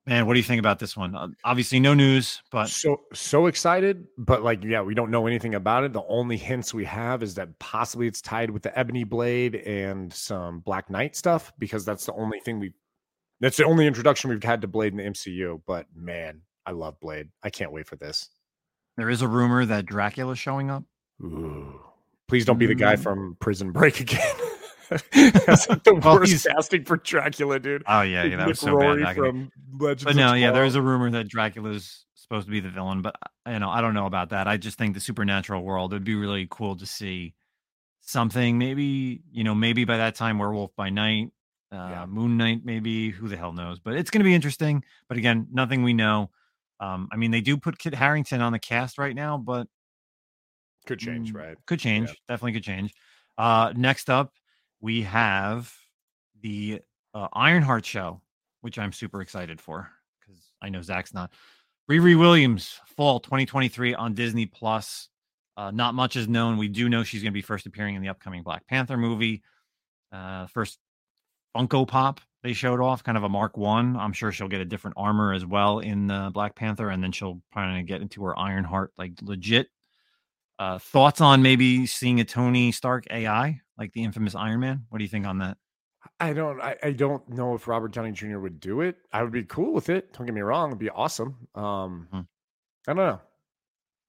Man, 0.07 0.27
what 0.27 0.33
do 0.33 0.39
you 0.39 0.43
think 0.43 0.59
about 0.59 0.77
this 0.77 0.95
one? 0.95 1.15
Uh, 1.15 1.29
obviously, 1.43 1.79
no 1.79 1.95
news, 1.95 2.43
but 2.51 2.69
so 2.69 3.01
so 3.13 3.47
excited. 3.47 4.05
But 4.19 4.43
like, 4.43 4.63
yeah, 4.63 4.81
we 4.81 4.93
don't 4.93 5.09
know 5.09 5.25
anything 5.25 5.55
about 5.55 5.83
it. 5.83 5.93
The 5.93 6.03
only 6.07 6.37
hints 6.37 6.73
we 6.73 6.85
have 6.85 7.23
is 7.23 7.33
that 7.35 7.57
possibly 7.57 8.05
it's 8.05 8.21
tied 8.21 8.51
with 8.51 8.61
the 8.61 8.77
Ebony 8.77 9.03
Blade 9.03 9.55
and 9.55 10.13
some 10.13 10.59
Black 10.59 10.91
Knight 10.91 11.15
stuff 11.15 11.51
because 11.57 11.85
that's 11.85 12.05
the 12.05 12.13
only 12.13 12.39
thing 12.39 12.59
we. 12.59 12.73
That's 13.39 13.57
the 13.57 13.65
only 13.65 13.87
introduction 13.87 14.29
we've 14.29 14.43
had 14.43 14.61
to 14.61 14.67
Blade 14.67 14.93
in 14.93 14.97
the 14.97 15.03
MCU. 15.03 15.61
But 15.65 15.87
man, 15.95 16.41
I 16.67 16.71
love 16.71 16.99
Blade. 16.99 17.29
I 17.41 17.49
can't 17.49 17.71
wait 17.71 17.87
for 17.87 17.95
this. 17.95 18.29
There 18.97 19.09
is 19.09 19.23
a 19.23 19.27
rumor 19.27 19.65
that 19.65 19.87
Dracula's 19.87 20.39
showing 20.39 20.69
up. 20.69 20.83
Ooh. 21.21 21.81
Please 22.27 22.45
don't 22.45 22.57
be 22.57 22.65
the 22.65 22.75
guy 22.75 22.95
mm. 22.95 22.99
from 22.99 23.37
Prison 23.39 23.71
Break 23.71 23.99
again. 23.99 24.35
That's 25.45 25.69
like 25.69 25.83
the 25.83 25.95
well, 25.95 26.15
worst 26.15 26.47
casting 26.47 26.83
for 26.85 26.97
Dracula, 26.97 27.59
dude. 27.59 27.83
Oh 27.87 28.01
yeah, 28.01 28.23
yeah, 28.23 28.37
that 28.37 28.47
was 28.47 28.59
so 28.59 28.73
Rory 28.73 29.03
bad. 29.03 29.15
From 29.15 29.51
Legends 29.79 30.03
but 30.03 30.15
no, 30.15 30.33
yeah, 30.33 30.51
there 30.51 30.65
is 30.65 30.75
a 30.75 30.81
rumor 30.81 31.09
that 31.11 31.27
Dracula's 31.27 32.05
supposed 32.15 32.47
to 32.47 32.51
be 32.51 32.59
the 32.59 32.69
villain, 32.69 33.01
but 33.01 33.15
uh, 33.47 33.51
you 33.51 33.59
know, 33.59 33.69
I 33.69 33.81
don't 33.81 33.93
know 33.93 34.05
about 34.05 34.29
that. 34.29 34.47
I 34.47 34.57
just 34.57 34.77
think 34.77 34.93
the 34.93 34.99
supernatural 34.99 35.63
world 35.63 35.91
would 35.93 36.03
be 36.03 36.15
really 36.15 36.47
cool 36.49 36.75
to 36.77 36.85
see 36.85 37.33
something. 38.01 38.57
Maybe 38.57 39.21
you 39.31 39.43
know, 39.43 39.55
maybe 39.55 39.85
by 39.85 39.97
that 39.97 40.15
time, 40.15 40.37
Werewolf 40.39 40.75
by 40.75 40.89
Night, 40.89 41.31
uh, 41.71 41.75
yeah. 41.75 42.05
Moon 42.05 42.37
Knight, 42.37 42.61
maybe 42.63 43.09
who 43.09 43.27
the 43.27 43.37
hell 43.37 43.53
knows? 43.53 43.79
But 43.79 43.95
it's 43.95 44.09
going 44.09 44.21
to 44.21 44.25
be 44.25 44.35
interesting. 44.35 44.83
But 45.07 45.17
again, 45.17 45.47
nothing 45.51 45.83
we 45.83 45.93
know. 45.93 46.29
Um, 46.79 47.07
I 47.11 47.15
mean, 47.15 47.31
they 47.31 47.41
do 47.41 47.57
put 47.57 47.79
Kit 47.79 47.93
Harington 47.95 48.41
on 48.41 48.51
the 48.51 48.59
cast 48.59 48.97
right 48.97 49.15
now, 49.15 49.37
but 49.37 49.67
could 50.85 50.99
change, 50.99 51.33
mm, 51.33 51.37
right? 51.37 51.57
Could 51.65 51.79
change. 51.79 52.09
Yeah. 52.09 52.15
Definitely 52.29 52.53
could 52.53 52.63
change. 52.63 52.93
Uh, 53.37 53.73
next 53.75 54.09
up, 54.09 54.33
we 54.81 55.03
have 55.03 55.73
the 56.41 56.81
uh, 57.13 57.27
Ironheart 57.33 57.85
show, 57.85 58.21
which 58.61 58.77
I'm 58.77 58.91
super 58.91 59.21
excited 59.21 59.59
for 59.59 59.89
because 60.19 60.41
I 60.61 60.69
know 60.69 60.81
Zack's 60.81 61.13
not. 61.13 61.31
Riri 61.89 62.17
Williams, 62.17 62.79
fall 62.97 63.19
2023 63.19 63.93
on 63.95 64.13
Disney 64.13 64.45
Plus. 64.45 65.09
Uh, 65.57 65.71
not 65.71 65.93
much 65.93 66.15
is 66.15 66.27
known. 66.27 66.57
We 66.57 66.67
do 66.67 66.89
know 66.89 67.03
she's 67.03 67.21
going 67.21 67.31
to 67.31 67.35
be 67.37 67.41
first 67.41 67.65
appearing 67.65 67.95
in 67.95 68.01
the 68.01 68.09
upcoming 68.09 68.43
Black 68.43 68.67
Panther 68.67 68.97
movie. 68.97 69.43
Uh, 70.11 70.47
first 70.47 70.79
Funko 71.55 71.87
Pop 71.87 72.19
they 72.45 72.53
showed 72.53 72.79
off, 72.79 73.03
kind 73.03 73.17
of 73.17 73.23
a 73.23 73.29
Mark 73.29 73.57
One. 73.57 73.95
I'm 73.95 74.13
sure 74.13 74.31
she'll 74.31 74.47
get 74.47 74.61
a 74.61 74.65
different 74.65 74.97
armor 74.99 75.33
as 75.33 75.43
well 75.43 75.79
in 75.79 76.05
the 76.05 76.29
Black 76.31 76.53
Panther, 76.55 76.91
and 76.91 77.01
then 77.03 77.11
she'll 77.11 77.41
probably 77.51 77.81
get 77.81 78.01
into 78.01 78.23
her 78.23 78.37
Ironheart 78.37 78.93
like 78.99 79.13
legit. 79.23 79.69
Uh, 80.57 80.79
thoughts 80.79 81.19
on 81.19 81.41
maybe 81.41 81.85
seeing 81.85 82.19
a 82.19 82.25
Tony 82.25 82.71
Stark 82.71 83.05
AI 83.11 83.59
like 83.77 83.91
the 83.93 84.03
infamous 84.03 84.35
Iron 84.35 84.61
Man? 84.61 84.85
What 84.89 84.99
do 84.99 85.03
you 85.03 85.09
think 85.09 85.25
on 85.25 85.39
that? 85.39 85.57
I 86.19 86.33
don't 86.33 86.61
I, 86.61 86.75
I 86.83 86.91
don't 86.91 87.27
know 87.29 87.55
if 87.55 87.67
Robert 87.67 87.91
Downey 87.91 88.11
Jr. 88.11 88.39
would 88.39 88.59
do 88.59 88.81
it. 88.81 88.97
I 89.11 89.23
would 89.23 89.31
be 89.31 89.43
cool 89.43 89.73
with 89.73 89.89
it. 89.89 90.13
Don't 90.13 90.25
get 90.25 90.35
me 90.35 90.41
wrong, 90.41 90.69
it'd 90.69 90.79
be 90.79 90.89
awesome. 90.89 91.35
Um 91.55 92.07
mm-hmm. 92.07 92.19
I 92.87 92.93
don't 92.93 92.97
know. 92.97 93.21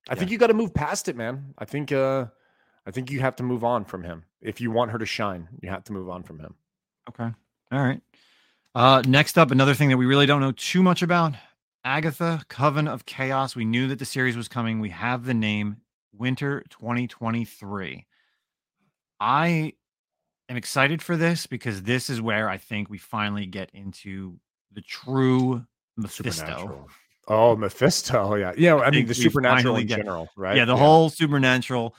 I 0.09 0.13
yeah. 0.13 0.15
think 0.15 0.31
you 0.31 0.39
got 0.39 0.49
to 0.49 0.55
move 0.55 0.73
past 0.73 1.09
it, 1.09 1.17
man. 1.17 1.55
I 1.59 1.65
think 1.65 1.93
uh 1.93 2.27
I 2.87 2.91
think 2.93 3.11
you 3.11 3.21
have 3.21 3.37
to 3.37 3.43
move 3.43 3.65
on 3.65 3.85
from 3.85 4.05
him. 4.05 4.25
If 4.41 4.61
you 4.61 4.71
want 4.71 4.93
her 4.93 4.99
to 4.99 5.07
shine, 5.07 5.49
you 5.61 5.69
have 5.71 5.85
to 5.85 5.93
move 5.93 6.09
on 6.09 6.23
from 6.23 6.39
him. 6.39 6.55
Okay. 7.09 7.31
All 7.73 7.83
right. 7.83 8.01
Uh 8.75 9.03
next 9.07 9.37
up, 9.39 9.51
another 9.51 9.75
thing 9.75 9.89
that 9.89 9.97
we 9.97 10.07
really 10.07 10.27
don't 10.27 10.41
know 10.41 10.53
too 10.53 10.83
much 10.83 11.03
about. 11.03 11.35
Agatha, 11.85 12.43
Coven 12.49 12.89
of 12.89 13.07
Chaos. 13.07 13.55
We 13.55 13.65
knew 13.65 13.87
that 13.89 14.01
the 14.01 14.05
series 14.05 14.37
was 14.37 14.49
coming. 14.49 14.81
We 14.81 14.91
have 14.91 15.25
the 15.25 15.35
name 15.35 15.77
Winter 16.19 16.65
2023. 16.71 18.07
I 19.21 19.73
am 20.49 20.57
excited 20.57 21.03
for 21.03 21.17
this 21.17 21.47
because 21.47 21.83
this 21.83 22.11
is 22.11 22.21
where 22.21 22.49
I 22.49 22.59
think 22.59 22.91
we 22.91 22.99
finally 22.99 23.47
get 23.47 23.71
into 23.73 24.39
the 24.73 24.83
true 24.83 25.65
Mephisto. 25.97 26.87
Oh, 27.29 27.57
Mephisto. 27.57 28.35
Yeah. 28.35 28.53
Yeah. 28.57 28.77
I, 28.77 28.87
I 28.87 28.91
mean, 28.91 29.07
the 29.07 29.15
supernatural 29.15 29.77
in 29.77 29.87
get, 29.87 29.97
general, 29.99 30.29
right? 30.37 30.57
Yeah. 30.57 30.65
The 30.65 30.75
yeah. 30.75 30.79
whole 30.79 31.11
supernatural, 31.11 31.95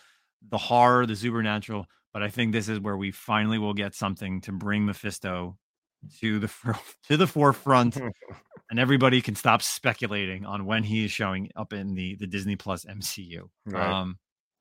the 0.49 0.57
horror, 0.57 1.05
the 1.05 1.15
supernatural. 1.15 1.86
But 2.13 2.24
I 2.24 2.30
think 2.30 2.53
this 2.53 2.70
is 2.70 2.80
where 2.80 2.97
we 2.97 3.11
finally 3.11 3.57
will 3.57 3.74
get 3.74 3.93
something 3.93 4.41
to 4.41 4.51
bring 4.51 4.86
Mephisto 4.86 5.57
to 6.20 6.39
the 6.39 6.51
to 7.07 7.18
the 7.18 7.28
forefront 7.28 7.99
and 8.70 8.80
everybody 8.80 9.22
can 9.22 9.36
stop 9.36 9.61
speculating 9.61 10.45
on 10.45 10.65
when 10.65 10.84
he 10.84 11.05
is 11.05 11.11
showing 11.11 11.49
up 11.55 11.74
in 11.74 11.93
the 11.93 12.15
the 12.15 12.28
Disney 12.28 12.55
Plus 12.55 12.86
MCU. 12.86 13.49
Right. 13.65 14.01
Um, 14.01 14.18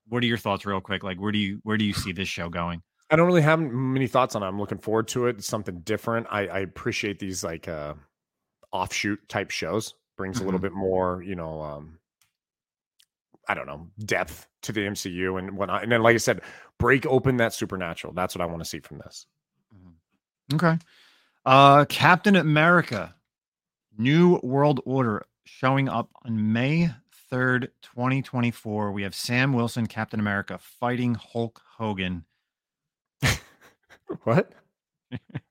what 0.09 0.23
are 0.23 0.27
your 0.27 0.39
thoughts, 0.39 0.65
real 0.65 0.81
quick? 0.81 1.03
Like, 1.03 1.21
where 1.21 1.33
do 1.33 1.39
you 1.39 1.61
where 1.63 1.77
do 1.77 1.85
you 1.85 1.93
see 1.93 2.13
this 2.13 2.29
show 2.29 2.49
going? 2.49 2.83
I 3.11 3.17
don't 3.17 3.27
really 3.27 3.43
have 3.43 3.61
many 3.61 4.07
thoughts 4.07 4.35
on 4.35 4.43
it. 4.43 4.47
I'm 4.47 4.59
looking 4.59 4.79
forward 4.79 5.09
to 5.09 5.27
it. 5.27 5.39
It's 5.39 5.47
something 5.47 5.81
different. 5.81 6.27
I, 6.31 6.47
I 6.49 6.59
appreciate 6.61 7.19
these 7.19 7.45
like 7.45 7.69
uh, 7.69 7.95
offshoot 8.73 9.29
type 9.29 9.51
shows. 9.51 9.95
Brings 10.17 10.37
mm-hmm. 10.37 10.45
a 10.45 10.47
little 10.47 10.59
mm-hmm. 10.59 10.67
bit 10.67 10.73
more, 10.73 11.23
you 11.23 11.37
know, 11.37 11.61
um, 11.61 11.99
I 13.49 13.55
don't 13.55 13.67
know, 13.67 13.89
depth 14.05 14.47
to 14.63 14.73
the 14.73 14.81
MCU 14.81 15.39
and 15.39 15.57
whatnot. 15.57 15.83
And 15.83 15.93
then, 15.93 16.03
like 16.03 16.15
I 16.15 16.19
said, 16.19 16.41
break 16.79 17.07
open 17.07 17.37
that 17.37 17.53
supernatural. 17.53 18.13
That's 18.13 18.35
what 18.35 18.43
I 18.43 18.47
want 18.47 18.61
to 18.61 18.69
see 18.69 18.81
from 18.81 18.99
this. 18.99 19.27
Mm-hmm. 19.75 20.57
Okay. 20.57 20.79
Uh, 21.45 21.85
Captain 21.85 22.35
America, 22.35 23.15
New 23.99 24.39
World 24.43 24.81
Order 24.85 25.27
showing 25.45 25.89
up 25.89 26.11
on 26.25 26.53
May 26.53 26.91
3rd, 27.33 27.69
2024. 27.83 28.93
We 28.93 29.03
have 29.03 29.15
Sam 29.15 29.53
Wilson, 29.53 29.87
Captain 29.87 30.21
America, 30.21 30.59
fighting 30.59 31.15
Hulk 31.15 31.63
Hogan. 31.77 32.25
what? 34.25 34.53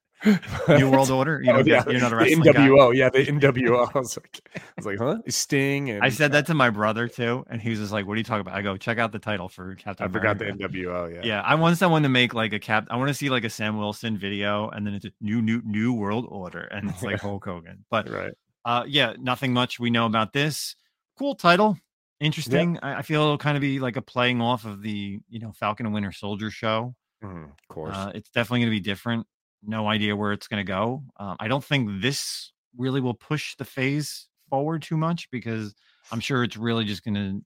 New 0.67 0.89
World 0.89 1.11
Order. 1.11 1.41
You 1.43 1.53
know, 1.53 1.59
oh, 1.59 1.63
yeah. 1.65 1.83
you're 1.87 1.99
not 1.99 2.13
a 2.13 2.15
wrestling 2.15 2.41
the 2.41 2.51
NWO. 2.51 2.91
Guy. 2.91 2.97
Yeah, 2.97 3.09
the 3.09 3.25
NWO. 3.25 3.89
I 3.95 3.99
was 3.99 4.17
like, 4.17 4.41
I 4.55 4.61
was 4.77 4.85
like, 4.85 4.97
huh? 4.97 5.17
Sting. 5.27 5.89
And 5.89 6.03
I 6.03 6.09
said 6.09 6.31
that 6.31 6.47
to 6.47 6.53
my 6.53 6.69
brother 6.69 7.07
too, 7.07 7.45
and 7.49 7.61
he 7.61 7.69
was 7.69 7.79
just 7.79 7.91
like, 7.91 8.07
"What 8.07 8.13
are 8.13 8.17
you 8.17 8.23
talking 8.23 8.41
about?" 8.41 8.55
I 8.55 8.61
go, 8.61 8.77
"Check 8.77 8.97
out 8.97 9.11
the 9.11 9.19
title 9.19 9.49
for 9.49 9.75
Captain." 9.75 10.07
I 10.07 10.11
forgot 10.11 10.37
the 10.39 10.45
NWO. 10.45 11.13
Yeah, 11.13 11.21
yeah. 11.23 11.41
I 11.41 11.55
want 11.55 11.77
someone 11.77 12.03
to 12.03 12.09
make 12.09 12.33
like 12.33 12.53
a 12.53 12.59
cap. 12.59 12.87
I 12.89 12.97
want 12.97 13.09
to 13.09 13.13
see 13.13 13.29
like 13.29 13.43
a 13.43 13.49
Sam 13.49 13.77
Wilson 13.77 14.17
video, 14.17 14.69
and 14.69 14.85
then 14.85 14.93
it's 14.93 15.05
a 15.05 15.11
new, 15.21 15.41
new, 15.41 15.61
new 15.65 15.93
World 15.93 16.25
Order, 16.29 16.61
and 16.61 16.89
it's 16.89 17.03
like 17.03 17.19
Hulk 17.21 17.45
Hogan. 17.45 17.85
But 17.89 18.09
right. 18.09 18.33
Uh, 18.63 18.83
yeah, 18.87 19.13
nothing 19.19 19.53
much 19.53 19.79
we 19.79 19.91
know 19.91 20.07
about 20.07 20.33
this. 20.33 20.75
Cool 21.19 21.35
title. 21.35 21.77
Interesting. 22.19 22.79
I, 22.81 22.99
I, 22.99 23.01
feel 23.03 23.21
it'll 23.21 23.37
kind 23.37 23.57
of 23.57 23.61
be 23.61 23.79
like 23.79 23.95
a 23.95 24.01
playing 24.01 24.41
off 24.41 24.65
of 24.65 24.81
the 24.81 25.19
you 25.29 25.39
know 25.39 25.51
Falcon 25.51 25.85
and 25.85 25.93
Winter 25.93 26.11
Soldier 26.11 26.49
show. 26.49 26.95
Mm, 27.23 27.45
of 27.45 27.67
course, 27.67 27.95
uh, 27.95 28.11
it's 28.15 28.29
definitely 28.29 28.61
going 28.61 28.71
to 28.71 28.77
be 28.77 28.79
different 28.79 29.27
no 29.67 29.87
idea 29.87 30.15
where 30.15 30.31
it's 30.31 30.47
going 30.47 30.65
to 30.65 30.69
go. 30.69 31.03
Um, 31.17 31.35
I 31.39 31.47
don't 31.47 31.63
think 31.63 32.01
this 32.01 32.51
really 32.77 33.01
will 33.01 33.13
push 33.13 33.55
the 33.55 33.65
phase 33.65 34.27
forward 34.49 34.81
too 34.81 34.97
much 34.97 35.29
because 35.31 35.73
I'm 36.11 36.19
sure 36.19 36.43
it's 36.43 36.57
really 36.57 36.85
just 36.85 37.03
going 37.03 37.15
to 37.15 37.41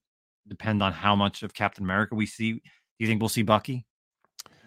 depend 0.48 0.82
on 0.82 0.92
how 0.92 1.16
much 1.16 1.42
of 1.42 1.54
Captain 1.54 1.84
America 1.84 2.14
we 2.14 2.26
see. 2.26 2.52
Do 2.52 2.60
you 2.98 3.06
think 3.06 3.20
we'll 3.20 3.28
see 3.28 3.42
Bucky? 3.42 3.86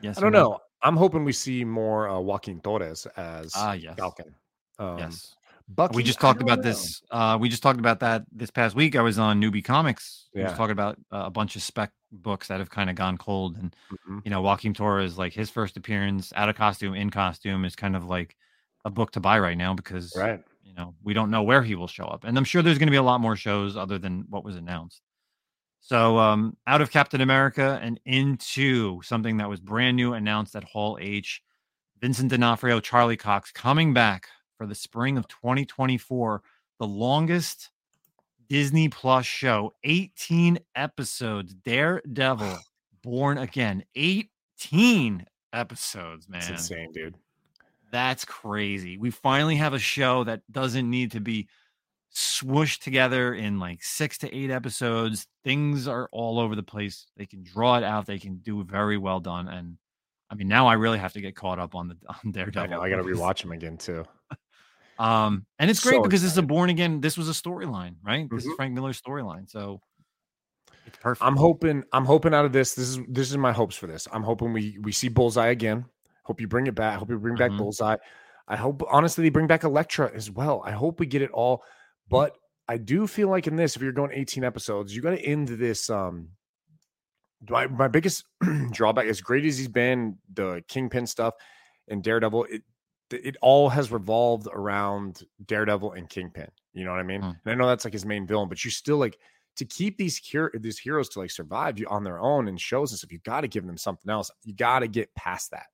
Yes. 0.02 0.18
I 0.18 0.22
don't 0.22 0.32
know. 0.32 0.60
I'm 0.82 0.98
hoping 0.98 1.24
we 1.24 1.34
see 1.34 1.64
more 1.64 2.10
uh, 2.10 2.20
Joaquin 2.20 2.60
Torres 2.60 3.08
as 3.16 3.54
ah, 3.56 3.74
yes. 3.74 3.96
Falcon. 3.98 4.36
Um, 4.80 4.98
yes. 4.98 5.36
Bucky, 5.68 5.96
we 5.96 6.04
just 6.04 6.20
talked 6.20 6.42
about 6.42 6.60
know. 6.60 6.64
this. 6.64 7.02
Uh, 7.10 7.38
we 7.40 7.50
just 7.50 7.64
talked 7.64 7.80
about 7.80 8.02
that 8.02 8.24
this 8.32 8.52
past 8.52 8.76
week. 8.76 8.96
I 8.96 9.02
was 9.02 9.18
on 9.18 9.42
Newbie 9.42 9.64
Comics. 9.64 10.28
Yeah. 10.34 10.40
We 10.40 10.44
was 10.46 10.54
talking 10.54 10.72
about 10.72 10.98
uh, 11.12 11.24
a 11.26 11.30
bunch 11.30 11.56
of 11.56 11.62
spec 11.62 11.92
books 12.12 12.50
that 12.50 12.60
have 12.60 12.70
kind 12.70 12.90
of 12.90 12.96
gone 12.96 13.18
cold, 13.18 13.58
and 13.58 13.76
mm-hmm. 13.92 14.20
you 14.26 14.32
know, 14.32 14.42
Joaquin 14.42 14.74
Torres, 14.74 15.18
like 15.18 15.34
his 15.34 15.50
first 15.50 15.78
appearance 15.78 16.34
out 16.36 16.50
of 16.50 16.56
costume, 16.56 16.94
in 16.94 17.10
costume, 17.10 17.66
is 17.66 17.76
kind 17.76 17.96
of 17.96 18.06
like 18.06 18.36
a 18.86 18.90
book 18.90 19.12
to 19.12 19.20
buy 19.20 19.40
right 19.40 19.58
now 19.58 19.74
because 19.74 20.14
right. 20.18 20.44
you 20.64 20.74
know 20.74 20.96
we 21.02 21.14
don't 21.14 21.32
know 21.32 21.44
where 21.44 21.64
he 21.64 21.76
will 21.76 21.88
show 21.88 22.06
up, 22.06 22.26
and 22.26 22.38
I'm 22.38 22.44
sure 22.44 22.62
there's 22.62 22.78
going 22.78 22.88
to 22.88 22.92
be 22.92 22.98
a 22.98 23.04
lot 23.04 23.22
more 23.22 23.36
shows 23.36 23.78
other 23.78 23.98
than 23.98 24.26
what 24.30 24.44
was 24.44 24.58
announced. 24.58 25.02
So, 25.80 26.18
um, 26.18 26.56
out 26.66 26.82
of 26.82 26.92
Captain 26.92 27.20
America 27.20 27.78
and 27.82 28.00
into 28.06 29.02
something 29.02 29.38
that 29.38 29.50
was 29.50 29.60
brand 29.60 29.98
new 29.98 30.14
announced 30.14 30.56
at 30.56 30.64
Hall 30.64 30.98
H, 31.00 31.42
Vincent 32.00 32.32
D'Onofrio, 32.32 32.80
Charlie 32.80 33.18
Cox 33.18 33.52
coming 33.52 33.94
back 33.94 34.28
for 34.64 34.68
the 34.68 34.76
spring 34.76 35.18
of 35.18 35.28
2024, 35.28 36.42
the 36.80 36.88
longest 36.88 37.70
Disney 38.48 38.88
Plus 38.88 39.26
show, 39.26 39.74
18 39.84 40.58
episodes. 40.74 41.54
Daredevil, 41.54 42.60
Born 43.04 43.38
Again, 43.38 43.84
18 43.96 45.26
episodes, 45.52 46.30
man. 46.30 46.40
That's 46.40 46.50
insane, 46.50 46.94
dude. 46.94 47.16
That's 47.92 48.24
crazy. 48.24 48.98
We 48.98 49.12
finally 49.12 49.58
have 49.58 49.74
a 49.74 49.80
show 49.80 50.24
that 50.24 50.50
doesn't 50.50 50.90
need 50.90 51.12
to 51.12 51.20
be 51.20 51.50
swooshed 52.16 52.84
together 52.84 53.34
in 53.34 53.60
like 53.60 53.84
six 53.84 54.18
to 54.20 54.34
eight 54.34 54.50
episodes. 54.50 55.28
Things 55.44 55.90
are 55.90 56.08
all 56.14 56.40
over 56.40 56.56
the 56.56 56.64
place. 56.64 57.08
They 57.18 57.26
can 57.26 57.44
draw 57.44 57.76
it 57.76 57.84
out. 57.84 58.06
They 58.06 58.18
can 58.18 58.38
do 58.38 58.64
very 58.64 58.98
well 58.98 59.20
done. 59.20 59.50
And 59.50 59.78
I 60.30 60.36
mean, 60.36 60.48
now 60.48 60.68
I 60.68 60.74
really 60.76 61.00
have 61.00 61.14
to 61.14 61.22
get 61.22 61.36
caught 61.36 61.60
up 61.60 61.76
on 61.76 61.90
the 61.90 61.98
on 62.24 62.32
Daredevil. 62.32 62.64
I 62.64 62.68
know. 62.68 62.82
I 62.82 62.90
got 62.90 62.96
to 62.96 63.04
rewatch 63.04 63.42
them 63.42 63.52
again 63.52 63.78
too. 63.78 64.06
Um, 65.00 65.46
and 65.60 65.70
it's 65.70 65.82
great 65.82 65.96
so 65.96 66.04
because 66.04 66.22
excited. 66.22 66.26
this 66.26 66.32
is 66.34 66.38
a 66.38 66.44
born 66.44 66.70
again. 66.70 67.02
This 67.02 67.18
was 67.18 67.30
a 67.30 67.32
storyline, 67.32 67.96
right? 68.04 68.30
This 68.30 68.44
mm-hmm. 68.44 68.52
is 68.52 68.56
Frank 68.56 68.74
Miller's 68.74 69.02
storyline, 69.02 69.50
so 69.50 69.82
it's 70.86 70.98
perfect. 70.98 71.26
I'm 71.26 71.36
hoping. 71.36 71.84
I'm 71.92 72.06
hoping 72.06 72.34
out 72.34 72.46
of 72.46 72.54
this. 72.54 72.76
This 72.76 72.90
is 72.90 73.00
this 73.08 73.30
is 73.32 73.38
my 73.38 73.52
hopes 73.52 73.76
for 73.76 73.88
this. 73.88 74.08
I'm 74.12 74.24
hoping 74.24 74.54
we 74.54 74.78
we 74.82 74.92
see 74.92 75.10
Bullseye 75.10 75.48
again. 75.48 75.86
Hope 76.24 76.40
you 76.40 76.48
bring 76.48 76.68
it 76.68 76.76
back. 76.76 77.00
Hope 77.00 77.10
you 77.10 77.18
bring 77.18 77.36
back 77.36 77.50
mm-hmm. 77.50 77.58
Bullseye. 77.58 77.98
I 78.48 78.56
hope 78.56 78.84
honestly 78.90 79.24
they 79.24 79.30
bring 79.30 79.48
back 79.48 79.64
Elektra 79.64 80.12
as 80.14 80.30
well. 80.30 80.62
I 80.66 80.72
hope 80.72 81.00
we 81.00 81.06
get 81.06 81.22
it 81.22 81.32
all. 81.32 81.64
But 82.10 82.36
I 82.68 82.78
do 82.78 83.08
feel 83.08 83.30
like 83.30 83.48
in 83.48 83.56
this, 83.56 83.76
if 83.76 83.82
you're 83.82 83.92
going 83.92 84.12
18 84.14 84.44
episodes, 84.44 84.94
you're 84.94 85.04
going 85.04 85.18
to 85.18 85.24
end 85.24 85.48
this. 85.48 85.90
Um, 85.90 86.30
my, 87.50 87.68
my 87.68 87.88
biggest 87.88 88.24
drawback, 88.72 89.08
as 89.08 89.22
great 89.22 89.46
as 89.46 89.58
he's 89.58 89.68
been, 89.68 90.18
the 90.34 90.64
Kingpin 90.68 91.08
stuff 91.08 91.34
and 91.90 92.04
Daredevil, 92.04 92.46
it, 92.46 92.64
it 93.14 93.38
all 93.42 93.70
has 93.70 93.92
revolved 93.92 94.48
around 94.52 95.24
Daredevil 95.46 95.94
and 95.94 96.10
Kingpin. 96.10 96.50
You 96.74 96.86
know 96.86 96.92
what 96.92 97.00
I 97.00 97.04
mean? 97.04 97.22
Hmm. 97.22 97.32
And 97.46 97.52
I 97.52 97.56
know 97.56 97.68
that's 97.68 97.86
like 97.86 97.94
his 97.94 98.06
main 98.06 98.26
villain, 98.26 98.50
but 98.50 98.64
you 98.64 98.72
still 98.72 98.98
like 98.98 99.18
to 99.58 99.66
keep 99.66 99.98
these 99.98 100.18
hero 100.18 100.50
these 100.54 100.80
heroes 100.80 101.10
to 101.10 101.20
like 101.20 101.32
survive 101.32 101.78
you 101.78 101.88
on 101.88 102.04
their 102.04 102.20
own 102.20 102.48
and 102.48 102.60
shows 102.60 102.92
and 102.92 102.98
stuff. 102.98 103.12
You 103.12 103.20
got 103.20 103.42
to 103.42 103.48
give 103.48 103.66
them 103.66 103.78
something 103.78 104.10
else. 104.10 104.32
You 104.44 104.54
got 104.54 104.80
to 104.80 104.88
get 104.88 105.14
past 105.16 105.52
that. 105.52 105.68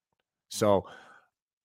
So 0.50 0.86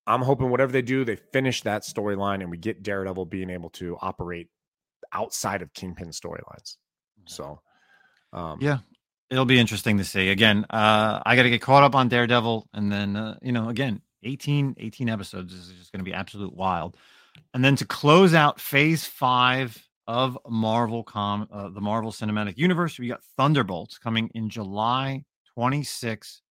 I'm 0.07 0.23
hoping 0.23 0.51
whatever 0.51 0.73
they 0.73 0.83
do, 0.83 1.05
they 1.05 1.17
finish 1.17 1.63
that 1.63 1.83
storyline 1.83 2.41
and 2.41 2.51
we 2.51 2.59
get 2.59 2.83
Daredevil 2.83 3.27
being 3.27 3.51
able 3.51 3.71
to 3.71 3.97
operate 4.01 4.49
outside 5.13 5.63
of 5.63 5.73
Kingpin 5.73 6.09
storylines. 6.09 6.77
So, 7.27 7.61
um, 8.33 8.59
yeah, 8.61 8.79
it'll 9.31 9.47
be 9.47 9.59
interesting 9.59 9.99
to 9.99 10.05
see. 10.05 10.29
Again, 10.29 10.67
uh, 10.69 11.23
I 11.25 11.37
got 11.37 11.45
to 11.45 11.51
get 11.51 11.63
caught 11.63 11.83
up 11.83 11.95
on 11.95 12.09
Daredevil, 12.09 12.69
and 12.75 12.93
then 12.93 13.17
uh, 13.17 13.39
you 13.41 13.53
know, 13.53 13.69
again, 13.69 14.03
18, 14.25 14.77
18 14.79 15.09
episodes 15.09 15.55
this 15.55 15.67
is 15.69 15.73
just 15.73 15.93
going 15.93 16.01
to 16.01 16.05
be 16.05 16.15
absolute 16.15 16.55
wild. 16.55 16.97
And 17.53 17.65
then 17.65 17.77
to 17.77 17.85
close 17.85 18.35
out 18.35 18.61
phase 18.61 19.05
five 19.05 19.81
of 20.07 20.39
Marvel 20.49 21.03
com 21.03 21.49
uh, 21.51 21.69
the 21.69 21.81
Marvel 21.81 22.13
Cinematic 22.13 22.57
Universe, 22.57 22.99
we 22.99 23.09
got 23.09 23.23
Thunderbolts 23.37 23.99
coming 23.99 24.31
in 24.35 24.49
July 24.49 25.25
26, 25.55 26.43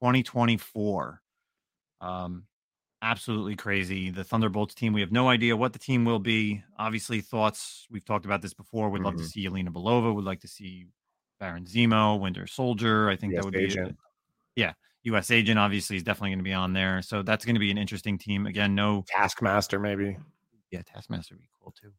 2024. 0.00 1.20
Um, 2.00 2.44
absolutely 3.02 3.56
crazy. 3.56 4.10
The 4.10 4.24
Thunderbolts 4.24 4.74
team, 4.74 4.92
we 4.92 5.00
have 5.00 5.12
no 5.12 5.28
idea 5.28 5.56
what 5.56 5.72
the 5.72 5.78
team 5.78 6.04
will 6.04 6.18
be. 6.18 6.62
Obviously, 6.78 7.20
thoughts, 7.20 7.86
we've 7.90 8.04
talked 8.04 8.24
about 8.24 8.42
this 8.42 8.54
before. 8.54 8.88
We'd 8.88 8.98
mm-hmm. 8.98 9.06
love 9.06 9.16
to 9.16 9.22
mm-hmm. 9.22 9.26
see 9.26 9.46
Yelena 9.46 9.68
Belova, 9.68 10.14
would 10.14 10.24
like 10.24 10.40
to 10.40 10.48
see 10.48 10.86
Baron 11.40 11.64
Zemo, 11.64 12.18
Winter 12.18 12.46
Soldier. 12.46 13.08
I 13.08 13.16
think 13.16 13.32
yes, 13.32 13.42
that 13.42 13.44
would 13.44 13.54
be 13.54 13.94
yeah. 14.56 14.72
U.S. 15.04 15.30
agent 15.30 15.58
obviously 15.58 15.96
is 15.96 16.02
definitely 16.02 16.30
going 16.30 16.38
to 16.38 16.44
be 16.44 16.52
on 16.52 16.72
there, 16.72 17.02
so 17.02 17.22
that's 17.22 17.44
going 17.44 17.54
to 17.54 17.60
be 17.60 17.70
an 17.70 17.78
interesting 17.78 18.18
team. 18.18 18.46
Again, 18.46 18.74
no 18.74 19.04
Taskmaster 19.06 19.78
maybe. 19.78 20.16
Yeah, 20.70 20.82
Taskmaster 20.82 21.34
would 21.34 21.42
be 21.42 21.48
cool 21.62 21.74
too. 21.80 21.92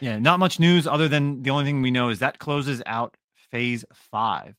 Yeah, 0.00 0.18
not 0.18 0.38
much 0.38 0.58
news 0.58 0.86
other 0.86 1.06
than 1.06 1.42
the 1.42 1.50
only 1.50 1.64
thing 1.64 1.82
we 1.82 1.90
know 1.90 2.08
is 2.08 2.18
that 2.18 2.38
closes 2.38 2.82
out 2.86 3.16
Phase 3.50 3.84
Five, 3.92 4.56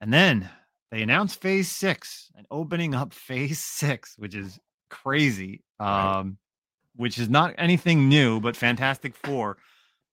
and 0.00 0.12
then 0.12 0.48
they 0.90 1.02
announced 1.02 1.40
Phase 1.40 1.68
Six 1.68 2.30
and 2.36 2.46
opening 2.50 2.94
up 2.94 3.12
Phase 3.12 3.58
Six, 3.58 4.14
which 4.16 4.34
is 4.34 4.58
crazy. 4.88 5.62
Right. 5.80 6.20
Um, 6.20 6.38
which 6.96 7.18
is 7.18 7.28
not 7.28 7.54
anything 7.58 8.08
new, 8.08 8.38
but 8.38 8.56
Fantastic 8.56 9.16
Four, 9.16 9.56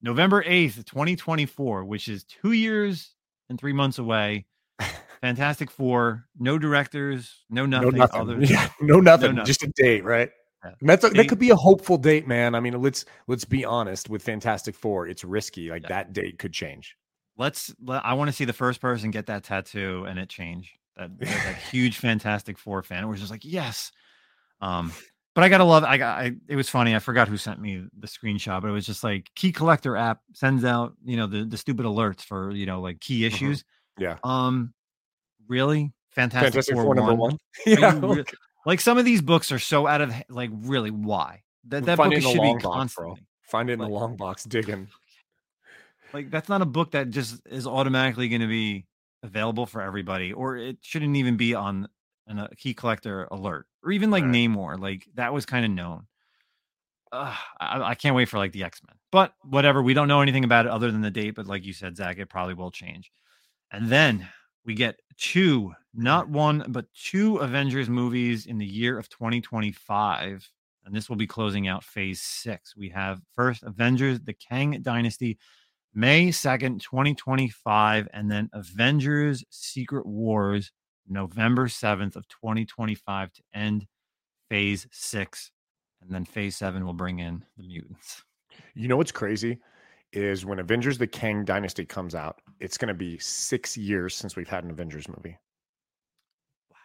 November 0.02 0.44
eighth, 0.46 0.84
twenty 0.86 1.16
twenty 1.16 1.46
four, 1.46 1.86
which 1.86 2.08
is 2.08 2.24
two 2.24 2.54
years 2.54 3.12
and 3.50 3.60
three 3.60 3.74
months 3.74 4.00
away. 4.00 4.46
Fantastic 5.22 5.70
Four, 5.70 6.26
no 6.38 6.58
directors, 6.58 7.44
no 7.50 7.66
nothing. 7.66 7.92
No 7.92 7.98
nothing. 7.98 8.22
Other, 8.22 8.38
yeah, 8.42 8.70
no 8.82 9.00
nothing, 9.00 9.32
no 9.32 9.32
nothing. 9.32 9.46
Just 9.46 9.64
a 9.64 9.68
date, 9.68 10.04
right? 10.04 10.30
Yeah. 10.64 10.72
that's 10.82 11.04
a, 11.06 11.10
that 11.10 11.30
could 11.30 11.40
be 11.40 11.52
a 11.52 11.56
hopeful 11.56 11.98
date, 11.98 12.28
man. 12.28 12.54
I 12.54 12.60
mean, 12.60 12.82
let's 12.82 13.06
let's 13.28 13.46
be 13.46 13.66
honest. 13.66 14.10
With 14.10 14.22
Fantastic 14.24 14.76
Four, 14.76 15.08
it's 15.08 15.24
risky. 15.24 15.70
Like 15.70 15.84
yeah. 15.84 15.90
that 15.90 16.14
date 16.14 16.40
could 16.40 16.54
change. 16.54 16.96
Let's. 17.38 17.74
Let, 17.84 18.06
I 18.06 18.14
want 18.14 18.30
to 18.30 18.36
see 18.36 18.46
the 18.46 18.54
first 18.54 18.82
person 18.82 19.12
get 19.12 19.28
that 19.28 19.44
tattoo 19.44 20.06
and 20.08 20.20
it 20.20 20.30
change. 20.30 20.74
That, 20.98 21.18
that 21.20 21.58
huge 21.72 21.98
Fantastic 21.98 22.58
Four 22.58 22.84
fan 22.84 23.08
was 23.08 23.20
just 23.20 23.32
like, 23.32 23.46
yes. 23.46 23.92
Um, 24.62 24.92
but 25.36 25.44
I 25.44 25.50
gotta 25.50 25.64
love. 25.64 25.84
I 25.84 25.98
got. 25.98 26.20
I, 26.20 26.32
it 26.48 26.56
was 26.56 26.70
funny. 26.70 26.96
I 26.96 27.00
forgot 27.00 27.28
who 27.28 27.38
sent 27.38 27.62
me 27.62 27.86
the 27.98 28.08
screenshot, 28.08 28.62
but 28.62 28.70
it 28.70 28.74
was 28.74 28.86
just 28.86 29.04
like 29.04 29.30
Key 29.36 29.52
Collector 29.52 29.96
app 29.96 30.22
sends 30.34 30.66
out, 30.66 30.94
you 31.06 31.16
know, 31.16 31.28
the 31.28 31.46
the 31.46 31.58
stupid 31.58 31.86
alerts 31.86 32.22
for 32.22 32.52
you 32.52 32.66
know 32.66 32.82
like 32.82 33.00
key 33.00 33.22
mm-hmm. 33.22 33.34
issues. 33.34 33.64
Mm-hmm. 33.64 34.04
Yeah. 34.04 34.18
Um, 34.24 34.74
really 35.50 35.92
Fantastic, 36.12 36.54
Fantastic 36.54 36.76
Four, 36.76 36.84
Four 36.84 36.96
number 36.96 37.14
one. 37.14 37.38
yeah, 37.66 38.00
like 38.66 38.82
some 38.82 38.98
of 38.98 39.06
these 39.06 39.22
books 39.22 39.52
are 39.52 39.60
so 39.60 39.88
out 39.88 40.02
of 40.02 40.14
like 40.30 40.50
really 40.54 40.92
why 40.92 41.44
that 41.68 41.86
that 41.86 41.98
book 41.98 42.14
should 42.14 42.42
be 42.42 42.56
constantly. 42.62 43.22
Find 43.44 43.70
it 43.70 43.74
in 43.74 43.80
like, 43.80 43.90
the 43.90 43.94
long 43.94 44.16
box 44.16 44.44
digging. 44.44 44.88
Like 46.12 46.32
that's 46.32 46.50
not 46.50 46.64
a 46.64 46.66
book 46.66 46.90
that 46.94 47.12
just 47.12 47.40
is 47.46 47.68
automatically 47.68 48.30
going 48.30 48.42
to 48.42 48.48
be 48.48 48.88
available 49.22 49.68
for 49.68 49.80
everybody, 49.80 50.34
or 50.34 50.58
it 50.58 50.78
shouldn't 50.82 51.16
even 51.16 51.38
be 51.38 51.54
on 51.54 51.88
a 52.28 52.50
key 52.56 52.74
collector 52.74 53.28
alert, 53.30 53.68
or 53.84 53.92
even 53.92 54.10
like 54.10 54.24
right. 54.24 54.34
Namor. 54.34 54.80
Like 54.80 55.08
that 55.14 55.36
was 55.36 55.46
kind 55.46 55.66
of 55.66 55.70
known. 55.70 56.08
Uh, 57.12 57.36
I, 57.60 57.82
I, 57.90 57.94
can't 57.94 58.16
wait 58.16 58.28
for 58.28 58.40
like 58.40 58.54
the 58.54 58.64
X 58.64 58.82
Men, 58.88 58.96
but 59.12 59.36
whatever. 59.44 59.84
We 59.84 59.94
don't 59.94 60.08
know 60.08 60.22
anything 60.22 60.46
about 60.46 60.66
it 60.66 60.72
other 60.72 60.92
than 60.92 61.02
the 61.02 61.12
date. 61.12 61.36
But 61.36 61.46
like 61.46 61.64
you 61.64 61.74
said, 61.74 61.96
Zack, 61.96 62.18
it 62.18 62.28
probably 62.28 62.56
will 62.56 62.72
change. 62.72 63.12
And 63.72 63.88
then 63.88 64.28
we 64.66 64.74
get 64.74 65.00
two, 65.18 65.74
not 65.94 66.30
one, 66.30 66.66
but 66.70 66.86
two 66.94 67.38
Avengers 67.38 67.90
movies 67.90 68.46
in 68.46 68.58
the 68.58 68.66
year 68.66 68.98
of 68.98 69.10
2025. 69.10 70.50
And 70.86 70.96
this 70.96 71.10
will 71.10 71.16
be 71.16 71.28
closing 71.28 71.68
out 71.68 71.84
phase 71.84 72.22
six. 72.22 72.76
We 72.76 72.90
have 72.90 73.22
first 73.36 73.64
Avengers, 73.64 74.20
the 74.22 74.34
Kang 74.34 74.82
Dynasty, 74.82 75.38
May 75.94 76.30
2nd, 76.30 76.82
2025, 76.82 78.08
and 78.14 78.32
then 78.32 78.50
Avengers 78.54 79.44
Secret 79.50 80.06
Wars, 80.06 80.72
November 81.08 81.68
7th 81.68 82.16
of 82.16 82.28
2025 82.28 83.34
to 83.34 83.42
end 83.54 83.88
phase 84.50 84.88
six. 84.92 85.52
And 86.02 86.12
then 86.12 86.26
phase 86.26 86.56
seven 86.56 86.86
will 86.86 86.94
bring 86.94 87.20
in 87.20 87.44
the 87.58 87.64
mutants. 87.64 88.24
You 88.74 88.88
know 88.88 88.98
what's 88.98 89.12
crazy? 89.12 89.60
Is 90.12 90.46
when 90.46 90.60
Avengers 90.60 90.98
the 90.98 91.08
Kang 91.08 91.46
Dynasty 91.46 91.86
comes 91.86 92.16
out, 92.16 92.42
it's 92.60 92.78
going 92.78 92.88
to 92.88 92.94
be 92.94 93.18
six 93.20 93.78
years 93.78 94.16
since 94.16 94.36
we've 94.36 94.48
had 94.48 94.64
an 94.64 94.72
Avengers 94.72 95.08
movie. 95.08 95.38
Wow. 96.72 96.78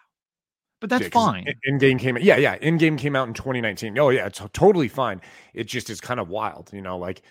But 0.81 0.91
that's 0.91 1.05
yeah, 1.05 1.09
fine. 1.11 1.47
Endgame 1.68 1.99
came 1.99 2.16
out. 2.16 2.22
Yeah, 2.22 2.37
yeah. 2.37 2.59
Endgame 2.59 2.99
came 2.99 3.16
out 3.16 3.29
in 3.29 3.35
2019. 3.35 3.99
Oh, 3.99 4.11
yeah. 4.11 4.27
It's 4.27 4.43
totally 4.53 4.89
fine. 4.89 5.20
It 5.55 5.64
just 5.64 5.91
is 5.91 6.01
kind 6.01 6.20
of 6.20 6.29
wild, 6.29 6.70
you 6.72 6.83
know, 6.83 6.99
like, 6.99 7.22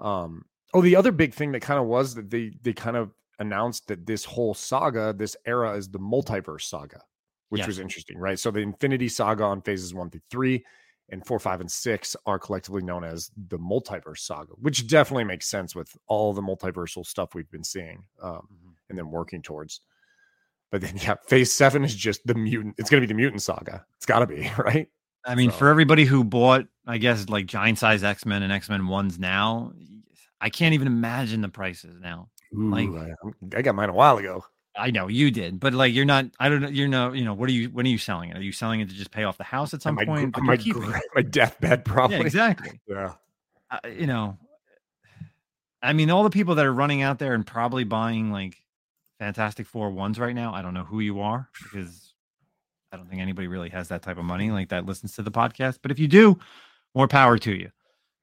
um, 0.00 0.44
oh, 0.74 0.82
the 0.82 0.96
other 0.96 1.12
big 1.12 1.32
thing 1.32 1.52
that 1.52 1.60
kind 1.60 1.80
of 1.80 1.86
was 1.86 2.14
that 2.14 2.30
they, 2.30 2.52
they 2.62 2.72
kind 2.72 2.96
of 2.96 3.12
announced 3.38 3.86
that 3.88 4.06
this 4.06 4.24
whole 4.24 4.54
saga, 4.54 5.12
this 5.12 5.36
era 5.46 5.76
is 5.76 5.88
the 5.88 5.98
multiverse 5.98 6.62
saga, 6.62 7.00
which 7.50 7.60
yes. 7.60 7.68
was 7.68 7.78
interesting, 7.78 8.18
right? 8.18 8.38
So 8.38 8.50
the 8.50 8.60
Infinity 8.60 9.08
Saga 9.08 9.44
on 9.44 9.62
phases 9.62 9.94
one 9.94 10.10
through 10.10 10.22
three 10.30 10.64
and 11.10 11.24
four, 11.24 11.38
five, 11.38 11.60
and 11.60 11.70
six 11.70 12.16
are 12.26 12.38
collectively 12.38 12.82
known 12.82 13.04
as 13.04 13.30
the 13.48 13.58
multiverse 13.58 14.18
saga, 14.18 14.52
which 14.54 14.86
definitely 14.86 15.24
makes 15.24 15.46
sense 15.46 15.74
with 15.74 15.96
all 16.08 16.32
the 16.32 16.42
multiversal 16.42 17.06
stuff 17.06 17.34
we've 17.34 17.50
been 17.50 17.64
seeing 17.64 18.04
um, 18.22 18.32
mm-hmm. 18.32 18.70
and 18.88 18.98
then 18.98 19.10
working 19.10 19.42
towards. 19.42 19.80
But 20.70 20.80
then, 20.80 20.96
yeah, 20.96 21.14
phase 21.28 21.52
seven 21.52 21.84
is 21.84 21.94
just 21.94 22.26
the 22.26 22.34
mutant. 22.34 22.74
It's 22.78 22.90
going 22.90 23.00
to 23.00 23.06
be 23.06 23.12
the 23.12 23.16
mutant 23.16 23.42
saga. 23.42 23.84
It's 23.96 24.06
got 24.06 24.20
to 24.20 24.26
be, 24.26 24.50
right? 24.58 24.88
I 25.24 25.34
mean, 25.34 25.50
so. 25.50 25.56
for 25.56 25.68
everybody 25.68 26.04
who 26.04 26.24
bought, 26.24 26.66
I 26.86 26.98
guess, 26.98 27.28
like 27.28 27.46
giant 27.46 27.78
size 27.78 28.02
X 28.02 28.26
Men 28.26 28.42
and 28.42 28.52
X 28.52 28.68
Men 28.68 28.88
ones 28.88 29.18
now, 29.18 29.72
I 30.40 30.50
can't 30.50 30.74
even 30.74 30.86
imagine 30.86 31.40
the 31.40 31.48
prices 31.48 32.00
now. 32.00 32.28
Ooh, 32.54 32.70
like, 32.70 32.88
I, 32.88 33.58
I 33.58 33.62
got 33.62 33.74
mine 33.74 33.88
a 33.88 33.94
while 33.94 34.18
ago. 34.18 34.44
I 34.78 34.90
know 34.90 35.08
you 35.08 35.30
did, 35.30 35.58
but 35.58 35.74
like 35.74 35.94
you're 35.94 36.04
not. 36.04 36.26
I 36.38 36.48
don't 36.48 36.62
know. 36.62 36.68
You're 36.68 36.88
no. 36.88 37.12
You 37.12 37.24
know 37.24 37.34
what 37.34 37.48
are 37.48 37.52
you? 37.52 37.68
When 37.70 37.86
are 37.86 37.88
you 37.88 37.98
selling 37.98 38.30
it? 38.30 38.36
Are 38.36 38.42
you 38.42 38.52
selling 38.52 38.80
it 38.80 38.88
to 38.88 38.94
just 38.94 39.10
pay 39.10 39.24
off 39.24 39.38
the 39.38 39.44
house 39.44 39.72
at 39.74 39.82
some 39.82 39.94
my, 39.94 40.04
point? 40.04 40.36
My, 40.38 40.58
my 41.14 41.22
deathbed, 41.22 41.84
probably. 41.84 42.18
Yeah, 42.18 42.22
exactly. 42.22 42.80
yeah. 42.88 43.12
Uh, 43.70 43.78
you 43.88 44.06
know, 44.06 44.38
I 45.82 45.92
mean, 45.92 46.10
all 46.10 46.22
the 46.22 46.30
people 46.30 46.54
that 46.56 46.66
are 46.66 46.72
running 46.72 47.02
out 47.02 47.18
there 47.18 47.34
and 47.34 47.46
probably 47.46 47.84
buying 47.84 48.30
like 48.30 48.56
Fantastic 49.18 49.66
Four 49.66 49.90
ones 49.90 50.18
right 50.18 50.34
now. 50.34 50.52
I 50.52 50.62
don't 50.62 50.74
know 50.74 50.84
who 50.84 51.00
you 51.00 51.20
are 51.20 51.48
because 51.62 52.14
I 52.92 52.96
don't 52.96 53.08
think 53.08 53.20
anybody 53.20 53.48
really 53.48 53.70
has 53.70 53.88
that 53.88 54.02
type 54.02 54.18
of 54.18 54.24
money 54.24 54.50
like 54.50 54.68
that 54.68 54.86
listens 54.86 55.14
to 55.16 55.22
the 55.22 55.30
podcast. 55.30 55.78
But 55.82 55.90
if 55.90 55.98
you 55.98 56.08
do, 56.08 56.38
more 56.94 57.08
power 57.08 57.38
to 57.38 57.54
you. 57.54 57.70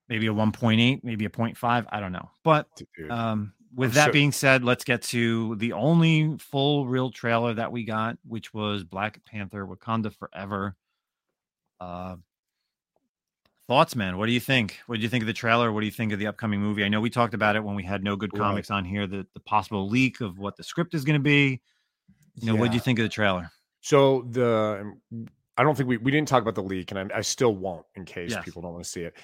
Maybe 0.10 0.28
a 0.28 0.34
1.8, 0.34 1.04
maybe 1.04 1.26
a 1.26 1.30
0.5. 1.30 1.86
I 1.90 2.00
don't 2.00 2.12
know. 2.12 2.30
But 2.44 2.68
um, 3.10 3.54
with 3.76 3.94
that 3.94 4.12
being 4.12 4.32
said, 4.32 4.64
let's 4.64 4.84
get 4.84 5.02
to 5.04 5.56
the 5.56 5.74
only 5.74 6.38
full 6.38 6.86
real 6.88 7.12
trailer 7.12 7.54
that 7.54 7.72
we 7.72 7.84
got, 7.84 8.18
which 8.28 8.54
was 8.54 8.84
Black 8.84 9.24
Panther 9.26 9.66
Wakanda 9.66 10.14
Forever. 10.16 10.76
Uh, 11.80 12.18
thoughts, 13.68 13.96
man. 13.96 14.18
What 14.18 14.28
do 14.28 14.32
you 14.32 14.40
think? 14.40 14.80
What 14.88 14.98
do 14.98 15.02
you 15.02 15.10
think 15.10 15.24
of 15.24 15.28
the 15.28 15.34
trailer? 15.34 15.72
What 15.72 15.80
do 15.82 15.86
you 15.86 15.92
think 15.92 16.14
of 16.14 16.20
the 16.20 16.28
upcoming 16.28 16.62
movie? 16.62 16.84
I 16.84 16.90
know 16.90 17.02
we 17.02 17.10
talked 17.10 17.34
about 17.34 17.56
it 17.56 17.64
when 17.64 17.76
we 17.76 17.84
had 17.84 18.04
no 18.04 18.16
good 18.16 18.34
comics 18.34 18.70
right. 18.70 18.78
on 18.78 18.86
here, 18.86 19.08
the, 19.08 19.26
the 19.34 19.40
possible 19.40 19.90
leak 19.90 20.22
of 20.22 20.38
what 20.38 20.56
the 20.56 20.64
script 20.64 20.94
is 20.94 21.04
going 21.04 21.20
to 21.20 21.24
be. 21.24 21.62
You 22.36 22.48
know, 22.48 22.54
yeah. 22.54 22.60
what 22.60 22.72
do 22.72 22.76
you 22.76 22.82
think 22.82 23.00
of 23.00 23.04
the 23.04 23.10
trailer? 23.10 23.50
So 23.82 24.26
the 24.30 24.94
I 25.58 25.64
don't 25.64 25.76
think 25.76 25.88
we 25.90 25.98
we 25.98 26.12
didn't 26.12 26.28
talk 26.28 26.42
about 26.42 26.56
the 26.56 26.64
leak, 26.64 26.92
and 26.92 27.12
I, 27.12 27.18
I 27.18 27.22
still 27.22 27.56
won't 27.56 27.86
in 27.96 28.06
case 28.06 28.32
yes. 28.32 28.44
people 28.44 28.62
don't 28.62 28.74
want 28.74 28.84
to 28.84 28.90
see 28.90 29.02
it 29.02 29.16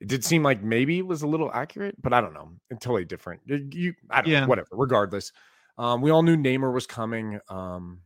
it 0.00 0.08
did 0.08 0.24
seem 0.24 0.42
like 0.42 0.62
maybe 0.62 0.98
it 0.98 1.06
was 1.06 1.22
a 1.22 1.26
little 1.26 1.50
accurate, 1.52 2.00
but 2.00 2.12
I 2.12 2.20
don't 2.20 2.34
know. 2.34 2.50
It's 2.70 2.84
totally 2.84 3.04
different. 3.04 3.40
You, 3.46 3.94
I 4.10 4.22
don't 4.22 4.30
yeah. 4.30 4.40
know, 4.40 4.46
whatever. 4.48 4.68
Regardless, 4.72 5.32
um, 5.78 6.02
we 6.02 6.10
all 6.10 6.22
knew 6.22 6.36
Namor 6.36 6.72
was 6.72 6.86
coming. 6.86 7.40
Um, 7.48 8.00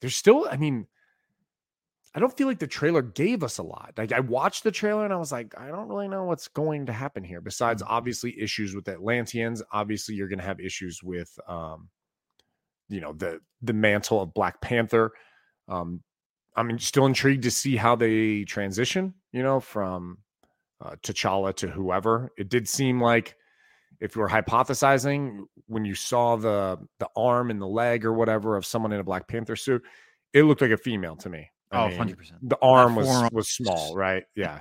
there's 0.00 0.16
still, 0.16 0.48
I 0.50 0.56
mean, 0.56 0.86
I 2.14 2.18
don't 2.18 2.36
feel 2.36 2.48
like 2.48 2.58
the 2.58 2.66
trailer 2.66 3.02
gave 3.02 3.44
us 3.44 3.58
a 3.58 3.62
lot. 3.62 3.92
Like 3.96 4.12
I 4.12 4.20
watched 4.20 4.64
the 4.64 4.72
trailer 4.72 5.04
and 5.04 5.14
I 5.14 5.16
was 5.16 5.30
like, 5.30 5.54
I 5.56 5.68
don't 5.68 5.88
really 5.88 6.08
know 6.08 6.24
what's 6.24 6.48
going 6.48 6.86
to 6.86 6.92
happen 6.92 7.22
here. 7.22 7.40
Besides, 7.40 7.82
mm-hmm. 7.82 7.92
obviously, 7.92 8.40
issues 8.40 8.74
with 8.74 8.88
Atlanteans. 8.88 9.62
Obviously, 9.72 10.16
you're 10.16 10.28
going 10.28 10.40
to 10.40 10.44
have 10.44 10.58
issues 10.58 11.02
with, 11.02 11.38
um, 11.46 11.88
you 12.88 13.00
know, 13.00 13.12
the 13.12 13.40
the 13.62 13.72
mantle 13.72 14.20
of 14.20 14.34
Black 14.34 14.60
Panther. 14.60 15.12
Um, 15.68 16.02
I'm 16.56 16.78
still 16.80 17.06
intrigued 17.06 17.44
to 17.44 17.50
see 17.50 17.76
how 17.76 17.94
they 17.94 18.42
transition. 18.42 19.14
You 19.30 19.44
know, 19.44 19.60
from 19.60 20.18
uh, 20.80 20.96
T'Challa 21.02 21.54
to 21.56 21.68
whoever. 21.68 22.32
It 22.36 22.48
did 22.48 22.68
seem 22.68 23.00
like 23.00 23.36
if 24.00 24.16
you 24.16 24.22
were 24.22 24.28
hypothesizing 24.28 25.40
when 25.66 25.84
you 25.84 25.94
saw 25.94 26.36
the 26.36 26.78
the 26.98 27.08
arm 27.16 27.50
and 27.50 27.60
the 27.60 27.66
leg 27.66 28.04
or 28.04 28.12
whatever 28.12 28.56
of 28.56 28.64
someone 28.64 28.92
in 28.92 29.00
a 29.00 29.04
Black 29.04 29.28
Panther 29.28 29.56
suit, 29.56 29.82
it 30.32 30.44
looked 30.44 30.60
like 30.60 30.70
a 30.70 30.76
female 30.76 31.16
to 31.16 31.28
me. 31.28 31.50
I 31.70 31.84
oh, 31.84 31.88
mean, 31.88 31.98
100%. 31.98 32.32
The 32.42 32.58
arm 32.62 32.96
was 32.96 33.30
was 33.32 33.48
small, 33.48 33.94
right? 33.94 34.24
Yeah. 34.34 34.60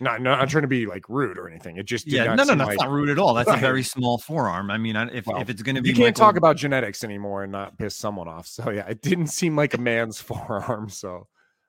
Not, 0.00 0.20
not, 0.22 0.40
not 0.40 0.48
trying 0.48 0.62
to 0.62 0.68
be 0.68 0.86
like 0.86 1.08
rude 1.08 1.38
or 1.38 1.48
anything. 1.48 1.76
It 1.76 1.86
just 1.86 2.10
yeah, 2.10 2.34
no, 2.34 2.42
no, 2.42 2.54
no, 2.54 2.66
like, 2.66 2.80
not 2.80 2.90
rude 2.90 3.10
at 3.10 3.18
all. 3.18 3.32
That's 3.32 3.48
right. 3.48 3.58
a 3.58 3.60
very 3.60 3.84
small 3.84 4.18
forearm. 4.18 4.68
I 4.68 4.76
mean, 4.76 4.96
if 4.96 5.26
well, 5.26 5.40
if 5.40 5.48
it's 5.48 5.62
going 5.62 5.76
to 5.76 5.82
be, 5.82 5.90
you 5.90 5.94
can't 5.94 6.08
Michael... 6.08 6.26
talk 6.26 6.36
about 6.36 6.56
genetics 6.56 7.04
anymore 7.04 7.44
and 7.44 7.52
not 7.52 7.78
piss 7.78 7.96
someone 7.96 8.26
off. 8.26 8.48
So 8.48 8.70
yeah, 8.70 8.88
it 8.88 9.02
didn't 9.02 9.28
seem 9.28 9.54
like 9.54 9.72
a 9.72 9.78
man's 9.78 10.20
forearm. 10.20 10.88
So, 10.88 11.28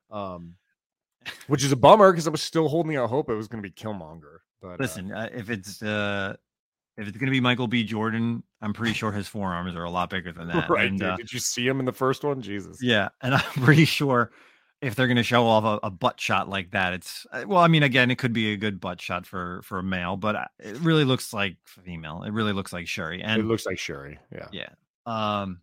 um, 0.09 0.55
which 1.47 1.63
is 1.63 1.71
a 1.71 1.76
bummer 1.76 2.11
because 2.11 2.28
I 2.28 2.32
was 2.32 2.41
still 2.41 2.67
holding 2.67 2.95
out 2.95 3.09
hope 3.09 3.30
it 3.30 3.36
was 3.36 3.47
going 3.47 3.61
to 3.61 3.69
be 3.69 3.73
Killmonger. 3.73 4.39
But 4.61 4.71
uh 4.71 4.76
listen, 4.80 5.11
uh, 5.11 5.30
if 5.34 5.49
it's 5.49 5.82
uh, 5.82 6.36
if 6.97 7.07
it's 7.07 7.17
going 7.17 7.28
to 7.28 7.32
be 7.32 7.41
Michael 7.41 7.67
B. 7.67 7.84
Jordan, 7.84 8.43
I'm 8.61 8.73
pretty 8.73 8.93
sure 8.93 9.11
his 9.11 9.28
forearms 9.28 9.76
are 9.76 9.84
a 9.84 9.89
lot 9.89 10.09
bigger 10.09 10.32
than 10.32 10.47
that. 10.53 10.69
Right? 10.69 10.88
And, 10.88 11.01
uh, 11.01 11.15
Did 11.15 11.32
you 11.32 11.39
see 11.39 11.67
him 11.67 11.80
in 11.80 11.86
the 11.86 11.93
first 11.93 12.23
one? 12.23 12.41
Jesus. 12.41 12.82
Yeah, 12.82 13.09
and 13.21 13.36
I'm 13.36 13.41
pretty 13.41 13.86
sure 13.86 14.32
if 14.82 14.95
they're 14.95 15.07
going 15.07 15.17
to 15.17 15.23
show 15.23 15.45
off 15.47 15.63
a, 15.63 15.88
a, 15.88 15.89
butt 15.89 16.19
shot 16.19 16.49
like 16.49 16.71
that, 16.71 16.93
it's 16.93 17.26
uh, 17.32 17.43
well, 17.47 17.59
I 17.59 17.67
mean, 17.67 17.84
again, 17.84 18.11
it 18.11 18.17
could 18.17 18.34
be 18.34 18.53
a 18.53 18.57
good 18.57 18.80
butt 18.80 19.01
shot 19.01 19.26
for 19.26 19.61
for 19.63 19.80
a 19.80 19.84
male, 19.84 20.17
but 20.17 20.36
uh, 20.36 20.45
it 20.59 20.78
really 20.80 21.05
looks 21.05 21.34
like 21.34 21.57
female. 21.65 22.23
It 22.23 22.32
really 22.32 22.53
looks 22.53 22.73
like 22.73 22.88
Shuri, 22.88 23.21
and 23.21 23.41
it 23.41 23.45
looks 23.45 23.65
like 23.65 23.80
Shuri. 23.80 24.19
Yeah, 24.32 24.47
yeah. 24.51 24.69
Um, 25.05 25.61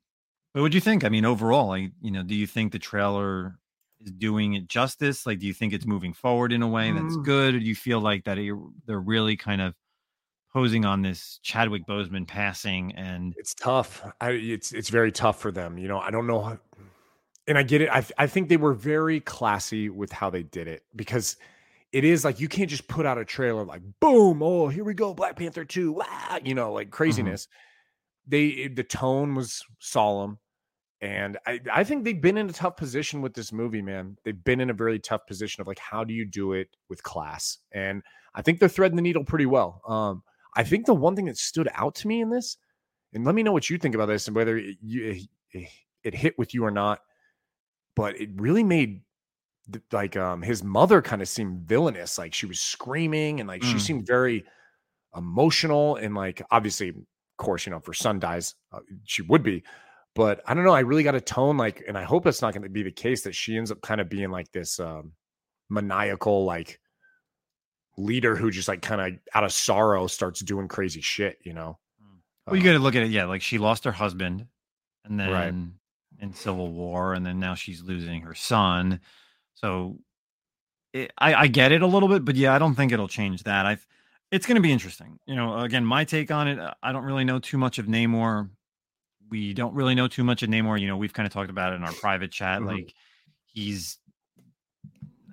but 0.55 0.63
what 0.63 0.73
do 0.73 0.77
you 0.77 0.83
think? 0.83 1.05
I 1.05 1.09
mean, 1.09 1.25
overall, 1.25 1.69
like, 1.69 1.93
you 2.01 2.11
know, 2.11 2.23
do 2.23 2.35
you 2.35 2.47
think 2.47 2.73
the 2.73 2.79
trailer 2.79 3.59
is 4.05 4.13
doing 4.13 4.55
it 4.55 4.69
justice? 4.69 5.27
Like, 5.27 5.39
do 5.39 5.47
you 5.47 5.55
think 5.55 5.73
it's 5.73 5.87
moving 5.87 6.13
forward 6.13 6.53
in 6.53 6.63
a 6.63 6.69
way 6.69 6.91
that's 6.93 7.17
mm. 7.17 7.25
good, 7.25 7.55
or 7.55 7.59
do 7.59 7.65
you 7.65 7.75
feel 7.75 8.01
like 8.01 8.25
that 8.25 8.39
they're 8.87 9.01
really 9.01 9.37
kind 9.37 9.61
of 9.61 9.75
posing 10.53 10.85
on 10.85 11.03
this 11.03 11.39
Chadwick 11.43 11.87
Boseman 11.87 12.27
passing? 12.27 12.93
And 12.93 13.35
it's 13.37 13.55
tough. 13.55 14.05
I, 14.21 14.31
it's 14.31 14.73
it's 14.73 14.89
very 14.89 15.13
tough 15.13 15.41
for 15.41 15.51
them. 15.51 15.79
You 15.79 15.89
know, 15.89 15.99
I 15.99 16.11
don't 16.11 16.27
know, 16.27 16.41
how, 16.41 16.59
and 17.47 17.59
I 17.59 17.63
get 17.63 17.81
it. 17.81 17.91
I 17.91 18.05
I 18.19 18.27
think 18.27 18.49
they 18.49 18.57
were 18.57 18.75
very 18.75 19.21
classy 19.21 19.89
with 19.89 20.13
how 20.13 20.31
they 20.31 20.43
did 20.43 20.69
it 20.69 20.85
because 20.95 21.37
it 21.93 22.05
is 22.05 22.25
like 22.25 22.41
you 22.41 22.49
can't 22.49 22.71
just 22.71 22.89
put 22.89 23.07
out 23.07 23.19
a 23.19 23.25
trailer 23.25 23.65
like 23.65 23.83
boom, 24.01 24.43
oh 24.43 24.69
here 24.69 24.85
we 24.85 24.95
go, 24.95 25.15
Black 25.15 25.37
Panther 25.37 25.65
two, 25.65 25.93
wow, 25.93 26.39
you 26.43 26.55
know, 26.55 26.73
like 26.73 26.89
mm-hmm. 26.89 26.95
craziness. 26.95 27.47
Mm-hmm. 27.47 27.59
They 28.29 28.69
the 28.69 28.85
tone 28.85 29.35
was 29.35 29.65
solemn 29.79 30.39
and 31.03 31.37
I, 31.47 31.61
I 31.71 31.83
think 31.83 32.05
they've 32.05 32.21
been 32.21 32.39
in 32.39 32.49
a 32.49 32.53
tough 32.53 32.77
position 32.77 33.23
with 33.23 33.35
this 33.35 33.53
movie, 33.53 33.83
man. 33.83 34.17
They've 34.25 34.45
been 34.45 34.61
in 34.61 34.71
a 34.71 34.75
very 34.75 35.01
tough 35.01 35.27
position 35.27 35.61
of 35.61 35.67
like, 35.67 35.81
how 35.81 36.05
do 36.05 36.15
you 36.15 36.25
do 36.25 36.53
it 36.53 36.69
with 36.89 37.03
class? 37.03 37.59
And 37.73 38.05
I 38.37 38.43
think 38.43 38.61
they're 38.61 38.69
threading 38.69 38.95
the 38.95 39.03
needle 39.03 39.25
pretty 39.25 39.47
well. 39.47 39.83
Um, 39.87 40.23
I 40.55 40.63
think 40.63 40.87
the 40.87 40.95
one 40.95 41.17
thing 41.17 41.25
that 41.25 41.37
stood 41.37 41.69
out 41.75 41.97
to 41.97 42.09
me 42.09 42.21
in 42.21 42.31
this, 42.31 42.57
and 43.13 43.25
let 43.25 43.35
me 43.35 43.43
know 43.43 43.51
what 43.51 43.69
you 43.69 43.79
think 43.79 43.97
about 43.97 44.07
this 44.07 44.29
and 44.29 44.37
whether 44.37 44.57
it, 44.57 44.77
you, 44.81 45.21
it 46.05 46.15
hit 46.15 46.39
with 46.39 46.55
you 46.55 46.65
or 46.65 46.71
not, 46.71 47.01
but 47.97 48.19
it 48.21 48.31
really 48.37 48.65
made 48.65 49.03
like 49.93 50.17
um 50.17 50.43
his 50.43 50.65
mother 50.65 51.01
kind 51.03 51.21
of 51.21 51.29
seemed 51.29 51.63
villainous. 51.69 52.17
Like 52.17 52.33
she 52.33 52.47
was 52.47 52.61
screaming 52.61 53.41
and 53.41 53.49
like 53.49 53.63
mm. 53.63 53.71
she 53.71 53.79
seemed 53.79 54.07
very 54.07 54.45
emotional 55.17 55.97
and 55.97 56.15
like 56.15 56.43
obviously, 56.51 56.91
of 56.91 56.97
course, 57.39 57.67
you 57.67 57.71
know, 57.71 57.79
if 57.79 57.87
her 57.87 57.93
son 57.93 58.19
dies, 58.19 58.55
uh, 58.73 58.81
she 59.05 59.23
would 59.23 59.43
be 59.43 59.63
but 60.15 60.41
I 60.47 60.55
don't 60.55 60.65
know. 60.65 60.75
I 60.75 60.81
really 60.81 61.03
got 61.03 61.15
a 61.15 61.21
tone 61.21 61.57
like, 61.57 61.83
and 61.87 61.97
I 61.97 62.03
hope 62.05 62.27
it's 62.27 62.43
not 62.43 62.53
going 62.53 62.63
to 62.65 62.69
be 62.69 62.83
the 62.83 62.91
case 62.91 63.23
that 63.23 63.35
she 63.35 63.57
ends 63.57 63.71
up 63.71 63.81
kind 63.81 64.01
of 64.01 64.09
being 64.09 64.31
like 64.31 64.51
this 64.53 64.79
um, 64.81 65.13
maniacal, 65.71 66.45
like 66.45 66.81
leader 67.97 68.37
who 68.37 68.51
just 68.51 68.69
like 68.69 68.83
kind 68.83 69.01
of 69.01 69.21
out 69.35 69.45
of 69.45 69.53
sorrow 69.53 70.07
starts 70.07 70.41
doing 70.41 70.69
crazy 70.69 71.01
shit, 71.01 71.39
you 71.43 71.53
know. 71.53 71.79
Well, 72.47 72.57
you 72.57 72.63
Um, 72.63 72.67
got 72.67 72.73
to 72.73 72.79
look 72.79 72.97
at 72.97 73.03
it. 73.03 73.11
Yeah, 73.11 73.25
like 73.27 73.43
she 73.43 73.59
lost 73.59 73.85
her 73.85 73.93
husband, 73.93 74.47
and 75.05 75.19
then 75.21 75.31
Right. 75.31 75.55
in 76.19 76.35
Civil 76.35 76.73
War, 76.73 77.15
and 77.15 77.25
then 77.25 77.39
now 77.39 77.55
she's 77.55 77.83
losing 77.83 78.23
her 78.23 78.35
son. 78.35 79.01
So 79.55 79.99
it, 80.93 81.13
I, 81.19 81.35
I 81.35 81.47
get 81.47 81.73
it 81.73 81.83
a 81.83 81.87
little 81.87 82.09
bit, 82.09 82.25
but 82.25 82.37
yeah, 82.37 82.55
I 82.55 82.59
don't 82.59 82.75
think 82.75 82.93
it'll 82.93 83.09
change 83.09 83.45
that. 83.45 83.65
I, 83.67 83.79
it's 84.31 84.47
going 84.47 84.57
to 84.57 84.63
be 84.63 84.73
interesting. 84.73 85.19
You 85.27 85.37
know, 85.37 85.59
again, 85.61 85.85
my 85.85 86.05
take 86.05 86.31
on 86.31 86.49
it. 86.49 86.59
I 86.83 86.93
don't 86.93 87.05
really 87.05 87.25
know 87.25 87.39
too 87.39 87.59
much 87.59 87.79
of 87.79 87.87
Namor. 87.87 88.51
We 89.33 89.55
don't 89.55 89.75
really 89.75 89.95
know 89.95 90.07
too 90.09 90.23
much 90.25 90.43
of 90.43 90.51
Namor. 90.51 90.79
You 90.81 90.87
know, 90.87 90.97
we've 90.97 91.13
kind 91.13 91.27
of 91.27 91.33
talked 91.33 91.51
about 91.51 91.73
it 91.73 91.77
in 91.77 91.85
our 91.85 91.93
private 91.93 92.31
chat. 92.31 92.61
Mhm. 92.61 92.67
Like 92.67 92.95
he's, 93.47 93.99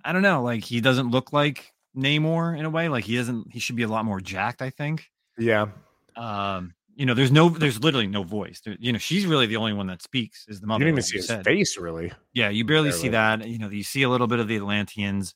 I 0.06 0.14
don't 0.14 0.22
know, 0.22 0.41
like 0.41 0.64
he 0.64 0.82
doesn't 0.82 1.12
look 1.12 1.34
like 1.34 1.74
Namor 1.95 2.58
in 2.58 2.66
a 2.66 2.70
way. 2.70 2.88
Like 2.89 3.04
he 3.04 3.18
doesn't. 3.18 3.52
He 3.52 3.60
should 3.60 3.76
be 3.76 3.84
a 3.84 3.88
lot 3.88 4.06
more 4.06 4.22
jacked. 4.22 4.62
I 4.62 4.70
think 4.70 5.06
yeah, 5.38 5.68
um 6.16 6.74
you 6.95 7.06
know 7.06 7.14
there's 7.14 7.32
no 7.32 7.50
there's 7.50 7.82
literally 7.82 8.08
no 8.08 8.24
voice 8.24 8.60
there, 8.66 8.76
you 8.80 8.91
know 8.91 8.97
she's 9.00 9.26
really 9.26 9.45
the 9.45 9.56
only 9.56 9.72
one 9.74 9.88
that 9.88 10.02
speaks 10.02 10.45
is 10.50 10.60
the 10.60 10.66
you 10.66 10.68
mother 10.68 10.80
didn't 10.86 10.88
even 10.89 10.95
like 10.97 11.06
see 11.06 11.18
his 11.18 11.28
said. 11.28 11.45
face 11.45 11.78
really. 11.78 12.12
yeah 12.34 12.50
you 12.50 12.66
barely 12.66 12.91
see 12.91 13.08
that 13.08 13.47
you 13.47 13.58
know 13.58 13.70
you 13.70 13.84
see 13.84 14.04
a 14.04 14.10
little 14.10 14.28
bit 14.28 14.39
of 14.39 14.50
the 14.50 14.58
atlanteans 14.58 15.34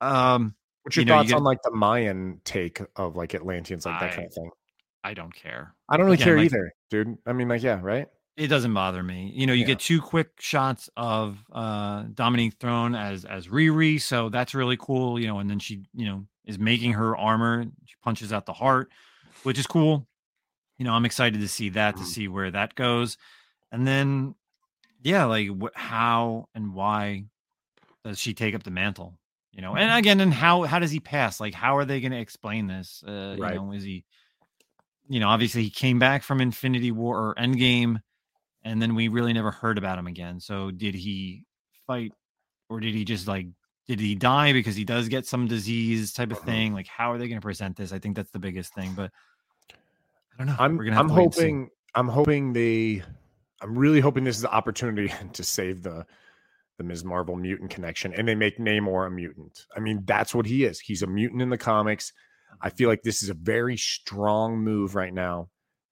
um 0.00 0.54
What's 0.84 0.96
your 0.96 1.02
You 1.02 1.06
know, 1.06 1.14
you 1.14 1.18
thoughts 1.20 1.28
get- 1.30 1.36
on 1.38 1.42
like 1.44 1.62
the 1.64 1.70
Mayan 1.72 2.40
take 2.44 2.80
of 2.94 3.16
like 3.16 3.34
Atlanteans, 3.34 3.86
like 3.86 3.98
that 4.00 4.12
kind 4.14 4.26
of 4.26 4.34
thing? 4.34 4.50
I 5.04 5.14
don't 5.14 5.34
care 5.34 5.74
I 5.88 5.96
don't 5.96 6.06
really 6.06 6.14
again, 6.14 6.24
care 6.24 6.36
like- 6.38 6.46
either, 6.46 6.72
dude. 6.90 7.18
I 7.26 7.32
mean, 7.34 7.48
like, 7.48 7.62
yeah, 7.62 7.78
right? 7.82 8.08
it 8.36 8.48
doesn't 8.48 8.74
bother 8.74 9.00
me 9.00 9.30
you 9.32 9.46
know 9.46 9.52
you 9.52 9.60
Yeah. 9.60 9.66
get 9.66 9.78
two 9.78 10.00
quick 10.00 10.30
shots 10.40 10.90
of 10.96 11.38
uh 11.52 12.02
Dominique 12.14 12.54
Thorne 12.58 12.96
as 12.96 13.24
as 13.24 13.46
riri 13.46 14.00
so 14.00 14.28
that's 14.28 14.56
really 14.56 14.76
cool 14.76 15.20
you 15.20 15.28
know 15.28 15.38
and 15.38 15.48
then 15.48 15.60
she 15.60 15.84
you 15.94 16.04
know 16.06 16.26
is 16.44 16.58
making 16.58 16.94
her 16.94 17.16
armor 17.16 17.64
she 17.86 17.94
punches 18.02 18.32
out 18.32 18.44
the 18.44 18.52
heart 18.52 18.90
which 19.44 19.56
is 19.56 19.68
cool 19.68 20.08
you 20.78 20.84
know 20.84 20.92
i'm 20.94 21.04
excited 21.04 21.40
to 21.42 21.46
see 21.46 21.68
that 21.68 21.96
to 21.96 22.02
Mhm. 22.02 22.06
see 22.06 22.26
where 22.26 22.50
that 22.50 22.74
goes 22.74 23.18
and 23.70 23.86
then 23.86 24.34
yeah 25.00 25.26
like 25.26 25.48
wh- 25.62 25.78
how 25.78 26.48
and 26.56 26.74
why 26.74 27.26
does 28.04 28.18
she 28.18 28.34
take 28.34 28.56
up 28.56 28.64
the 28.64 28.72
mantle 28.72 29.16
you 29.52 29.62
know 29.62 29.76
and 29.76 29.96
again 29.96 30.18
and 30.18 30.34
how 30.34 30.64
how 30.64 30.80
does 30.80 30.90
he 30.90 30.98
pass 30.98 31.38
like 31.38 31.54
how 31.54 31.76
are 31.76 31.84
they 31.84 32.00
going 32.00 32.10
to 32.10 32.18
explain 32.18 32.66
this 32.66 33.04
uh 33.06 33.36
Right. 33.38 33.54
you 33.54 33.60
know 33.60 33.70
is 33.70 33.84
he 33.84 34.04
you 35.08 35.20
know 35.20 35.28
obviously 35.28 35.62
he 35.62 35.70
came 35.70 35.98
back 35.98 36.22
from 36.22 36.40
infinity 36.40 36.90
war 36.90 37.18
or 37.30 37.34
endgame 37.36 38.00
and 38.62 38.80
then 38.80 38.94
we 38.94 39.08
really 39.08 39.32
never 39.32 39.50
heard 39.50 39.76
about 39.78 39.98
him 39.98 40.06
again 40.06 40.40
so 40.40 40.70
did 40.70 40.94
he 40.94 41.44
fight 41.86 42.12
or 42.70 42.80
did 42.80 42.94
he 42.94 43.04
just 43.04 43.28
like 43.28 43.46
did 43.86 44.00
he 44.00 44.14
die 44.14 44.52
because 44.52 44.74
he 44.74 44.84
does 44.84 45.08
get 45.08 45.26
some 45.26 45.46
disease 45.46 46.12
type 46.12 46.32
of 46.32 46.38
Mhm. 46.40 46.44
thing 46.46 46.72
like 46.74 46.86
how 46.86 47.12
are 47.12 47.18
they 47.18 47.28
going 47.28 47.40
to 47.40 47.44
present 47.44 47.76
this 47.76 47.92
i 47.92 47.98
think 47.98 48.16
that's 48.16 48.30
the 48.30 48.38
biggest 48.38 48.72
thing 48.74 48.92
but 48.94 49.10
i 49.70 50.38
don't 50.38 50.46
know 50.46 50.56
I'm 50.58 50.76
We're 50.76 50.84
gonna 50.84 50.96
have 50.96 51.04
I'm 51.04 51.08
to 51.10 51.14
wait 51.14 51.24
and 51.24 51.34
see. 51.34 51.40
hoping 51.42 51.70
I'm 51.94 52.08
hoping 52.08 52.52
they 52.52 53.02
I'm 53.60 53.76
really 53.78 54.00
hoping 54.00 54.24
this 54.24 54.36
is 54.36 54.42
the 54.42 54.52
opportunity 54.52 55.12
to 55.32 55.42
save 55.44 55.82
the 55.82 56.06
the 56.76 56.82
Ms. 56.84 57.04
Marvel 57.04 57.36
mutant 57.36 57.70
connection 57.70 58.12
and 58.14 58.26
they 58.26 58.34
make 58.34 58.58
Namor 58.58 59.06
a 59.06 59.10
mutant. 59.10 59.64
I 59.76 59.78
mean, 59.80 60.02
that's 60.06 60.34
what 60.34 60.44
he 60.44 60.64
is. 60.64 60.80
He's 60.80 61.02
a 61.02 61.06
mutant 61.06 61.40
in 61.40 61.48
the 61.48 61.56
comics. 61.56 62.12
I 62.60 62.70
feel 62.70 62.88
like 62.88 63.02
this 63.02 63.22
is 63.22 63.28
a 63.30 63.34
very 63.34 63.76
strong 63.76 64.58
move 64.58 64.94
right 64.94 65.12
now 65.12 65.48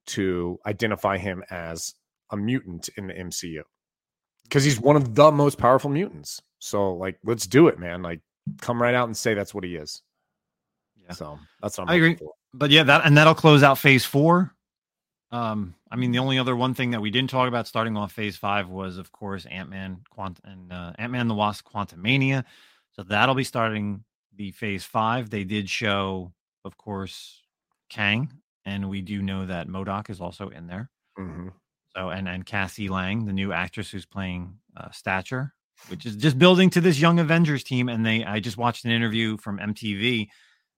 to 0.08 0.58
identify 0.66 1.18
him 1.18 1.42
as 1.50 1.94
a 2.30 2.36
mutant 2.36 2.88
in 2.96 3.06
the 3.06 3.14
MCU. 3.14 3.62
Cuz 4.50 4.64
he's 4.64 4.80
one 4.80 4.96
of 4.96 5.14
the 5.14 5.30
most 5.30 5.58
powerful 5.58 5.90
mutants. 5.90 6.40
So 6.58 6.94
like 6.94 7.18
let's 7.24 7.46
do 7.46 7.68
it, 7.68 7.78
man. 7.78 8.02
Like 8.02 8.20
come 8.60 8.80
right 8.80 8.94
out 8.94 9.08
and 9.08 9.16
say 9.16 9.34
that's 9.34 9.54
what 9.54 9.64
he 9.64 9.76
is. 9.76 10.02
Yeah. 10.96 11.12
So, 11.12 11.38
that's 11.60 11.78
what 11.78 11.84
I'm 11.84 11.90
I 11.92 11.96
agree. 11.96 12.16
for. 12.16 12.32
but 12.54 12.70
yeah 12.70 12.84
that 12.84 13.04
and 13.04 13.16
that'll 13.16 13.34
close 13.34 13.62
out 13.62 13.76
phase 13.78 14.04
four 14.04 14.54
um 15.32 15.74
i 15.90 15.96
mean 15.96 16.12
the 16.12 16.18
only 16.20 16.38
other 16.38 16.54
one 16.54 16.74
thing 16.74 16.90
that 16.92 17.00
we 17.00 17.10
didn't 17.10 17.30
talk 17.30 17.48
about 17.48 17.66
starting 17.66 17.96
off 17.96 18.12
phase 18.12 18.36
five 18.36 18.68
was 18.68 18.98
of 18.98 19.10
course 19.10 19.44
ant-man 19.46 19.98
quant 20.10 20.38
and 20.44 20.72
uh, 20.72 20.92
ant-man 20.98 21.26
the 21.26 21.34
wasp 21.34 21.66
quantumania 21.66 22.44
so 22.92 23.02
that'll 23.02 23.34
be 23.34 23.42
starting 23.44 24.04
the 24.36 24.52
phase 24.52 24.84
five 24.84 25.28
they 25.30 25.42
did 25.44 25.68
show 25.68 26.32
of 26.64 26.76
course 26.76 27.42
kang 27.90 28.30
and 28.64 28.88
we 28.88 29.00
do 29.00 29.22
know 29.22 29.46
that 29.46 29.68
MODOK 29.68 30.10
is 30.10 30.20
also 30.20 30.48
in 30.48 30.66
there 30.66 30.90
Mhm. 31.18 31.52
so 31.94 32.10
and 32.10 32.28
and 32.28 32.46
cassie 32.46 32.88
lang 32.88 33.26
the 33.26 33.32
new 33.32 33.52
actress 33.52 33.90
who's 33.90 34.06
playing 34.06 34.58
uh, 34.76 34.90
stature 34.90 35.54
which 35.88 36.06
is 36.06 36.16
just 36.16 36.38
building 36.38 36.70
to 36.70 36.80
this 36.80 37.00
young 37.00 37.18
avengers 37.18 37.64
team 37.64 37.88
and 37.88 38.06
they 38.06 38.24
i 38.24 38.38
just 38.40 38.56
watched 38.56 38.84
an 38.84 38.90
interview 38.92 39.36
from 39.36 39.58
mtv 39.58 40.28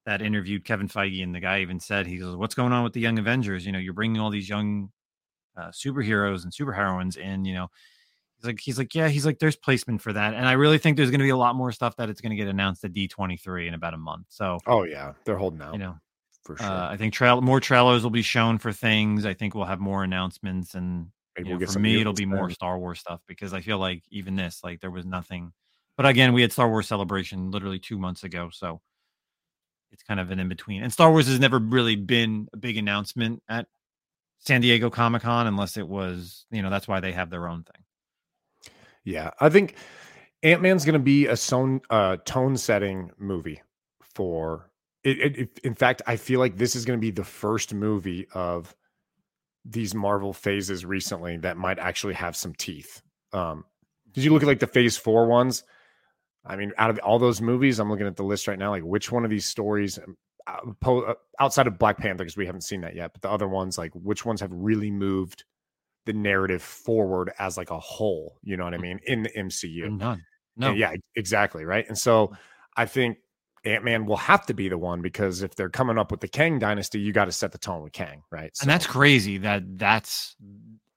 that 0.07 0.21
interviewed 0.21 0.67
Kevin 0.67 0.87
Feige, 0.87 1.23
and 1.23 1.35
the 1.35 1.41
guy 1.41 1.61
even 1.63 1.81
said, 1.81 2.07
"He 2.07 2.19
goes, 2.19 2.37
what's 2.37 2.55
going 2.55 2.75
on 2.75 2.85
with 2.85 2.93
the 2.93 3.01
Young 3.01 3.19
Avengers? 3.19 3.65
You 3.65 3.73
know, 3.73 3.79
you're 3.79 3.95
bringing 3.95 4.21
all 4.21 4.29
these 4.29 4.51
young 4.51 4.91
uh, 5.57 5.69
superheroes 5.69 6.45
and 6.45 6.53
superheroines 6.53 7.17
in. 7.17 7.47
You 7.47 7.55
know, 7.55 7.69
like, 8.45 8.61
he's 8.61 8.79
like, 8.79 8.95
yeah, 8.95 9.09
he's 9.09 9.27
like, 9.27 9.39
there's 9.39 9.57
placement 9.57 10.01
for 10.03 10.13
that, 10.13 10.35
and 10.35 10.47
I 10.47 10.53
really 10.53 10.79
think 10.79 10.97
there's 10.97 11.11
going 11.11 11.21
to 11.21 11.25
be 11.25 11.31
a 11.31 11.37
lot 11.37 11.55
more 11.55 11.73
stuff 11.73 11.97
that 11.97 12.09
it's 12.09 12.21
going 12.21 12.31
to 12.31 12.37
get 12.37 12.49
announced 12.49 12.85
at 12.85 12.93
D23 12.93 13.69
in 13.69 13.75
about 13.75 13.95
a 13.95 13.99
month. 13.99 14.27
So, 14.29 14.59
Oh 14.67 14.85
yeah, 14.85 15.13
they're 15.25 15.37
holding 15.37 15.63
out 15.63 15.73
you 15.73 15.79
know, 15.79 15.97
for 16.45 16.57
sure. 16.57 16.67
uh, 16.67 16.91
I 16.91 16.97
think 16.97 17.15
trail 17.15 17.41
more 17.41 17.61
trailers 17.61 18.03
will 18.03 18.11
be 18.11 18.23
shown 18.23 18.59
for 18.59 18.73
things. 18.73 19.27
I 19.27 19.35
think 19.35 19.55
we'll 19.55 19.65
have 19.65 19.81
more 19.81 20.05
announcements, 20.05 20.75
and 20.75 21.09
you 21.39 21.45
we'll 21.47 21.59
know, 21.59 21.67
for 21.67 21.79
me, 21.79 22.01
it'll 22.01 22.13
be 22.13 22.27
more. 22.27 22.51
Star 22.51 22.79
Wars 22.79 23.01
stuff 23.01 23.21
because 23.27 23.53
I 23.53 23.61
feel 23.61 23.79
like 23.79 24.03
even 24.11 24.37
this, 24.37 24.61
like, 24.63 24.81
there 24.81 24.91
was 24.91 25.05
nothing. 25.05 25.53
But 25.97 26.07
again, 26.07 26.33
we 26.33 26.43
had 26.43 26.53
Star 26.53 26.69
Wars 26.69 26.89
Celebration 26.89 27.51
literally 27.51 27.79
two 27.79 27.99
months 27.99 28.25
ago, 28.25 28.51
so 28.53 28.81
it's 29.95 30.03
kind 30.03 30.21
of 30.21 30.31
an 30.31 30.41
in 30.41 30.49
between. 30.49 30.83
And 30.83 30.93
Star 30.93 31.11
Wars 31.11 31.29
has 31.29 31.39
never 31.41 31.59
really 31.59 31.97
been 31.97 32.49
a 32.53 32.57
big 32.57 32.77
announcement 32.77 33.43
at 33.49 33.67
San 34.41 34.61
Diego 34.61 34.91
Comic 34.91 35.23
Con 35.23 35.47
unless 35.47 35.77
it 35.77 35.89
was, 35.89 36.47
you 36.51 36.63
know, 36.63 36.69
that's 36.69 36.87
why 36.87 37.01
they 37.01 37.13
have 37.13 37.31
their 37.31 37.49
own 37.49 37.63
thing. 37.63 37.83
Yeah, 39.05 39.31
I 39.41 39.49
think 39.51 39.77
Ant 40.43 40.63
Man's 40.63 40.85
going 40.85 40.95
to 40.95 40.99
be 40.99 41.27
a 41.27 41.37
son, 41.37 41.81
uh, 41.91 42.17
tone 42.25 42.57
setting 42.57 43.11
movie 43.19 43.63
for 44.01 44.71
it, 45.03 45.19
it, 45.19 45.39
it- 45.39 45.59
In 45.65 45.75
fact, 45.75 46.03
I 46.07 46.17
feel 46.17 46.41
like 46.41 46.57
this 46.57 46.75
is 46.75 46.85
going 46.85 46.99
to 46.99 47.01
be 47.01 47.11
the 47.11 47.25
first 47.25 47.75
movie 47.75 48.27
of 48.33 48.75
these 49.65 49.95
Marvel 49.95 50.33
phases 50.33 50.85
recently 50.85 51.37
that 51.39 51.57
might 51.57 51.79
actually 51.79 52.15
have 52.15 52.37
some 52.37 52.55
teeth. 52.55 53.03
Um, 53.33 53.65
did 54.13 54.25
you 54.25 54.33
look 54.33 54.43
at 54.43 54.47
like 54.47 54.61
the 54.61 54.67
Phase 54.67 54.97
Four 54.97 55.27
ones? 55.27 55.65
I 56.47 56.57
mean, 56.57 56.73
out 56.77 56.91
of 56.91 56.99
all 56.99 57.19
those 57.19 57.41
movies, 57.41 57.79
I'm 57.79 57.91
looking 57.91 58.07
at 58.07 58.17
the 58.17 58.23
list 58.25 58.47
right 58.49 58.59
now. 58.59 58.71
Like, 58.71 58.83
which 58.83 59.11
one 59.11 59.25
of 59.25 59.31
these 59.31 59.47
stories, 59.47 59.99
um, 60.47 60.77
uh, 60.85 61.15
outside 61.41 61.67
of 61.67 61.79
Black 61.79 61.97
Panther, 61.97 62.25
because 62.25 62.37
we 62.37 62.45
haven't 62.47 62.61
seen 62.63 62.83
that 62.83 62.95
yet, 62.95 63.13
but 63.15 63.23
the 63.23 63.31
other 63.31 63.49
ones, 63.49 63.79
like, 63.79 63.93
which 63.95 64.27
ones 64.27 64.43
have 64.43 64.53
really 64.53 64.91
moved 64.91 65.45
the 66.07 66.13
narrative 66.13 66.63
forward 66.63 67.33
as 67.39 67.57
like 67.57 67.71
a 67.71 67.79
whole? 67.79 68.39
You 68.43 68.57
know 68.57 68.65
what 68.65 68.75
I 68.75 68.79
mm. 68.79 68.83
mean? 68.83 69.01
In 69.07 69.23
the 69.23 69.31
MCU. 69.31 69.91
None. 69.97 70.25
No. 70.57 70.73
yeah, 70.73 70.95
exactly. 71.17 71.65
Right. 71.65 71.85
And 71.89 71.99
so 71.99 72.29
mm. 72.29 72.37
I 72.77 72.87
think 72.87 73.19
Ant 73.65 73.85
Man 73.85 74.07
will 74.07 74.17
have 74.17 74.47
to 74.47 74.55
be 74.55 74.69
the 74.69 74.79
one 74.79 75.01
because 75.01 75.43
if 75.43 75.55
they're 75.55 75.71
coming 75.71 75.99
up 75.99 76.11
with 76.11 76.21
the 76.21 76.29
Kang 76.29 76.59
dynasty, 76.59 77.01
you 77.01 77.13
got 77.13 77.27
to 77.27 77.33
set 77.33 77.53
the 77.53 77.59
tone 77.59 77.83
with 77.83 77.93
Kang, 77.93 78.23
right? 78.31 78.53
And 78.61 78.69
that's 78.69 78.87
crazy 78.87 79.39
that 79.39 79.79
that's 79.79 80.37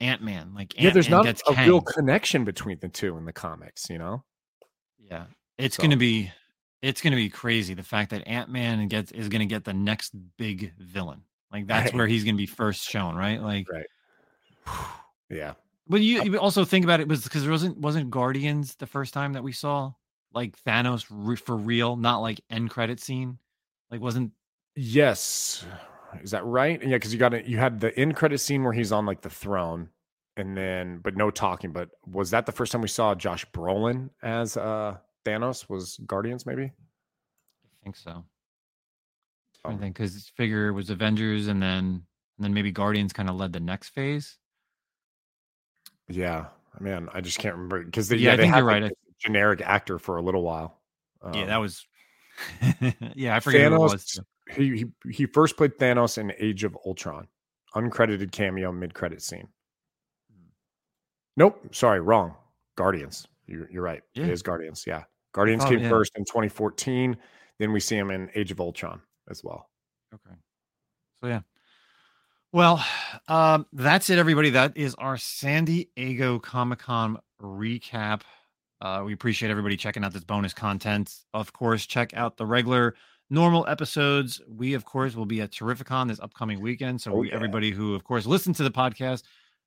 Ant 0.02 0.22
Man. 0.22 0.54
Like, 0.54 0.80
yeah, 0.80 0.90
there's 0.90 1.10
not 1.10 1.26
a 1.26 1.66
real 1.66 1.82
connection 1.82 2.44
between 2.44 2.80
the 2.80 2.90
two 2.90 3.18
in 3.18 3.26
the 3.26 3.34
comics, 3.34 3.90
you 3.90 3.98
know? 3.98 4.24
Yeah, 5.00 5.26
it's 5.58 5.78
So- 5.78 5.84
gonna 5.84 5.98
be, 5.98 6.32
it's 6.82 7.02
gonna 7.02 7.16
be 7.16 7.30
crazy. 7.30 7.74
The 7.74 7.84
fact 7.84 8.12
that 8.12 8.28
Ant 8.28 8.50
Man 8.50 8.88
gets 8.90 9.12
is 9.12 9.30
gonna 9.30 9.46
get 9.46 9.64
the 9.64 9.74
next 9.74 10.14
big 10.38 10.74
villain. 10.78 11.22
Like 11.52 11.68
that's 11.68 11.86
Right. 11.86 11.96
where 11.96 12.08
he's 12.08 12.26
gonna 12.26 12.38
be 12.38 12.46
first 12.46 12.84
shown, 12.84 13.16
right? 13.16 13.42
Like, 13.42 13.72
Right. 13.72 13.88
Yeah. 15.30 15.56
but 15.90 16.00
you, 16.00 16.24
you 16.24 16.40
also 16.40 16.64
think 16.64 16.86
about 16.86 17.02
it 17.02 17.08
was 17.10 17.26
because 17.26 17.42
there 17.42 17.52
wasn't 17.52 17.78
wasn't 17.78 18.10
Guardians 18.10 18.76
the 18.76 18.88
first 18.88 19.14
time 19.14 19.34
that 19.34 19.44
we 19.44 19.52
saw 19.52 19.92
like 20.34 20.56
Thanos 20.64 21.06
re- 21.10 21.36
for 21.36 21.58
real, 21.58 21.98
not 21.98 22.20
like 22.20 22.40
end 22.50 22.70
credit 22.70 23.02
scene. 23.02 23.38
Like 23.92 24.00
wasn't 24.00 24.32
Yes. 24.76 25.66
Is 26.22 26.32
that 26.32 26.46
right? 26.46 26.82
Yeah, 26.82 26.96
because 26.96 27.12
you 27.12 27.20
got 27.20 27.34
it. 27.34 27.46
You 27.46 27.58
had 27.58 27.80
the 27.82 27.98
end 28.00 28.16
credit 28.16 28.38
scene 28.38 28.64
where 28.64 28.72
he's 28.72 28.92
on 28.94 29.06
like 29.06 29.22
the 29.22 29.30
throne, 29.30 29.90
and 30.38 30.56
then 30.56 31.00
but 31.00 31.18
no 31.18 31.30
talking. 31.30 31.72
But 31.74 31.90
was 32.06 32.30
that 32.32 32.46
the 32.46 32.52
first 32.54 32.72
time 32.72 32.82
we 32.82 32.88
saw 32.88 33.14
Josh 33.16 33.46
Brolin 33.52 34.10
as 34.24 34.56
uh 34.56 34.98
Thanos? 35.26 35.68
Was 35.70 35.98
Guardians 36.06 36.46
maybe? 36.46 36.64
I 36.64 37.84
think 37.84 37.98
so. 37.98 38.24
I 39.66 39.76
think 39.76 39.98
because 39.98 40.30
figure 40.38 40.68
it 40.70 40.74
was 40.74 40.90
Avengers 40.90 41.48
and 41.48 41.62
then 41.62 42.04
and 42.38 42.46
then 42.46 42.54
maybe 42.54 42.72
Guardians 42.72 43.12
kind 43.12 43.30
of 43.30 43.36
led 43.36 43.52
the 43.52 43.60
next 43.60 43.90
phase. 43.90 44.38
Yeah, 46.10 46.46
man, 46.80 47.10
I 47.14 47.22
just 47.22 47.40
can't 47.40 47.56
remember 47.56 47.84
because 47.84 48.12
Yeah, 48.12 48.34
I 48.34 48.36
they 48.36 48.44
think 48.44 48.54
had 48.54 48.60
you're 48.60 48.68
right. 48.68 48.92
generic 49.20 49.62
actor 49.62 50.00
for 50.00 50.18
a 50.18 50.22
little 50.22 50.42
while. 50.44 50.80
yeah, 51.34 51.42
Um, 51.42 51.48
that 51.48 51.58
was. 51.58 51.86
yeah, 53.16 53.36
I 53.36 53.40
forget 53.40 53.72
it 53.72 53.78
was. 53.78 54.20
He, 54.56 54.78
he 54.78 54.86
he 55.12 55.26
first 55.26 55.58
played 55.58 55.78
Thanos 55.78 56.18
in 56.18 56.32
Age 56.40 56.64
of 56.64 56.78
Ultron, 56.86 57.28
uncredited 57.76 58.32
cameo 58.32 58.72
mid 58.72 58.94
credit 58.94 59.22
scene. 59.22 59.48
Hmm. 60.32 60.48
Nope, 61.36 61.76
sorry, 61.76 62.00
wrong. 62.00 62.36
Guardians. 62.76 63.28
You're, 63.48 63.70
you're 63.72 63.82
right. 63.84 64.04
Yeah. 64.14 64.26
It 64.26 64.30
is 64.30 64.42
Guardians. 64.44 64.84
Yeah, 64.88 65.04
Guardians 65.34 65.64
thought- 65.64 65.70
came 65.72 65.80
yeah. 65.80 65.90
first 65.90 66.12
in 66.16 66.24
2014. 66.26 67.18
then 67.60 67.72
we 67.74 67.80
see 67.80 67.98
him 67.98 68.12
in 68.12 68.30
Age 68.36 68.52
of 68.52 68.60
Ultron 68.62 69.02
as 69.30 69.44
well. 69.44 69.68
Okay. 70.14 70.36
So 71.20 71.28
yeah. 71.28 71.42
Well, 72.54 72.84
um, 73.28 73.66
that's 73.74 74.10
it, 74.10 74.18
everybody. 74.18 74.52
That 74.52 74.78
is 74.78 74.96
our 74.96 75.18
San 75.18 75.66
Diego 75.66 76.40
Comic 76.40 76.80
Con 76.80 77.18
recap. 77.42 78.22
Uh, 78.80 79.04
we 79.06 79.14
appreciate 79.14 79.50
everybody 79.50 79.76
checking 79.76 80.04
out 80.06 80.14
this 80.14 80.24
bonus 80.24 80.54
content. 80.54 81.14
Of 81.34 81.52
course, 81.52 81.86
check 81.86 82.14
out 82.14 82.38
the 82.38 82.46
regular 82.46 82.96
normal 83.30 83.68
episodes. 83.68 84.40
We, 84.48 84.76
of 84.76 84.86
course, 84.86 85.16
will 85.16 85.26
be 85.26 85.42
at 85.42 85.52
Terrificon 85.52 86.08
this 86.08 86.22
upcoming 86.22 86.62
weekend. 86.62 87.02
So, 87.02 87.12
oh, 87.12 87.18
we, 87.18 87.30
yeah. 87.30 87.36
everybody 87.36 87.72
who, 87.72 87.96
of 87.96 88.06
course, 88.06 88.26
listen 88.26 88.54
to 88.54 88.64
the 88.64 88.72
podcast, 88.72 89.24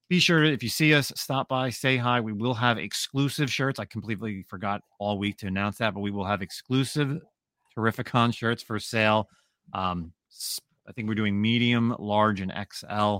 be 0.08 0.18
sure 0.18 0.42
if 0.42 0.62
you 0.62 0.70
see 0.70 0.94
us, 0.94 1.12
stop 1.16 1.48
by, 1.48 1.68
say 1.70 1.98
hi. 1.98 2.20
We 2.20 2.32
will 2.32 2.54
have 2.54 2.78
exclusive 2.78 3.52
shirts. 3.52 3.78
I 3.78 3.84
completely 3.84 4.44
forgot 4.48 4.80
all 4.98 5.18
week 5.18 5.36
to 5.38 5.46
announce 5.46 5.78
that, 5.78 5.92
but 5.92 6.00
we 6.00 6.10
will 6.10 6.24
have 6.24 6.40
exclusive 6.40 7.20
Terrificon 7.76 8.34
shirts 8.34 8.62
for 8.62 8.78
sale. 8.78 9.28
Um, 9.74 10.12
I 10.88 10.92
think 10.92 11.08
we're 11.08 11.14
doing 11.14 11.40
medium, 11.40 11.94
large, 11.98 12.40
and 12.40 12.52
XL. 12.72 13.18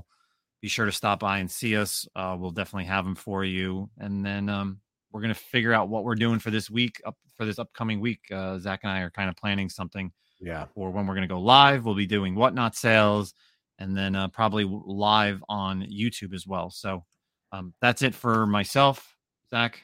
Be 0.60 0.68
sure 0.68 0.86
to 0.86 0.92
stop 0.92 1.20
by 1.20 1.38
and 1.38 1.50
see 1.50 1.76
us. 1.76 2.06
Uh, 2.14 2.36
we'll 2.38 2.50
definitely 2.50 2.84
have 2.84 3.04
them 3.04 3.14
for 3.14 3.44
you. 3.44 3.88
And 3.98 4.24
then 4.24 4.48
um, 4.48 4.80
we're 5.12 5.22
going 5.22 5.34
to 5.34 5.40
figure 5.40 5.72
out 5.72 5.88
what 5.88 6.04
we're 6.04 6.14
doing 6.14 6.38
for 6.38 6.50
this 6.50 6.68
week, 6.70 7.00
up 7.06 7.16
for 7.36 7.46
this 7.46 7.58
upcoming 7.58 8.00
week. 8.00 8.20
Uh, 8.30 8.58
Zack 8.58 8.80
and 8.82 8.92
I 8.92 9.00
are 9.00 9.10
kind 9.10 9.30
of 9.30 9.36
planning 9.36 9.68
something 9.68 10.12
yeah. 10.40 10.66
For 10.74 10.90
when 10.90 11.06
we're 11.06 11.14
going 11.14 11.28
to 11.28 11.32
go 11.32 11.40
live, 11.40 11.84
we'll 11.84 11.94
be 11.94 12.06
doing 12.06 12.34
whatnot 12.34 12.74
sales 12.74 13.34
and 13.78 13.96
then 13.96 14.16
uh, 14.16 14.28
probably 14.28 14.64
live 14.66 15.44
on 15.48 15.82
YouTube 15.82 16.34
as 16.34 16.46
well. 16.46 16.70
So 16.70 17.04
um, 17.52 17.74
that's 17.80 18.02
it 18.02 18.14
for 18.14 18.46
myself, 18.46 19.16
Zack. 19.50 19.82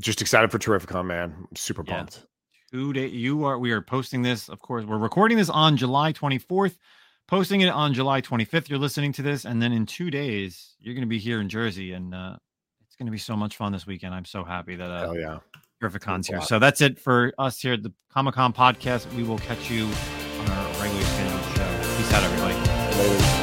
Just 0.00 0.20
excited 0.20 0.50
for 0.50 0.58
Terrificon, 0.58 1.06
man. 1.06 1.34
I'm 1.38 1.56
super 1.56 1.84
pumped. 1.84 2.18
Yeah 2.18 2.29
two 2.70 2.92
days. 2.92 3.12
You 3.12 3.44
are 3.44 3.58
we 3.58 3.72
are 3.72 3.80
posting 3.80 4.22
this, 4.22 4.48
of 4.48 4.60
course. 4.60 4.84
We're 4.84 4.98
recording 4.98 5.36
this 5.38 5.50
on 5.50 5.76
July 5.76 6.12
24th, 6.12 6.76
posting 7.26 7.62
it 7.62 7.68
on 7.68 7.94
July 7.94 8.20
25th. 8.20 8.68
You're 8.68 8.78
listening 8.78 9.12
to 9.14 9.22
this, 9.22 9.44
and 9.44 9.60
then 9.60 9.72
in 9.72 9.86
two 9.86 10.10
days, 10.10 10.74
you're 10.78 10.94
gonna 10.94 11.06
be 11.06 11.18
here 11.18 11.40
in 11.40 11.48
Jersey, 11.48 11.92
and 11.92 12.14
uh, 12.14 12.36
it's 12.86 12.96
gonna 12.96 13.10
be 13.10 13.18
so 13.18 13.36
much 13.36 13.56
fun 13.56 13.72
this 13.72 13.86
weekend. 13.86 14.14
I'm 14.14 14.24
so 14.24 14.44
happy 14.44 14.76
that 14.76 14.90
uh, 14.90 15.06
oh 15.08 15.12
yeah, 15.14 15.88
cons 15.98 16.28
here. 16.28 16.40
So 16.42 16.58
that's 16.58 16.80
it 16.80 16.98
for 16.98 17.32
us 17.38 17.60
here 17.60 17.74
at 17.74 17.82
the 17.82 17.92
Comic 18.12 18.34
Con 18.34 18.52
podcast. 18.52 19.12
We 19.14 19.22
will 19.22 19.38
catch 19.38 19.70
you 19.70 19.84
on 19.84 20.50
our 20.50 20.66
regular 20.80 21.04
scheduled 21.04 21.42
show. 21.56 21.96
Peace 21.96 22.12
out, 22.12 22.22
everybody. 22.22 22.54
Later. 22.98 23.39